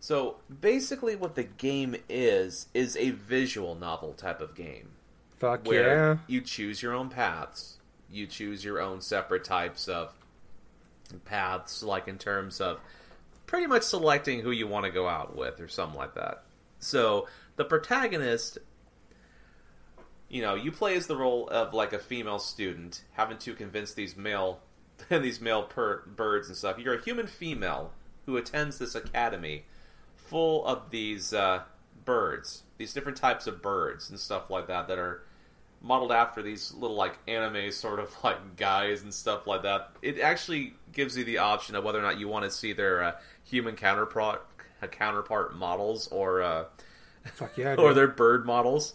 So 0.00 0.36
basically, 0.60 1.16
what 1.16 1.34
the 1.34 1.44
game 1.44 1.96
is 2.08 2.68
is 2.74 2.96
a 2.96 3.10
visual 3.10 3.74
novel 3.74 4.12
type 4.12 4.40
of 4.40 4.54
game 4.54 4.90
Fuck 5.38 5.66
where 5.66 6.12
yeah. 6.12 6.16
you 6.26 6.40
choose 6.40 6.82
your 6.82 6.94
own 6.94 7.08
paths. 7.08 7.78
You 8.10 8.26
choose 8.26 8.64
your 8.64 8.80
own 8.80 9.00
separate 9.00 9.44
types 9.44 9.88
of 9.88 10.12
paths, 11.24 11.82
like 11.82 12.08
in 12.08 12.18
terms 12.18 12.60
of 12.60 12.80
pretty 13.46 13.66
much 13.66 13.82
selecting 13.82 14.40
who 14.40 14.50
you 14.50 14.66
want 14.66 14.86
to 14.86 14.90
go 14.90 15.08
out 15.08 15.36
with 15.36 15.60
or 15.60 15.68
something 15.68 15.98
like 15.98 16.14
that. 16.14 16.42
So 16.78 17.28
the 17.56 17.64
protagonist, 17.64 18.58
you 20.28 20.42
know, 20.42 20.54
you 20.54 20.72
play 20.72 20.96
as 20.96 21.06
the 21.06 21.16
role 21.16 21.48
of 21.48 21.74
like 21.74 21.92
a 21.92 21.98
female 21.98 22.38
student 22.38 23.02
having 23.12 23.38
to 23.38 23.54
convince 23.54 23.92
these 23.92 24.16
male 24.16 24.60
these 25.10 25.40
male 25.40 25.64
per- 25.64 26.02
birds 26.06 26.48
and 26.48 26.56
stuff. 26.56 26.78
You're 26.78 26.94
a 26.94 27.02
human 27.02 27.26
female 27.26 27.92
who 28.24 28.36
attends 28.36 28.78
this 28.78 28.94
academy 28.94 29.64
full 30.26 30.64
of 30.66 30.90
these 30.90 31.32
uh, 31.32 31.62
birds, 32.04 32.62
these 32.78 32.92
different 32.92 33.18
types 33.18 33.46
of 33.46 33.62
birds 33.62 34.10
and 34.10 34.18
stuff 34.18 34.50
like 34.50 34.68
that 34.68 34.88
that 34.88 34.98
are 34.98 35.22
modeled 35.82 36.12
after 36.12 36.42
these 36.42 36.72
little 36.74 36.96
like 36.96 37.16
anime 37.28 37.70
sort 37.70 38.00
of 38.00 38.14
like 38.24 38.56
guys 38.56 39.02
and 39.02 39.12
stuff 39.12 39.46
like 39.46 39.62
that. 39.62 39.90
It 40.02 40.20
actually 40.20 40.74
gives 40.92 41.16
you 41.16 41.24
the 41.24 41.38
option 41.38 41.74
of 41.74 41.84
whether 41.84 41.98
or 41.98 42.02
not 42.02 42.18
you 42.18 42.28
want 42.28 42.44
to 42.44 42.50
see 42.50 42.72
their 42.72 43.02
uh, 43.02 43.12
human 43.44 43.76
counterpart 43.76 44.46
counterpart 44.90 45.56
models 45.56 46.06
or 46.08 46.42
uh, 46.42 46.64
Fuck 47.32 47.56
yeah. 47.56 47.74
or 47.78 47.94
their 47.94 48.08
bird 48.08 48.46
models. 48.46 48.94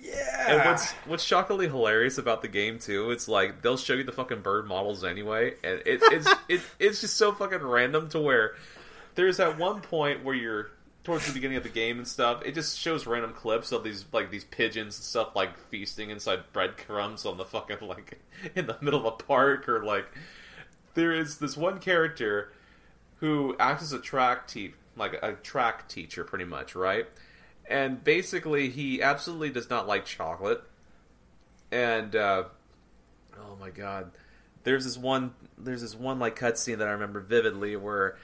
yeah. 0.00 0.46
And 0.48 0.64
what's 0.64 0.92
what's 1.06 1.24
shockingly 1.24 1.68
hilarious 1.68 2.18
about 2.18 2.42
the 2.42 2.48
game 2.48 2.78
too, 2.78 3.10
it's 3.10 3.28
like 3.28 3.62
they'll 3.62 3.76
show 3.76 3.94
you 3.94 4.04
the 4.04 4.12
fucking 4.12 4.40
bird 4.40 4.66
models 4.66 5.04
anyway, 5.04 5.54
and 5.62 5.82
it, 5.86 6.00
it's 6.02 6.28
it, 6.48 6.60
it's 6.78 7.00
just 7.00 7.16
so 7.16 7.32
fucking 7.32 7.62
random 7.62 8.08
to 8.10 8.20
where 8.20 8.54
there's 9.14 9.38
that 9.38 9.58
one 9.58 9.80
point 9.80 10.24
where 10.24 10.34
you're 10.34 10.70
towards 11.04 11.26
the 11.26 11.32
beginning 11.32 11.56
of 11.56 11.62
the 11.62 11.70
game 11.70 11.98
and 11.98 12.06
stuff, 12.06 12.42
it 12.44 12.54
just 12.54 12.78
shows 12.78 13.06
random 13.06 13.32
clips 13.32 13.72
of 13.72 13.82
these 13.82 14.04
like 14.12 14.30
these 14.30 14.44
pigeons 14.44 14.96
and 14.96 15.04
stuff 15.04 15.34
like 15.34 15.58
feasting 15.68 16.10
inside 16.10 16.40
breadcrumbs 16.52 17.24
on 17.24 17.36
the 17.36 17.44
fucking 17.44 17.78
like 17.80 18.20
in 18.54 18.66
the 18.66 18.76
middle 18.80 19.00
of 19.00 19.06
a 19.06 19.10
park 19.24 19.68
or 19.68 19.82
like 19.82 20.06
there 20.94 21.12
is 21.12 21.38
this 21.38 21.56
one 21.56 21.78
character 21.78 22.52
who 23.16 23.56
acts 23.58 23.82
as 23.82 23.92
a 23.92 23.98
track 23.98 24.46
te- 24.46 24.74
like 24.96 25.14
a 25.22 25.32
track 25.34 25.88
teacher 25.88 26.24
pretty 26.24 26.44
much, 26.44 26.74
right? 26.74 27.06
And 27.68 28.02
basically 28.02 28.68
he 28.70 29.02
absolutely 29.02 29.50
does 29.50 29.70
not 29.70 29.86
like 29.86 30.04
chocolate. 30.04 30.62
And 31.72 32.14
uh 32.14 32.44
oh 33.38 33.56
my 33.58 33.70
god. 33.70 34.10
There's 34.64 34.84
this 34.84 34.98
one 34.98 35.34
there's 35.56 35.80
this 35.80 35.94
one 35.94 36.18
like 36.18 36.38
cutscene 36.38 36.78
that 36.78 36.88
I 36.88 36.92
remember 36.92 37.20
vividly 37.20 37.76
where 37.76 38.18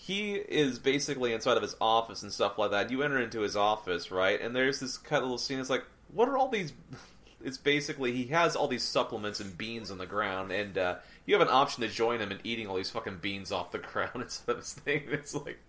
he 0.00 0.34
is 0.34 0.78
basically 0.78 1.32
inside 1.32 1.56
of 1.56 1.62
his 1.62 1.74
office 1.80 2.22
and 2.22 2.32
stuff 2.32 2.56
like 2.56 2.70
that. 2.70 2.90
You 2.90 3.02
enter 3.02 3.18
into 3.18 3.40
his 3.40 3.56
office, 3.56 4.10
right? 4.12 4.40
And 4.40 4.54
there's 4.54 4.78
this 4.78 4.96
cut 4.96 5.22
little 5.22 5.38
scene. 5.38 5.58
It's 5.58 5.68
like, 5.68 5.84
what 6.14 6.28
are 6.28 6.38
all 6.38 6.48
these? 6.48 6.72
It's 7.40 7.56
basically 7.56 8.10
he 8.12 8.24
has 8.26 8.56
all 8.56 8.66
these 8.66 8.82
supplements 8.82 9.38
and 9.38 9.56
beans 9.56 9.92
on 9.92 9.98
the 9.98 10.06
ground, 10.06 10.50
and 10.50 10.76
uh, 10.76 10.96
you 11.24 11.36
have 11.38 11.46
an 11.46 11.52
option 11.54 11.82
to 11.84 11.88
join 11.88 12.18
him 12.18 12.32
in 12.32 12.40
eating 12.42 12.66
all 12.66 12.74
these 12.74 12.90
fucking 12.90 13.18
beans 13.18 13.52
off 13.52 13.70
the 13.70 13.78
ground 13.92 14.10
instead 14.16 14.54
of 14.54 14.58
his 14.58 14.72
thing. 14.72 15.04
It's 15.12 15.36
like, 15.36 15.60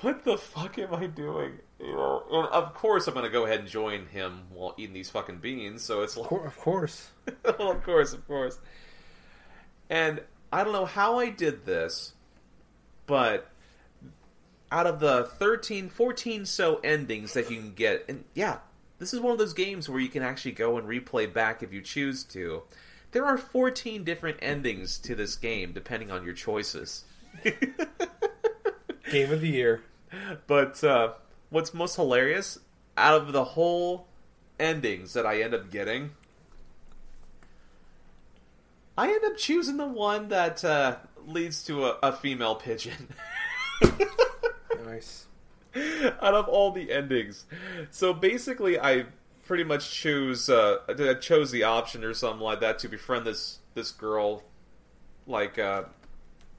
what 0.00 0.24
the 0.24 0.36
fuck 0.36 0.78
am 0.80 0.94
I 0.96 1.06
doing? 1.06 1.60
You 1.78 1.92
know, 1.92 2.24
and 2.28 2.48
of 2.48 2.74
course 2.74 3.06
I'm 3.06 3.14
gonna 3.14 3.30
go 3.30 3.44
ahead 3.46 3.60
and 3.60 3.68
join 3.68 4.06
him 4.06 4.42
while 4.50 4.74
eating 4.76 4.94
these 4.94 5.10
fucking 5.10 5.38
beans. 5.38 5.82
So 5.82 6.02
it's 6.02 6.16
Of 6.16 6.30
like, 6.32 6.44
of 6.44 6.58
course. 6.58 7.10
well, 7.44 7.70
of 7.70 7.84
course, 7.84 8.12
of 8.12 8.26
course. 8.26 8.58
And 9.88 10.22
I 10.52 10.64
don't 10.64 10.72
know 10.72 10.86
how 10.86 11.20
I 11.20 11.30
did 11.30 11.64
this, 11.64 12.14
but 13.06 13.48
out 14.70 14.86
of 14.86 15.00
the 15.00 15.24
13, 15.24 15.88
14 15.88 16.46
so 16.46 16.76
endings 16.82 17.34
that 17.34 17.50
you 17.50 17.58
can 17.58 17.74
get, 17.74 18.04
and 18.08 18.24
yeah, 18.34 18.58
this 18.98 19.12
is 19.12 19.20
one 19.20 19.32
of 19.32 19.38
those 19.38 19.52
games 19.52 19.88
where 19.88 20.00
you 20.00 20.08
can 20.08 20.22
actually 20.22 20.52
go 20.52 20.78
and 20.78 20.88
replay 20.88 21.32
back 21.32 21.62
if 21.62 21.72
you 21.72 21.82
choose 21.82 22.24
to. 22.24 22.62
There 23.10 23.24
are 23.26 23.36
14 23.36 24.04
different 24.04 24.38
endings 24.40 24.96
to 24.98 25.14
this 25.14 25.36
game, 25.36 25.72
depending 25.72 26.10
on 26.10 26.24
your 26.24 26.32
choices. 26.32 27.04
Game 29.10 29.30
of 29.32 29.40
the 29.40 29.48
year. 29.48 29.82
But 30.46 30.82
uh, 30.82 31.12
what's 31.50 31.74
most 31.74 31.96
hilarious, 31.96 32.58
out 32.96 33.20
of 33.20 33.32
the 33.32 33.44
whole 33.44 34.06
endings 34.58 35.12
that 35.12 35.26
I 35.26 35.42
end 35.42 35.52
up 35.52 35.70
getting, 35.70 36.12
I 38.96 39.08
end 39.08 39.24
up 39.24 39.36
choosing 39.36 39.76
the 39.76 39.86
one 39.86 40.28
that 40.28 40.64
uh, 40.64 40.96
leads 41.26 41.64
to 41.64 41.86
a, 41.86 41.98
a 42.02 42.12
female 42.12 42.54
pigeon. 42.54 43.08
Nice. 44.84 45.26
out 46.20 46.34
of 46.34 46.48
all 46.48 46.70
the 46.70 46.92
endings. 46.92 47.46
So 47.90 48.12
basically, 48.12 48.78
I 48.78 49.06
pretty 49.44 49.64
much 49.64 49.90
choose 49.90 50.48
uh, 50.48 50.78
I 50.88 51.14
chose 51.14 51.50
the 51.50 51.62
option 51.62 52.04
or 52.04 52.14
something 52.14 52.42
like 52.42 52.60
that 52.60 52.78
to 52.80 52.88
befriend 52.88 53.26
this 53.26 53.58
this 53.74 53.90
girl, 53.90 54.42
like 55.26 55.58
uh, 55.58 55.84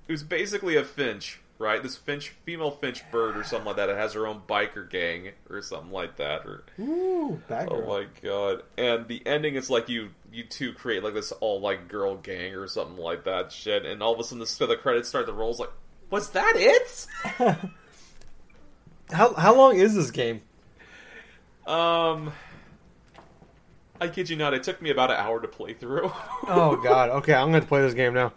who's 0.08 0.24
basically 0.24 0.76
a 0.76 0.84
finch, 0.84 1.40
right? 1.64 1.82
This 1.82 1.96
finch, 1.96 2.30
female 2.30 2.72
finch 2.72 3.10
bird 3.12 3.38
or 3.38 3.44
something 3.44 3.66
like 3.66 3.78
that. 3.78 3.90
It 3.90 3.98
has 3.98 4.14
her 4.14 4.28
own 4.28 4.42
biker 4.48 4.88
gang 4.90 5.30
or 5.50 5.62
something 5.62 5.92
like 5.92 6.18
that. 6.18 6.46
Or 6.46 6.64
Ooh, 6.80 7.42
bad 7.48 7.70
oh 7.72 7.86
my 7.88 8.08
god! 8.22 8.64
And 8.78 9.08
the 9.08 9.26
ending 9.26 9.56
is 9.56 9.70
like 9.70 9.90
you 9.90 10.10
you 10.32 10.44
two 10.44 10.74
create 10.74 11.04
like 11.04 11.14
this 11.14 11.32
all 11.32 11.62
like 11.62 11.88
girl 11.88 12.18
gang 12.18 12.54
or 12.54 12.68
something 12.68 12.98
like 12.98 13.24
that 13.24 13.52
shit. 13.52 13.86
And 13.86 14.04
all 14.04 14.14
of 14.14 14.20
a 14.20 14.24
sudden, 14.24 14.40
the, 14.40 14.66
the 14.68 14.76
credits 14.76 15.10
start 15.10 15.26
to 15.28 15.34
roll. 15.34 15.52
It's 15.52 15.60
like, 15.60 15.72
was 16.10 16.30
that 16.32 16.54
it? 16.56 17.08
How 19.12 19.34
how 19.34 19.56
long 19.56 19.78
is 19.78 19.96
this 19.96 20.12
game? 20.12 20.42
Um, 21.68 22.34
I 24.02 24.08
kid 24.08 24.30
you 24.30 24.36
not, 24.36 24.54
it 24.54 24.64
took 24.64 24.82
me 24.82 24.90
about 24.90 25.12
an 25.12 25.18
hour 25.18 25.40
to 25.42 25.48
play 25.48 25.74
through. 25.74 26.12
Oh 26.46 26.76
god. 26.76 27.10
Okay, 27.10 27.34
I'm 27.34 27.52
gonna 27.52 27.66
play 27.66 27.82
this 27.82 27.94
game 27.94 28.14
now. 28.14 28.34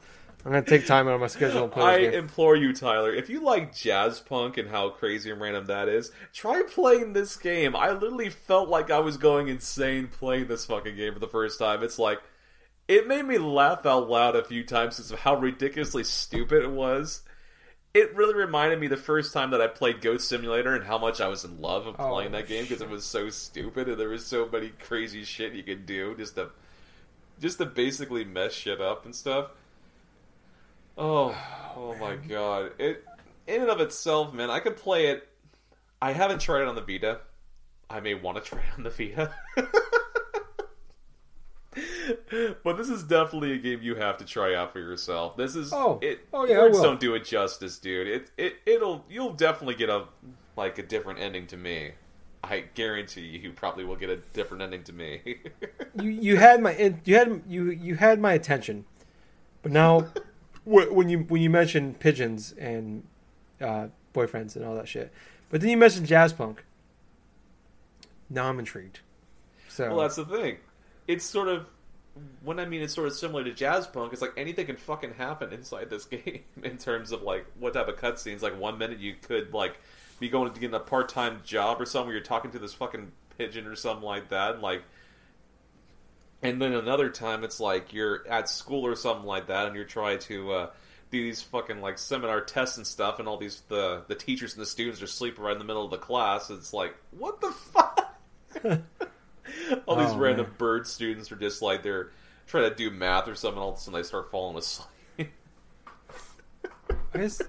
I'm 0.47 0.53
gonna 0.53 0.65
take 0.65 0.87
time 0.87 1.09
out 1.09 1.15
of 1.15 1.21
my 1.21 1.27
schedule 1.27 1.65
and 1.65 1.73
play 1.73 1.83
I 1.83 1.99
this 1.99 2.11
game. 2.13 2.21
implore 2.21 2.55
you, 2.55 2.73
Tyler, 2.73 3.13
if 3.13 3.29
you 3.29 3.41
like 3.41 3.75
Jazzpunk 3.75 4.57
and 4.59 4.69
how 4.69 4.91
crazy 4.91 5.29
and 5.29 5.41
random 5.41 5.67
that 5.67 5.89
is, 5.89 6.13
try 6.33 6.63
playing 6.63 7.15
this 7.15 7.37
game. 7.37 7.75
I 7.75 7.91
literally 7.91 8.31
felt 8.31 8.69
like 8.69 8.89
I 8.89 9.01
was 9.01 9.17
going 9.17 9.49
insane 9.49 10.07
playing 10.07 10.47
this 10.47 10.65
fucking 10.65 10.95
game 10.95 11.15
for 11.15 11.19
the 11.19 11.27
first 11.27 11.59
time. 11.59 11.83
It's 11.83 11.99
like, 11.99 12.21
it 12.87 13.09
made 13.09 13.25
me 13.25 13.39
laugh 13.39 13.85
out 13.87 14.09
loud 14.09 14.37
a 14.37 14.45
few 14.45 14.63
times 14.63 14.97
because 14.97 15.11
of 15.11 15.19
how 15.19 15.35
ridiculously 15.35 16.05
stupid 16.05 16.63
it 16.63 16.71
was. 16.71 17.23
It 17.93 18.15
really 18.15 18.35
reminded 18.35 18.79
me 18.79 18.87
the 18.87 18.97
first 18.97 19.33
time 19.33 19.51
that 19.51 19.61
I 19.61 19.67
played 19.67 20.01
Goat 20.01 20.21
Simulator 20.21 20.77
and 20.77 20.85
how 20.85 20.99
much 20.99 21.21
I 21.21 21.27
was 21.27 21.45
in 21.45 21.61
love 21.61 21.89
of 21.89 21.97
Oh, 21.99 22.11
playing 22.13 22.31
that 22.33 22.47
game 22.47 22.63
because 22.63 22.83
it 22.83 22.89
was 22.89 23.05
so 23.05 23.31
stupid 23.31 23.89
and 23.89 23.99
there 23.99 24.11
was 24.11 24.25
so 24.25 24.49
many 24.49 24.69
crazy 24.69 25.25
shit 25.25 25.55
you 25.55 25.65
could 25.65 25.87
do 25.87 26.15
just 26.15 26.37
to 26.37 26.51
just 27.41 27.59
to 27.59 27.67
basically 27.67 28.25
mess 28.25 28.53
shit 28.53 28.81
up 28.81 29.05
and 29.07 29.15
stuff. 29.15 29.51
Oh, 30.97 31.37
oh 31.77 31.95
my 32.01 32.17
god! 32.17 32.73
It 32.79 33.05
in 33.47 33.63
and 33.63 33.71
of 33.71 33.81
itself, 33.81 34.33
man, 34.33 34.51
I 34.51 34.61
could 34.61 34.77
play 34.77 35.09
it. 35.09 35.29
I 36.01 36.13
haven't 36.13 36.41
tried 36.41 36.63
it 36.63 36.69
on 36.69 36.75
the 36.75 36.83
Vita. 36.83 37.21
I 37.89 38.01
may 38.01 38.15
want 38.15 38.37
to 38.37 38.43
try 38.43 38.59
it 38.59 38.65
on 38.77 38.83
the 38.83 38.91
Vita. 38.91 39.33
but 42.65 42.77
this 42.77 42.89
is 42.89 43.03
definitely 43.03 43.53
a 43.53 43.59
game 43.59 43.81
you 43.83 43.95
have 43.97 44.17
to 44.19 44.25
try 44.25 44.55
out 44.55 44.73
for 44.73 44.79
yourself. 44.81 45.37
This 45.37 45.55
is 45.57 45.73
Oh. 45.73 45.99
it. 46.03 46.27
Oh, 46.33 46.47
yeah, 46.47 46.59
words 46.61 46.81
don't 46.81 46.99
do 47.01 47.15
it 47.15 47.25
justice, 47.25 47.79
dude. 47.79 48.07
It 48.09 48.31
it 48.37 48.57
it'll 48.67 49.05
you'll 49.09 49.33
definitely 49.35 49.75
get 49.75 49.89
a 49.91 50.05
like 50.57 50.79
a 50.79 50.83
different 50.83 51.21
ending 51.21 51.47
to 51.49 51.57
me. 51.57 51.93
I 52.43 52.61
guarantee 52.75 53.23
you, 53.23 53.41
you 53.41 53.53
probably 53.53 53.85
will 53.85 53.97
get 53.97 54.09
a 54.09 54.17
different 54.17 54.63
ending 54.63 54.85
to 54.85 54.93
me. 54.93 55.21
You 55.99 56.11
you 56.11 56.37
had 56.37 56.61
my 56.61 56.77
you 57.05 57.17
had 57.17 57.43
you 57.49 57.71
you 57.71 57.95
had 57.95 58.21
my 58.21 58.35
attention, 58.35 58.85
but 59.63 59.73
now 59.73 60.09
when 60.67 61.09
you 61.09 61.21
when 61.21 61.41
you 61.41 61.49
mentioned 61.49 62.01
pigeons 62.01 62.53
and 62.59 63.05
uh, 63.61 63.87
boyfriends 64.13 64.57
and 64.57 64.65
all 64.65 64.75
that 64.75 64.89
shit, 64.89 65.13
but 65.49 65.61
then 65.61 65.71
you 65.71 65.77
mentioned 65.77 66.07
Jazzpunk. 66.07 66.59
now 68.29 68.49
I'm 68.49 68.59
intrigued. 68.59 69.01
So 69.69 69.89
Well, 69.89 70.01
that's 70.01 70.17
the 70.17 70.25
thing. 70.25 70.59
It's 71.07 71.25
sort 71.25 71.49
of 71.49 71.69
when 72.43 72.59
I 72.59 72.65
mean 72.65 72.83
it's 72.83 72.95
sort 72.95 73.07
of 73.07 73.15
similar 73.15 73.45
to 73.45 73.53
Jazzpunk. 73.53 74.13
It's 74.13 74.23
like 74.23 74.33
anything 74.37 74.67
can 74.67 74.77
fucking 74.77 75.15
happen 75.15 75.53
inside 75.53 75.89
this 75.89 76.05
game 76.07 76.41
in 76.63 76.79
terms 76.79 77.13
of 77.13 77.23
like 77.23 77.47
what 77.59 77.75
type 77.75 77.89
of 77.89 77.97
cutscenes. 77.97 78.43
Like 78.43 78.59
one 78.59 78.77
minute 78.77 78.99
you 78.99 79.15
could 79.23 79.55
like 79.55 79.81
be 80.19 80.29
going 80.29 80.53
to 80.53 80.61
get 80.61 80.75
a 80.75 80.81
part 80.81 81.09
time 81.09 81.43
job 81.45 81.81
or 81.81 81.87
something 81.87 82.09
where 82.09 82.17
you're 82.17 82.25
talking 82.25 82.51
to 82.51 82.59
this 82.59 82.75
fucking 82.75 83.13
pigeon 83.39 83.67
or 83.67 83.77
something 83.77 84.05
like 84.05 84.29
that, 84.31 84.55
and 84.55 84.63
like. 84.63 84.83
And 86.43 86.61
then 86.61 86.73
another 86.75 87.09
time, 87.09 87.45
it's 87.45 87.61
like 87.61 87.93
you're 87.93 88.27
at 88.29 88.49
school 88.49 88.87
or 88.87 88.95
something 88.95 89.27
like 89.27 89.47
that, 89.49 89.67
and 89.67 89.75
you're 89.75 89.85
trying 89.85 90.19
to 90.21 90.53
uh, 90.53 90.71
do 91.11 91.23
these 91.23 91.43
fucking 91.43 91.81
like 91.81 91.99
seminar 91.99 92.41
tests 92.43 92.77
and 92.77 92.87
stuff, 92.87 93.19
and 93.19 93.27
all 93.27 93.39
these 93.39 93.63
the 93.69 94.03
the 94.07 94.15
teachers 94.15 94.53
and 94.55 94.63
the 94.63 94.67
students 94.67 95.01
are 95.03 95.07
sleeping 95.07 95.43
right 95.43 95.53
in 95.53 95.59
the 95.59 95.65
middle 95.65 95.85
of 95.85 95.91
the 95.91 95.99
class. 95.99 96.51
It's 96.51 96.73
like, 96.73 96.95
what 97.11 97.41
the 97.41 97.51
fuck? 97.51 98.19
all 99.87 99.97
these 99.97 100.11
Oh, 100.11 100.19
random 100.19 100.47
man. 100.47 100.55
bird 100.59 100.87
students 100.87 101.33
are 101.33 101.37
just 101.37 101.63
like 101.63 101.83
they're 101.83 102.11
trying 102.47 102.69
to 102.69 102.75
do 102.77 102.91
math 102.91 103.29
or 103.29 103.35
something. 103.35 103.61
All 103.61 103.71
of 103.71 103.77
a 103.77 103.81
sudden, 103.81 103.99
they 104.01 104.05
start 104.07 104.31
falling 104.31 104.57
asleep. 104.59 104.89
I 107.15 107.19
just, 107.19 107.43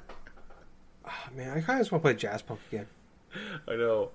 Ah, 1.06 1.30
man, 1.36 1.50
I 1.58 1.62
kind 1.62 1.80
of 1.80 1.86
just 1.86 1.92
want 1.92 2.04
to 2.04 2.14
play 2.14 2.16
Jazzpunk 2.16 2.58
again. 2.72 2.88
I 3.68 3.76
know. 3.76 4.12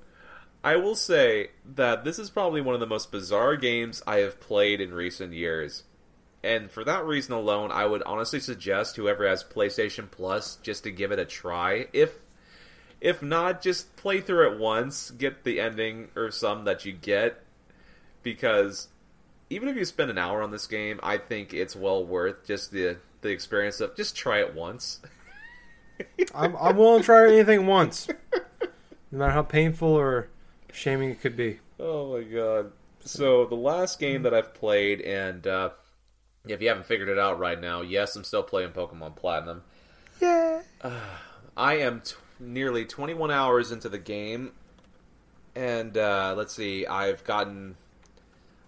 I 0.65 0.77
will 0.77 0.95
say 0.95 1.51
that 1.75 2.05
this 2.05 2.19
is 2.19 2.31
probably 2.31 2.61
one 2.61 2.75
of 2.75 2.81
the 2.81 2.87
most 2.87 3.11
bizarre 3.11 3.57
games 3.57 4.03
I 4.07 4.19
have 4.19 4.41
played 4.41 4.81
in 4.81 4.95
recent 4.95 5.33
years. 5.33 5.83
And 6.45 6.71
for 6.71 6.85
that 6.85 7.05
reason 7.05 7.35
alone, 7.35 7.71
I 7.73 7.87
would 7.87 8.03
honestly 8.05 8.41
suggest 8.41 8.97
whoever 8.97 9.29
has 9.29 9.45
PlayStation 9.45 10.11
Plus 10.11 10.57
just 10.57 10.85
to 10.85 10.91
give 10.91 11.13
it 11.13 11.19
a 11.19 11.25
try. 11.25 11.87
If 11.93 12.19
if 13.01 13.21
not, 13.21 13.63
just 13.63 13.97
play 13.97 14.21
through 14.21 14.53
it 14.53 14.61
once, 14.61 15.11
get 15.11 15.43
the 15.43 15.61
ending 15.61 16.09
or 16.15 16.31
some 16.31 16.65
that 16.65 16.85
you 16.85 16.93
get 16.93 17.43
because 18.23 18.89
even 19.51 19.69
if 19.69 19.77
you 19.77 19.85
spend 19.85 20.11
an 20.11 20.19
hour 20.19 20.43
on 20.43 20.51
this 20.51 20.67
game, 20.67 21.01
I 21.03 21.19
think 21.19 21.53
it's 21.53 21.77
well 21.77 22.05
worth 22.05 22.47
just 22.47 22.71
the 22.71 22.99
the 23.21 23.29
experience 23.31 23.81
of 23.81 23.97
just 23.97 24.17
try 24.17 24.41
it 24.41 24.55
once. 24.55 25.01
I'm, 26.35 26.57
I'm 26.57 26.77
willing 26.77 27.01
to 27.01 27.05
try 27.05 27.29
anything 27.29 27.67
once, 27.67 28.09
no 29.13 29.19
matter 29.19 29.33
how 29.33 29.43
painful 29.43 29.89
or 29.89 30.29
shaming 30.73 31.11
it 31.11 31.21
could 31.21 31.37
be. 31.37 31.61
Oh 31.79 32.17
my 32.17 32.23
god. 32.23 32.73
So 33.05 33.47
the 33.47 33.57
last 33.57 33.99
game 33.99 34.23
that 34.23 34.35
I've 34.35 34.55
played, 34.55 35.01
and 35.01 35.47
uh, 35.47 35.71
if 36.47 36.61
you 36.61 36.69
haven't 36.69 36.87
figured 36.87 37.09
it 37.09 37.19
out 37.19 37.39
right 37.39 37.61
now, 37.61 37.83
yes, 37.83 38.17
I'm 38.17 38.25
still 38.25 38.43
playing 38.43 38.71
Pokemon 38.71 39.17
Platinum. 39.17 39.63
Yeah. 40.21 40.63
I 41.57 41.75
am 41.79 42.01
t- 42.01 42.15
nearly 42.39 42.85
21 42.85 43.31
hours 43.31 43.73
into 43.73 43.89
the 43.89 43.99
game, 43.99 44.53
and 45.55 45.97
uh, 45.97 46.35
let's 46.37 46.55
see, 46.55 46.87
I've 46.87 47.25
gotten, 47.25 47.77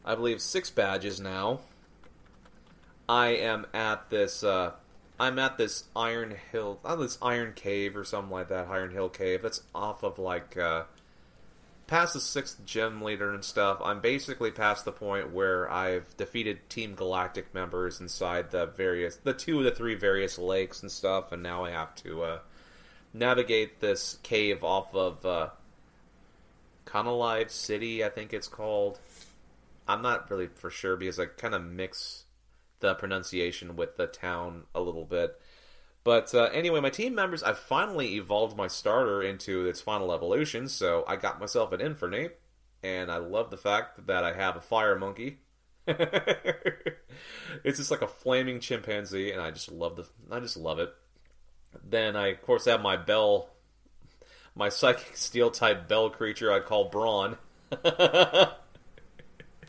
I 0.04 0.14
believe, 0.14 0.40
six 0.40 0.70
badges 0.70 1.20
now. 1.20 1.60
I 3.08 3.28
am 3.28 3.66
at 3.72 4.10
this, 4.10 4.42
uh, 4.42 4.72
I'm 5.18 5.38
at 5.38 5.58
this 5.58 5.84
Iron 5.94 6.34
Hill, 6.52 6.80
this 6.98 7.18
Iron 7.22 7.52
Cave 7.54 7.96
or 7.96 8.04
something 8.04 8.32
like 8.32 8.48
that, 8.48 8.68
Iron 8.68 8.90
Hill 8.90 9.08
Cave. 9.08 9.42
That's 9.42 9.62
off 9.74 10.02
of 10.02 10.18
like, 10.18 10.56
uh, 10.56 10.84
past 11.86 12.14
the 12.14 12.20
sixth 12.20 12.64
gym 12.64 13.02
leader 13.02 13.32
and 13.32 13.44
stuff. 13.44 13.78
I'm 13.82 14.00
basically 14.00 14.50
past 14.50 14.84
the 14.84 14.92
point 14.92 15.32
where 15.32 15.70
I've 15.70 16.16
defeated 16.16 16.68
Team 16.68 16.94
Galactic 16.94 17.52
members 17.54 18.00
inside 18.00 18.50
the 18.50 18.66
various, 18.66 19.16
the 19.16 19.34
two 19.34 19.58
of 19.58 19.64
the 19.64 19.70
three 19.70 19.94
various 19.94 20.38
lakes 20.38 20.82
and 20.82 20.90
stuff, 20.90 21.32
and 21.32 21.42
now 21.42 21.64
I 21.64 21.70
have 21.70 21.94
to, 21.96 22.22
uh, 22.22 22.38
navigate 23.14 23.80
this 23.80 24.18
cave 24.22 24.64
off 24.64 24.94
of 24.94 25.24
uh, 25.24 25.48
Canalave 26.84 27.50
City, 27.50 28.04
I 28.04 28.08
think 28.08 28.32
it's 28.32 28.48
called. 28.48 28.98
I'm 29.86 30.02
not 30.02 30.30
really 30.30 30.48
for 30.48 30.70
sure 30.70 30.96
because 30.96 31.18
I 31.18 31.26
kind 31.26 31.54
of 31.54 31.64
mix 31.64 32.24
the 32.80 32.94
pronunciation 32.94 33.76
with 33.76 33.96
the 33.96 34.06
town 34.06 34.64
a 34.74 34.80
little 34.80 35.04
bit. 35.04 35.40
But 36.04 36.34
uh, 36.34 36.50
anyway, 36.52 36.80
my 36.80 36.90
team 36.90 37.14
members, 37.14 37.42
I've 37.42 37.58
finally 37.58 38.16
evolved 38.16 38.56
my 38.56 38.68
starter 38.68 39.22
into 39.22 39.66
its 39.66 39.80
final 39.80 40.12
evolution, 40.12 40.68
so 40.68 41.02
I 41.08 41.16
got 41.16 41.40
myself 41.40 41.72
an 41.72 41.80
Infernape, 41.80 42.32
and 42.82 43.10
I 43.10 43.16
love 43.16 43.50
the 43.50 43.56
fact 43.56 44.06
that 44.06 44.22
I 44.22 44.34
have 44.34 44.56
a 44.56 44.60
Fire 44.60 44.98
Monkey. 44.98 45.38
it's 45.86 47.78
just 47.78 47.90
like 47.90 48.02
a 48.02 48.06
flaming 48.06 48.60
chimpanzee, 48.60 49.32
and 49.32 49.40
I 49.40 49.50
just 49.50 49.72
love 49.72 49.96
the, 49.96 50.06
I 50.30 50.40
just 50.40 50.58
love 50.58 50.78
it. 50.78 50.94
Then 51.82 52.16
I, 52.16 52.28
of 52.28 52.42
course, 52.42 52.66
have 52.66 52.82
my 52.82 52.98
bell, 52.98 53.48
my 54.54 54.68
psychic 54.68 55.16
steel 55.16 55.50
type 55.50 55.88
bell 55.88 56.10
creature 56.10 56.52
I 56.52 56.60
call 56.60 56.90
Brawn. 56.90 57.38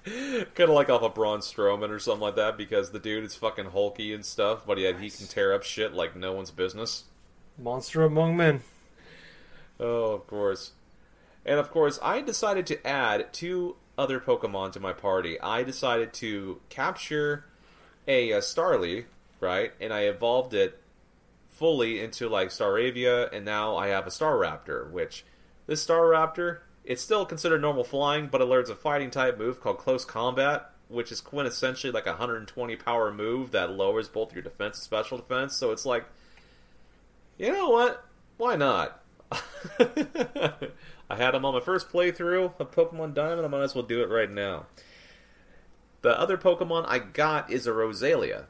kind 0.06 0.70
of 0.70 0.70
like 0.70 0.90
off 0.90 1.02
of 1.02 1.16
Braun 1.16 1.40
Strowman 1.40 1.90
or 1.90 2.00
something 2.00 2.22
like 2.22 2.36
that 2.36 2.58
because 2.58 2.92
the 2.92 3.00
dude 3.00 3.24
is 3.24 3.36
fucking 3.36 3.66
hulky 3.66 4.14
and 4.14 4.26
stuff, 4.26 4.66
but 4.66 4.78
yet 4.78 5.00
he 5.00 5.10
can 5.10 5.28
tear 5.28 5.54
up 5.54 5.64
shit 5.64 5.94
like 5.94 6.16
no 6.16 6.34
one's 6.34 6.52
business. 6.52 7.06
Monster 7.58 8.04
among 8.04 8.38
men. 8.38 8.62
Oh, 9.80 10.14
of 10.14 10.28
course. 10.28 10.72
And 11.46 11.60
of 11.60 11.72
course, 11.72 12.00
I 12.02 12.22
decided 12.22 12.66
to 12.68 12.88
add 12.88 13.34
two 13.34 13.76
other 13.98 14.20
Pokemon 14.20 14.74
to 14.74 14.80
my 14.80 14.94
party. 14.94 15.40
I 15.40 15.64
decided 15.64 16.14
to 16.16 16.62
capture 16.70 17.46
a, 18.08 18.34
uh 18.34 18.42
Starly, 18.42 19.06
right? 19.40 19.72
And 19.80 19.94
I 19.94 20.02
evolved 20.02 20.54
it 20.54 20.82
fully 21.50 22.02
into 22.02 22.28
like 22.28 22.50
Staravia, 22.50 23.32
and 23.32 23.46
now 23.46 23.78
I 23.78 23.88
have 23.88 24.06
a 24.06 24.10
Staraptor, 24.12 24.92
which 24.92 25.26
this 25.68 25.86
Staraptor, 25.86 26.60
it's 26.86 27.02
still 27.02 27.26
considered 27.26 27.62
normal 27.62 27.84
flying, 27.84 28.28
but 28.28 28.42
it 28.42 28.46
learns 28.46 28.70
a 28.70 28.76
fighting 28.76 29.10
type 29.10 29.38
move 29.38 29.60
called 29.60 29.80
Close 29.80 30.06
Combat, 30.06 30.70
which 30.88 31.12
is 31.12 31.20
quintessentially 31.20 31.92
like 31.92 32.06
a 32.06 32.12
120 32.12 32.76
power 32.76 33.12
move 33.12 33.52
that 33.52 33.72
lowers 33.72 34.08
both 34.08 34.34
your 34.34 34.44
defense 34.44 34.78
and 34.78 34.84
special 34.84 35.18
defense. 35.18 35.56
So 35.56 35.72
it's 35.72 35.86
like, 35.86 36.06
you 37.38 37.52
know 37.52 37.70
what? 37.70 38.06
Why 38.38 38.56
not? 38.56 39.02
I 39.32 41.16
had 41.18 41.34
him 41.34 41.46
on 41.46 41.56
my 41.56 41.60
first 41.60 41.90
playthrough 41.90 42.60
of 42.60 42.72
Pokemon 42.72 43.16
Diamond. 43.16 43.46
I 43.46 43.50
might 43.50 43.64
as 43.64 43.74
well 43.74 43.84
do 43.84 44.02
it 44.04 44.10
right 44.10 44.30
now. 44.30 44.68
The 46.04 46.20
other 46.20 46.38
Pokemon 46.38 46.86
I 46.88 47.00
got 47.00 47.50
is 47.50 47.66
a 47.66 47.72
Roselia. 47.72 48.46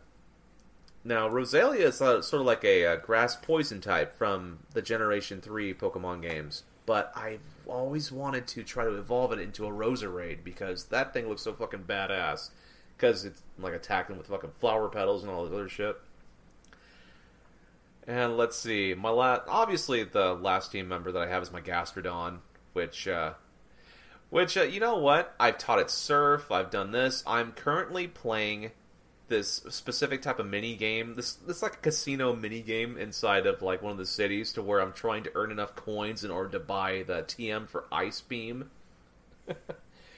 Now, 1.05 1.29
Roselia 1.29 1.81
is 1.81 2.01
uh, 2.01 2.21
sort 2.21 2.41
of 2.41 2.47
like 2.47 2.65
a, 2.65 2.85
uh 2.85 2.95
grass 2.97 3.35
poison 3.37 3.79
type 3.79 4.17
from 4.17 4.59
the 4.73 4.81
Generation 4.81 5.39
3 5.39 5.73
Pokemon 5.73 6.21
games. 6.21 6.63
But 6.85 7.11
I've 7.15 7.41
always 7.65 8.11
wanted 8.11 8.47
to 8.47 8.63
try 8.63 8.83
to 8.83 8.97
evolve 8.97 9.31
it 9.31 9.39
into 9.39 9.65
a 9.65 9.71
Roserade 9.71 10.43
because 10.43 10.85
that 10.85 11.13
thing 11.13 11.27
looks 11.27 11.41
so 11.41 11.53
fucking 11.53 11.83
badass. 11.83 12.49
Because 12.95 13.25
it's 13.25 13.41
like 13.57 13.73
attacking 13.73 14.17
with 14.17 14.27
fucking 14.27 14.51
flower 14.59 14.87
petals 14.87 15.23
and 15.23 15.31
all 15.31 15.43
this 15.43 15.53
other 15.53 15.67
shit. 15.67 15.97
And 18.07 18.37
let's 18.37 18.55
see, 18.55 18.93
my 18.93 19.09
la- 19.09 19.41
obviously 19.47 20.03
the 20.03 20.35
last 20.35 20.71
team 20.71 20.87
member 20.87 21.11
that 21.11 21.21
I 21.23 21.27
have 21.27 21.41
is 21.41 21.51
my 21.51 21.61
Gastrodon, 21.61 22.37
which, 22.73 23.07
uh, 23.07 23.33
which 24.29 24.55
uh, 24.55 24.63
you 24.63 24.79
know 24.79 24.97
what? 24.97 25.33
I've 25.39 25.57
taught 25.57 25.79
it 25.79 25.89
surf. 25.89 26.51
I've 26.51 26.69
done 26.69 26.91
this. 26.91 27.23
I'm 27.25 27.51
currently 27.51 28.07
playing 28.07 28.71
this 29.27 29.63
specific 29.69 30.21
type 30.21 30.39
of 30.39 30.47
mini 30.47 30.75
game. 30.75 31.15
This 31.15 31.33
this 31.33 31.61
like 31.61 31.75
a 31.75 31.77
casino 31.77 32.35
mini 32.35 32.61
game 32.61 32.97
inside 32.97 33.47
of 33.47 33.61
like 33.61 33.81
one 33.81 33.91
of 33.91 33.97
the 33.97 34.05
cities 34.05 34.53
to 34.53 34.61
where 34.61 34.81
I'm 34.81 34.93
trying 34.93 35.23
to 35.23 35.31
earn 35.35 35.51
enough 35.51 35.75
coins 35.75 36.23
in 36.23 36.31
order 36.31 36.49
to 36.49 36.59
buy 36.59 37.03
the 37.05 37.23
TM 37.23 37.67
for 37.67 37.85
Ice 37.91 38.21
Beam. 38.21 38.69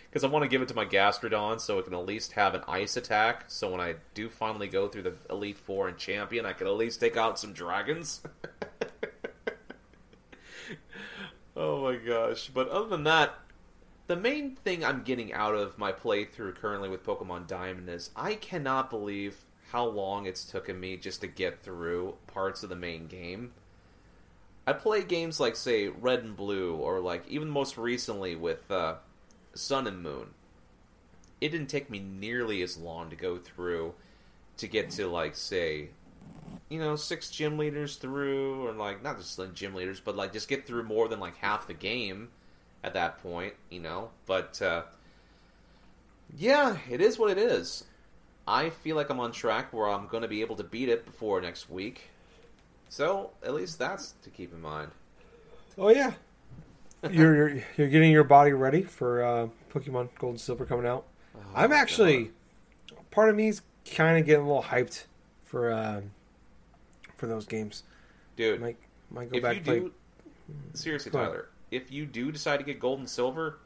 Because 0.09 0.23
I 0.23 0.27
want 0.27 0.43
to 0.43 0.49
give 0.49 0.61
it 0.61 0.69
to 0.69 0.73
my 0.73 0.85
Gastrodon 0.85 1.59
so 1.59 1.79
it 1.79 1.85
can 1.85 1.93
at 1.93 2.05
least 2.05 2.31
have 2.31 2.55
an 2.55 2.61
ice 2.67 2.95
attack. 2.95 3.45
So 3.47 3.71
when 3.71 3.81
I 3.81 3.95
do 4.13 4.29
finally 4.29 4.67
go 4.67 4.87
through 4.87 5.03
the 5.03 5.13
Elite 5.29 5.57
Four 5.57 5.89
and 5.89 5.97
Champion, 5.97 6.45
I 6.45 6.53
can 6.53 6.65
at 6.65 6.73
least 6.73 6.99
take 6.99 7.17
out 7.17 7.37
some 7.37 7.53
dragons. 7.53 8.21
oh 11.55 11.83
my 11.83 11.97
gosh. 11.97 12.49
But 12.49 12.69
other 12.69 12.87
than 12.87 13.03
that, 13.03 13.35
the 14.07 14.15
main 14.15 14.55
thing 14.55 14.83
I'm 14.83 15.03
getting 15.03 15.33
out 15.33 15.53
of 15.53 15.77
my 15.77 15.91
playthrough 15.91 16.55
currently 16.55 16.89
with 16.89 17.05
Pokemon 17.05 17.47
Diamond 17.47 17.89
is 17.89 18.09
I 18.15 18.35
cannot 18.35 18.89
believe 18.89 19.43
how 19.71 19.85
long 19.85 20.25
it's 20.25 20.45
taken 20.45 20.79
me 20.79 20.95
just 20.95 21.21
to 21.21 21.27
get 21.27 21.61
through 21.61 22.15
parts 22.27 22.63
of 22.63 22.69
the 22.69 22.75
main 22.75 23.07
game. 23.07 23.51
I 24.65 24.73
play 24.73 25.03
games 25.03 25.39
like, 25.39 25.57
say, 25.57 25.89
Red 25.89 26.23
and 26.23 26.35
Blue, 26.35 26.75
or 26.75 26.99
like 27.01 27.27
even 27.27 27.49
most 27.49 27.77
recently 27.77 28.35
with 28.35 28.69
uh, 28.71 28.95
Sun 29.53 29.87
and 29.87 30.01
Moon. 30.01 30.27
It 31.39 31.49
didn't 31.49 31.67
take 31.67 31.89
me 31.89 31.99
nearly 31.99 32.61
as 32.63 32.77
long 32.77 33.09
to 33.09 33.15
go 33.15 33.37
through 33.37 33.93
to 34.57 34.67
get 34.67 34.89
to, 34.91 35.07
like, 35.07 35.35
say, 35.35 35.89
you 36.67 36.79
know, 36.79 36.95
six 36.95 37.29
gym 37.29 37.57
leaders 37.57 37.97
through, 37.97 38.65
or 38.65 38.71
like, 38.71 39.03
not 39.03 39.17
just 39.17 39.39
gym 39.53 39.75
leaders, 39.75 39.99
but 39.99 40.15
like 40.15 40.33
just 40.33 40.47
get 40.47 40.65
through 40.65 40.83
more 40.83 41.07
than 41.07 41.19
like 41.19 41.35
half 41.37 41.67
the 41.67 41.73
game 41.73 42.29
at 42.83 42.93
that 42.93 43.21
point, 43.21 43.53
you 43.69 43.79
know. 43.79 44.09
But 44.25 44.61
uh, 44.61 44.83
yeah, 46.35 46.77
it 46.89 47.01
is 47.01 47.17
what 47.17 47.31
it 47.31 47.37
is. 47.37 47.85
I 48.47 48.69
feel 48.69 48.95
like 48.95 49.09
I'm 49.09 49.19
on 49.19 49.31
track 49.31 49.73
where 49.73 49.89
I'm 49.89 50.07
going 50.07 50.21
to 50.21 50.29
be 50.29 50.41
able 50.41 50.55
to 50.55 50.63
beat 50.63 50.89
it 50.89 51.05
before 51.05 51.41
next 51.41 51.69
week. 51.69 52.09
So 52.89 53.31
at 53.43 53.53
least 53.53 53.77
that's 53.77 54.13
to 54.23 54.29
keep 54.29 54.53
in 54.53 54.61
mind. 54.61 54.91
Oh 55.77 55.89
yeah. 55.89 56.13
you're, 57.11 57.35
you're 57.35 57.63
you're 57.77 57.87
getting 57.89 58.11
your 58.11 58.23
body 58.23 58.53
ready 58.53 58.81
for 58.81 59.23
uh, 59.23 59.47
Pokemon 59.71 60.09
Gold 60.17 60.33
and 60.33 60.41
Silver 60.41 60.65
coming 60.65 60.87
out. 60.87 61.05
Oh, 61.35 61.39
I'm 61.53 61.71
actually 61.71 62.31
part 63.11 63.29
of 63.29 63.35
me's 63.35 63.61
kind 63.93 64.17
of 64.17 64.25
getting 64.25 64.43
a 64.43 64.47
little 64.47 64.63
hyped 64.63 65.05
for 65.43 65.71
uh, 65.71 66.01
for 67.17 67.27
those 67.27 67.45
games. 67.45 67.83
Dude. 68.35 68.61
Might 68.61 68.77
might 69.11 69.29
go 69.29 69.37
if 69.37 69.43
back 69.43 69.57
you 69.57 69.61
play. 69.61 69.79
do, 69.79 69.91
seriously. 70.73 71.11
Tyler, 71.11 71.49
if 71.71 71.91
you 71.91 72.05
do 72.05 72.31
decide 72.31 72.57
to 72.57 72.63
get 72.63 72.79
gold 72.79 72.99
and 72.99 73.09
silver, 73.09 73.59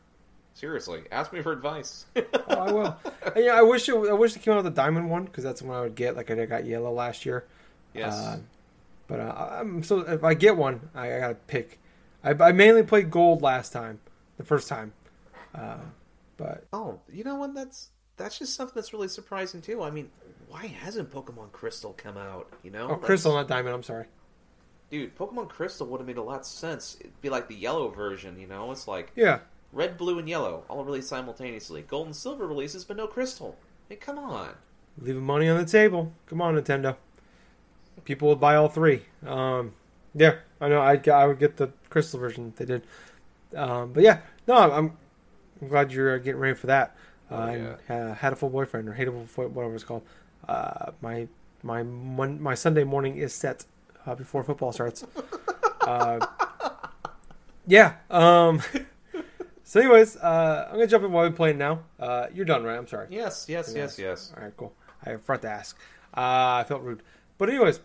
seriously, 0.54 1.04
ask 1.12 1.32
me 1.34 1.42
for 1.42 1.52
advice. 1.52 2.06
Oh, 2.16 2.56
I 2.68 2.72
will. 2.72 2.98
And, 3.36 3.46
yeah, 3.46 3.54
I 3.54 3.62
wish 3.62 3.88
it, 3.88 3.96
I 3.96 4.14
wish 4.14 4.36
it 4.36 4.42
came 4.42 4.54
out 4.54 4.64
with 4.64 4.74
the 4.76 4.82
diamond 4.82 5.10
one 5.10 5.24
because 5.26 5.44
that's 5.44 5.62
when 5.62 5.76
I 5.78 5.82
would 5.82 5.96
get. 5.96 6.16
Like 6.18 6.30
I 6.30 6.46
got 6.46 6.66
yellow 6.66 6.92
last 6.92 7.26
year. 7.26 7.46
yes, 7.94 8.14
Uh, 8.14 8.40
but 9.08 9.20
uh, 9.22 9.50
I'm 9.60 9.84
so 9.84 10.00
if 10.00 10.24
I 10.24 10.34
get 10.34 10.58
one, 10.58 10.90
I, 10.94 11.16
I 11.16 11.20
gotta 11.20 11.36
pick. 11.36 11.80
I, 12.24 12.32
I 12.32 12.52
mainly 12.52 12.84
played 12.84 13.10
gold 13.10 13.42
last 13.42 13.72
time, 13.72 14.00
the 14.38 14.44
first 14.44 14.68
time. 14.68 14.92
Uh, 15.56 15.78
but 16.38 16.66
Oh, 16.74 17.00
you 17.12 17.24
know 17.24 17.36
what? 17.36 17.54
That's 17.54 17.90
that's 18.18 18.38
just 18.38 18.54
something 18.56 18.74
that's 18.76 18.92
really 18.94 19.08
surprising 19.08 19.62
too. 19.62 19.82
I 19.82 19.90
mean, 19.92 20.10
why 20.50 20.68
hasn't 20.68 21.10
Pokemon 21.12 21.52
Crystal 21.54 21.94
come 21.98 22.18
out? 22.18 22.52
You 22.64 22.72
know, 22.72 22.84
oh, 22.86 22.88
That's- 22.90 23.06
crystal, 23.06 23.34
not 23.34 23.48
diamond. 23.48 23.74
I'm 23.76 23.84
sorry. 23.84 24.06
Dude. 24.92 25.16
Pokemon 25.18 25.50
Crystal 25.50 25.88
would 25.88 26.00
have 26.00 26.08
made 26.08 26.18
a 26.18 26.22
lot 26.24 26.42
of 26.42 26.46
sense. 26.46 26.98
It'd 27.00 27.22
be 27.22 27.30
like 27.30 27.48
the 27.48 27.56
yellow 27.56 27.88
version. 27.90 28.40
You 28.40 28.48
know, 28.48 28.72
it's 28.72 28.88
like 28.88 29.12
Yeah, 29.16 29.40
red, 29.72 29.98
blue, 29.98 30.20
and 30.20 30.28
yellow 30.30 30.64
all 30.70 30.84
released 30.84 31.10
simultaneously. 31.10 31.82
Gold 31.84 32.08
and 32.08 32.16
silver 32.16 32.46
releases, 32.46 32.84
but 32.84 32.98
no 32.98 33.08
Crystal. 33.08 33.56
Hey, 33.90 33.96
come 33.96 34.20
on. 34.20 34.52
leaving 35.00 35.24
money 35.24 35.48
on 35.50 35.58
the 35.58 35.66
table. 35.66 36.12
Come 36.28 36.42
on, 36.42 36.56
Nintendo. 36.56 36.96
People 38.06 38.30
would 38.30 38.40
buy 38.40 38.56
all 38.56 38.68
three. 38.70 39.04
Um, 39.26 39.74
yeah, 40.14 40.36
I 40.60 40.70
know. 40.70 40.82
I 40.82 41.00
I 41.12 41.26
would 41.26 41.40
get 41.40 41.58
the 41.58 41.72
crystal 41.90 42.20
version. 42.20 42.48
if 42.50 42.56
They 42.56 42.66
did. 42.66 42.84
Um, 43.56 43.94
but 43.94 44.04
yeah, 44.04 44.20
no, 44.48 44.56
I'm, 44.56 44.98
I'm 45.62 45.68
glad 45.68 45.92
you're 45.92 46.16
uh, 46.16 46.18
getting 46.18 46.40
ready 46.40 46.56
for 46.56 46.68
that. 46.68 46.96
Uh, 47.30 47.36
Oh, 47.36 47.44
and, 47.44 48.12
uh, 48.12 48.16
Hatoful 48.16 48.52
Boyfriend 48.52 48.90
or 48.90 48.94
hateable 48.94 49.26
whatever 49.50 49.74
it's 49.76 49.84
called. 49.86 50.04
Uh, 50.48 50.92
my 51.02 51.28
my 51.64 51.84
my 51.84 52.56
Sunday 52.56 52.84
morning 52.84 53.18
is 53.18 53.34
set 53.34 53.66
uh, 54.06 54.16
before 54.16 54.44
football 54.44 54.72
starts. 54.72 55.06
uh, 55.82 56.26
yeah. 57.68 57.96
Um. 58.10 58.62
So, 59.72 59.80
anyways, 59.80 60.18
uh, 60.18 60.66
I'm 60.68 60.74
gonna 60.74 60.88
jump 60.88 61.06
in 61.06 61.14
while 61.14 61.24
we're 61.24 61.32
playing 61.34 61.58
now. 61.58 61.80
Uh, 61.98 62.28
you're 62.34 62.44
done, 62.44 62.66
right? 62.66 62.78
I'm 62.78 62.88
sorry. 62.88 63.08
Yes, 63.10 63.46
yes, 63.48 63.72
yes, 63.74 63.98
yes. 63.98 64.34
All 64.36 64.44
right, 64.44 64.52
cool. 64.58 64.74
I 65.06 65.16
forgot 65.16 65.44
to 65.44 65.50
ask. 65.50 65.78
Uh, 66.14 66.60
I 66.60 66.66
felt 66.68 66.82
rude, 66.82 67.02
but 67.38 67.48
anyways, 67.48 67.80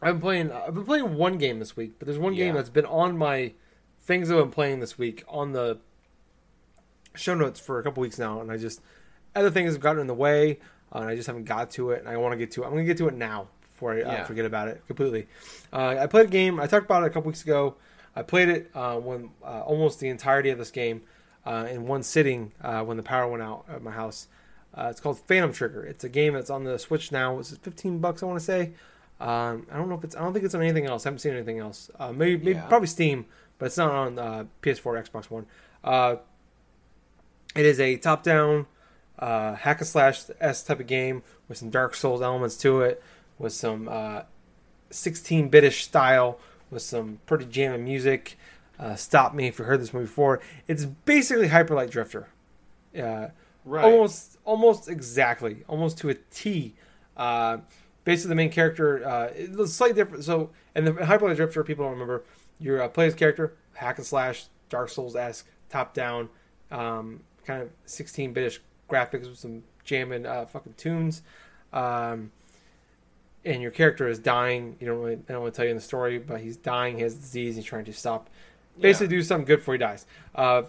I've 0.00 0.14
been 0.14 0.20
playing. 0.20 0.52
I've 0.52 0.74
been 0.74 0.84
playing 0.84 1.16
one 1.16 1.38
game 1.38 1.58
this 1.58 1.76
week, 1.76 1.94
but 1.98 2.06
there's 2.06 2.20
one 2.20 2.36
game 2.36 2.54
that's 2.54 2.68
been 2.68 2.84
on 2.84 3.18
my 3.18 3.52
things 4.02 4.30
I've 4.30 4.38
been 4.38 4.52
playing 4.52 4.78
this 4.78 4.96
week 4.96 5.24
on 5.26 5.50
the 5.50 5.78
show 7.16 7.34
notes 7.34 7.58
for 7.58 7.80
a 7.80 7.82
couple 7.82 8.00
weeks 8.00 8.16
now, 8.16 8.40
and 8.40 8.52
I 8.52 8.58
just 8.58 8.80
other 9.34 9.50
things 9.50 9.72
have 9.72 9.82
gotten 9.82 10.00
in 10.00 10.06
the 10.06 10.14
way, 10.14 10.60
uh, 10.94 10.98
and 10.98 11.08
I 11.08 11.16
just 11.16 11.26
haven't 11.26 11.46
got 11.46 11.72
to 11.72 11.90
it, 11.90 11.98
and 11.98 12.08
I 12.08 12.16
want 12.16 12.30
to 12.30 12.36
get 12.36 12.52
to 12.52 12.62
it. 12.62 12.66
I'm 12.66 12.74
gonna 12.74 12.84
get 12.84 12.98
to 12.98 13.08
it 13.08 13.14
now 13.14 13.48
before 13.78 13.94
I 13.94 14.02
uh, 14.02 14.24
forget 14.24 14.44
about 14.44 14.66
it 14.66 14.82
completely. 14.88 15.28
Uh, 15.72 15.94
I 16.00 16.06
played 16.08 16.26
a 16.26 16.30
game. 16.30 16.58
I 16.58 16.66
talked 16.66 16.84
about 16.84 17.04
it 17.04 17.06
a 17.06 17.10
couple 17.10 17.28
weeks 17.28 17.44
ago. 17.44 17.76
I 18.16 18.22
played 18.22 18.48
it 18.48 18.70
uh, 18.74 18.96
when 18.96 19.30
uh, 19.44 19.60
almost 19.60 20.00
the 20.00 20.08
entirety 20.08 20.50
of 20.50 20.58
this 20.58 20.72
game 20.72 21.02
uh, 21.46 21.68
in 21.70 21.86
one 21.86 22.02
sitting 22.02 22.50
uh, 22.60 22.82
when 22.82 22.96
the 22.96 23.04
power 23.04 23.28
went 23.30 23.40
out 23.42 23.66
at 23.70 23.80
my 23.80 23.92
house. 23.92 24.26
Uh, 24.74 24.88
it's 24.90 24.98
called 25.00 25.20
Phantom 25.20 25.52
Trigger. 25.52 25.84
It's 25.84 26.02
a 26.02 26.08
game 26.08 26.34
that's 26.34 26.50
on 26.50 26.64
the 26.64 26.76
Switch 26.78 27.12
now. 27.12 27.38
It's 27.38 27.56
15 27.56 27.98
bucks, 28.00 28.22
I 28.22 28.26
want 28.26 28.40
to 28.40 28.44
say. 28.44 28.72
Um, 29.20 29.66
I 29.70 29.76
don't 29.76 29.88
know 29.88 29.94
if 29.94 30.02
it's. 30.02 30.16
I 30.16 30.20
don't 30.20 30.32
think 30.32 30.44
it's 30.44 30.54
on 30.56 30.62
anything 30.62 30.86
else. 30.86 31.06
I 31.06 31.10
haven't 31.10 31.20
seen 31.20 31.34
anything 31.34 31.60
else. 31.60 31.88
Uh, 31.98 32.10
maybe, 32.12 32.36
maybe 32.38 32.52
Yeah. 32.58 32.66
probably 32.66 32.88
Steam, 32.88 33.26
but 33.58 33.66
it's 33.66 33.76
not 33.76 33.92
on 33.92 34.18
uh, 34.18 34.44
PS4, 34.62 35.08
Xbox 35.08 35.30
One. 35.30 35.46
Uh, 35.84 36.16
it 37.54 37.64
is 37.64 37.78
a 37.80 37.96
top-down 37.96 38.66
uh, 39.18 39.54
hack 39.54 39.78
and 39.78 39.86
slash 39.88 40.22
s 40.40 40.62
type 40.64 40.80
of 40.80 40.86
game 40.88 41.22
with 41.48 41.58
some 41.58 41.70
Dark 41.70 41.94
Souls 41.94 42.22
elements 42.22 42.56
to 42.58 42.82
it, 42.82 43.02
with 43.38 43.52
some 43.52 43.88
uh, 43.88 44.22
16-bitish 44.90 45.82
style, 45.82 46.38
with 46.70 46.82
some 46.82 47.20
pretty 47.26 47.44
jamming 47.44 47.84
music. 47.84 48.36
Uh, 48.78 48.94
stop 48.94 49.34
me 49.34 49.48
if 49.48 49.58
you 49.58 49.64
heard 49.64 49.80
this 49.80 49.92
one 49.92 50.04
before. 50.04 50.40
It's 50.66 50.84
basically 50.84 51.48
Hyper 51.48 51.74
Light 51.74 51.90
Drifter. 51.90 52.28
Uh, 52.98 53.28
Right. 53.64 53.84
almost 53.84 54.38
almost 54.46 54.88
exactly 54.88 55.62
almost 55.68 55.98
to 55.98 56.08
a 56.08 56.14
t 56.14 56.74
uh 57.18 57.58
basically 58.04 58.30
the 58.30 58.34
main 58.34 58.50
character 58.50 59.06
uh 59.06 59.30
it's 59.34 59.74
slightly 59.74 59.94
different 59.94 60.24
so 60.24 60.48
and 60.74 60.86
the 60.86 61.04
hyper 61.04 61.26
Light 61.28 61.36
drifter 61.36 61.62
people 61.62 61.84
don't 61.84 61.92
remember 61.92 62.24
your 62.58 62.80
uh, 62.80 62.88
player's 62.88 63.14
character 63.14 63.52
hack 63.74 63.98
and 63.98 64.06
slash 64.06 64.46
dark 64.70 64.88
souls-esque 64.88 65.44
top 65.68 65.92
down 65.92 66.30
um 66.70 67.20
kind 67.44 67.60
of 67.60 67.68
16-bitish 67.86 68.60
graphics 68.88 69.28
with 69.28 69.38
some 69.38 69.62
jamming 69.84 70.24
uh 70.24 70.46
fucking 70.46 70.72
tunes 70.78 71.20
um 71.74 72.30
and 73.44 73.62
your 73.62 73.70
character 73.70 74.08
is 74.08 74.18
dying 74.18 74.76
you 74.80 74.86
don't 74.86 74.98
really 74.98 75.18
i 75.28 75.32
don't 75.32 75.42
want 75.42 75.54
to 75.54 75.56
tell 75.56 75.64
you 75.64 75.70
in 75.70 75.76
the 75.76 75.82
story 75.82 76.18
but 76.18 76.40
he's 76.40 76.56
dying 76.56 76.96
he 76.96 77.02
has 77.02 77.14
disease 77.14 77.56
he's 77.56 77.64
trying 77.64 77.84
to 77.84 77.92
stop 77.92 78.28
basically 78.80 79.08
do 79.08 79.22
something 79.22 79.44
good 79.44 79.58
before 79.58 79.74
he 79.74 79.78
dies 79.78 80.06
uh 80.34 80.62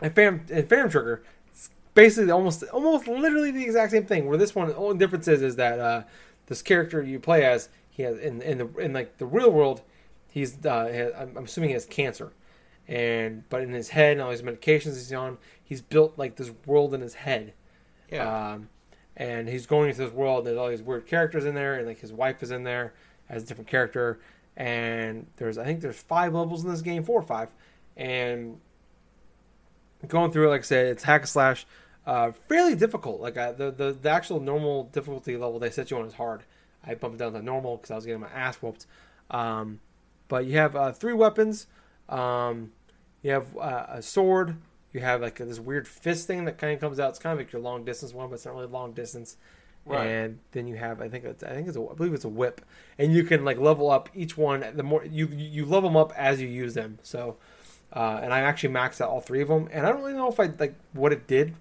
and 0.00 0.14
Phantom, 0.14 0.44
and 0.50 0.68
Phantom 0.68 0.90
Trigger, 0.90 1.22
it's 1.50 1.70
basically 1.94 2.30
almost 2.30 2.62
almost 2.64 3.06
literally 3.06 3.50
the 3.50 3.64
exact 3.64 3.92
same 3.92 4.06
thing. 4.06 4.26
Where 4.26 4.36
this 4.36 4.54
one, 4.54 4.68
the 4.68 4.76
only 4.76 4.98
difference 4.98 5.28
is 5.28 5.42
is 5.42 5.56
that 5.56 5.78
uh, 5.78 6.02
this 6.46 6.62
character 6.62 7.02
you 7.02 7.20
play 7.20 7.44
as, 7.44 7.68
he 7.90 8.02
has 8.02 8.18
in 8.18 8.42
in 8.42 8.58
the 8.58 8.68
in 8.78 8.92
like 8.92 9.18
the 9.18 9.26
real 9.26 9.50
world, 9.50 9.82
he's 10.30 10.64
uh, 10.64 10.86
has, 10.86 11.12
I'm, 11.16 11.36
I'm 11.36 11.44
assuming 11.44 11.70
he 11.70 11.74
has 11.74 11.86
cancer, 11.86 12.32
and 12.88 13.48
but 13.48 13.62
in 13.62 13.72
his 13.72 13.90
head 13.90 14.12
and 14.12 14.20
all 14.20 14.30
these 14.30 14.42
medications 14.42 14.94
he's 14.94 15.12
on, 15.12 15.38
he's 15.62 15.80
built 15.80 16.18
like 16.18 16.36
this 16.36 16.50
world 16.66 16.94
in 16.94 17.00
his 17.00 17.14
head. 17.14 17.54
yeah. 18.10 18.52
Um, 18.52 18.68
and 19.16 19.48
he's 19.48 19.66
going 19.66 19.90
into 19.90 20.02
this 20.02 20.12
world, 20.12 20.38
and 20.38 20.46
there's 20.48 20.58
all 20.58 20.68
these 20.68 20.82
weird 20.82 21.06
characters 21.06 21.44
in 21.44 21.54
there, 21.54 21.76
and 21.76 21.86
like 21.86 22.00
his 22.00 22.12
wife 22.12 22.42
is 22.42 22.50
in 22.50 22.64
there 22.64 22.94
as 23.28 23.42
a 23.42 23.46
different 23.46 23.68
character. 23.68 24.18
And 24.56 25.26
there's, 25.36 25.58
I 25.58 25.64
think 25.64 25.80
there's 25.80 26.00
five 26.00 26.34
levels 26.34 26.64
in 26.64 26.70
this 26.70 26.82
game, 26.82 27.02
four 27.02 27.20
or 27.20 27.24
five. 27.24 27.48
And 27.96 28.60
going 30.06 30.30
through 30.30 30.48
it, 30.48 30.50
like 30.50 30.60
I 30.60 30.64
said, 30.64 30.86
it's 30.86 31.04
hack 31.04 31.22
and 31.22 31.28
slash, 31.28 31.66
uh, 32.06 32.32
fairly 32.48 32.74
difficult. 32.74 33.20
Like 33.20 33.36
uh, 33.36 33.52
the, 33.52 33.70
the 33.70 33.92
the 33.92 34.10
actual 34.10 34.40
normal 34.40 34.84
difficulty 34.84 35.36
level 35.36 35.58
they 35.58 35.70
set 35.70 35.90
you 35.90 35.98
on 35.98 36.06
is 36.06 36.14
hard. 36.14 36.42
I 36.86 36.94
bumped 36.94 37.18
down 37.18 37.32
to 37.32 37.42
normal 37.42 37.76
because 37.76 37.90
I 37.90 37.94
was 37.96 38.04
getting 38.04 38.20
my 38.20 38.28
ass 38.28 38.56
whooped. 38.56 38.86
Um, 39.30 39.80
but 40.28 40.46
you 40.46 40.58
have 40.58 40.76
uh, 40.76 40.92
three 40.92 41.14
weapons. 41.14 41.66
Um, 42.08 42.72
you 43.22 43.30
have 43.30 43.56
uh, 43.56 43.86
a 43.88 44.02
sword. 44.02 44.56
You 44.94 45.00
have 45.00 45.20
like 45.20 45.36
this 45.36 45.58
weird 45.60 45.86
fist 45.86 46.26
thing 46.26 46.46
that 46.46 46.56
kind 46.56 46.72
of 46.72 46.80
comes 46.80 46.98
out. 46.98 47.10
It's 47.10 47.18
kind 47.18 47.32
of 47.34 47.38
like 47.44 47.52
your 47.52 47.60
long 47.60 47.84
distance 47.84 48.14
one, 48.14 48.28
but 48.30 48.36
it's 48.36 48.46
not 48.46 48.54
really 48.54 48.68
long 48.68 48.92
distance. 48.92 49.36
Right. 49.84 50.06
And 50.06 50.38
then 50.52 50.66
you 50.66 50.76
have, 50.76 51.02
I 51.02 51.08
think, 51.10 51.24
it's, 51.24 51.42
I 51.42 51.50
think 51.52 51.68
it's, 51.68 51.76
a, 51.76 51.82
I 51.86 51.92
believe 51.92 52.14
it's 52.14 52.24
a 52.24 52.28
whip, 52.30 52.62
and 52.98 53.12
you 53.12 53.22
can 53.24 53.44
like 53.44 53.58
level 53.58 53.90
up 53.90 54.08
each 54.14 54.34
one. 54.38 54.64
The 54.74 54.82
more 54.82 55.04
you 55.04 55.26
you 55.26 55.66
level 55.66 55.90
them 55.90 55.96
up 55.98 56.12
as 56.16 56.40
you 56.40 56.48
use 56.48 56.72
them. 56.72 56.98
So, 57.02 57.36
uh, 57.92 58.20
and 58.22 58.32
I 58.32 58.40
actually 58.40 58.72
maxed 58.72 59.02
out 59.02 59.10
all 59.10 59.20
three 59.20 59.42
of 59.42 59.48
them, 59.48 59.68
and 59.70 59.84
I 59.84 59.90
don't 59.92 60.00
really 60.00 60.14
know 60.14 60.30
if 60.30 60.40
I 60.40 60.46
like 60.58 60.74
what 60.94 61.12
it 61.12 61.26
did 61.26 61.54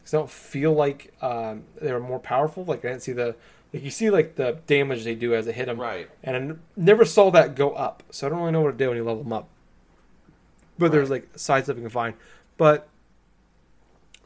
because 0.00 0.14
I 0.14 0.16
don't 0.16 0.30
feel 0.30 0.72
like 0.72 1.12
um, 1.22 1.62
they 1.80 1.92
were 1.92 2.00
more 2.00 2.18
powerful. 2.18 2.64
Like 2.64 2.84
I 2.84 2.88
didn't 2.88 3.02
see 3.02 3.12
the 3.12 3.36
like 3.72 3.84
you 3.84 3.90
see 3.90 4.10
like 4.10 4.34
the 4.34 4.58
damage 4.66 5.04
they 5.04 5.14
do 5.14 5.34
as 5.34 5.46
they 5.46 5.52
hit 5.52 5.66
them, 5.66 5.78
Right. 5.80 6.08
and 6.24 6.34
I 6.36 6.38
n- 6.40 6.60
never 6.74 7.04
saw 7.04 7.30
that 7.32 7.54
go 7.54 7.74
up. 7.74 8.02
So 8.10 8.26
I 8.26 8.30
don't 8.30 8.40
really 8.40 8.50
know 8.52 8.62
what 8.62 8.70
it 8.70 8.76
did 8.78 8.88
when 8.88 8.96
you 8.96 9.04
level 9.04 9.22
them 9.22 9.32
up. 9.34 9.46
But 10.78 10.90
there's 10.92 11.10
like 11.10 11.28
side 11.36 11.64
stuff 11.64 11.76
you 11.76 11.82
can 11.82 11.90
find, 11.90 12.14
but 12.58 12.88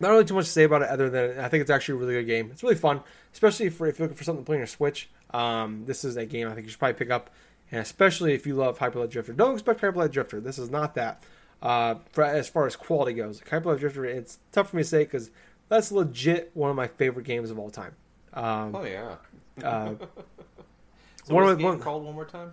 not 0.01 0.09
really 0.11 0.25
too 0.25 0.35
much 0.35 0.47
to 0.47 0.51
say 0.51 0.65
about 0.65 0.83
it 0.83 0.89
other 0.89 1.09
than 1.09 1.39
I 1.39 1.49
think 1.49 1.61
it's 1.61 1.71
actually 1.71 1.95
a 1.95 1.99
really 1.99 2.15
good 2.15 2.27
game. 2.27 2.51
It's 2.51 2.63
really 2.65 2.75
fun, 2.75 3.01
especially 3.33 3.69
for 3.71 3.87
if 3.87 3.99
you're 3.99 4.07
looking 4.09 4.17
for 4.19 4.25
something 4.25 4.43
to 4.43 4.47
play 4.47 4.57
on 4.57 4.61
your 4.61 4.67
Switch. 4.67 5.09
Um, 5.33 5.85
this 5.87 6.05
is 6.05 6.17
a 6.17 6.27
game 6.27 6.49
I 6.49 6.55
think 6.55 6.65
you 6.67 6.71
should 6.71 6.79
probably 6.81 6.95
pick 6.99 7.11
up, 7.11 7.31
and 7.71 7.81
especially 7.81 8.35
if 8.35 8.47
you 8.47 8.55
love 8.57 8.79
Hyper 8.79 8.99
Light 8.99 9.11
Drifter. 9.11 9.33
Don't 9.33 9.53
expect 9.53 9.81
Hyper 9.81 9.97
Light 9.99 10.11
Drifter. 10.11 10.41
This 10.41 10.59
is 10.59 10.69
not 10.71 10.95
that. 10.97 11.23
Uh, 11.63 11.95
for, 12.11 12.25
as 12.25 12.49
far 12.49 12.67
as 12.67 12.75
quality 12.75 13.13
goes, 13.13 13.41
Hyper 13.49 13.71
Light 13.71 13.79
Drifter, 13.81 14.05
it's 14.05 14.39
tough 14.51 14.71
for 14.71 14.77
me 14.77 14.83
to 14.83 14.89
say 14.89 15.05
because 15.05 15.31
that's 15.69 15.93
legit 15.93 16.51
one 16.55 16.69
of 16.71 16.75
my 16.77 16.89
favorite 16.89 17.25
games 17.25 17.51
of 17.53 17.59
all 17.59 17.71
time. 17.71 17.95
Um, 18.35 18.75
Oh 18.75 18.85
yeah. 18.85 19.17
uh, 19.63 19.95
So 21.25 21.35
one 21.35 21.45
of 21.45 21.51
the 21.51 21.55
the- 21.55 21.61
game 21.61 21.69
one- 21.69 21.81
called 21.81 22.05
one 22.05 22.15
more 22.15 22.25
time? 22.25 22.53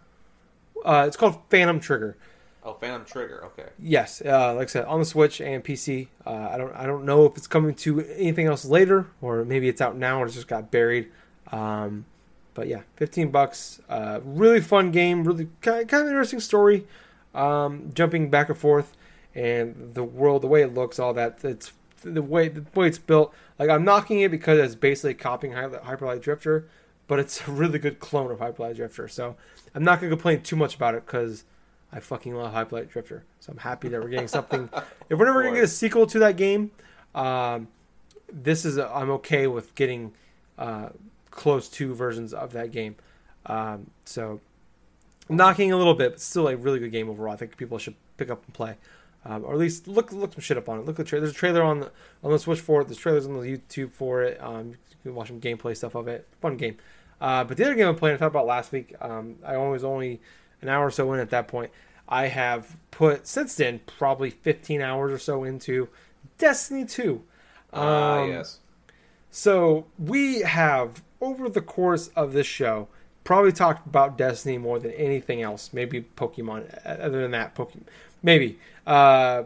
uh, 0.85 1.05
it's 1.07 1.17
called 1.17 1.39
Phantom 1.49 1.79
Trigger. 1.79 2.15
Oh, 2.69 2.73
Phantom 2.73 3.03
Trigger. 3.03 3.43
Okay. 3.45 3.69
Yes, 3.79 4.21
uh, 4.23 4.53
like 4.53 4.67
I 4.67 4.71
said, 4.71 4.85
on 4.85 4.99
the 4.99 5.05
Switch 5.05 5.41
and 5.41 5.63
PC. 5.63 6.07
Uh, 6.25 6.49
I 6.51 6.57
don't, 6.57 6.75
I 6.75 6.85
don't 6.85 7.03
know 7.03 7.25
if 7.25 7.35
it's 7.35 7.47
coming 7.47 7.73
to 7.75 8.01
anything 8.15 8.45
else 8.45 8.63
later, 8.63 9.07
or 9.21 9.43
maybe 9.43 9.67
it's 9.67 9.81
out 9.81 9.97
now 9.97 10.21
and 10.21 10.29
it 10.29 10.33
just 10.33 10.47
got 10.47 10.69
buried. 10.69 11.09
Um, 11.51 12.05
but 12.53 12.67
yeah, 12.67 12.81
fifteen 12.95 13.31
bucks. 13.31 13.81
Uh, 13.89 14.19
really 14.23 14.61
fun 14.61 14.91
game. 14.91 15.23
Really 15.23 15.49
kind, 15.61 15.87
kind 15.87 16.03
of 16.03 16.09
interesting 16.09 16.39
story. 16.39 16.85
Um, 17.33 17.89
jumping 17.93 18.29
back 18.29 18.49
and 18.49 18.57
forth, 18.57 18.95
and 19.33 19.95
the 19.95 20.03
world, 20.03 20.43
the 20.43 20.47
way 20.47 20.61
it 20.61 20.73
looks, 20.73 20.99
all 20.99 21.13
that. 21.15 21.39
It's 21.43 21.71
the 22.03 22.21
way 22.21 22.49
the 22.49 22.65
way 22.75 22.87
it's 22.87 22.99
built. 22.99 23.33
Like 23.57 23.69
I'm 23.69 23.83
knocking 23.83 24.19
it 24.21 24.29
because 24.29 24.59
it's 24.59 24.75
basically 24.75 25.15
copying 25.15 25.53
Hy- 25.53 25.79
Hyper 25.83 26.05
Light 26.05 26.21
Drifter, 26.21 26.67
but 27.07 27.17
it's 27.17 27.47
a 27.47 27.51
really 27.51 27.79
good 27.79 27.99
clone 27.99 28.29
of 28.29 28.37
Hyper 28.39 28.61
Light 28.61 28.75
Drifter. 28.75 29.07
So 29.07 29.35
I'm 29.73 29.83
not 29.83 29.99
gonna 29.99 30.11
complain 30.11 30.41
too 30.41 30.55
much 30.55 30.75
about 30.75 30.93
it 30.93 31.07
because 31.07 31.45
I 31.91 31.99
fucking 31.99 32.35
love 32.35 32.71
Light 32.71 32.89
Drifter, 32.89 33.23
so 33.39 33.51
I'm 33.51 33.57
happy 33.57 33.89
that 33.89 34.01
we're 34.01 34.09
getting 34.09 34.27
something. 34.39 34.69
if 35.09 35.17
we're 35.17 35.25
never 35.25 35.43
gonna 35.43 35.55
get 35.55 35.63
a 35.63 35.67
sequel 35.67 36.05
to 36.07 36.19
that 36.19 36.37
game, 36.37 36.71
um, 37.15 37.67
this 38.31 38.63
is 38.65 38.77
i 38.77 39.01
am 39.01 39.09
okay 39.09 39.47
with 39.47 39.73
getting 39.75 40.13
uh, 40.57 40.89
close 41.31 41.67
to 41.69 41.93
versions 41.93 42.33
of 42.33 42.53
that 42.53 42.71
game. 42.71 42.95
Um, 43.45 43.89
so 44.05 44.39
knocking 45.29 45.71
a 45.71 45.77
little 45.77 45.95
bit, 45.95 46.11
but 46.11 46.21
still 46.21 46.47
a 46.47 46.55
really 46.55 46.79
good 46.79 46.91
game 46.91 47.09
overall. 47.09 47.33
I 47.33 47.37
think 47.37 47.57
people 47.57 47.77
should 47.77 47.95
pick 48.17 48.29
up 48.29 48.43
and 48.45 48.53
play, 48.53 48.75
um, 49.25 49.43
or 49.45 49.53
at 49.53 49.59
least 49.59 49.87
look 49.87 50.11
look 50.11 50.33
some 50.33 50.41
shit 50.41 50.57
up 50.57 50.69
on 50.69 50.79
it. 50.79 50.85
Look 50.85 50.99
at 50.99 51.05
the 51.05 51.09
tra- 51.09 51.19
there's 51.19 51.31
a 51.31 51.35
trailer 51.35 51.63
on 51.63 51.79
the 51.79 51.91
on 52.23 52.31
the 52.31 52.39
Switch 52.39 52.59
for 52.59 52.81
it. 52.81 52.87
There's 52.87 52.97
trailers 52.97 53.25
on 53.25 53.33
the 53.33 53.57
YouTube 53.57 53.91
for 53.91 54.21
it. 54.21 54.41
Um, 54.41 54.69
you 54.69 55.11
can 55.11 55.15
watch 55.15 55.29
some 55.29 55.41
gameplay 55.41 55.75
stuff 55.75 55.95
of 55.95 56.07
it. 56.07 56.27
Fun 56.41 56.57
game. 56.57 56.77
Uh, 57.21 57.43
but 57.43 57.57
the 57.57 57.65
other 57.65 57.75
game 57.75 57.87
I'm 57.87 57.95
playing, 57.95 58.15
I 58.15 58.17
talked 58.17 58.33
about 58.33 58.45
last 58.45 58.71
week. 58.71 58.93
Um, 59.01 59.35
I 59.43 59.57
was 59.57 59.83
only 59.83 60.21
an 60.61 60.69
hour 60.69 60.87
or 60.87 60.91
so 60.91 61.11
in 61.13 61.19
at 61.19 61.29
that 61.29 61.47
point. 61.47 61.71
I 62.07 62.27
have 62.27 62.75
put 62.91 63.27
since 63.27 63.55
then 63.55 63.81
probably 63.85 64.31
15 64.31 64.81
hours 64.81 65.11
or 65.11 65.19
so 65.19 65.43
into 65.43 65.89
Destiny 66.37 66.85
2. 66.85 67.21
Ah, 67.73 68.19
Um, 68.21 68.29
yes. 68.29 68.59
So 69.31 69.85
we 69.99 70.41
have 70.41 71.03
over 71.21 71.49
the 71.49 71.61
course 71.61 72.07
of 72.15 72.33
this 72.33 72.47
show 72.47 72.87
probably 73.23 73.51
talked 73.51 73.85
about 73.85 74.17
Destiny 74.17 74.57
more 74.57 74.79
than 74.79 74.91
anything 74.93 75.41
else. 75.41 75.71
Maybe 75.71 76.01
Pokemon. 76.01 76.73
uh, 76.85 76.89
Other 76.89 77.21
than 77.21 77.31
that, 77.31 77.53
Pokemon. 77.53 77.83
Maybe 78.23 78.57
uh, 78.87 79.43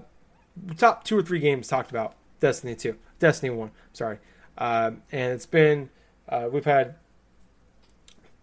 top 0.78 1.04
two 1.04 1.18
or 1.18 1.22
three 1.22 1.40
games 1.40 1.68
talked 1.68 1.92
about 1.92 2.16
Destiny 2.40 2.76
two, 2.76 2.96
Destiny 3.20 3.50
one. 3.50 3.72
Sorry, 3.92 4.20
um, 4.58 5.02
and 5.12 5.34
it's 5.34 5.46
been 5.46 5.90
uh, 6.30 6.48
we've 6.52 6.66
had 6.66 6.96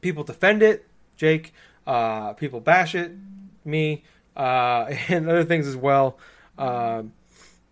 people 0.01 0.25
defend 0.25 0.63
it, 0.63 0.87
Jake. 1.17 1.53
Uh, 1.91 2.35
people 2.35 2.61
bash 2.61 2.95
it, 2.95 3.11
me, 3.65 4.05
uh, 4.37 4.85
and 5.09 5.29
other 5.29 5.43
things 5.45 5.67
as 5.67 5.77
well. 5.77 6.19
Um, 6.57 7.13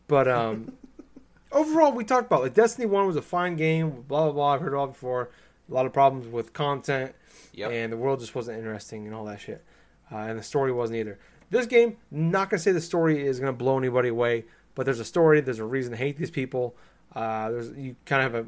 but 0.08 0.26
um, 0.26 0.72
overall, 1.52 1.92
we 1.92 2.02
talked 2.02 2.26
about 2.26 2.42
like 2.42 2.54
Destiny 2.54 2.86
One 2.86 3.06
was 3.06 3.14
a 3.14 3.22
fine 3.22 3.54
game. 3.54 4.02
Blah 4.08 4.24
blah 4.24 4.32
blah. 4.32 4.54
I've 4.54 4.60
heard 4.60 4.72
it 4.72 4.76
all 4.76 4.88
before. 4.88 5.30
A 5.70 5.72
lot 5.74 5.86
of 5.86 5.92
problems 5.92 6.26
with 6.26 6.52
content, 6.52 7.14
Yep. 7.52 7.70
and 7.70 7.92
the 7.92 7.96
world 7.96 8.18
just 8.18 8.34
wasn't 8.34 8.58
interesting 8.58 9.06
and 9.06 9.14
all 9.14 9.24
that 9.26 9.40
shit. 9.40 9.62
Uh, 10.10 10.16
and 10.16 10.36
the 10.36 10.42
story 10.42 10.72
wasn't 10.72 10.98
either. 10.98 11.18
This 11.50 11.66
game, 11.66 11.96
not 12.10 12.50
gonna 12.50 12.58
say 12.58 12.72
the 12.72 12.80
story 12.80 13.24
is 13.24 13.38
gonna 13.38 13.52
blow 13.52 13.78
anybody 13.78 14.08
away, 14.08 14.46
but 14.74 14.84
there's 14.84 14.98
a 15.00 15.04
story. 15.04 15.40
There's 15.40 15.60
a 15.60 15.64
reason 15.64 15.92
to 15.92 15.96
hate 15.96 16.16
these 16.18 16.32
people. 16.32 16.74
Uh, 17.14 17.50
there's 17.52 17.70
you 17.70 17.94
kind 18.04 18.26
of 18.26 18.32
have 18.34 18.46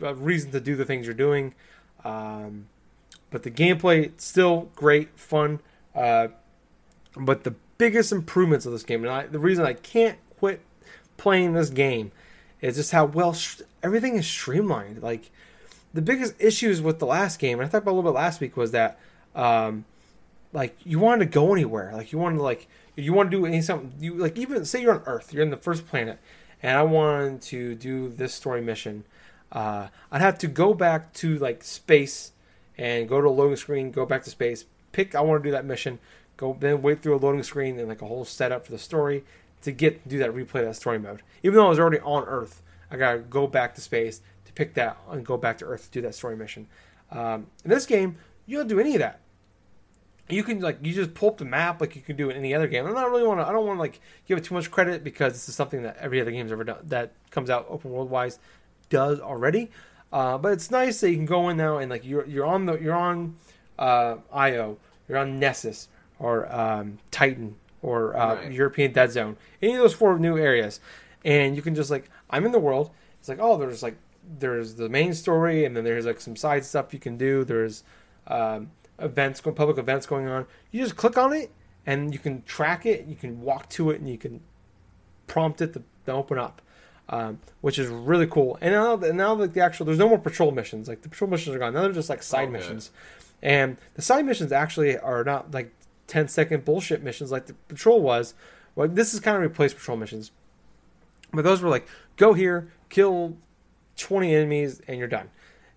a, 0.00 0.06
a 0.12 0.14
reason 0.14 0.50
to 0.52 0.60
do 0.60 0.76
the 0.76 0.84
things 0.86 1.04
you're 1.04 1.14
doing. 1.14 1.52
Um, 2.04 2.68
but 3.36 3.42
the 3.42 3.50
gameplay 3.50 4.10
still 4.18 4.70
great, 4.74 5.10
fun. 5.20 5.60
Uh, 5.94 6.28
but 7.14 7.44
the 7.44 7.54
biggest 7.76 8.10
improvements 8.10 8.64
of 8.64 8.72
this 8.72 8.82
game, 8.82 9.04
and 9.04 9.12
I, 9.12 9.26
the 9.26 9.38
reason 9.38 9.66
I 9.66 9.74
can't 9.74 10.16
quit 10.38 10.62
playing 11.18 11.52
this 11.52 11.68
game, 11.68 12.12
is 12.62 12.76
just 12.76 12.92
how 12.92 13.04
well 13.04 13.34
sh- 13.34 13.60
everything 13.82 14.16
is 14.16 14.26
streamlined. 14.26 15.02
Like 15.02 15.30
the 15.92 16.00
biggest 16.00 16.32
issues 16.38 16.80
with 16.80 16.98
the 16.98 17.04
last 17.04 17.38
game, 17.38 17.60
and 17.60 17.68
I 17.68 17.70
talked 17.70 17.82
about 17.82 17.90
a 17.90 17.96
little 17.96 18.10
bit 18.10 18.16
last 18.16 18.40
week, 18.40 18.56
was 18.56 18.70
that 18.70 18.98
um, 19.34 19.84
like 20.54 20.74
you 20.82 20.98
wanted 20.98 21.26
to 21.26 21.30
go 21.30 21.52
anywhere, 21.52 21.92
like 21.92 22.12
you 22.12 22.18
wanted 22.18 22.36
to 22.36 22.42
like 22.42 22.68
you 22.96 23.12
want 23.12 23.30
to 23.30 23.36
do 23.36 23.44
any 23.44 23.60
something 23.60 23.92
you 24.00 24.14
like 24.14 24.38
even 24.38 24.64
say 24.64 24.80
you're 24.80 24.94
on 24.94 25.02
Earth, 25.04 25.34
you're 25.34 25.42
in 25.42 25.50
the 25.50 25.58
first 25.58 25.86
planet, 25.86 26.18
and 26.62 26.78
I 26.78 26.84
wanted 26.84 27.42
to 27.42 27.74
do 27.74 28.08
this 28.08 28.32
story 28.32 28.62
mission. 28.62 29.04
Uh, 29.52 29.88
I'd 30.10 30.22
have 30.22 30.38
to 30.38 30.46
go 30.46 30.72
back 30.72 31.12
to 31.14 31.36
like 31.36 31.62
space 31.62 32.32
and 32.78 33.08
go 33.08 33.20
to 33.20 33.28
a 33.28 33.30
loading 33.30 33.56
screen, 33.56 33.90
go 33.90 34.06
back 34.06 34.22
to 34.24 34.30
space, 34.30 34.64
pick 34.92 35.14
I 35.14 35.20
want 35.20 35.42
to 35.42 35.48
do 35.48 35.52
that 35.52 35.64
mission, 35.64 35.98
go 36.36 36.56
then 36.58 36.82
wait 36.82 37.02
through 37.02 37.16
a 37.16 37.18
loading 37.18 37.42
screen 37.42 37.78
and 37.78 37.88
like 37.88 38.02
a 38.02 38.06
whole 38.06 38.24
setup 38.24 38.64
for 38.64 38.72
the 38.72 38.78
story 38.78 39.24
to 39.62 39.72
get 39.72 40.06
do 40.06 40.18
that 40.18 40.30
replay 40.30 40.64
that 40.64 40.76
story 40.76 40.98
mode. 40.98 41.22
Even 41.42 41.56
though 41.56 41.66
I 41.66 41.70
was 41.70 41.78
already 41.78 42.00
on 42.00 42.24
Earth, 42.24 42.62
I 42.90 42.96
gotta 42.96 43.18
go 43.18 43.46
back 43.46 43.74
to 43.74 43.80
space 43.80 44.20
to 44.44 44.52
pick 44.52 44.74
that 44.74 44.98
and 45.10 45.24
go 45.24 45.36
back 45.36 45.58
to 45.58 45.64
Earth 45.64 45.84
to 45.84 45.90
do 45.90 46.00
that 46.02 46.14
story 46.14 46.36
mission. 46.36 46.68
Um, 47.10 47.46
in 47.64 47.70
this 47.70 47.86
game, 47.86 48.16
you 48.46 48.58
don't 48.58 48.68
do 48.68 48.80
any 48.80 48.94
of 48.94 49.00
that. 49.00 49.20
You 50.28 50.42
can 50.42 50.60
like 50.60 50.78
you 50.82 50.92
just 50.92 51.14
pull 51.14 51.30
up 51.30 51.38
the 51.38 51.44
map 51.44 51.80
like 51.80 51.94
you 51.94 52.02
can 52.02 52.16
do 52.16 52.30
in 52.30 52.36
any 52.36 52.54
other 52.54 52.66
game. 52.66 52.84
I'm 52.86 52.94
not 52.94 53.10
really 53.10 53.26
want 53.26 53.40
to. 53.40 53.46
I 53.46 53.52
don't 53.52 53.66
want 53.66 53.76
to 53.76 53.80
like 53.80 54.00
give 54.26 54.36
it 54.36 54.44
too 54.44 54.54
much 54.54 54.70
credit 54.70 55.04
because 55.04 55.32
this 55.32 55.48
is 55.48 55.54
something 55.54 55.82
that 55.82 55.96
every 55.98 56.20
other 56.20 56.32
game's 56.32 56.50
ever 56.50 56.64
done 56.64 56.78
that 56.84 57.12
comes 57.30 57.48
out 57.48 57.66
open 57.68 57.92
world 57.92 58.10
wise 58.10 58.38
does 58.88 59.20
already. 59.20 59.70
Uh, 60.16 60.38
but 60.38 60.50
it's 60.54 60.70
nice 60.70 61.00
that 61.00 61.10
you 61.10 61.16
can 61.16 61.26
go 61.26 61.50
in 61.50 61.58
now 61.58 61.76
and 61.76 61.90
like 61.90 62.02
you're 62.02 62.24
you're 62.24 62.46
on 62.46 62.64
the 62.64 62.78
you're 62.78 62.94
on 62.94 63.36
uh, 63.78 64.16
IO, 64.32 64.78
you're 65.06 65.18
on 65.18 65.38
Nessus 65.38 65.88
or 66.18 66.50
um, 66.50 66.96
Titan 67.10 67.54
or 67.82 68.16
uh, 68.16 68.36
Right. 68.36 68.50
European 68.50 68.92
Dead 68.92 69.12
Zone, 69.12 69.36
any 69.60 69.74
of 69.74 69.80
those 69.80 69.92
four 69.92 70.18
new 70.18 70.38
areas, 70.38 70.80
and 71.22 71.54
you 71.54 71.60
can 71.60 71.74
just 71.74 71.90
like 71.90 72.08
I'm 72.30 72.46
in 72.46 72.52
the 72.52 72.58
world. 72.58 72.92
It's 73.20 73.28
like 73.28 73.40
oh, 73.42 73.58
there's 73.58 73.82
like 73.82 73.98
there's 74.38 74.76
the 74.76 74.88
main 74.88 75.12
story, 75.12 75.66
and 75.66 75.76
then 75.76 75.84
there's 75.84 76.06
like 76.06 76.22
some 76.22 76.34
side 76.34 76.64
stuff 76.64 76.94
you 76.94 76.98
can 76.98 77.18
do. 77.18 77.44
There's 77.44 77.84
um, 78.26 78.70
events, 78.98 79.42
public 79.42 79.76
events 79.76 80.06
going 80.06 80.28
on. 80.28 80.46
You 80.70 80.82
just 80.82 80.96
click 80.96 81.18
on 81.18 81.34
it, 81.34 81.50
and 81.84 82.14
you 82.14 82.18
can 82.18 82.42
track 82.44 82.86
it. 82.86 83.04
You 83.06 83.16
can 83.16 83.42
walk 83.42 83.68
to 83.70 83.90
it, 83.90 84.00
and 84.00 84.08
you 84.08 84.16
can 84.16 84.40
prompt 85.26 85.60
it 85.60 85.74
to, 85.74 85.82
to 86.06 86.12
open 86.12 86.38
up, 86.38 86.62
um, 87.08 87.38
which 87.60 87.78
is 87.78 87.88
really 87.88 88.26
cool. 88.26 88.58
And 88.60 88.72
now, 88.72 88.96
now 88.96 89.34
that 89.36 89.54
the 89.54 89.60
actual 89.60 89.86
there's 89.86 89.98
no 89.98 90.08
more 90.08 90.18
patrol 90.18 90.50
missions. 90.50 90.88
Like 90.88 91.02
the 91.02 91.08
patrol 91.08 91.30
missions 91.30 91.54
are 91.54 91.58
gone. 91.58 91.74
Now 91.74 91.82
they're 91.82 91.92
just 91.92 92.10
like 92.10 92.22
side 92.22 92.42
Oh, 92.42 92.46
good. 92.46 92.52
missions, 92.52 92.90
and 93.42 93.76
the 93.94 94.02
side 94.02 94.24
missions 94.26 94.52
actually 94.52 94.98
are 94.98 95.22
not 95.24 95.52
like 95.52 95.72
10 96.08 96.28
second 96.28 96.64
bullshit 96.64 97.02
missions 97.02 97.30
like 97.30 97.46
the 97.46 97.54
patrol 97.68 98.00
was. 98.00 98.34
Well, 98.74 98.88
this 98.88 99.14
is 99.14 99.20
kind 99.20 99.36
of 99.36 99.42
replaced 99.42 99.76
patrol 99.76 99.96
missions, 99.96 100.30
but 101.32 101.42
those 101.42 101.62
were 101.62 101.68
like 101.68 101.86
go 102.16 102.32
here, 102.34 102.70
kill 102.88 103.36
20 103.96 104.34
enemies, 104.34 104.82
and 104.86 104.98
you're 104.98 105.08
done. 105.08 105.30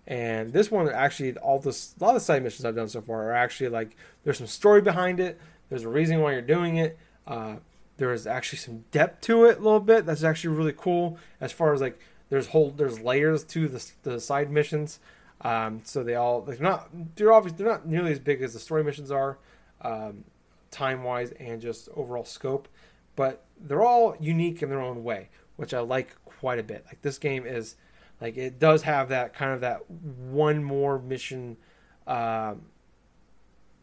And 0.08 0.52
this 0.52 0.72
one 0.72 0.90
actually, 0.90 1.38
all 1.38 1.60
this, 1.60 1.94
a 2.00 2.04
lot 2.04 2.10
of 2.10 2.16
the 2.16 2.20
side 2.22 2.44
missions 2.44 2.66
I've 2.66 2.76
done 2.76 2.90
so 2.90 3.00
far 3.02 3.30
are 3.30 3.34
actually 3.34 3.70
like 3.70 3.96
there's 4.24 4.40
some 4.40 4.48
story 4.48 4.82
behind 4.82 5.20
it. 5.20 5.40
There's 5.70 5.84
a 5.84 5.90
reason 5.90 6.20
why 6.20 6.32
you're 6.34 6.42
doing 6.42 6.78
it. 6.78 6.98
Uh, 7.28 7.58
there 8.00 8.12
is 8.12 8.26
actually 8.26 8.58
some 8.58 8.86
depth 8.92 9.22
to 9.22 9.46
it 9.46 9.58
a 9.58 9.62
little 9.62 9.80
bit. 9.80 10.06
That's 10.06 10.24
actually 10.24 10.56
really 10.56 10.74
cool. 10.76 11.18
As 11.40 11.52
far 11.52 11.74
as 11.74 11.82
like 11.82 12.00
there's 12.30 12.48
whole 12.48 12.72
there's 12.72 13.00
layers 13.00 13.44
to 13.46 13.68
the 13.68 13.92
the 14.04 14.20
side 14.20 14.50
missions. 14.50 15.00
Um, 15.42 15.82
so 15.84 16.04
they 16.04 16.16
all 16.16 16.42
they're 16.42 16.58
not 16.58 16.90
they're 17.16 17.32
obviously 17.32 17.64
they're 17.64 17.74
not 17.74 17.88
nearly 17.88 18.12
as 18.12 18.20
big 18.20 18.42
as 18.42 18.54
the 18.54 18.60
story 18.60 18.84
missions 18.84 19.12
are, 19.12 19.38
um, 19.82 20.24
time 20.72 21.04
wise 21.04 21.32
and 21.40 21.62
just 21.62 21.88
overall 21.96 22.26
scope. 22.26 22.68
But 23.16 23.46
they're 23.60 23.84
all 23.84 24.16
unique 24.20 24.64
in 24.64 24.70
their 24.70 24.82
own 24.82 25.04
way, 25.04 25.30
which 25.58 25.74
I 25.74 25.80
like 25.82 26.16
quite 26.26 26.60
a 26.60 26.64
bit. 26.64 26.86
Like 26.88 27.02
this 27.02 27.18
game 27.18 27.46
is 27.46 27.76
like 28.20 28.38
it 28.38 28.60
does 28.60 28.84
have 28.84 29.10
that 29.10 29.34
kind 29.34 29.52
of 29.52 29.62
that 29.62 29.90
one 29.90 30.64
more 30.64 31.00
mission 31.00 31.58
um 32.08 32.64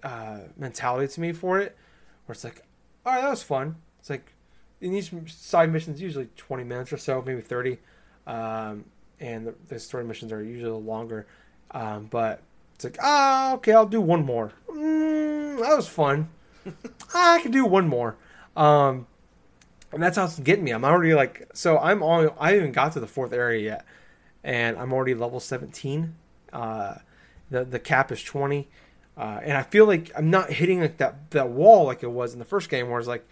uh, 0.03 0.41
mentality 0.57 1.13
to 1.13 1.21
me 1.21 1.33
for 1.33 1.59
it, 1.59 1.77
where 2.25 2.35
it's 2.35 2.45
like, 2.45 2.63
all 3.05 3.13
right, 3.13 3.23
that 3.23 3.31
was 3.31 3.43
fun. 3.43 3.77
It's 4.07 4.11
like 4.11 4.35
in 4.81 4.95
each 4.95 5.11
side 5.35 5.73
missions 5.73 6.01
usually 6.01 6.29
twenty 6.37 6.63
minutes 6.63 6.93
or 6.93 6.97
so, 6.97 7.21
maybe 7.27 7.41
thirty, 7.41 7.79
um, 8.25 8.85
and 9.19 9.49
the, 9.49 9.55
the 9.67 9.81
story 9.81 10.05
missions 10.05 10.31
are 10.31 10.45
usually 10.45 10.81
longer. 10.81 11.27
Um, 11.73 12.07
but 12.09 12.41
it's 12.77 12.85
like, 12.85 12.99
ah, 13.03 13.55
okay, 13.55 13.73
I'll 13.73 13.85
do 13.85 14.01
one 14.01 14.25
more. 14.25 14.53
Mm, 14.71 15.59
that 15.59 15.77
was 15.77 15.89
fun. 15.89 16.29
I 17.15 17.41
can 17.43 17.51
do 17.51 17.65
one 17.65 17.89
more. 17.89 18.15
Um, 18.57 19.09
and 19.91 20.01
that's 20.01 20.17
how 20.17 20.27
it's 20.27 20.39
getting 20.39 20.63
me. 20.63 20.71
I'm 20.71 20.85
already 20.85 21.13
like, 21.13 21.49
so 21.53 21.77
I'm 21.77 22.01
on. 22.05 22.31
I 22.39 22.51
haven't 22.51 22.61
even 22.61 22.73
got 22.73 22.93
to 22.93 23.01
the 23.01 23.09
fourth 23.09 23.33
area 23.33 23.61
yet, 23.61 23.87
and 24.45 24.79
I'm 24.79 24.93
already 24.93 25.15
level 25.15 25.41
17. 25.41 26.15
Uh, 26.53 26.95
the 27.51 27.65
the 27.65 27.81
cap 27.81 28.13
is 28.13 28.23
20, 28.23 28.69
uh, 29.17 29.41
and 29.43 29.59
I 29.59 29.65
feel 29.65 29.85
like 29.85 30.13
I'm 30.17 30.31
not 30.31 30.53
hitting 30.53 30.81
like 30.81 30.99
that 30.99 31.33
that 31.33 31.49
wall 31.49 31.87
like 31.87 32.05
it 32.05 32.13
was 32.13 32.35
in 32.35 32.39
the 32.39 32.45
first 32.45 32.71
game, 32.71 32.89
where 32.89 33.01
it's 33.01 33.09
like, 33.09 33.27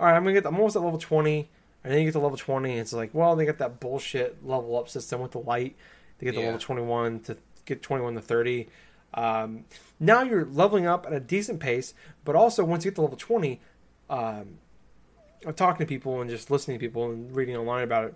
all 0.00 0.06
right, 0.06 0.16
I'm 0.16 0.22
gonna 0.24 0.32
get. 0.34 0.46
I'm 0.46 0.56
almost 0.56 0.76
at 0.76 0.82
level 0.82 0.98
20, 0.98 1.48
and 1.84 1.92
then 1.92 2.00
you 2.00 2.06
get 2.06 2.12
to 2.12 2.18
level 2.20 2.38
20, 2.38 2.70
and 2.70 2.80
it's 2.80 2.92
like, 2.92 3.10
well, 3.12 3.36
they 3.36 3.44
got 3.44 3.58
that 3.58 3.78
bullshit 3.80 4.44
level 4.44 4.76
up 4.76 4.88
system 4.88 5.20
with 5.20 5.32
the 5.32 5.38
light. 5.40 5.76
They 6.18 6.24
get 6.26 6.32
to 6.32 6.40
Yeah. 6.40 6.46
level 6.46 6.58
21 6.58 7.20
to 7.20 7.36
get 7.66 7.82
21 7.82 8.14
to 8.14 8.20
30. 8.20 8.68
Um, 9.12 9.64
now 9.98 10.22
you're 10.22 10.44
leveling 10.46 10.86
up 10.86 11.06
at 11.06 11.12
a 11.12 11.20
decent 11.20 11.60
pace, 11.60 11.94
but 12.24 12.34
also 12.34 12.64
once 12.64 12.84
you 12.84 12.90
get 12.90 12.96
to 12.96 13.02
level 13.02 13.16
20, 13.16 13.60
um, 14.08 14.58
I'm 15.46 15.54
talking 15.54 15.86
to 15.86 15.88
people 15.88 16.20
and 16.20 16.28
just 16.30 16.50
listening 16.50 16.78
to 16.78 16.80
people 16.80 17.10
and 17.10 17.34
reading 17.34 17.56
online 17.56 17.84
about 17.84 18.06
it 18.06 18.14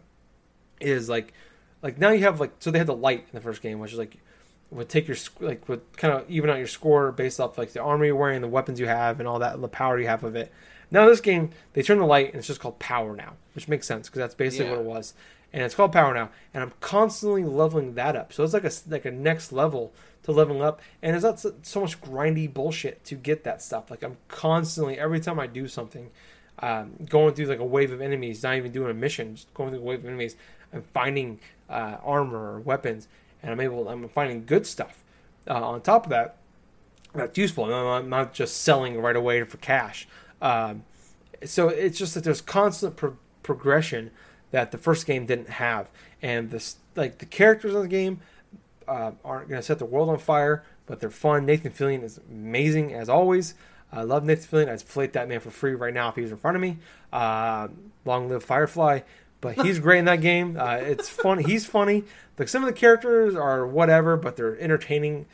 is 0.81 1.09
like 1.09 1.32
like 1.82 1.98
now 1.98 2.11
you 2.11 2.20
have 2.24 2.40
like 2.40 2.52
so 2.59 2.70
they 2.70 2.78
had 2.78 2.86
the 2.86 2.94
light 2.97 3.20
in 3.20 3.35
the 3.35 3.40
first 3.40 3.62
game 3.62 3.78
which 3.78 3.93
is 3.93 3.98
like 3.98 4.19
would 4.70 4.89
take 4.89 5.06
your 5.06 5.16
like 5.40 5.66
would 5.69 5.81
kind 5.97 6.12
of 6.12 6.28
even 6.28 6.51
out 6.51 6.59
your 6.59 6.66
score 6.66 7.12
based 7.12 7.39
off 7.40 7.56
like 7.56 7.73
the 7.73 7.81
armor 7.81 8.05
you're 8.05 8.16
wearing 8.16 8.40
the 8.43 8.48
weapons 8.48 8.78
you 8.81 8.86
have 8.86 9.20
and 9.20 9.28
all 9.28 9.39
that 9.39 9.59
the 9.61 9.69
power 9.69 9.98
you 9.98 10.06
have 10.06 10.24
of 10.24 10.35
it 10.36 10.52
now 10.95 11.07
this 11.07 11.21
game 11.21 11.51
they 11.75 11.83
turn 11.83 11.99
the 11.99 12.07
light 12.07 12.29
and 12.29 12.37
it's 12.37 12.47
just 12.47 12.61
called 12.61 12.79
power 12.79 13.15
now 13.15 13.35
which 13.55 13.69
makes 13.69 13.87
sense 13.87 14.09
because 14.09 14.21
that's 14.21 14.35
basically 14.35 14.66
Yeah. 14.66 14.79
what 14.79 14.81
it 14.81 14.87
was 14.87 15.15
and 15.55 15.62
it's 15.62 15.77
called 15.77 15.93
Power 15.93 16.12
now, 16.12 16.31
and 16.53 16.65
I'm 16.65 16.73
constantly 16.81 17.45
leveling 17.45 17.95
that 17.95 18.16
up. 18.16 18.33
So 18.33 18.43
it's 18.43 18.53
like 18.53 18.65
a 18.65 18.73
like 18.89 19.05
a 19.05 19.12
next 19.12 19.53
level 19.53 19.93
to 20.25 20.33
leveling 20.33 20.62
up, 20.62 20.83
and 21.01 21.15
it's 21.15 21.23
not 21.23 21.39
so, 21.39 21.55
so 21.62 21.81
much 21.83 22.01
grindy 22.01 22.53
bullshit 22.53 23.05
to 23.05 23.15
get 23.15 23.45
that 23.45 23.62
stuff. 23.62 23.89
Like 23.89 24.03
I'm 24.03 24.16
constantly 24.27 24.99
every 24.99 25.21
time 25.21 25.39
I 25.39 25.47
do 25.47 25.69
something, 25.69 26.11
um, 26.59 26.95
going 27.09 27.35
through 27.35 27.47
like 27.47 27.61
a 27.61 27.65
wave 27.65 27.93
of 27.93 28.01
enemies, 28.01 28.43
not 28.43 28.57
even 28.57 28.73
doing 28.73 28.91
a 28.91 28.95
mission, 28.95 29.37
just 29.37 29.55
going 29.55 29.71
through 29.71 29.79
a 29.79 29.85
wave 29.85 30.01
of 30.01 30.07
enemies, 30.07 30.35
I'm 30.73 30.83
finding 30.93 31.39
uh, 31.71 31.99
armor 32.03 32.55
or 32.55 32.59
weapons, 32.59 33.07
and 33.41 33.53
I'm 33.53 33.61
able 33.61 33.89
I'm 33.89 34.09
finding 34.09 34.45
good 34.47 34.66
stuff. 34.66 35.05
Uh, 35.49 35.65
on 35.65 35.83
top 35.83 36.07
of 36.07 36.11
that, 36.11 36.35
that's 37.15 37.39
useful. 37.39 37.73
I'm 37.73 38.09
not 38.11 38.35
just 38.35 38.62
selling 38.62 39.01
right 39.01 39.15
away 39.15 39.45
for 39.45 39.59
cash. 39.59 40.09
Um, 40.45 40.85
so 41.45 41.69
it's 41.69 41.99
just 41.99 42.15
that 42.15 42.23
there's 42.23 42.41
constant 42.41 42.97
pro- 42.97 43.16
progression 43.43 44.11
that 44.51 44.71
the 44.71 44.79
first 44.79 45.07
game 45.07 45.27
didn't 45.27 45.49
have, 45.49 45.91
and 46.23 46.51
this 46.51 46.77
like 46.95 47.19
the 47.19 47.27
characters 47.27 47.75
in 47.75 47.81
the 47.81 47.89
game 47.89 48.21
uh, 48.87 49.12
aren't 49.25 49.49
going 49.49 49.59
to 49.61 49.62
set 49.66 49.79
the 49.79 49.85
world 49.85 50.09
on 50.09 50.19
fire, 50.19 50.62
but 50.87 51.01
they're 51.01 51.11
fun. 51.11 51.47
Nathan 51.47 51.73
Fillion 51.73 52.03
is 52.03 52.21
amazing 52.31 52.93
as 52.93 53.09
always. 53.09 53.55
I 53.93 54.03
love 54.03 54.25
Nathan 54.25 54.66
Fillion. 54.66 54.69
I'd 54.71 54.83
flate 54.83 55.12
that 55.15 55.29
man 55.29 55.41
for 55.41 55.51
free 55.51 55.75
right 55.75 55.95
now 55.95 56.09
if 56.09 56.16
he 56.16 56.23
was 56.23 56.31
in 56.31 56.37
front 56.37 56.57
of 56.57 56.61
me. 56.61 56.79
Uh, 57.12 57.69
long 58.05 58.29
live 58.29 58.45
Firefly. 58.45 59.01
But 59.41 59.57
he's 59.62 59.79
great 59.79 59.99
in 59.99 60.07
that 60.07 60.23
game. 60.23 60.57
Uh, 60.59 60.77
it's 60.77 61.09
fun. 61.09 61.39
He's 61.39 61.66
funny. 61.66 62.05
Like 62.39 62.49
some 62.49 62.62
of 62.62 62.66
the 62.66 62.73
characters 62.73 63.35
are 63.37 63.66
whatever, 63.66 64.16
but 64.16 64.37
they're 64.37 64.59
entertaining 64.59 65.27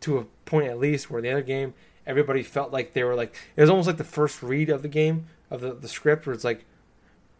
to 0.00 0.18
a 0.18 0.24
point 0.44 0.68
at 0.68 0.78
least. 0.78 1.10
Where 1.10 1.22
the 1.22 1.30
other 1.30 1.42
game, 1.42 1.72
everybody 2.06 2.42
felt 2.42 2.72
like 2.72 2.92
they 2.92 3.04
were 3.04 3.14
like 3.14 3.34
it 3.56 3.60
was 3.60 3.70
almost 3.70 3.86
like 3.86 3.96
the 3.96 4.04
first 4.04 4.42
read 4.42 4.70
of 4.70 4.82
the 4.82 4.88
game 4.88 5.26
of 5.50 5.60
the, 5.60 5.74
the 5.74 5.88
script, 5.88 6.26
where 6.26 6.34
it's 6.34 6.44
like, 6.44 6.64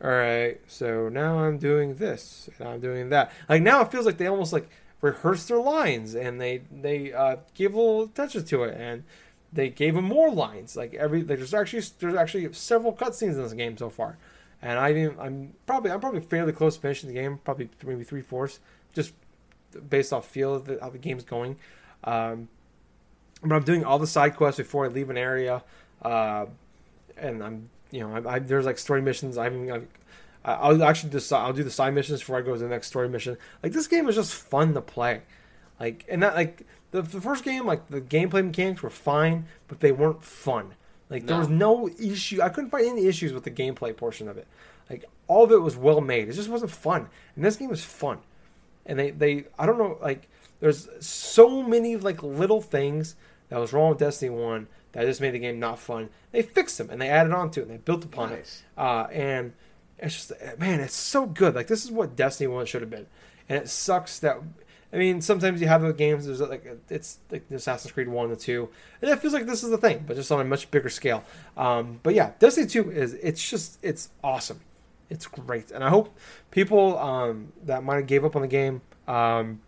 all 0.03 0.11
right, 0.11 0.61
so 0.66 1.09
now 1.09 1.39
I'm 1.39 1.59
doing 1.59 1.97
this, 1.97 2.49
and 2.59 2.69
I'm 2.69 2.81
doing 2.81 3.09
that. 3.11 3.32
Like 3.49 3.62
now 3.62 3.82
it 3.82 3.91
feels 3.91 4.07
like 4.07 4.19
they 4.19 4.27
almost 4.27 4.53
like 4.53 4.69
rehearsed 5.01 5.49
their 5.49 5.61
lines 5.61 6.15
and 6.15 6.41
they 6.41 6.62
they 6.73 7.12
uh, 7.12 7.36
gave 7.53 7.74
little 7.74 8.05
attention 8.05 8.43
to 8.43 8.65
it 8.65 8.74
and 8.81 9.05
they 9.53 9.69
gave 9.69 9.95
him 9.95 10.05
more 10.05 10.31
lines. 10.31 10.77
Like 10.77 10.95
every 10.95 11.23
like, 11.23 11.39
there's 11.39 11.55
actually 11.55 11.82
there's 11.99 12.15
actually 12.15 12.53
several 12.53 12.93
cutscenes 12.93 13.35
in 13.35 13.43
this 13.43 13.53
game 13.53 13.77
so 13.77 13.91
far, 13.91 14.16
and 14.62 14.78
I 14.78 14.91
even 14.91 15.16
I'm 15.20 15.53
probably 15.66 15.91
I'm 15.91 16.01
probably 16.01 16.20
fairly 16.20 16.53
close 16.53 16.77
to 16.77 16.81
finishing 16.81 17.09
the 17.09 17.15
game, 17.15 17.39
probably 17.45 17.69
maybe 17.85 18.05
three 18.05 18.23
fourths, 18.23 18.61
just 18.95 19.12
based 19.89 20.12
off 20.12 20.27
feel 20.27 20.55
of 20.55 20.65
the, 20.65 20.78
how 20.81 20.91
the 20.91 20.99
game's 20.99 21.24
going. 21.24 21.57
Um, 22.05 22.49
but 23.45 23.55
I'm 23.55 23.62
doing 23.62 23.85
all 23.85 23.99
the 23.99 24.07
side 24.07 24.37
quests 24.37 24.59
before 24.59 24.87
I 24.87 24.89
leave 24.89 25.11
an 25.11 25.19
area, 25.19 25.62
uh, 26.03 26.47
and 27.16 27.43
I'm 27.43 27.71
you 27.91 28.01
know 28.01 28.15
I, 28.15 28.35
I, 28.35 28.39
there's 28.39 28.66
like 28.66 28.79
story 28.79 29.03
missions. 29.03 29.39
I'm, 29.39 29.71
I'm 29.71 29.89
I'll 30.45 30.83
actually 30.83 31.11
just 31.11 31.33
I'll 31.33 31.53
do 31.53 31.65
the 31.65 31.71
side 31.71 31.95
missions 31.95 32.21
before 32.21 32.39
I 32.39 32.43
go 32.43 32.53
to 32.53 32.59
the 32.59 32.69
next 32.69 32.89
story 32.89 33.09
mission. 33.09 33.37
Like 33.62 33.73
this 33.73 33.87
game 33.87 34.09
is 34.09 34.15
just 34.15 34.35
fun 34.35 34.75
to 34.75 34.81
play, 34.81 35.23
like 35.81 36.05
and 36.09 36.23
that 36.23 36.35
like 36.35 36.62
the, 36.91 37.03
the 37.03 37.21
first 37.21 37.45
game 37.45 37.66
like 37.66 37.89
the 37.89 38.01
gameplay 38.01 38.45
mechanics 38.45 38.83
were 38.83 38.91
fine, 38.91 39.47
but 39.69 39.81
they 39.81 39.93
weren't 39.93 40.25
fun. 40.25 40.75
Like 41.11 41.23
no. 41.23 41.29
there 41.29 41.39
was 41.39 41.49
no 41.49 41.89
issue. 41.89 42.43
I 42.43 42.49
couldn't 42.49 42.71
find 42.71 42.87
any 42.87 43.07
issues 43.07 43.33
with 43.33 43.45
the 43.45 43.51
gameplay 43.51 43.97
portion 43.97 44.29
of 44.29 44.37
it. 44.39 44.47
Like 44.91 45.05
all 45.27 45.45
of 45.45 45.53
it 45.53 45.62
was 45.62 45.77
well 45.77 46.01
made. 46.01 46.29
It 46.29 46.33
just 46.33 46.49
wasn't 46.49 46.71
fun. 46.71 47.09
And 47.37 47.45
this 47.45 47.57
game 47.57 47.71
was 47.71 47.85
fun. 47.85 48.19
And 48.87 48.99
they 48.99 49.11
they 49.11 49.45
I 49.59 49.66
don't 49.66 49.79
know 49.79 49.99
like 50.03 50.29
there's 50.61 50.89
so 51.01 51.62
many 51.62 51.97
like 51.97 52.23
little 52.23 52.61
things 52.61 53.16
that 53.49 53.59
was 53.59 53.73
wrong 53.73 53.91
with 53.91 53.99
Destiny 53.99 54.31
One 54.31 54.69
that 54.93 55.07
just 55.07 55.21
made 55.21 55.35
the 55.35 55.39
game 55.39 55.59
not 55.59 55.79
fun. 55.79 56.09
They 56.33 56.43
fixed 56.43 56.79
them 56.79 56.89
and 56.91 57.01
they 57.01 57.09
added 57.09 57.33
on 57.33 57.51
to 57.53 57.61
it 57.61 57.65
and 57.65 57.73
they 57.73 57.79
built 57.79 58.05
upon 58.05 58.31
nice. 58.31 58.62
it. 58.77 58.81
Uh, 58.81 59.07
and 59.12 59.53
it's 59.99 60.15
just 60.29 60.59
man, 60.59 60.81
it's 60.81 60.95
so 60.95 61.27
good. 61.27 61.55
Like 61.55 61.66
this 61.66 61.85
is 61.85 61.91
what 61.91 62.16
Destiny 62.16 62.49
One 62.49 62.66
should 62.66 62.83
have 62.83 62.91
been, 62.91 63.07
and 63.49 63.62
it 63.62 63.69
sucks 63.69 64.19
that. 64.21 64.39
I 64.93 64.97
mean, 64.97 65.21
sometimes 65.21 65.61
you 65.61 65.66
have 65.66 65.83
the 65.83 65.93
games. 65.93 66.27
There's 66.27 66.41
like 66.41 66.66
it's 66.89 67.19
like 67.31 67.49
the 67.49 67.57
Assassin's 67.57 67.93
Creed 67.93 68.09
One 68.09 68.31
and 68.31 68.39
Two, 68.39 68.69
and 69.01 69.11
it 69.11 69.19
feels 69.21 69.33
like 69.33 69.47
this 69.47 69.62
is 69.62 69.71
the 69.71 69.79
thing, 69.79 70.05
but 70.07 70.16
just 70.16 70.31
on 70.31 70.41
a 70.41 70.45
much 70.45 70.71
bigger 70.71 70.89
scale. 70.89 71.25
Um, 71.57 72.01
but 72.03 72.15
yeah, 72.15 72.33
Destiny 72.39 72.66
Two 72.66 72.91
is 72.91 73.15
it's 73.15 73.49
just 73.49 73.79
it's 73.83 74.11
awesome. 74.23 74.61
It's 75.11 75.27
great, 75.27 75.71
and 75.71 75.85
I 75.85 75.91
hope 75.91 76.16
people 76.51 76.99
um, 76.99 77.53
that 77.65 77.85
might 77.85 77.97
have 77.97 78.07
gave 78.07 78.25
up 78.25 78.37
on 78.37 78.43
the 78.43 78.49
game 78.49 78.83
um, 79.07 79.61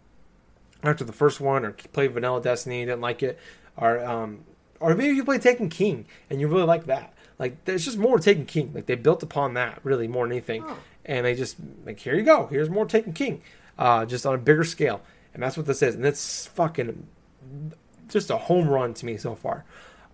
after 0.82 1.04
the 1.04 1.12
first 1.12 1.40
one 1.40 1.64
or 1.64 1.72
played 1.72 2.12
Vanilla 2.12 2.40
Destiny 2.40 2.84
didn't 2.84 3.00
like 3.00 3.22
it, 3.22 3.38
or 3.76 4.04
um, 4.04 4.44
or 4.80 4.94
maybe 4.94 5.14
you 5.14 5.24
play 5.24 5.38
Taken 5.38 5.68
King 5.68 6.06
and 6.30 6.40
you 6.40 6.48
really 6.48 6.64
like 6.64 6.86
that. 6.86 7.14
Like 7.38 7.64
there's 7.64 7.84
just 7.84 7.98
more 7.98 8.18
Taken 8.18 8.46
King. 8.46 8.72
Like 8.74 8.86
they 8.86 8.94
built 8.94 9.22
upon 9.22 9.54
that 9.54 9.80
really 9.84 10.08
more 10.08 10.24
than 10.24 10.32
anything, 10.32 10.64
oh. 10.66 10.78
and 11.04 11.26
they 11.26 11.34
just 11.34 11.56
like 11.84 11.98
here 11.98 12.14
you 12.14 12.22
go. 12.22 12.46
Here's 12.46 12.70
more 12.70 12.86
Taken 12.86 13.12
King, 13.12 13.42
uh, 13.78 14.06
just 14.06 14.24
on 14.26 14.34
a 14.34 14.38
bigger 14.38 14.64
scale, 14.64 15.02
and 15.34 15.42
that's 15.42 15.56
what 15.56 15.66
this 15.66 15.82
is. 15.82 15.94
And 15.94 16.04
it's 16.04 16.46
fucking 16.46 17.06
just 18.08 18.30
a 18.30 18.36
home 18.36 18.68
run 18.68 18.94
to 18.94 19.06
me 19.06 19.16
so 19.16 19.34
far. 19.34 19.64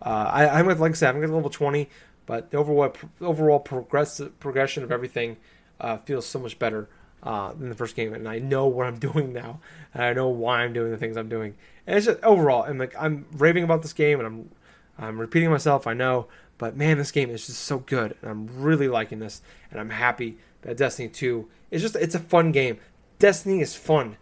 Uh, 0.01 0.31
I, 0.33 0.59
I'm 0.59 0.69
at 0.69 0.81
like 0.81 0.93
I 0.93 0.95
said, 0.95 1.15
I'm 1.15 1.23
at 1.23 1.31
level 1.31 1.51
20, 1.51 1.89
but 2.27 2.51
the 2.51 2.59
overall 2.59 2.93
overall 3.21 3.61
progress 3.61 4.21
progression 4.41 4.83
of 4.83 4.91
everything 4.91 5.37
uh, 5.81 5.99
feels 5.99 6.27
so 6.27 6.39
much 6.39 6.59
better 6.59 6.89
uh, 7.23 7.53
than 7.53 7.69
the 7.69 7.75
first 7.77 7.95
game, 7.95 8.13
and 8.15 8.29
I 8.29 8.39
know 8.39 8.67
what 8.67 8.87
I'm 8.87 8.99
doing 9.11 9.33
now, 9.33 9.61
and 9.95 10.03
I 10.03 10.13
know 10.13 10.29
why 10.29 10.63
I'm 10.63 10.73
doing 10.73 10.91
the 10.91 10.99
things 10.99 11.17
I'm 11.17 11.29
doing. 11.29 11.55
And 11.87 11.97
it's 11.97 12.07
just 12.07 12.23
overall, 12.23 12.63
and 12.63 12.79
like 12.79 12.95
I'm 12.99 13.27
raving 13.33 13.65
about 13.65 13.83
this 13.83 13.93
game, 13.93 14.21
and 14.21 14.27
I'm 14.27 14.51
I'm 14.99 15.21
repeating 15.21 15.51
myself. 15.51 15.87
I 15.87 15.95
know, 15.95 16.29
but 16.59 16.77
man, 16.77 16.99
this 16.99 17.11
game 17.11 17.31
is 17.31 17.47
just 17.47 17.61
so 17.61 17.79
good, 17.79 18.17
and 18.23 18.31
I'm 18.31 18.63
really 18.63 18.89
liking 18.89 19.19
this, 19.19 19.43
and 19.71 19.81
I'm 19.81 19.91
happy 19.91 20.39
that 20.63 20.77
Destiny 20.77 21.09
2 21.09 21.49
is 21.71 21.83
just 21.83 21.97
it's 21.97 22.15
a 22.15 22.21
fun 22.21 22.53
game. 22.53 22.79
Destiny 23.19 23.61
is 23.61 23.75
fun, 23.75 24.17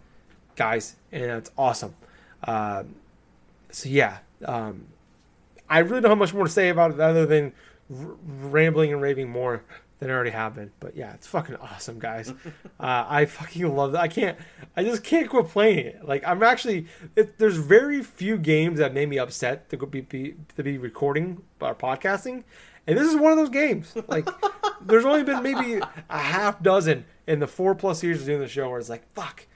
guys, 0.57 0.97
and 1.13 1.25
it's 1.25 1.51
awesome. 1.59 1.95
Uh, 2.43 2.85
so 3.71 3.89
yeah, 3.89 4.19
um, 4.45 4.87
I 5.69 5.81
really 5.81 6.01
don't 6.01 6.11
have 6.11 6.19
much 6.19 6.35
more 6.35 6.45
to 6.45 6.51
say 6.51 6.71
about 6.71 6.93
it 6.93 7.01
other 7.01 7.27
than 7.27 7.53
r- 7.95 8.17
rambling 8.25 8.93
and 8.93 9.03
raving 9.03 9.29
more 9.29 9.63
than 10.01 10.11
already 10.11 10.31
have 10.31 10.55
been. 10.55 10.73
But 10.81 10.97
yeah, 10.97 11.13
it's 11.13 11.27
fucking 11.27 11.57
awesome, 11.57 11.99
guys. 11.99 12.31
uh, 12.81 13.05
I 13.09 13.27
fucking 13.27 13.75
love 13.75 13.93
that. 13.93 14.01
I 14.01 14.09
can't. 14.09 14.37
I 14.77 14.83
just 14.83 15.05
can't 15.05 15.29
quit 15.29 15.49
playing 15.49 15.87
it. 15.87 16.05
Like 16.05 16.27
I'm 16.27 16.43
actually. 16.43 16.87
It, 17.15 17.39
there's 17.39 17.57
very 17.57 18.03
few 18.03 18.37
games 18.37 18.79
that 18.79 18.93
made 18.93 19.09
me 19.09 19.19
upset 19.19 19.69
to 19.71 19.77
be, 19.77 20.01
be 20.01 20.35
to 20.57 20.63
be 20.63 20.79
recording 20.79 21.43
or 21.61 21.75
podcasting, 21.75 22.45
and 22.87 22.99
this 22.99 23.07
is 23.07 23.17
one 23.17 23.31
of 23.31 23.39
those 23.39 23.51
games. 23.51 23.95
Like 24.09 24.29
there's 24.81 25.05
only 25.05 25.23
been 25.23 25.43
maybe 25.43 25.81
a 26.09 26.19
half 26.19 26.63
dozen 26.63 27.05
in 27.27 27.39
the 27.39 27.47
four 27.47 27.75
plus 27.75 28.03
years 28.03 28.21
of 28.21 28.27
doing 28.27 28.41
the 28.41 28.49
show 28.49 28.69
where 28.69 28.81
it's 28.81 28.89
like 28.89 29.11
fuck. 29.15 29.47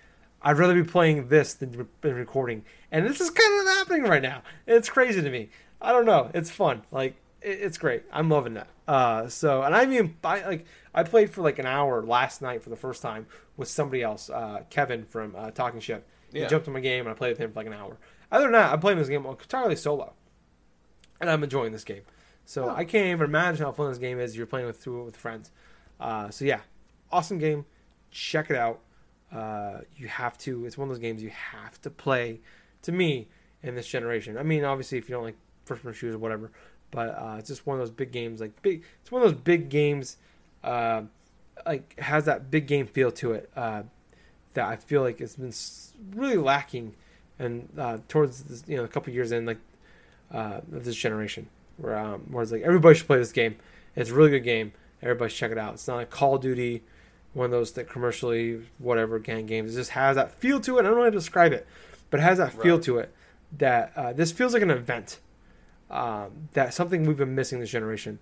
I'd 0.47 0.59
rather 0.59 0.75
be 0.75 0.85
playing 0.85 1.29
this 1.29 1.55
than 1.55 1.89
than 2.03 2.15
recording, 2.15 2.65
and 2.93 3.07
this 3.07 3.21
is 3.21 3.31
kind 3.31 3.61
of 3.61 3.75
happening 3.77 4.03
right 4.03 4.23
now. 4.23 4.43
It's 4.67 4.91
crazy 4.91 5.23
to 5.23 5.31
me. 5.31 5.49
I 5.81 5.93
don't 5.93 6.05
know. 6.05 6.31
It's 6.35 6.51
fun. 6.51 6.83
Like 6.91 7.17
it's 7.41 7.79
great. 7.79 8.03
I'm 8.13 8.29
loving 8.29 8.55
that. 8.55 8.69
Uh, 8.87 9.29
so, 9.29 9.63
and 9.63 9.75
I 9.75 9.87
mean, 9.87 10.17
I 10.23 10.47
like 10.47 10.67
I 10.95 11.03
played 11.03 11.31
for 11.31 11.43
like 11.43 11.59
an 11.59 11.67
hour 11.67 12.03
last 12.03 12.43
night 12.43 12.63
for 12.63 12.71
the 12.71 12.77
first 12.77 13.03
time 13.03 13.27
with 13.57 13.69
somebody 13.69 14.03
else, 14.03 14.29
uh, 14.31 14.63
Kevin 14.71 15.05
from 15.05 15.35
uh, 15.37 15.51
Talking 15.51 15.81
Ship. 15.81 16.07
He 16.33 16.41
yeah. 16.41 16.49
jumped 16.49 16.67
in 16.67 16.73
my 16.73 16.81
game 16.81 17.07
and 17.07 17.11
I 17.11 17.15
played 17.15 17.31
with 17.31 17.39
him 17.39 17.53
for 17.53 17.61
like 17.61 17.67
an 17.67 17.73
hour. 17.73 17.99
Other 18.31 18.45
than 18.45 18.53
that, 18.53 18.73
I'm 18.73 18.81
playing 18.81 18.99
this 18.99 19.09
game 19.09 19.25
entirely 19.25 19.77
solo, 19.77 20.15
and 21.21 21.31
I'm 21.31 21.43
enjoying 21.43 21.73
this 21.73 21.85
game. 21.85 22.03
So 22.45 22.69
oh. 22.69 22.75
I 22.75 22.85
can't 22.85 23.07
even 23.07 23.25
imagine 23.25 23.65
how 23.65 23.73
fun 23.73 23.89
this 23.89 23.99
game 23.99 24.19
is. 24.19 24.37
You're 24.37 24.47
playing 24.47 24.67
with 24.67 24.79
through 24.79 25.03
it 25.03 25.05
with 25.05 25.17
friends. 25.17 25.51
Uh, 25.99 26.31
so 26.31 26.45
yeah, 26.45 26.61
awesome 27.11 27.39
game. 27.39 27.65
Check 28.11 28.51
it 28.51 28.57
out. 28.57 28.81
Uh, 29.33 29.81
you 29.97 30.09
have 30.09 30.37
to. 30.39 30.67
It's 30.67 30.77
one 30.77 30.89
of 30.89 30.95
those 30.95 31.01
games 31.01 31.23
you 31.23 31.31
have 31.31 31.81
to 31.83 31.91
play. 31.91 32.41
To 32.83 32.93
me, 32.93 33.29
in 33.65 33.75
this 33.75 33.89
generation. 33.89 34.37
I 34.37 34.43
mean, 34.43 34.63
obviously, 34.63 34.99
if 34.99 35.09
you 35.09 35.15
don't 35.15 35.25
like 35.25 35.37
first-person 35.65 35.95
shooters 35.95 36.17
or 36.17 36.19
whatever, 36.19 36.53
but 36.95 37.09
uh, 37.19 37.37
it's 37.39 37.49
just 37.49 37.67
one 37.67 37.75
of 37.75 37.81
those 37.81 37.91
big 37.91 38.13
games. 38.13 38.41
Like 38.41 38.63
big, 38.63 38.85
it's 39.03 39.11
one 39.11 39.23
of 39.23 39.29
those 39.29 39.41
big 39.41 39.69
games. 39.69 40.17
Uh, 40.63 41.03
like 41.67 41.99
has 41.99 42.25
that 42.25 42.51
big 42.51 42.67
game 42.67 42.87
feel 42.87 43.11
to 43.11 43.33
it 43.33 43.51
uh, 43.57 43.83
that 44.55 44.67
I 44.67 44.77
feel 44.77 45.03
like 45.03 45.21
it's 45.21 45.37
been 45.37 45.53
really 46.15 46.37
lacking, 46.37 46.95
and 47.39 47.69
uh, 47.77 47.99
towards 48.09 48.45
this, 48.45 48.63
you 48.67 48.77
know 48.77 48.85
a 48.85 48.89
couple 48.89 49.13
years 49.13 49.33
in 49.33 49.45
like 49.45 49.59
uh, 50.33 50.61
of 50.73 50.85
this 50.85 50.95
generation, 50.95 51.49
where 51.79 51.99
um, 51.99 52.21
where 52.31 52.43
it's 52.43 52.53
like 52.53 52.63
everybody 52.63 52.97
should 52.97 53.09
play 53.09 53.19
this 53.19 53.33
game. 53.33 53.57
It's 53.97 54.11
a 54.11 54.15
really 54.15 54.31
good 54.31 54.45
game. 54.45 54.73
Everybody 55.03 55.31
should 55.31 55.39
check 55.39 55.53
it 55.53 55.59
out. 55.59 55.75
It's 55.75 55.89
not 55.89 55.97
like 55.97 56.11
Call 56.11 56.37
of 56.37 56.43
Duty, 56.43 56.83
one 57.33 57.47
of 57.47 57.51
those 57.51 57.73
that 57.73 57.89
commercially 57.89 58.63
whatever 58.79 59.19
gang 59.19 59.47
games. 59.47 59.75
It 59.75 59.79
just 59.79 59.91
has 59.91 60.15
that 60.17 60.33
feel 60.33 60.61
to 60.61 60.79
it. 60.79 60.81
I 60.81 60.85
don't 60.85 60.95
know 60.95 61.05
how 61.05 61.11
to 61.11 61.11
describe 61.11 61.53
it, 61.53 61.67
but 62.11 62.21
it 62.21 62.23
has 62.23 62.39
that 62.39 62.53
feel 62.53 62.77
right. 62.77 62.85
to 62.85 62.99
it. 62.99 63.13
That 63.59 63.93
uh, 63.97 64.13
this 64.13 64.33
feels 64.33 64.53
like 64.53 64.63
an 64.63 64.71
event 64.71 65.19
um, 65.95 66.49
that's 66.53 66.77
something 66.77 67.05
we've 67.05 67.17
been 67.17 67.35
missing 67.35 67.61
this 67.61 67.71
generation. 67.71 68.19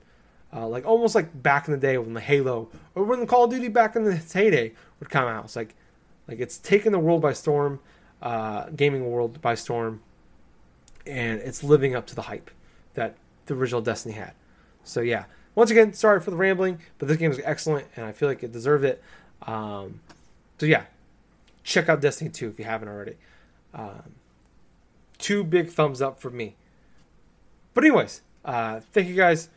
Uh, 0.54 0.68
like 0.68 0.84
almost 0.84 1.14
like 1.14 1.42
back 1.42 1.66
in 1.66 1.72
the 1.72 1.80
day 1.80 1.96
when 1.96 2.12
the 2.12 2.20
Halo 2.20 2.68
or 2.94 3.04
when 3.04 3.20
the 3.20 3.26
Call 3.26 3.44
of 3.44 3.50
Duty 3.50 3.68
back 3.68 3.96
in 3.96 4.04
the 4.04 4.16
heyday 4.16 4.72
would 5.00 5.08
come 5.08 5.26
out. 5.26 5.44
It's 5.46 5.56
like 5.56 5.74
like 6.28 6.38
it's 6.38 6.58
taken 6.58 6.92
the 6.92 6.98
world 6.98 7.22
by 7.22 7.32
storm, 7.32 7.80
uh, 8.20 8.66
gaming 8.76 9.10
world 9.10 9.40
by 9.40 9.54
storm, 9.54 10.02
and 11.06 11.40
it's 11.40 11.64
living 11.64 11.94
up 11.94 12.06
to 12.08 12.14
the 12.14 12.22
hype 12.22 12.50
that 12.94 13.16
the 13.46 13.54
original 13.54 13.80
Destiny 13.80 14.14
had. 14.14 14.34
So 14.84 15.00
yeah, 15.00 15.24
once 15.54 15.70
again, 15.70 15.94
sorry 15.94 16.20
for 16.20 16.30
the 16.30 16.36
rambling, 16.36 16.80
but 16.98 17.08
this 17.08 17.16
game 17.16 17.30
is 17.30 17.40
excellent 17.44 17.86
and 17.96 18.04
I 18.04 18.12
feel 18.12 18.28
like 18.28 18.42
it 18.42 18.52
deserved 18.52 18.84
it. 18.84 19.02
Um, 19.42 20.00
So 20.58 20.66
yeah, 20.66 20.84
check 21.64 21.88
out 21.88 22.00
Destiny 22.00 22.30
2 22.30 22.48
if 22.48 22.58
you 22.58 22.64
haven't 22.64 22.88
already. 22.88 23.16
Um, 23.74 24.14
two 25.18 25.42
big 25.44 25.70
thumbs 25.70 26.02
up 26.02 26.20
for 26.20 26.30
me. 26.30 26.56
But 27.74 27.84
anyways, 27.84 28.22
uh, 28.44 28.80
thank 28.92 29.08
you 29.08 29.14
guys 29.14 29.48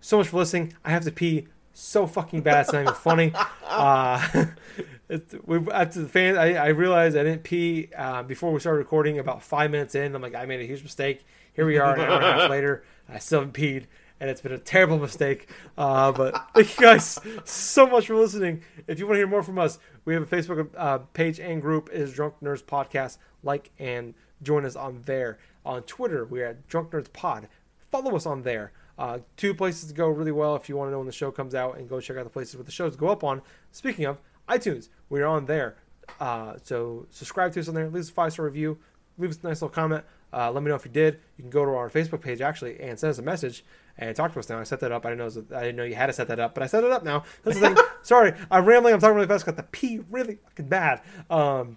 so 0.00 0.18
much 0.18 0.28
for 0.28 0.38
listening. 0.38 0.74
I 0.84 0.90
have 0.90 1.04
to 1.04 1.12
pee 1.12 1.48
so 1.72 2.06
fucking 2.06 2.42
bad. 2.42 2.62
It's 2.62 2.72
not 2.72 2.82
even 2.82 2.94
funny. 2.94 3.32
Uh, 3.72 4.20
it, 5.08 5.48
we 5.48 5.58
after 5.72 6.02
the 6.02 6.08
fan, 6.08 6.36
I, 6.36 6.56
I 6.56 6.66
realized 6.68 7.16
I 7.16 7.22
didn't 7.22 7.42
pee 7.42 7.88
uh, 7.96 8.22
before 8.22 8.52
we 8.52 8.60
started 8.60 8.80
recording. 8.80 9.18
About 9.18 9.42
five 9.42 9.70
minutes 9.70 9.94
in, 9.94 10.14
I'm 10.14 10.20
like, 10.20 10.34
I 10.34 10.44
made 10.44 10.60
a 10.60 10.66
huge 10.66 10.82
mistake. 10.82 11.24
Here 11.54 11.64
we 11.64 11.78
are, 11.78 11.94
an 11.94 12.00
hour 12.00 12.16
and 12.16 12.24
a 12.24 12.32
half 12.32 12.50
later. 12.50 12.84
I 13.08 13.18
still 13.18 13.40
haven't 13.40 13.54
peed, 13.54 13.84
and 14.20 14.28
it's 14.28 14.42
been 14.42 14.52
a 14.52 14.58
terrible 14.58 14.98
mistake. 14.98 15.48
Uh, 15.78 16.12
but 16.12 16.48
thank 16.54 16.78
you 16.78 16.84
guys 16.84 17.18
so 17.44 17.86
much 17.86 18.08
for 18.08 18.14
listening. 18.14 18.62
If 18.86 18.98
you 18.98 19.06
want 19.06 19.14
to 19.14 19.20
hear 19.20 19.26
more 19.26 19.42
from 19.42 19.58
us, 19.58 19.78
we 20.04 20.12
have 20.12 20.30
a 20.30 20.36
Facebook 20.36 20.68
uh, 20.76 20.98
page 21.14 21.40
and 21.40 21.62
group. 21.62 21.88
It 21.90 22.02
is 22.02 22.12
Drunk 22.12 22.34
Nerds 22.42 22.62
Podcast. 22.62 23.16
Like 23.42 23.70
and 23.78 24.12
join 24.42 24.66
us 24.66 24.76
on 24.76 25.00
there. 25.06 25.38
On 25.64 25.82
Twitter, 25.84 26.26
we're 26.26 26.46
at 26.46 26.68
Drunk 26.68 26.90
Nerds 26.90 27.10
Pod. 27.10 27.48
Follow 27.92 28.16
us 28.16 28.24
on 28.24 28.42
there. 28.42 28.72
Uh, 28.98 29.18
two 29.36 29.54
places 29.54 29.88
to 29.88 29.94
go 29.94 30.08
really 30.08 30.32
well 30.32 30.56
if 30.56 30.68
you 30.68 30.76
want 30.76 30.88
to 30.88 30.92
know 30.92 30.98
when 30.98 31.06
the 31.06 31.12
show 31.12 31.30
comes 31.30 31.54
out 31.54 31.76
and 31.76 31.88
go 31.88 32.00
check 32.00 32.16
out 32.16 32.24
the 32.24 32.30
places 32.30 32.56
where 32.56 32.64
the 32.64 32.72
shows 32.72 32.96
go 32.96 33.08
up 33.08 33.22
on. 33.22 33.42
Speaking 33.70 34.06
of 34.06 34.18
iTunes, 34.48 34.88
we're 35.10 35.26
on 35.26 35.44
there. 35.44 35.76
Uh, 36.18 36.54
so 36.62 37.06
subscribe 37.10 37.52
to 37.52 37.60
us 37.60 37.68
on 37.68 37.74
there. 37.74 37.86
Leave 37.88 38.00
us 38.00 38.08
a 38.08 38.12
five 38.12 38.32
star 38.32 38.46
review. 38.46 38.78
Leave 39.18 39.30
us 39.30 39.38
a 39.42 39.46
nice 39.46 39.60
little 39.60 39.74
comment. 39.74 40.04
Uh, 40.32 40.50
let 40.50 40.62
me 40.62 40.70
know 40.70 40.74
if 40.74 40.86
you 40.86 40.90
did. 40.90 41.20
You 41.36 41.42
can 41.42 41.50
go 41.50 41.64
to 41.66 41.72
our 41.72 41.90
Facebook 41.90 42.22
page 42.22 42.40
actually 42.40 42.80
and 42.80 42.98
send 42.98 43.10
us 43.10 43.18
a 43.18 43.22
message 43.22 43.62
and 43.98 44.16
talk 44.16 44.32
to 44.32 44.38
us 44.38 44.48
now. 44.48 44.58
I 44.58 44.62
set 44.64 44.80
that 44.80 44.90
up. 44.90 45.04
I 45.04 45.10
didn't 45.10 45.36
know 45.36 45.56
I 45.56 45.60
didn't 45.60 45.76
know 45.76 45.84
you 45.84 45.94
had 45.94 46.06
to 46.06 46.14
set 46.14 46.28
that 46.28 46.40
up, 46.40 46.54
but 46.54 46.62
I 46.62 46.66
set 46.66 46.82
it 46.82 46.90
up 46.90 47.04
now. 47.04 47.24
That's 47.44 47.60
the 47.60 47.68
thing. 47.68 47.76
Sorry, 48.02 48.32
I'm 48.50 48.64
rambling. 48.64 48.94
I'm 48.94 49.00
talking 49.00 49.16
really 49.16 49.28
fast. 49.28 49.44
Got 49.44 49.56
the 49.56 49.64
P 49.64 50.00
really 50.10 50.38
fucking 50.48 50.68
bad. 50.68 51.02
Um, 51.28 51.76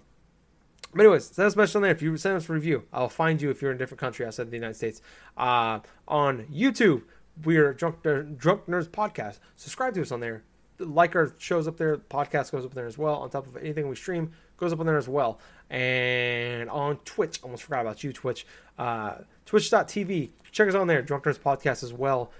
but 0.96 1.04
anyways, 1.04 1.26
send 1.26 1.46
us 1.46 1.54
a 1.54 1.58
message 1.58 1.76
on 1.76 1.82
there. 1.82 1.90
If 1.90 2.02
you 2.02 2.16
send 2.16 2.36
us 2.36 2.48
a 2.48 2.52
review, 2.52 2.84
I'll 2.92 3.08
find 3.08 3.40
you 3.40 3.50
if 3.50 3.60
you're 3.60 3.70
in 3.70 3.76
a 3.76 3.78
different 3.78 4.00
country 4.00 4.24
outside 4.26 4.50
the 4.50 4.56
United 4.56 4.74
States. 4.74 5.02
Uh, 5.36 5.80
on 6.08 6.46
YouTube, 6.46 7.02
we 7.44 7.56
are 7.58 7.72
Drunk, 7.72 8.02
Drunk 8.02 8.66
Nerds 8.66 8.88
Podcast. 8.88 9.38
Subscribe 9.56 9.94
to 9.94 10.02
us 10.02 10.10
on 10.10 10.20
there. 10.20 10.42
Like 10.78 11.14
our 11.14 11.32
shows 11.38 11.68
up 11.68 11.76
there. 11.76 11.96
Podcast 11.96 12.52
goes 12.52 12.64
up 12.64 12.74
there 12.74 12.86
as 12.86 12.98
well. 12.98 13.16
On 13.16 13.30
top 13.30 13.46
of 13.46 13.56
anything 13.56 13.88
we 13.88 13.96
stream, 13.96 14.32
goes 14.56 14.72
up 14.72 14.80
on 14.80 14.86
there 14.86 14.96
as 14.96 15.08
well. 15.08 15.38
And 15.70 16.70
on 16.70 16.96
Twitch, 16.98 17.40
almost 17.42 17.64
forgot 17.64 17.80
about 17.82 18.04
you, 18.04 18.12
Twitch. 18.12 18.46
Uh, 18.78 19.18
Twitch.tv. 19.44 20.30
Check 20.52 20.68
us 20.68 20.74
on 20.74 20.86
there. 20.86 21.02
Drunk 21.02 21.24
Nerds 21.24 21.38
Podcast 21.38 21.82
as 21.82 21.92
well. 21.92 22.30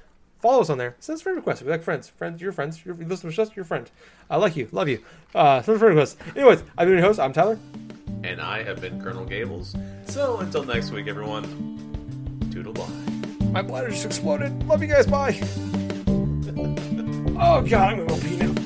Follow 0.46 0.60
us 0.60 0.70
on 0.70 0.78
there. 0.78 0.94
Send 1.00 1.16
us 1.16 1.22
friend 1.22 1.34
requests. 1.34 1.60
We 1.60 1.72
like 1.72 1.82
friends. 1.82 2.08
Friends, 2.08 2.40
your 2.40 2.52
friends. 2.52 2.86
Your 2.86 2.94
listen 2.94 3.32
to 3.32 3.42
us, 3.42 3.56
your 3.56 3.64
friend. 3.64 3.90
I 4.30 4.36
like 4.36 4.54
you. 4.54 4.68
Love 4.70 4.88
you. 4.88 5.02
Uh, 5.34 5.60
send 5.60 5.74
us 5.74 5.80
friend 5.80 5.96
requests. 5.96 6.16
Anyways, 6.36 6.62
I've 6.78 6.86
been 6.86 6.98
your 6.98 7.04
host. 7.04 7.18
I'm 7.18 7.32
Tyler. 7.32 7.58
And 8.22 8.40
I 8.40 8.62
have 8.62 8.80
been 8.80 9.02
Colonel 9.02 9.24
Gables. 9.24 9.74
So 10.06 10.38
until 10.38 10.62
next 10.62 10.92
week, 10.92 11.08
everyone, 11.08 11.42
toodle 12.52 12.74
bye. 12.74 12.86
My 13.46 13.60
bladder 13.60 13.90
just 13.90 14.06
exploded. 14.06 14.52
Love 14.68 14.82
you 14.82 14.88
guys. 14.88 15.08
Bye. 15.08 15.32
oh 17.40 17.60
god, 17.62 17.72
I'm 17.72 17.96
gonna 17.96 18.06
go 18.06 18.16
pee 18.20 18.36
now. 18.36 18.65